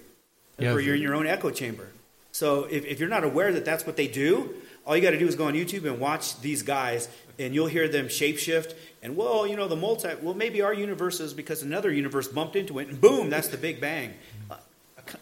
Yeah, 0.59 0.72
or 0.72 0.81
you're 0.81 0.95
in 0.95 1.03
your 1.03 1.14
own 1.14 1.26
echo 1.26 1.51
chamber. 1.51 1.89
So 2.33 2.64
if, 2.64 2.85
if 2.85 3.01
you're 3.01 3.09
not 3.09 3.24
aware 3.24 3.53
that 3.53 3.64
that's 3.64 3.87
what 3.87 3.97
they 3.97 4.07
do, 4.07 4.55
all 4.87 4.95
you 4.97 5.03
got 5.03 5.11
to 5.11 5.18
do 5.18 5.26
is 5.26 5.35
go 5.35 5.47
on 5.47 5.55
YouTube 5.55 5.85
and 5.85 5.99
watch 5.99 6.41
these 6.41 6.62
guys, 6.62 7.09
and 7.39 7.55
you'll 7.55 7.66
hear 7.66 7.89
them 7.89 8.07
shapeshift. 8.07 8.74
And 9.03 9.16
well, 9.16 9.47
you 9.47 9.57
know 9.57 9.66
the 9.66 9.76
multi. 9.76 10.11
Well, 10.20 10.35
maybe 10.35 10.62
our 10.62 10.74
universe 10.74 11.20
is 11.20 11.33
because 11.33 11.62
another 11.62 11.91
universe 11.91 12.28
bumped 12.28 12.57
into 12.57 12.78
it, 12.78 12.89
and 12.89 13.01
boom, 13.01 13.31
that's 13.31 13.49
the 13.49 13.57
Big 13.57 13.81
Bang. 13.81 14.14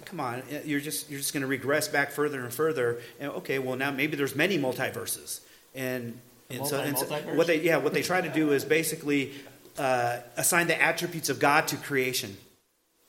Come 0.05 0.21
on, 0.21 0.41
uh, 0.41 0.61
you're 0.65 0.81
just 0.81 1.11
you're 1.11 1.19
just 1.19 1.33
going 1.33 1.43
to 1.43 1.47
regress 1.47 1.89
back 1.89 2.11
further 2.11 2.41
and 2.41 2.53
further. 2.53 3.01
And 3.21 3.31
okay, 3.33 3.59
well 3.59 3.77
now 3.77 3.91
maybe 3.91 4.17
there's 4.17 4.37
many 4.37 4.59
multiverses, 4.59 5.41
and 5.75 6.19
and 6.51 6.67
so, 6.67 6.81
and 6.81 6.99
so 6.99 7.07
what 7.35 7.47
they 7.47 7.61
yeah 7.61 7.77
what 7.77 7.93
they 7.93 8.03
try 8.03 8.21
to 8.21 8.29
do 8.29 8.53
is 8.53 8.65
basically 8.65 9.33
uh, 9.79 10.19
assign 10.37 10.67
the 10.67 10.81
attributes 10.81 11.29
of 11.29 11.39
God 11.39 11.69
to 11.69 11.77
creation. 11.77 12.37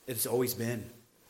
It's 0.06 0.26
always 0.26 0.54
been, 0.54 0.84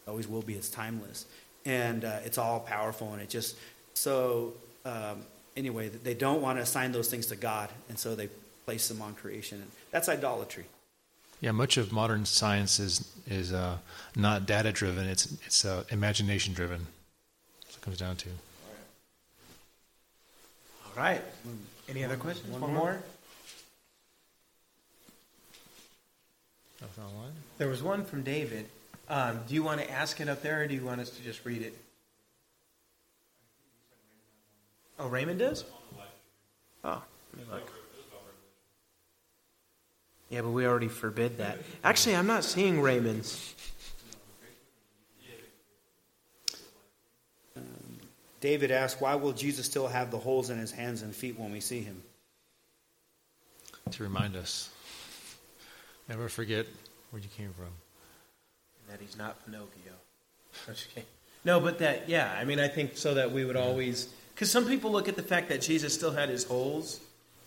always 0.07 0.27
will 0.27 0.43
be. 0.43 0.55
It's 0.55 0.71
timeless, 0.71 1.27
and 1.65 2.05
uh, 2.05 2.19
it's 2.25 2.39
all 2.39 2.61
powerful, 2.61 3.13
and 3.13 3.23
it 3.23 3.29
just 3.29 3.57
so 3.95 4.55
um, 4.85 5.23
anyway. 5.57 5.89
They 5.89 6.15
don't 6.15 6.43
want 6.43 6.59
to 6.59 6.63
assign 6.63 6.93
those 6.93 7.09
things 7.09 7.27
to 7.27 7.37
God, 7.37 7.69
and 7.89 7.99
so 7.99 8.15
they 8.15 8.29
place 8.65 8.89
them 8.89 9.03
on 9.03 9.15
creation. 9.15 9.63
That's 9.91 10.09
idolatry. 10.09 10.65
Yeah, 11.41 11.53
much 11.53 11.77
of 11.77 11.93
modern 11.93 12.27
science 12.27 12.79
is 12.79 13.11
is 13.27 13.53
uh, 13.53 13.79
not 14.15 14.47
data 14.47 14.73
driven. 14.73 15.07
It's 15.07 15.33
it's 15.47 15.65
uh, 15.65 15.85
imagination 15.91 16.53
driven. 16.53 16.87
That's 17.63 17.77
what 17.77 17.83
it 17.83 17.85
comes 17.85 17.99
down 17.99 18.17
to. 18.17 18.29
All 20.87 21.03
right. 21.03 21.23
Any 21.89 22.05
other 22.05 22.17
questions? 22.17 22.49
One, 22.51 22.75
more? 22.75 23.03
Nothing 26.81 27.05
online. 27.05 27.33
There 27.59 27.69
was 27.69 27.83
one 27.83 28.05
from 28.05 28.23
David. 28.23 28.67
Um, 29.09 29.41
do 29.49 29.55
you 29.55 29.63
want 29.63 29.81
to 29.81 29.91
ask 29.91 30.21
it 30.21 30.29
up 30.29 30.43
there 30.43 30.63
or 30.63 30.67
do 30.67 30.75
you 30.75 30.85
want 30.85 31.01
us 31.01 31.11
to 31.11 31.23
just 31.23 31.45
read 31.45 31.63
it? 31.63 31.77
Oh, 34.99 35.09
Raymond 35.09 35.39
does? 35.39 35.65
Oh, 36.85 37.03
let 37.37 37.47
me 37.47 37.53
look. 37.53 37.80
Yeah, 40.31 40.43
but 40.43 40.51
we 40.51 40.65
already 40.65 40.89
forbid 40.89 41.39
that. 41.39 41.59
Actually, 41.83 42.17
I'm 42.17 42.29
not 42.29 42.45
seeing 42.45 42.81
Raymond's. 42.81 43.55
David 48.41 48.71
asked, 48.71 49.03
"Why 49.03 49.17
will 49.17 49.33
Jesus 49.33 49.67
still 49.67 49.89
have 49.89 50.11
the 50.11 50.17
holes 50.19 50.49
in 50.49 50.59
his 50.59 50.71
hands 50.71 51.03
and 51.03 51.15
feet 51.15 51.39
when 51.39 51.53
we 51.53 51.61
see 51.61 51.83
him?" 51.83 52.03
To 53.91 54.03
remind 54.03 54.35
us, 54.37 54.71
never 56.09 56.29
forget 56.29 56.67
where 57.11 57.21
you 57.21 57.29
came 57.37 57.53
from. 57.53 57.73
that 58.89 59.01
he's 59.01 59.17
not 59.17 59.45
Pinocchio. 59.45 59.69
I'm 60.69 60.75
just 60.75 60.89
kidding. 60.89 61.09
No, 61.45 61.61
but 61.61 61.79
that, 61.79 62.09
yeah, 62.09 62.37
I 62.39 62.45
mean, 62.45 62.59
I 62.59 62.67
think 62.67 62.97
so 62.97 63.15
that 63.15 63.31
we 63.31 63.45
would 63.45 63.57
always, 63.57 64.09
because 64.35 64.51
some 64.51 64.67
people 64.67 64.91
look 64.91 65.09
at 65.09 65.15
the 65.17 65.23
fact 65.23 65.49
that 65.49 65.61
Jesus 65.61 65.95
still 65.95 66.11
had 66.11 66.29
his 66.29 66.45
holes 66.45 67.01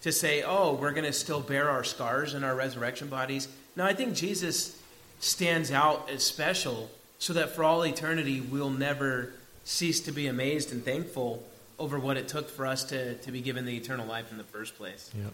to 0.03 0.11
say, 0.11 0.43
oh, 0.43 0.73
we're 0.73 0.91
going 0.91 1.05
to 1.05 1.13
still 1.13 1.39
bear 1.39 1.69
our 1.69 1.83
scars 1.83 2.33
in 2.33 2.43
our 2.43 2.55
resurrection 2.55 3.07
bodies. 3.07 3.47
No, 3.75 3.85
I 3.85 3.93
think 3.93 4.15
Jesus 4.15 4.77
stands 5.19 5.71
out 5.71 6.09
as 6.09 6.23
special 6.23 6.91
so 7.19 7.31
that 7.33 7.55
for 7.55 7.63
all 7.63 7.85
eternity 7.85 8.41
we'll 8.41 8.69
never 8.69 9.31
cease 9.63 10.01
to 10.01 10.11
be 10.11 10.27
amazed 10.27 10.73
and 10.73 10.83
thankful 10.83 11.41
over 11.79 11.97
what 11.97 12.17
it 12.17 12.27
took 12.27 12.49
for 12.49 12.67
us 12.67 12.83
to, 12.83 13.15
to 13.15 13.31
be 13.31 13.39
given 13.39 13.65
the 13.65 13.75
eternal 13.75 14.05
life 14.05 14.29
in 14.31 14.37
the 14.37 14.43
first 14.43 14.77
place. 14.77 15.09
Yep. 15.15 15.33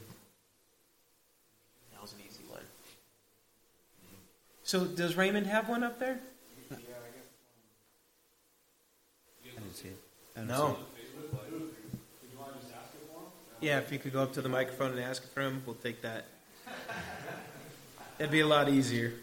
That 1.94 2.02
was 2.02 2.14
an 2.14 2.20
easy 2.28 2.44
one. 2.48 2.62
So, 4.64 4.86
does 4.86 5.18
Raymond 5.18 5.48
have 5.48 5.68
one 5.68 5.84
up 5.84 6.00
there? 6.00 6.20
Yeah, 6.70 6.78
I 6.78 6.80
guess. 6.80 7.26
I 9.58 9.60
didn't 9.60 9.76
see 9.76 9.88
it. 9.88 9.98
I 10.36 10.40
didn't 10.42 10.50
No. 10.52 10.78
See 13.60 13.68
Yeah, 13.68 13.80
if 13.80 13.92
you 13.92 14.00
could 14.00 14.14
go 14.14 14.24
up 14.24 14.34
to 14.34 14.42
the 14.42 14.50
microphone 14.50 14.92
and 14.92 15.00
ask 15.00 15.24
for 15.34 15.42
him, 15.42 15.62
we'll 15.66 15.76
take 15.76 16.02
that. 16.02 16.26
It'd 18.18 18.32
be 18.32 18.42
a 18.42 18.48
lot 18.48 18.70
easier. 18.70 19.14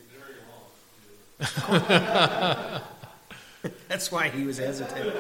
That's 3.89 4.11
why 4.11 4.29
he 4.29 4.45
was 4.45 4.59
hesitant. 4.59 5.15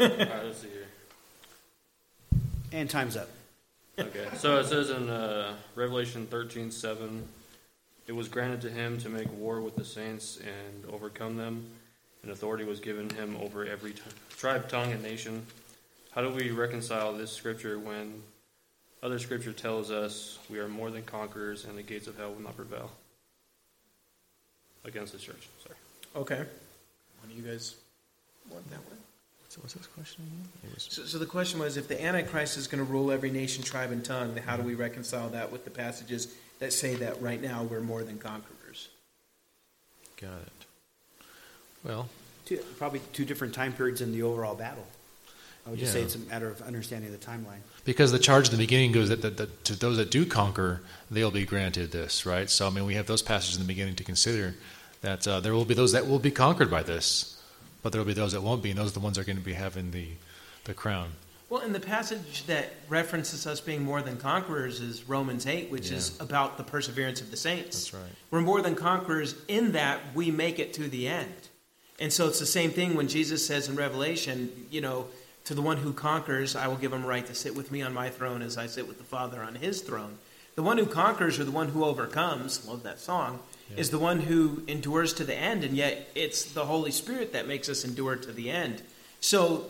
All 0.00 0.08
right, 0.08 0.44
let's 0.44 0.58
see 0.60 0.68
here. 0.68 0.86
it. 2.32 2.38
And 2.72 2.90
time's 2.90 3.16
up. 3.16 3.28
Okay, 3.98 4.26
so 4.36 4.58
it 4.58 4.66
says 4.66 4.90
in 4.90 5.08
uh, 5.08 5.54
Revelation 5.76 6.26
thirteen 6.26 6.72
seven, 6.72 7.28
it 8.08 8.12
was 8.12 8.28
granted 8.28 8.60
to 8.62 8.70
him 8.70 8.98
to 8.98 9.08
make 9.08 9.32
war 9.38 9.60
with 9.60 9.76
the 9.76 9.84
saints 9.84 10.38
and 10.38 10.84
overcome 10.92 11.36
them, 11.36 11.64
and 12.22 12.32
authority 12.32 12.64
was 12.64 12.80
given 12.80 13.08
him 13.10 13.36
over 13.40 13.64
every 13.64 13.92
t- 13.92 14.00
tribe, 14.36 14.68
tongue, 14.68 14.90
and 14.90 15.00
nation. 15.00 15.46
How 16.14 16.22
do 16.22 16.30
we 16.30 16.50
reconcile 16.52 17.12
this 17.12 17.32
scripture 17.32 17.78
when 17.78 18.22
other 19.02 19.18
scripture 19.18 19.52
tells 19.52 19.90
us 19.90 20.38
we 20.48 20.60
are 20.60 20.68
more 20.68 20.90
than 20.90 21.02
conquerors 21.02 21.64
and 21.64 21.76
the 21.76 21.82
gates 21.82 22.06
of 22.06 22.16
hell 22.16 22.32
will 22.32 22.40
not 22.40 22.56
prevail 22.56 22.92
against 24.84 25.12
the 25.12 25.18
church? 25.18 25.48
Sorry. 25.62 25.76
Okay. 26.14 26.36
One 26.36 27.30
of 27.30 27.32
you 27.32 27.42
guys 27.42 27.74
want 28.48 28.68
that 28.70 28.78
one? 28.86 28.98
So 29.48 29.60
what's 29.60 29.74
this 29.74 29.86
question 29.88 30.24
again? 30.62 30.74
So, 30.78 31.02
so 31.02 31.18
the 31.18 31.26
question 31.26 31.58
was 31.58 31.76
if 31.76 31.88
the 31.88 32.00
Antichrist 32.00 32.56
is 32.56 32.68
going 32.68 32.84
to 32.84 32.90
rule 32.90 33.10
every 33.10 33.30
nation, 33.30 33.64
tribe, 33.64 33.90
and 33.90 34.04
tongue, 34.04 34.36
how 34.36 34.56
do 34.56 34.62
we 34.62 34.72
mm-hmm. 34.72 34.82
reconcile 34.82 35.28
that 35.30 35.50
with 35.50 35.64
the 35.64 35.70
passages 35.70 36.34
that 36.60 36.72
say 36.72 36.94
that 36.96 37.20
right 37.20 37.42
now 37.42 37.64
we're 37.64 37.80
more 37.80 38.04
than 38.04 38.18
conquerors? 38.18 38.88
Got 40.20 40.42
it. 40.46 41.26
Well, 41.82 42.08
Two, 42.46 42.58
probably 42.78 43.00
two 43.12 43.24
different 43.24 43.54
time 43.54 43.72
periods 43.72 44.00
in 44.00 44.12
the 44.12 44.22
overall 44.22 44.54
battle. 44.54 44.86
I 45.66 45.70
would 45.70 45.78
just 45.78 45.92
say 45.92 46.02
it's 46.02 46.14
a 46.14 46.18
matter 46.18 46.48
of 46.48 46.60
understanding 46.62 47.10
the 47.10 47.18
timeline. 47.18 47.60
because 47.84 48.12
the 48.12 48.18
charge 48.18 48.46
in 48.46 48.52
the 48.52 48.58
beginning 48.58 48.92
goes 48.92 49.08
that, 49.08 49.22
that, 49.22 49.38
that 49.38 49.64
to 49.64 49.74
those 49.78 49.96
that 49.96 50.10
do 50.10 50.26
conquer, 50.26 50.82
they'll 51.10 51.30
be 51.30 51.46
granted 51.46 51.90
this, 51.90 52.26
right? 52.26 52.50
So, 52.50 52.66
I 52.66 52.70
mean, 52.70 52.84
we 52.84 52.94
have 52.94 53.06
those 53.06 53.22
passages 53.22 53.56
in 53.56 53.62
the 53.62 53.66
beginning 53.68 53.94
to 53.96 54.04
consider 54.04 54.54
that 55.00 55.26
uh, 55.26 55.40
there 55.40 55.54
will 55.54 55.64
be 55.64 55.74
those 55.74 55.92
that 55.92 56.06
will 56.06 56.18
be 56.18 56.30
conquered 56.30 56.70
by 56.70 56.82
this, 56.82 57.42
but 57.82 57.92
there 57.92 58.00
will 58.00 58.06
be 58.06 58.12
those 58.12 58.32
that 58.32 58.42
won't 58.42 58.62
be, 58.62 58.70
and 58.70 58.78
those 58.78 58.90
are 58.90 58.94
the 58.94 59.00
ones 59.00 59.16
that 59.16 59.22
are 59.22 59.24
going 59.24 59.38
to 59.38 59.42
be 59.42 59.54
having 59.54 59.90
the, 59.90 60.08
the 60.64 60.74
crown. 60.74 61.12
Well, 61.48 61.62
and 61.62 61.74
the 61.74 61.80
passage 61.80 62.46
that 62.46 62.72
references 62.88 63.46
us 63.46 63.60
being 63.60 63.84
more 63.84 64.02
than 64.02 64.16
conquerors 64.16 64.80
is 64.80 65.08
Romans 65.08 65.46
8, 65.46 65.70
which 65.70 65.90
is 65.90 66.18
about 66.20 66.56
the 66.56 66.64
perseverance 66.64 67.20
of 67.20 67.30
the 67.30 67.36
saints. 67.36 67.90
That's 67.90 67.94
right. 67.94 68.12
We're 68.30 68.40
more 68.40 68.60
than 68.60 68.74
conquerors 68.74 69.34
in 69.46 69.72
that 69.72 70.00
we 70.14 70.30
make 70.30 70.58
it 70.58 70.72
to 70.74 70.88
the 70.88 71.06
end. 71.06 71.32
And 72.00 72.12
so 72.12 72.26
it's 72.26 72.40
the 72.40 72.46
same 72.46 72.70
thing 72.70 72.96
when 72.96 73.08
Jesus 73.08 73.46
says 73.46 73.68
in 73.68 73.76
Revelation, 73.76 74.66
you 74.70 74.80
know, 74.80 75.06
to 75.44 75.54
the 75.54 75.62
one 75.62 75.78
who 75.78 75.92
conquers, 75.92 76.56
I 76.56 76.68
will 76.68 76.76
give 76.76 76.92
him 76.92 77.04
right 77.04 77.26
to 77.26 77.34
sit 77.34 77.54
with 77.54 77.70
me 77.70 77.82
on 77.82 77.92
my 77.92 78.08
throne 78.08 78.42
as 78.42 78.56
I 78.56 78.66
sit 78.66 78.88
with 78.88 78.98
the 78.98 79.04
Father 79.04 79.42
on 79.42 79.56
his 79.56 79.82
throne. 79.82 80.18
The 80.54 80.62
one 80.62 80.78
who 80.78 80.86
conquers 80.86 81.38
or 81.38 81.44
the 81.44 81.50
one 81.50 81.68
who 81.68 81.84
overcomes, 81.84 82.66
love 82.66 82.82
that 82.84 83.00
song, 83.00 83.40
is 83.76 83.90
the 83.90 83.98
one 83.98 84.20
who 84.20 84.62
endures 84.68 85.12
to 85.14 85.24
the 85.24 85.34
end, 85.34 85.64
and 85.64 85.76
yet 85.76 86.08
it's 86.14 86.44
the 86.44 86.66
Holy 86.66 86.90
Spirit 86.90 87.32
that 87.32 87.48
makes 87.48 87.68
us 87.68 87.84
endure 87.84 88.16
to 88.16 88.32
the 88.32 88.50
end. 88.50 88.82
So 89.20 89.66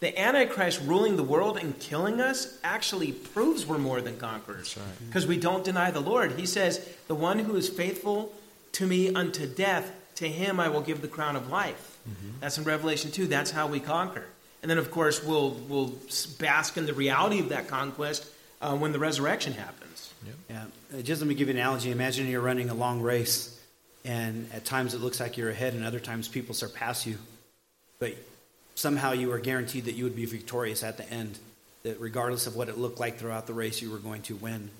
the 0.00 0.18
Antichrist 0.20 0.82
ruling 0.84 1.16
the 1.16 1.22
world 1.22 1.56
and 1.56 1.78
killing 1.80 2.20
us 2.20 2.58
actually 2.62 3.12
proves 3.12 3.66
we're 3.66 3.78
more 3.78 4.00
than 4.00 4.18
conquerors. 4.18 4.74
That's 4.74 4.76
right. 4.76 5.06
Because 5.06 5.26
we 5.26 5.38
don't 5.38 5.64
deny 5.64 5.90
the 5.90 6.00
Lord. 6.00 6.32
He 6.32 6.46
says, 6.46 6.86
The 7.08 7.14
one 7.14 7.40
who 7.40 7.56
is 7.56 7.68
faithful 7.68 8.32
to 8.72 8.86
me 8.86 9.14
unto 9.14 9.46
death, 9.46 9.92
to 10.16 10.28
him 10.28 10.60
I 10.60 10.68
will 10.68 10.82
give 10.82 11.00
the 11.00 11.08
crown 11.08 11.36
of 11.36 11.48
life. 11.48 11.98
Mm-hmm. 12.08 12.40
That's 12.40 12.58
in 12.58 12.64
Revelation 12.64 13.10
2. 13.10 13.26
That's 13.26 13.50
how 13.50 13.66
we 13.66 13.80
conquer. 13.80 14.26
And 14.64 14.70
then, 14.70 14.78
of 14.78 14.90
course, 14.90 15.22
we'll, 15.22 15.50
we'll 15.68 15.92
bask 16.38 16.78
in 16.78 16.86
the 16.86 16.94
reality 16.94 17.38
of 17.38 17.50
that 17.50 17.68
conquest 17.68 18.26
uh, 18.62 18.74
when 18.74 18.92
the 18.92 18.98
resurrection 18.98 19.52
happens. 19.52 20.10
Yeah. 20.48 20.64
Uh, 20.90 21.02
Just 21.02 21.20
let 21.20 21.28
me 21.28 21.34
give 21.34 21.48
you 21.48 21.52
an 21.52 21.60
analogy. 21.60 21.90
Imagine 21.90 22.28
you're 22.28 22.40
running 22.40 22.70
a 22.70 22.74
long 22.74 23.02
race, 23.02 23.60
and 24.06 24.48
at 24.54 24.64
times 24.64 24.94
it 24.94 25.02
looks 25.02 25.20
like 25.20 25.36
you're 25.36 25.50
ahead, 25.50 25.74
and 25.74 25.84
other 25.84 26.00
times 26.00 26.28
people 26.28 26.54
surpass 26.54 27.06
you. 27.06 27.18
But 27.98 28.14
somehow 28.74 29.12
you 29.12 29.32
are 29.32 29.38
guaranteed 29.38 29.84
that 29.84 29.96
you 29.96 30.04
would 30.04 30.16
be 30.16 30.24
victorious 30.24 30.82
at 30.82 30.96
the 30.96 31.06
end, 31.10 31.38
that 31.82 32.00
regardless 32.00 32.46
of 32.46 32.56
what 32.56 32.70
it 32.70 32.78
looked 32.78 32.98
like 32.98 33.18
throughout 33.18 33.46
the 33.46 33.52
race, 33.52 33.82
you 33.82 33.90
were 33.90 33.98
going 33.98 34.22
to 34.22 34.36
win. 34.36 34.70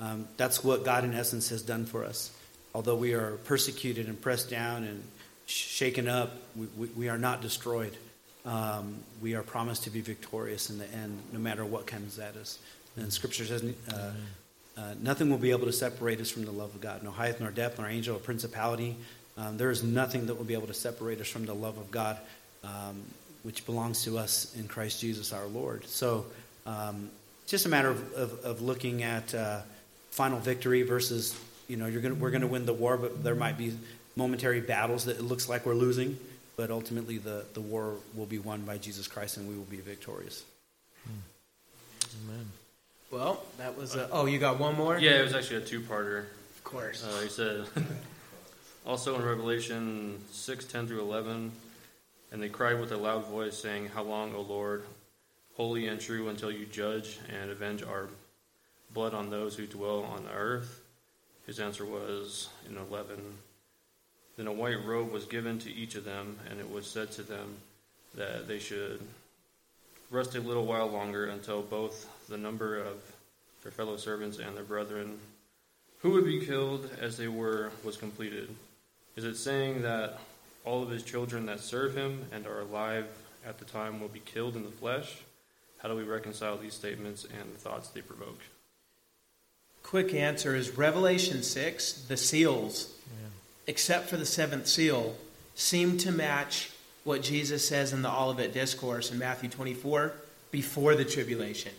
Um, 0.00 0.26
that's 0.36 0.64
what 0.64 0.84
God, 0.84 1.04
in 1.04 1.14
essence, 1.14 1.50
has 1.50 1.62
done 1.62 1.86
for 1.86 2.04
us. 2.04 2.32
Although 2.74 2.96
we 2.96 3.14
are 3.14 3.36
persecuted 3.44 4.08
and 4.08 4.20
pressed 4.20 4.50
down 4.50 4.82
and 4.82 5.00
shaken 5.46 6.08
up, 6.08 6.34
we, 6.56 6.66
we, 6.76 6.86
we 6.88 7.08
are 7.08 7.18
not 7.18 7.40
destroyed. 7.40 7.96
Um, 8.44 8.96
we 9.20 9.34
are 9.34 9.42
promised 9.42 9.84
to 9.84 9.90
be 9.90 10.00
victorious 10.00 10.70
in 10.70 10.78
the 10.78 10.90
end, 10.92 11.18
no 11.32 11.38
matter 11.38 11.64
what 11.64 11.86
comes 11.86 12.18
at 12.18 12.36
us. 12.36 12.58
And 12.96 13.12
Scripture 13.12 13.44
says, 13.44 13.62
uh, 13.92 14.12
uh, 14.76 14.94
nothing 15.02 15.28
will 15.28 15.38
be 15.38 15.50
able 15.50 15.66
to 15.66 15.72
separate 15.72 16.20
us 16.20 16.30
from 16.30 16.44
the 16.44 16.52
love 16.52 16.74
of 16.74 16.80
God. 16.80 17.02
No 17.02 17.10
height, 17.10 17.40
nor 17.40 17.50
depth, 17.50 17.78
nor 17.78 17.88
angel, 17.88 18.16
or 18.16 18.20
principality. 18.20 18.96
Um, 19.36 19.56
there 19.56 19.70
is 19.70 19.82
nothing 19.82 20.26
that 20.26 20.36
will 20.36 20.44
be 20.44 20.54
able 20.54 20.68
to 20.68 20.74
separate 20.74 21.20
us 21.20 21.28
from 21.28 21.46
the 21.46 21.54
love 21.54 21.78
of 21.78 21.90
God, 21.90 22.16
um, 22.64 23.02
which 23.42 23.66
belongs 23.66 24.04
to 24.04 24.18
us 24.18 24.54
in 24.56 24.68
Christ 24.68 25.00
Jesus 25.00 25.32
our 25.32 25.46
Lord. 25.46 25.84
So, 25.86 26.26
um, 26.66 27.10
just 27.46 27.66
a 27.66 27.68
matter 27.68 27.88
of, 27.88 28.12
of, 28.12 28.44
of 28.44 28.62
looking 28.62 29.02
at 29.02 29.34
uh, 29.34 29.60
final 30.10 30.38
victory 30.38 30.82
versus, 30.82 31.38
you 31.66 31.76
know, 31.76 31.86
you're 31.86 32.02
gonna, 32.02 32.14
we're 32.14 32.30
going 32.30 32.42
to 32.42 32.46
win 32.46 32.66
the 32.66 32.72
war, 32.72 32.96
but 32.96 33.24
there 33.24 33.34
might 33.34 33.56
be 33.56 33.72
momentary 34.16 34.60
battles 34.60 35.06
that 35.06 35.16
it 35.16 35.22
looks 35.22 35.48
like 35.48 35.64
we're 35.64 35.74
losing. 35.74 36.18
But 36.58 36.72
ultimately, 36.72 37.18
the, 37.18 37.44
the 37.54 37.60
war 37.60 37.94
will 38.16 38.26
be 38.26 38.40
won 38.40 38.62
by 38.62 38.78
Jesus 38.78 39.06
Christ, 39.06 39.36
and 39.36 39.48
we 39.48 39.54
will 39.54 39.62
be 39.62 39.76
victorious. 39.76 40.42
Amen. 41.06 42.46
Well, 43.12 43.44
that 43.58 43.78
was. 43.78 43.94
A, 43.94 44.08
oh, 44.10 44.26
you 44.26 44.40
got 44.40 44.58
one 44.58 44.74
more? 44.74 44.98
Yeah, 44.98 45.20
it 45.20 45.22
was 45.22 45.34
actually 45.34 45.62
a 45.62 45.64
two-parter. 45.64 46.24
Of 46.56 46.64
course. 46.64 47.04
Uh, 47.04 47.20
he 47.22 47.28
said, 47.28 47.64
also 48.84 49.14
in 49.14 49.24
Revelation 49.24 50.18
6 50.32 50.64
10 50.64 50.88
through 50.88 51.00
11, 51.00 51.52
and 52.32 52.42
they 52.42 52.48
cried 52.48 52.80
with 52.80 52.90
a 52.90 52.96
loud 52.96 53.26
voice, 53.26 53.56
saying, 53.56 53.90
How 53.94 54.02
long, 54.02 54.34
O 54.34 54.40
Lord, 54.40 54.82
holy 55.56 55.86
and 55.86 56.00
true, 56.00 56.28
until 56.28 56.50
you 56.50 56.66
judge 56.66 57.20
and 57.40 57.52
avenge 57.52 57.84
our 57.84 58.08
blood 58.92 59.14
on 59.14 59.30
those 59.30 59.54
who 59.54 59.68
dwell 59.68 60.02
on 60.02 60.24
the 60.24 60.32
earth? 60.32 60.80
His 61.46 61.60
answer 61.60 61.84
was 61.84 62.48
in 62.68 62.76
11, 62.76 63.22
Then 64.38 64.46
a 64.46 64.52
white 64.52 64.86
robe 64.86 65.10
was 65.10 65.24
given 65.24 65.58
to 65.58 65.74
each 65.74 65.96
of 65.96 66.04
them, 66.04 66.38
and 66.48 66.60
it 66.60 66.70
was 66.70 66.86
said 66.86 67.10
to 67.12 67.22
them 67.22 67.56
that 68.14 68.46
they 68.46 68.60
should 68.60 69.00
rest 70.12 70.36
a 70.36 70.40
little 70.40 70.64
while 70.64 70.86
longer 70.86 71.26
until 71.26 71.60
both 71.60 72.08
the 72.28 72.38
number 72.38 72.78
of 72.78 73.02
their 73.64 73.72
fellow 73.72 73.96
servants 73.96 74.38
and 74.38 74.56
their 74.56 74.62
brethren 74.62 75.18
who 75.98 76.10
would 76.10 76.24
be 76.24 76.46
killed 76.46 76.88
as 77.00 77.16
they 77.16 77.26
were 77.26 77.72
was 77.82 77.96
completed. 77.96 78.48
Is 79.16 79.24
it 79.24 79.34
saying 79.34 79.82
that 79.82 80.20
all 80.64 80.84
of 80.84 80.90
his 80.90 81.02
children 81.02 81.46
that 81.46 81.58
serve 81.58 81.96
him 81.96 82.24
and 82.30 82.46
are 82.46 82.60
alive 82.60 83.08
at 83.44 83.58
the 83.58 83.64
time 83.64 84.00
will 84.00 84.06
be 84.06 84.20
killed 84.20 84.54
in 84.54 84.62
the 84.62 84.70
flesh? 84.70 85.16
How 85.78 85.88
do 85.88 85.96
we 85.96 86.04
reconcile 86.04 86.56
these 86.56 86.74
statements 86.74 87.24
and 87.24 87.52
the 87.52 87.58
thoughts 87.58 87.88
they 87.88 88.02
provoke? 88.02 88.38
Quick 89.82 90.14
answer 90.14 90.54
is 90.54 90.78
Revelation 90.78 91.42
6, 91.42 92.04
the 92.06 92.16
seals, 92.16 92.94
except 93.68 94.08
for 94.08 94.16
the 94.16 94.26
seventh 94.26 94.66
seal, 94.66 95.14
seem 95.54 95.96
to 95.98 96.10
match 96.10 96.70
what 97.04 97.22
Jesus 97.22 97.68
says 97.68 97.92
in 97.92 98.02
the 98.02 98.10
Olivet 98.10 98.52
Discourse 98.52 99.12
in 99.12 99.18
Matthew 99.18 99.48
24 99.48 100.14
before 100.50 100.96
the 100.96 101.04
tribulation. 101.04 101.72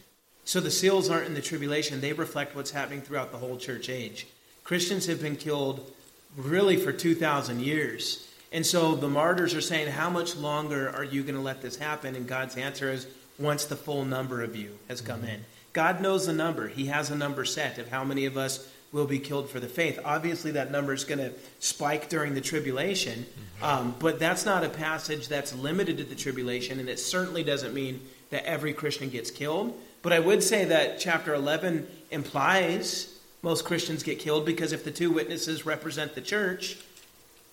So 0.46 0.60
the 0.60 0.72
seals 0.72 1.10
aren't 1.10 1.28
in 1.28 1.34
the 1.34 1.42
tribulation, 1.42 2.00
they 2.00 2.14
reflect 2.14 2.56
what's 2.56 2.72
happening 2.72 3.02
throughout 3.02 3.32
the 3.32 3.38
whole 3.38 3.58
church 3.58 3.90
age. 3.90 4.28
Christians 4.64 5.08
have 5.08 5.22
been 5.22 5.36
killed 5.36 5.92
really 6.38 6.78
for 6.78 6.92
2,000 6.92 7.60
years. 7.60 8.28
And 8.52 8.66
so 8.66 8.96
the 8.96 9.10
martyrs 9.10 9.54
are 9.54 9.62
saying, 9.62 9.92
How 9.92 10.10
much 10.10 10.36
longer 10.36 10.90
are 10.90 11.04
you 11.04 11.24
going 11.24 11.36
to 11.36 11.42
let 11.42 11.62
this 11.62 11.78
happen? 11.78 12.16
And 12.16 12.28
God's 12.28 12.56
answer 12.56 12.92
is, 12.92 13.08
Once 13.38 13.66
the 13.66 13.76
full 13.76 14.06
number 14.06 14.42
of 14.42 14.56
you 14.56 14.78
has 14.88 15.02
come 15.02 15.22
mm-hmm. 15.22 15.30
in. 15.30 15.46
God 15.74 16.02
knows 16.02 16.26
the 16.26 16.34
number. 16.34 16.68
He 16.68 16.88
has 16.88 17.10
a 17.10 17.16
number 17.16 17.46
set 17.46 17.78
of 17.78 17.90
how 17.90 18.04
many 18.04 18.26
of 18.26 18.38
us 18.38 18.68
will 18.92 19.06
be 19.06 19.20
killed 19.20 19.50
for 19.50 19.60
the 19.60 19.68
faith. 19.68 20.00
Obviously, 20.04 20.52
that 20.52 20.72
number 20.72 20.94
is 20.94 21.04
going 21.04 21.20
to 21.20 21.32
spike 21.60 22.10
during 22.10 22.34
the 22.34 22.42
tribulation, 22.42 23.26
um, 23.62 23.96
but 24.00 24.20
that's 24.20 24.46
not 24.46 24.64
a 24.64 24.70
passage 24.70 25.28
that's 25.28 25.54
limited 25.56 25.98
to 25.98 26.04
the 26.04 26.16
tribulation, 26.16 26.80
and 26.80 26.90
it 26.90 27.00
certainly 27.00 27.44
doesn't 27.44 27.74
mean 27.74 28.02
that 28.32 28.46
every 28.46 28.74
Christian 28.74 29.10
gets 29.10 29.32
killed. 29.32 29.80
But 30.02 30.14
I 30.14 30.20
would 30.20 30.42
say 30.42 30.66
that 30.66 31.00
chapter 31.00 31.34
11 31.34 31.88
implies 32.12 33.16
most 33.42 33.66
Christians 33.66 34.04
get 34.04 34.20
killed 34.20 34.46
because 34.46 34.74
if 34.74 34.84
the 34.84 34.92
two 34.92 35.12
witnesses 35.12 35.66
represent 35.66 36.16
the 36.16 36.22
church, 36.22 36.78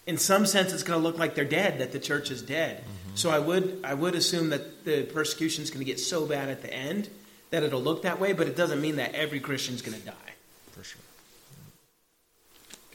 in 0.06 0.16
some 0.18 0.46
sense 0.46 0.72
it's 0.72 0.82
going 0.82 0.98
to 1.00 1.02
look 1.02 1.18
like 1.18 1.34
they're 1.34 1.44
dead, 1.44 1.78
that 1.78 1.92
the 1.92 1.98
church 1.98 2.30
is 2.30 2.42
dead. 2.42 2.82
So 3.14 3.30
I 3.30 3.38
would 3.38 3.80
I 3.82 3.94
would 3.94 4.14
assume 4.14 4.50
that 4.50 4.84
the 4.84 5.04
persecution 5.04 5.64
is 5.64 5.70
going 5.70 5.84
to 5.84 5.90
get 5.90 5.98
so 5.98 6.26
bad 6.26 6.48
at 6.48 6.62
the 6.62 6.72
end 6.72 7.08
that 7.50 7.62
it'll 7.62 7.80
look 7.80 8.02
that 8.02 8.20
way, 8.20 8.32
but 8.32 8.46
it 8.46 8.56
doesn't 8.56 8.80
mean 8.80 8.96
that 8.96 9.14
every 9.14 9.40
Christian's 9.40 9.80
going 9.80 9.98
to 9.98 10.04
die. 10.04 10.34
For 10.72 10.84
sure. 10.84 11.00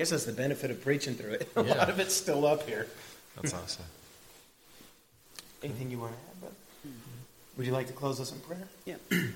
I 0.02 0.04
guess 0.04 0.10
that's 0.10 0.26
the 0.26 0.34
benefit 0.34 0.72
of 0.72 0.84
preaching 0.84 1.14
through 1.14 1.34
it. 1.34 1.52
A 1.56 1.64
Yeah. 1.64 1.76
lot 1.76 1.90
of 1.92 2.00
it's 2.00 2.16
still 2.16 2.48
up 2.48 2.68
here. 2.68 2.88
That's 3.36 3.54
awesome. 3.54 3.86
Anything 5.64 5.92
you 5.92 6.00
want 6.00 6.14
to 6.14 6.18
add, 6.18 6.42
bud? 6.42 6.92
Would 7.56 7.68
you 7.68 7.72
like 7.72 7.86
to 7.86 7.94
close 7.94 8.20
us 8.20 8.32
in 8.32 8.40
prayer? 8.40 8.68
Yeah. 8.84 8.96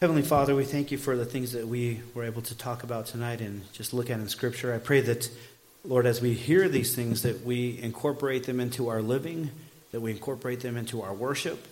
Heavenly 0.00 0.22
Father, 0.22 0.54
we 0.56 0.64
thank 0.64 0.90
you 0.90 0.96
for 0.96 1.18
the 1.18 1.26
things 1.26 1.52
that 1.52 1.68
we 1.68 2.00
were 2.14 2.24
able 2.24 2.40
to 2.40 2.54
talk 2.56 2.82
about 2.82 3.04
tonight 3.04 3.42
and 3.42 3.70
just 3.74 3.92
look 3.92 4.08
at 4.08 4.18
in 4.20 4.26
Scripture. 4.30 4.72
I 4.72 4.78
pray 4.78 5.02
that, 5.02 5.30
Lord, 5.84 6.06
as 6.06 6.22
we 6.22 6.32
hear 6.32 6.66
these 6.70 6.94
things, 6.94 7.20
that 7.20 7.44
we 7.44 7.78
incorporate 7.82 8.44
them 8.46 8.58
into 8.58 8.88
our 8.88 9.02
living, 9.02 9.50
that 9.92 10.00
we 10.00 10.12
incorporate 10.12 10.60
them 10.60 10.78
into 10.78 11.02
our 11.02 11.12
worship, 11.12 11.62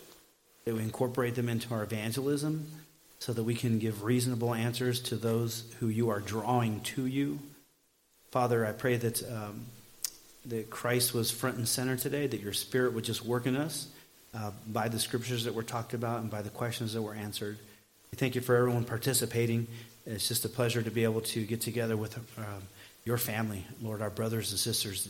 that 0.66 0.74
we 0.74 0.82
incorporate 0.82 1.34
them 1.34 1.48
into 1.48 1.72
our 1.72 1.82
evangelism, 1.82 2.66
so 3.18 3.32
that 3.32 3.42
we 3.42 3.54
can 3.54 3.78
give 3.78 4.04
reasonable 4.04 4.54
answers 4.54 5.00
to 5.00 5.16
those 5.16 5.64
who 5.80 5.88
you 5.88 6.10
are 6.10 6.20
drawing 6.20 6.80
to 6.80 7.06
you. 7.06 7.38
Father, 8.30 8.64
I 8.64 8.72
pray 8.72 8.96
that 8.96 9.22
um, 9.30 9.66
that 10.48 10.70
Christ 10.70 11.14
was 11.14 11.30
front 11.30 11.56
and 11.56 11.68
center 11.68 11.96
today, 11.96 12.26
that 12.26 12.40
your 12.40 12.52
Spirit 12.52 12.94
would 12.94 13.04
just 13.04 13.24
work 13.24 13.46
in 13.46 13.56
us 13.56 13.88
uh, 14.34 14.50
by 14.66 14.88
the 14.88 14.98
scriptures 14.98 15.44
that 15.44 15.54
were 15.54 15.62
talked 15.62 15.94
about 15.94 16.20
and 16.20 16.30
by 16.30 16.42
the 16.42 16.50
questions 16.50 16.94
that 16.94 17.02
were 17.02 17.14
answered. 17.14 17.58
We 18.10 18.16
thank 18.16 18.34
you 18.34 18.40
for 18.40 18.56
everyone 18.56 18.84
participating. 18.84 19.66
It's 20.06 20.26
just 20.26 20.44
a 20.44 20.48
pleasure 20.48 20.82
to 20.82 20.90
be 20.90 21.04
able 21.04 21.20
to 21.22 21.44
get 21.44 21.60
together 21.60 21.96
with 21.96 22.16
um, 22.38 22.62
your 23.04 23.18
family, 23.18 23.66
Lord, 23.82 24.00
our 24.00 24.10
brothers 24.10 24.50
and 24.50 24.58
sisters, 24.58 25.08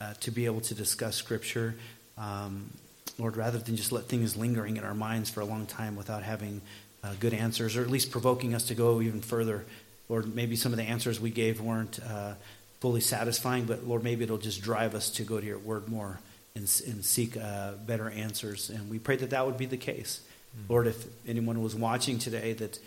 uh, 0.00 0.14
to 0.20 0.30
be 0.30 0.46
able 0.46 0.60
to 0.62 0.74
discuss 0.74 1.16
Scripture. 1.16 1.74
Um, 2.16 2.70
Lord, 3.18 3.36
rather 3.36 3.58
than 3.58 3.74
just 3.74 3.90
let 3.90 4.04
things 4.04 4.36
lingering 4.36 4.76
in 4.76 4.84
our 4.84 4.94
minds 4.94 5.28
for 5.28 5.40
a 5.40 5.44
long 5.44 5.66
time 5.66 5.96
without 5.96 6.22
having 6.22 6.60
uh, 7.08 7.14
good 7.20 7.34
answers, 7.34 7.76
or 7.76 7.82
at 7.82 7.90
least 7.90 8.10
provoking 8.10 8.54
us 8.54 8.64
to 8.64 8.74
go 8.74 9.00
even 9.00 9.20
further. 9.20 9.64
Lord, 10.08 10.34
maybe 10.34 10.56
some 10.56 10.72
of 10.72 10.78
the 10.78 10.84
answers 10.84 11.20
we 11.20 11.30
gave 11.30 11.60
weren't 11.60 12.00
uh, 12.00 12.34
fully 12.80 13.00
satisfying, 13.00 13.64
but 13.64 13.86
Lord, 13.86 14.02
maybe 14.02 14.24
it'll 14.24 14.38
just 14.38 14.62
drive 14.62 14.94
us 14.94 15.10
to 15.10 15.22
go 15.22 15.40
to 15.40 15.46
your 15.46 15.58
word 15.58 15.88
more 15.88 16.18
and, 16.54 16.64
and 16.86 17.04
seek 17.04 17.36
uh, 17.36 17.72
better 17.86 18.10
answers. 18.10 18.70
And 18.70 18.90
we 18.90 18.98
pray 18.98 19.16
that 19.16 19.30
that 19.30 19.46
would 19.46 19.56
be 19.56 19.66
the 19.66 19.76
case. 19.76 20.20
Lord, 20.68 20.86
if 20.86 21.06
anyone 21.26 21.62
was 21.62 21.74
watching 21.74 22.18
today 22.18 22.52
that 22.54 22.78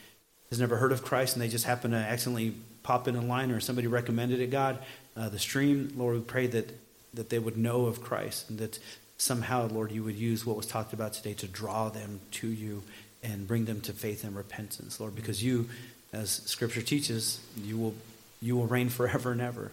has 0.49 0.59
never 0.59 0.77
heard 0.77 0.91
of 0.91 1.03
Christ 1.03 1.35
and 1.35 1.41
they 1.41 1.47
just 1.47 1.65
happen 1.65 1.91
to 1.91 1.97
accidentally 1.97 2.55
pop 2.83 3.07
in 3.07 3.15
a 3.15 3.21
line 3.21 3.51
or 3.51 3.59
somebody 3.59 3.87
recommended 3.87 4.39
it, 4.39 4.49
God, 4.49 4.79
uh, 5.15 5.29
the 5.29 5.39
stream, 5.39 5.93
Lord, 5.95 6.15
we 6.15 6.21
pray 6.21 6.47
that, 6.47 6.77
that 7.13 7.29
they 7.29 7.39
would 7.39 7.57
know 7.57 7.85
of 7.85 8.01
Christ 8.01 8.49
and 8.49 8.59
that 8.59 8.79
somehow, 9.17 9.67
Lord, 9.67 9.91
you 9.91 10.03
would 10.03 10.15
use 10.15 10.45
what 10.45 10.57
was 10.57 10.65
talked 10.65 10.93
about 10.93 11.13
today 11.13 11.33
to 11.35 11.47
draw 11.47 11.89
them 11.89 12.19
to 12.31 12.47
you 12.47 12.83
and 13.23 13.47
bring 13.47 13.65
them 13.65 13.81
to 13.81 13.93
faith 13.93 14.23
and 14.23 14.35
repentance, 14.35 14.99
Lord, 14.99 15.15
because 15.15 15.43
you, 15.43 15.69
as 16.11 16.29
Scripture 16.29 16.81
teaches, 16.81 17.39
you 17.57 17.77
will, 17.77 17.95
you 18.41 18.55
will 18.55 18.67
reign 18.67 18.89
forever 18.89 19.31
and 19.31 19.41
ever. 19.41 19.71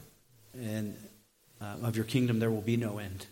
And 0.55 0.97
uh, 1.61 1.77
of 1.83 1.97
your 1.97 2.05
kingdom 2.05 2.39
there 2.39 2.51
will 2.51 2.61
be 2.61 2.77
no 2.77 2.99
end. 2.99 3.27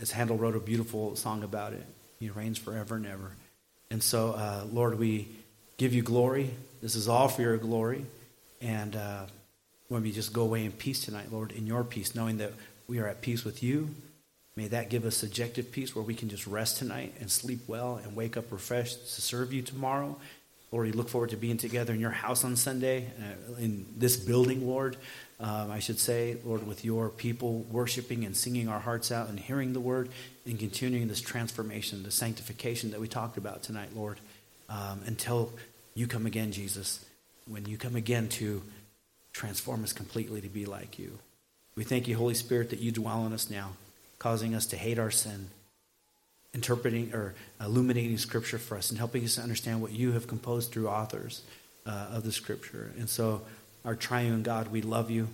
As 0.00 0.12
Handel 0.12 0.36
wrote 0.36 0.54
a 0.54 0.60
beautiful 0.60 1.16
song 1.16 1.42
about 1.42 1.72
it, 1.72 1.84
he 2.20 2.30
reigns 2.30 2.58
forever 2.58 2.96
and 2.96 3.06
ever. 3.06 3.32
And 3.90 4.02
so, 4.02 4.32
uh, 4.32 4.64
Lord, 4.70 4.98
we 4.98 5.28
give 5.76 5.94
you 5.94 6.02
glory. 6.02 6.50
This 6.82 6.94
is 6.94 7.08
all 7.08 7.28
for 7.28 7.42
your 7.42 7.56
glory. 7.56 8.04
And 8.60 8.94
uh, 8.94 9.24
when 9.88 10.02
we 10.02 10.12
just 10.12 10.32
go 10.32 10.42
away 10.42 10.64
in 10.64 10.72
peace 10.72 11.04
tonight, 11.04 11.32
Lord, 11.32 11.52
in 11.52 11.66
your 11.66 11.84
peace, 11.84 12.14
knowing 12.14 12.38
that 12.38 12.52
we 12.86 12.98
are 12.98 13.08
at 13.08 13.22
peace 13.22 13.44
with 13.44 13.62
you, 13.62 13.94
may 14.58 14.66
that 14.66 14.90
give 14.90 15.04
us 15.04 15.16
subjective 15.16 15.70
peace 15.70 15.94
where 15.94 16.02
we 16.02 16.14
can 16.14 16.28
just 16.28 16.44
rest 16.44 16.78
tonight 16.78 17.14
and 17.20 17.30
sleep 17.30 17.60
well 17.68 18.00
and 18.02 18.16
wake 18.16 18.36
up 18.36 18.50
refreshed 18.50 19.14
to 19.14 19.22
serve 19.22 19.52
you 19.52 19.62
tomorrow. 19.62 20.16
Lord, 20.72 20.86
we 20.86 20.92
look 20.92 21.08
forward 21.08 21.30
to 21.30 21.36
being 21.36 21.58
together 21.58 21.94
in 21.94 22.00
your 22.00 22.10
house 22.10 22.42
on 22.44 22.56
Sunday, 22.56 23.06
uh, 23.20 23.54
in 23.54 23.86
this 23.96 24.16
building, 24.16 24.66
Lord. 24.66 24.96
Um, 25.38 25.70
I 25.70 25.78
should 25.78 26.00
say, 26.00 26.38
Lord, 26.44 26.66
with 26.66 26.84
your 26.84 27.08
people 27.08 27.60
worshiping 27.70 28.24
and 28.24 28.36
singing 28.36 28.68
our 28.68 28.80
hearts 28.80 29.12
out 29.12 29.28
and 29.28 29.38
hearing 29.38 29.74
the 29.74 29.80
word 29.80 30.08
and 30.44 30.58
continuing 30.58 31.06
this 31.06 31.20
transformation, 31.20 32.02
the 32.02 32.10
sanctification 32.10 32.90
that 32.90 33.00
we 33.00 33.06
talked 33.06 33.38
about 33.38 33.62
tonight, 33.62 33.90
Lord, 33.94 34.18
um, 34.68 35.02
until 35.06 35.52
you 35.94 36.08
come 36.08 36.26
again, 36.26 36.50
Jesus, 36.50 37.04
when 37.46 37.64
you 37.64 37.78
come 37.78 37.94
again 37.94 38.28
to 38.30 38.62
transform 39.32 39.84
us 39.84 39.92
completely 39.92 40.40
to 40.40 40.48
be 40.48 40.66
like 40.66 40.98
you. 40.98 41.16
We 41.76 41.84
thank 41.84 42.08
you, 42.08 42.16
Holy 42.16 42.34
Spirit, 42.34 42.70
that 42.70 42.80
you 42.80 42.90
dwell 42.90 43.24
in 43.24 43.32
us 43.32 43.48
now, 43.48 43.70
causing 44.18 44.54
us 44.54 44.66
to 44.66 44.76
hate 44.76 44.98
our 44.98 45.10
sin, 45.10 45.48
interpreting 46.54 47.14
or 47.14 47.34
illuminating 47.60 48.18
Scripture 48.18 48.58
for 48.58 48.76
us, 48.76 48.90
and 48.90 48.98
helping 48.98 49.24
us 49.24 49.36
to 49.36 49.42
understand 49.42 49.80
what 49.80 49.92
you 49.92 50.12
have 50.12 50.26
composed 50.26 50.72
through 50.72 50.88
authors 50.88 51.42
uh, 51.86 52.08
of 52.10 52.24
the 52.24 52.32
Scripture. 52.32 52.92
And 52.98 53.08
so, 53.08 53.42
our 53.84 53.94
triune 53.94 54.42
God, 54.42 54.68
we 54.68 54.82
love 54.82 55.10
you. 55.10 55.28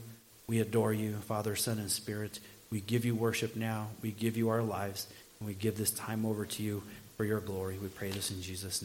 We 0.46 0.60
adore 0.60 0.92
you, 0.92 1.14
Father, 1.26 1.56
Son, 1.56 1.78
and 1.78 1.90
Spirit. 1.90 2.40
We 2.70 2.80
give 2.80 3.04
you 3.04 3.14
worship 3.14 3.56
now. 3.56 3.88
We 4.02 4.10
give 4.10 4.36
you 4.36 4.50
our 4.50 4.62
lives. 4.62 5.06
And 5.40 5.48
we 5.48 5.54
give 5.54 5.76
this 5.76 5.90
time 5.90 6.26
over 6.26 6.44
to 6.44 6.62
you 6.62 6.82
for 7.16 7.24
your 7.24 7.40
glory. 7.40 7.78
We 7.78 7.88
pray 7.88 8.10
this 8.10 8.30
in 8.30 8.42
Jesus' 8.42 8.62
name. 8.62 8.70